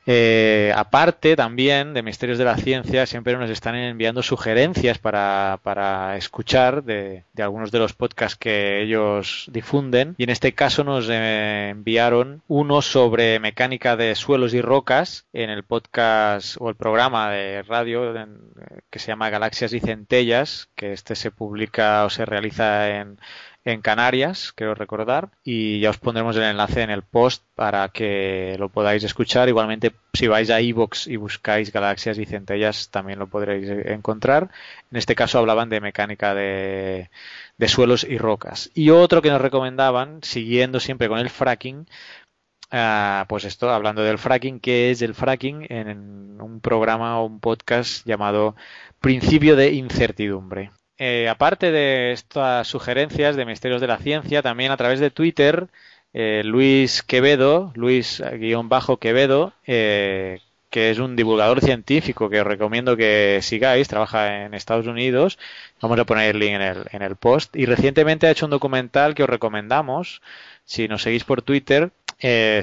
Eh, 0.06 0.70
aparte 0.76 1.34
también 1.34 1.92
de 1.92 2.04
Misterios 2.04 2.38
de 2.38 2.44
la 2.44 2.56
Ciencia, 2.56 3.04
siempre 3.06 3.36
nos 3.36 3.50
están 3.50 3.74
enviando 3.74 4.22
sugerencias 4.22 4.98
para, 4.98 5.58
para 5.64 6.16
escuchar 6.16 6.84
de, 6.84 7.24
de 7.32 7.42
algunos 7.42 7.72
de 7.72 7.80
los 7.80 7.94
podcasts 7.94 8.36
que 8.38 8.80
ellos 8.80 9.48
difunden. 9.50 10.14
Y 10.16 10.22
en 10.22 10.30
este 10.30 10.52
caso 10.52 10.84
nos 10.84 11.08
eh, 11.10 11.70
enviaron 11.70 12.42
uno 12.46 12.80
sobre 12.80 13.40
mecánica 13.40 13.96
de 13.96 14.14
suelos 14.14 14.54
y 14.54 14.60
rocas 14.60 15.26
en 15.32 15.50
el 15.50 15.64
podcast 15.64 16.58
o 16.60 16.68
el 16.68 16.76
programa 16.76 17.30
de 17.32 17.62
radio 17.64 18.14
en- 18.14 18.38
que 18.90 19.00
se 19.00 19.08
llama 19.08 19.30
Galaxias 19.30 19.72
y 19.72 19.80
Centellas, 19.80 20.68
que 20.76 20.92
este 20.92 21.16
se 21.16 21.32
publica 21.32 22.04
o 22.04 22.10
se 22.10 22.24
realiza 22.24 22.90
en, 22.90 23.18
en 23.64 23.80
Canarias, 23.80 24.52
creo 24.54 24.74
recordar, 24.74 25.30
y 25.42 25.80
ya 25.80 25.90
os 25.90 25.98
pondremos 25.98 26.36
el 26.36 26.42
enlace 26.42 26.82
en 26.82 26.90
el 26.90 27.02
post 27.02 27.42
para 27.54 27.88
que 27.88 28.56
lo 28.58 28.68
podáis 28.68 29.04
escuchar. 29.04 29.48
Igualmente, 29.48 29.94
si 30.12 30.26
vais 30.26 30.50
a 30.50 30.60
iVoox 30.60 31.06
y 31.06 31.16
buscáis 31.16 31.72
Galaxias 31.72 32.18
y 32.18 32.26
Centellas, 32.26 32.90
también 32.90 33.18
lo 33.18 33.26
podréis 33.26 33.68
encontrar. 33.86 34.50
En 34.90 34.98
este 34.98 35.14
caso 35.14 35.38
hablaban 35.38 35.70
de 35.70 35.80
mecánica 35.80 36.34
de, 36.34 37.10
de 37.56 37.68
suelos 37.68 38.04
y 38.04 38.18
rocas. 38.18 38.70
Y 38.74 38.90
otro 38.90 39.22
que 39.22 39.30
nos 39.30 39.40
recomendaban, 39.40 40.20
siguiendo 40.22 40.78
siempre 40.80 41.08
con 41.08 41.18
el 41.18 41.30
fracking, 41.30 41.86
Ah, 42.76 43.26
pues 43.28 43.44
esto, 43.44 43.70
hablando 43.70 44.02
del 44.02 44.18
fracking, 44.18 44.58
¿qué 44.58 44.90
es 44.90 45.00
el 45.02 45.14
fracking? 45.14 45.66
En 45.70 46.40
un 46.40 46.60
programa 46.60 47.20
o 47.20 47.26
un 47.26 47.38
podcast 47.38 48.04
llamado 48.04 48.56
Principio 49.00 49.54
de 49.54 49.72
Incertidumbre. 49.74 50.72
Eh, 50.98 51.28
aparte 51.28 51.72
de 51.72 52.12
estas 52.12 52.68
sugerencias 52.68 53.34
de 53.36 53.44
Misterios 53.44 53.80
de 53.80 53.88
la 53.88 53.98
Ciencia, 53.98 54.42
también 54.42 54.70
a 54.70 54.76
través 54.76 55.00
de 55.00 55.10
Twitter, 55.10 55.66
eh, 56.12 56.42
Luis 56.44 57.02
Quevedo, 57.02 57.72
Luis-Quevedo, 57.74 59.52
eh, 59.66 60.40
que 60.70 60.90
es 60.90 60.98
un 60.98 61.16
divulgador 61.16 61.60
científico 61.60 62.30
que 62.30 62.40
os 62.40 62.46
recomiendo 62.46 62.96
que 62.96 63.40
sigáis, 63.42 63.88
trabaja 63.88 64.44
en 64.44 64.54
Estados 64.54 64.86
Unidos, 64.86 65.38
vamos 65.80 65.98
a 65.98 66.04
poner 66.04 66.30
el 66.30 66.38
link 66.38 66.52
en 66.54 66.62
el, 66.62 66.84
en 66.92 67.02
el 67.02 67.16
post, 67.16 67.56
y 67.56 67.66
recientemente 67.66 68.26
ha 68.26 68.30
hecho 68.30 68.46
un 68.46 68.50
documental 68.50 69.14
que 69.14 69.24
os 69.24 69.28
recomendamos, 69.28 70.22
si 70.64 70.86
nos 70.88 71.02
seguís 71.02 71.24
por 71.24 71.42
Twitter, 71.42 71.90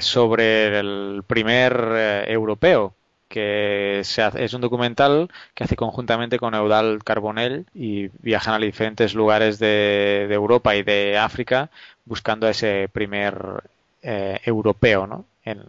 sobre 0.00 0.78
el 0.80 1.22
primer 1.26 2.24
europeo, 2.26 2.94
que 3.32 4.02
se 4.04 4.20
hace- 4.22 4.44
es 4.44 4.52
un 4.52 4.60
documental 4.60 5.30
que 5.54 5.64
hace 5.64 5.74
conjuntamente 5.74 6.38
con 6.38 6.54
Eudal 6.54 7.02
Carbonell 7.02 7.64
y 7.74 8.08
viajan 8.20 8.54
a 8.54 8.58
diferentes 8.58 9.14
lugares 9.14 9.58
de, 9.58 10.28
Europa 10.30 10.76
y 10.76 10.82
de 10.82 11.16
África 11.16 11.70
buscando 12.04 12.46
a 12.46 12.50
ese 12.50 12.88
primer 12.92 13.62
eh, 14.02 14.38
europeo 14.44 15.06
¿no? 15.06 15.24
en, 15.44 15.62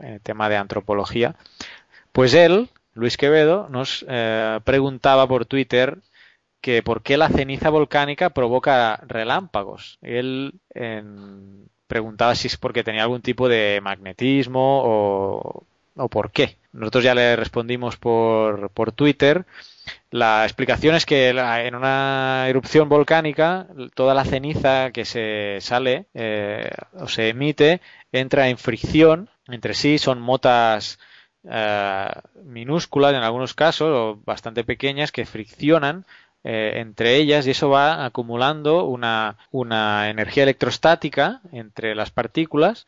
el 0.00 0.20
tema 0.20 0.48
de 0.48 0.56
antropología. 0.56 1.34
Pues 2.12 2.34
él, 2.34 2.68
Luis 2.94 3.16
Quevedo, 3.16 3.68
nos 3.68 4.04
eh, 4.08 4.60
preguntaba 4.64 5.26
por 5.26 5.44
Twitter 5.44 5.98
que 6.60 6.82
por 6.84 7.02
qué 7.02 7.16
la 7.16 7.28
ceniza 7.30 7.70
volcánica 7.70 8.30
provoca 8.30 9.00
relámpagos. 9.08 9.98
Él 10.02 10.54
preguntaba 11.88 12.34
si 12.36 12.46
es 12.46 12.56
porque 12.56 12.84
tenía 12.84 13.02
algún 13.02 13.22
tipo 13.22 13.48
de 13.48 13.80
magnetismo 13.82 14.82
o, 14.84 15.64
o 15.98 16.08
por 16.08 16.30
qué. 16.30 16.56
Nosotros 16.72 17.04
ya 17.04 17.14
le 17.14 17.36
respondimos 17.36 17.96
por, 17.96 18.70
por 18.70 18.92
Twitter. 18.92 19.44
La 20.10 20.44
explicación 20.44 20.94
es 20.94 21.06
que 21.06 21.28
en 21.28 21.74
una 21.74 22.46
erupción 22.48 22.88
volcánica 22.88 23.66
toda 23.94 24.14
la 24.14 24.24
ceniza 24.24 24.90
que 24.92 25.04
se 25.04 25.58
sale 25.60 26.06
eh, 26.14 26.70
o 26.94 27.08
se 27.08 27.30
emite 27.30 27.80
entra 28.12 28.48
en 28.48 28.58
fricción 28.58 29.30
entre 29.48 29.74
sí, 29.74 29.98
son 29.98 30.20
motas 30.20 30.98
eh, 31.44 32.08
minúsculas 32.44 33.14
en 33.14 33.22
algunos 33.22 33.54
casos 33.54 33.88
o 33.90 34.20
bastante 34.24 34.64
pequeñas 34.64 35.10
que 35.10 35.24
friccionan 35.24 36.04
eh, 36.44 36.74
entre 36.76 37.16
ellas 37.16 37.46
y 37.46 37.50
eso 37.50 37.68
va 37.68 38.04
acumulando 38.04 38.84
una, 38.84 39.36
una 39.50 40.08
energía 40.08 40.44
electrostática 40.44 41.40
entre 41.52 41.94
las 41.94 42.10
partículas, 42.10 42.86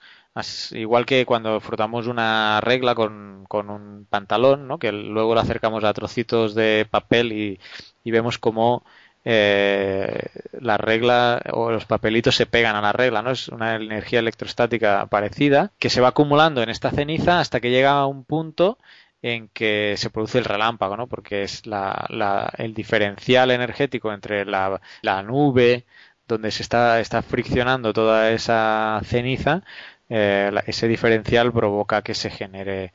igual 0.73 1.07
que 1.07 1.27
cuando 1.27 1.61
frotamos 1.61 2.07
una 2.07 2.61
regla 2.61 2.95
con, 2.95 3.45
con 3.49 3.69
un 3.71 4.07
pantalón, 4.09 4.69
¿no? 4.69 4.79
que 4.79 4.93
luego 4.93 5.35
lo 5.35 5.41
acercamos 5.41 5.85
a 5.85 5.93
trocitos 5.93 6.55
de 6.55 6.87
papel 6.91 7.33
y, 7.33 7.61
y 8.05 8.11
vemos 8.11 8.39
cómo 8.39 8.85
eh, 9.25 10.23
la 10.53 10.79
regla 10.79 11.43
o 11.53 11.71
los 11.71 11.85
papelitos 11.85 12.37
se 12.37 12.47
pegan 12.47 12.77
a 12.77 12.81
la 12.81 12.93
regla, 12.93 13.21
¿no? 13.23 13.33
Es 13.33 13.49
una 13.49 13.75
energía 13.75 14.21
electrostática 14.21 15.07
parecida 15.07 15.73
que 15.79 15.91
se 15.91 16.01
va 16.01 16.09
acumulando 16.09 16.63
en 16.63 16.71
esta 16.71 16.91
ceniza 16.91 17.41
hasta 17.41 17.61
que 17.61 17.71
llega 17.71 17.93
a 17.99 18.07
un 18.07 18.25
punto 18.25 18.79
en 19.23 19.49
que 19.49 19.95
se 19.99 20.09
produce 20.11 20.39
el 20.39 20.45
relámpago, 20.47 20.97
¿no? 20.97 21.07
Porque 21.07 21.43
es 21.43 21.67
la, 21.67 22.07
la- 22.09 22.51
el 22.57 22.73
diferencial 22.73 23.51
energético 23.51 24.13
entre 24.13 24.47
la, 24.47 24.81
la 25.03 25.23
nube 25.23 25.85
donde 26.27 26.51
se 26.53 26.63
está, 26.63 27.01
está 27.01 27.21
friccionando 27.23 27.93
toda 27.93 28.31
esa 28.31 29.01
ceniza, 29.05 29.63
eh, 30.11 30.51
ese 30.67 30.89
diferencial 30.89 31.53
provoca 31.53 32.03
que 32.03 32.15
se 32.15 32.31
genere 32.31 32.93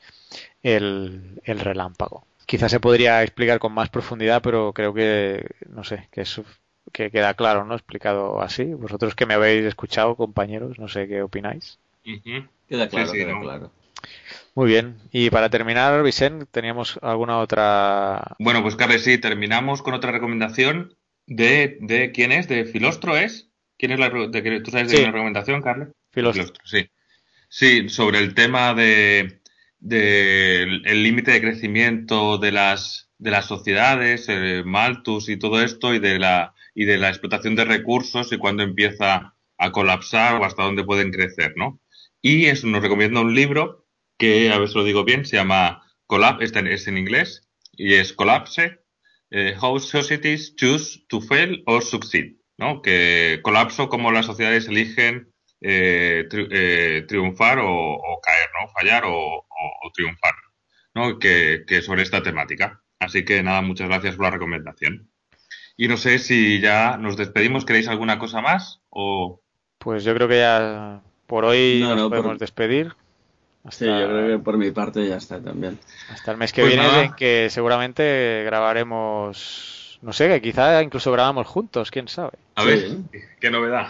el, 0.62 1.40
el 1.44 1.58
relámpago. 1.60 2.26
Quizás 2.46 2.70
se 2.70 2.78
podría 2.78 3.22
explicar 3.22 3.58
con 3.58 3.72
más 3.72 3.88
profundidad, 3.88 4.40
pero 4.42 4.72
creo 4.72 4.94
que, 4.94 5.44
no 5.68 5.82
sé, 5.82 6.08
que 6.12 6.20
es 6.20 6.40
que 6.92 7.10
queda 7.10 7.34
claro, 7.34 7.64
¿no? 7.64 7.74
Explicado 7.74 8.40
así. 8.40 8.64
Vosotros 8.64 9.14
que 9.14 9.26
me 9.26 9.34
habéis 9.34 9.64
escuchado, 9.64 10.14
compañeros, 10.14 10.78
no 10.78 10.86
sé 10.86 11.08
qué 11.08 11.22
opináis. 11.22 11.78
Queda 12.68 12.88
claro, 12.88 13.12
queda 13.12 13.40
claro. 13.40 13.72
Muy 14.54 14.68
bien. 14.68 14.96
Y 15.10 15.30
para 15.30 15.50
terminar, 15.50 16.02
Vicente, 16.02 16.46
¿teníamos 16.46 16.98
alguna 17.02 17.38
otra...? 17.38 18.36
Bueno, 18.38 18.62
pues 18.62 18.76
Carles, 18.76 19.02
sí, 19.02 19.18
terminamos 19.18 19.82
con 19.82 19.94
otra 19.94 20.12
recomendación 20.12 20.94
de, 21.26 21.78
de 21.80 22.12
¿quién 22.12 22.30
es? 22.30 22.46
¿De 22.46 22.64
Filostro 22.64 23.16
es? 23.16 23.48
¿Quién 23.76 23.92
es 23.92 23.98
la 23.98 24.08
de, 24.08 24.60
¿Tú 24.60 24.70
sabes 24.70 24.92
de 24.92 25.02
la 25.02 25.10
recomendación, 25.10 25.60
Carles? 25.62 25.88
Filostro. 26.12 26.46
sí. 26.64 26.88
Sí, 27.48 27.88
sobre 27.88 28.18
el 28.18 28.34
tema 28.34 28.74
de, 28.74 29.40
el 29.80 31.02
límite 31.02 31.32
de 31.32 31.40
crecimiento 31.40 32.38
de 32.38 32.52
las 32.52 33.04
de 33.18 33.30
las 33.30 33.46
sociedades, 33.46 34.26
eh, 34.28 34.62
Malthus 34.64 35.30
y 35.30 35.38
todo 35.38 35.62
esto, 35.62 35.94
y 35.94 35.98
de 35.98 36.18
la 36.18 36.54
y 36.74 36.84
de 36.84 36.98
la 36.98 37.08
explotación 37.08 37.56
de 37.56 37.64
recursos 37.64 38.30
y 38.32 38.38
cuándo 38.38 38.62
empieza 38.62 39.34
a 39.56 39.72
colapsar 39.72 40.40
o 40.40 40.44
hasta 40.44 40.64
dónde 40.64 40.84
pueden 40.84 41.10
crecer, 41.10 41.54
¿no? 41.56 41.80
Y 42.20 42.46
eso 42.46 42.66
nos 42.66 42.82
recomienda 42.82 43.20
un 43.20 43.34
libro 43.34 43.86
que, 44.18 44.50
a 44.50 44.58
ver 44.58 44.68
si 44.68 44.74
lo 44.74 44.84
digo 44.84 45.04
bien, 45.04 45.24
se 45.24 45.36
llama 45.36 45.82
Collapse, 46.06 46.44
es 46.72 46.86
en 46.86 46.98
inglés, 46.98 47.48
y 47.72 47.94
es 47.94 48.12
Collapse, 48.12 48.80
eh, 49.30 49.56
How 49.60 49.78
Societies 49.78 50.54
Choose 50.56 51.04
to 51.08 51.20
Fail 51.20 51.62
or 51.66 51.82
Succeed, 51.82 52.36
¿no? 52.58 52.82
Que 52.82 53.40
colapso 53.42 53.88
como 53.88 54.12
las 54.12 54.26
sociedades 54.26 54.68
eligen 54.68 55.32
eh, 55.60 56.28
eh, 56.30 57.04
triunfar 57.08 57.58
o, 57.60 58.20
caer, 58.22 58.48
¿no? 58.60 58.68
Fallar 58.68 59.04
o, 59.06 59.46
triunfar, 59.94 60.34
¿no? 60.94 61.18
Que, 61.18 61.64
que 61.66 61.82
sobre 61.82 62.02
esta 62.02 62.22
temática. 62.22 62.82
Así 62.98 63.24
que 63.24 63.42
nada, 63.42 63.62
muchas 63.62 63.88
gracias 63.88 64.16
por 64.16 64.24
la 64.24 64.30
recomendación. 64.30 65.08
Y 65.76 65.88
no 65.88 65.96
sé 65.96 66.18
si 66.18 66.60
ya 66.60 66.96
nos 66.96 67.16
despedimos. 67.16 67.64
¿Queréis 67.64 67.88
alguna 67.88 68.18
cosa 68.18 68.40
más? 68.40 68.80
O... 68.90 69.40
Pues 69.78 70.04
yo 70.04 70.14
creo 70.14 70.28
que 70.28 70.38
ya 70.38 71.02
por 71.26 71.44
hoy 71.44 71.80
nos 71.82 72.08
podemos 72.08 72.38
despedir. 72.38 72.94
Sí, 73.70 73.84
yo 73.84 74.08
creo 74.08 74.38
que 74.38 74.44
por 74.44 74.56
mi 74.56 74.70
parte 74.70 75.06
ya 75.06 75.16
está 75.16 75.40
también. 75.40 75.78
Hasta 76.10 76.30
el 76.30 76.38
mes 76.38 76.52
que 76.52 76.62
pues 76.62 76.74
viene, 76.74 77.12
que 77.16 77.48
seguramente 77.50 78.42
grabaremos, 78.44 79.98
no 80.02 80.12
sé, 80.12 80.28
que 80.28 80.40
quizá 80.40 80.82
incluso 80.82 81.10
grabamos 81.10 81.46
juntos, 81.48 81.90
quién 81.90 82.06
sabe. 82.06 82.38
A 82.54 82.64
ver, 82.64 82.98
qué 83.40 83.50
novedad. 83.50 83.88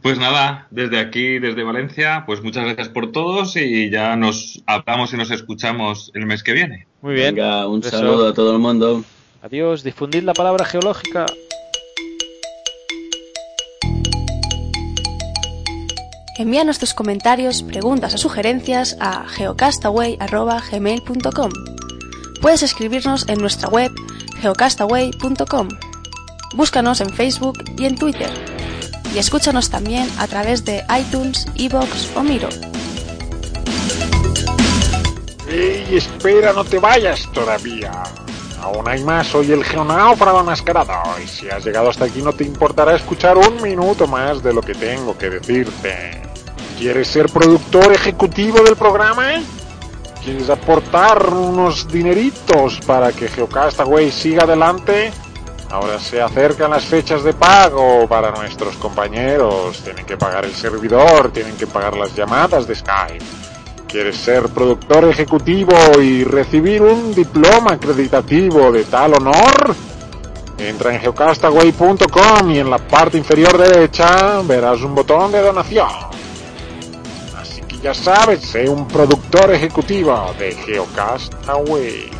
Pues 0.00 0.18
nada, 0.18 0.66
desde 0.70 0.98
aquí, 0.98 1.38
desde 1.38 1.62
Valencia, 1.62 2.24
pues 2.26 2.42
muchas 2.42 2.64
gracias 2.64 2.88
por 2.88 3.12
todos 3.12 3.54
y 3.56 3.90
ya 3.90 4.16
nos 4.16 4.62
hablamos 4.66 5.12
y 5.12 5.16
nos 5.16 5.30
escuchamos 5.30 6.10
el 6.14 6.26
mes 6.26 6.42
que 6.42 6.52
viene. 6.52 6.88
Muy 7.02 7.14
bien. 7.14 7.34
Venga, 7.34 7.68
un 7.68 7.82
saludo 7.82 8.28
a 8.28 8.34
todo 8.34 8.52
el 8.52 8.58
mundo. 8.58 9.04
Adiós, 9.42 9.82
difundid 9.82 10.22
la 10.22 10.34
palabra 10.34 10.64
geológica. 10.64 11.26
Envíanos 16.38 16.78
tus 16.78 16.94
comentarios, 16.94 17.62
preguntas 17.62 18.14
o 18.14 18.18
sugerencias 18.18 18.96
a 19.00 19.28
geocastaway.gmail.com 19.28 21.50
Puedes 22.42 22.64
escribirnos 22.64 23.28
en 23.28 23.38
nuestra 23.38 23.68
web 23.68 23.92
geocastaway.com. 24.40 25.68
Búscanos 26.56 27.00
en 27.00 27.10
Facebook 27.10 27.62
y 27.78 27.84
en 27.84 27.96
Twitter. 27.96 28.51
Y 29.14 29.18
escúchanos 29.18 29.68
también 29.68 30.08
a 30.18 30.26
través 30.26 30.64
de 30.64 30.84
iTunes, 30.98 31.46
Evox 31.56 32.10
o 32.16 32.22
Miro. 32.22 32.48
¡Ey, 35.48 35.96
espera, 35.96 36.52
no 36.54 36.64
te 36.64 36.78
vayas 36.78 37.30
todavía! 37.32 37.92
Aún 38.62 38.88
hay 38.88 39.02
más, 39.02 39.26
soy 39.26 39.52
el 39.52 39.64
geonáufrago 39.64 40.44
mascarado 40.44 41.02
y 41.22 41.26
si 41.26 41.50
has 41.50 41.64
llegado 41.64 41.90
hasta 41.90 42.04
aquí 42.04 42.22
no 42.22 42.32
te 42.32 42.44
importará 42.44 42.94
escuchar 42.94 43.36
un 43.36 43.60
minuto 43.60 44.06
más 44.06 44.42
de 44.42 44.54
lo 44.54 44.62
que 44.62 44.74
tengo 44.74 45.18
que 45.18 45.28
decirte. 45.28 46.22
¿Quieres 46.78 47.08
ser 47.08 47.26
productor 47.26 47.92
ejecutivo 47.92 48.62
del 48.62 48.76
programa? 48.76 49.42
¿Quieres 50.24 50.48
aportar 50.48 51.34
unos 51.34 51.88
dineritos 51.88 52.78
para 52.86 53.12
que 53.12 53.28
Geocastaway 53.28 54.10
siga 54.12 54.44
adelante? 54.44 55.12
Ahora 55.72 55.98
se 55.98 56.20
acercan 56.20 56.70
las 56.70 56.84
fechas 56.84 57.24
de 57.24 57.32
pago 57.32 58.06
para 58.06 58.30
nuestros 58.30 58.76
compañeros. 58.76 59.80
Tienen 59.82 60.04
que 60.04 60.18
pagar 60.18 60.44
el 60.44 60.54
servidor, 60.54 61.32
tienen 61.32 61.56
que 61.56 61.66
pagar 61.66 61.96
las 61.96 62.14
llamadas 62.14 62.66
de 62.66 62.74
Skype 62.74 63.24
¿Quieres 63.88 64.16
ser 64.16 64.48
productor 64.50 65.04
ejecutivo 65.04 65.72
y 66.00 66.24
recibir 66.24 66.80
un 66.80 67.14
diploma 67.14 67.72
acreditativo 67.72 68.70
de 68.70 68.84
tal 68.84 69.12
honor? 69.14 69.74
Entra 70.58 70.94
en 70.94 71.00
geocastaway.com 71.00 72.50
y 72.50 72.58
en 72.58 72.70
la 72.70 72.78
parte 72.78 73.18
inferior 73.18 73.56
derecha 73.56 74.40
verás 74.44 74.80
un 74.80 74.94
botón 74.94 75.32
de 75.32 75.40
donación. 75.40 75.88
Así 77.38 77.60
que 77.62 77.78
ya 77.78 77.92
sabes, 77.92 78.40
sé 78.40 78.66
un 78.66 78.88
productor 78.88 79.52
ejecutivo 79.52 80.34
de 80.38 80.52
Geocastaway. 80.52 82.10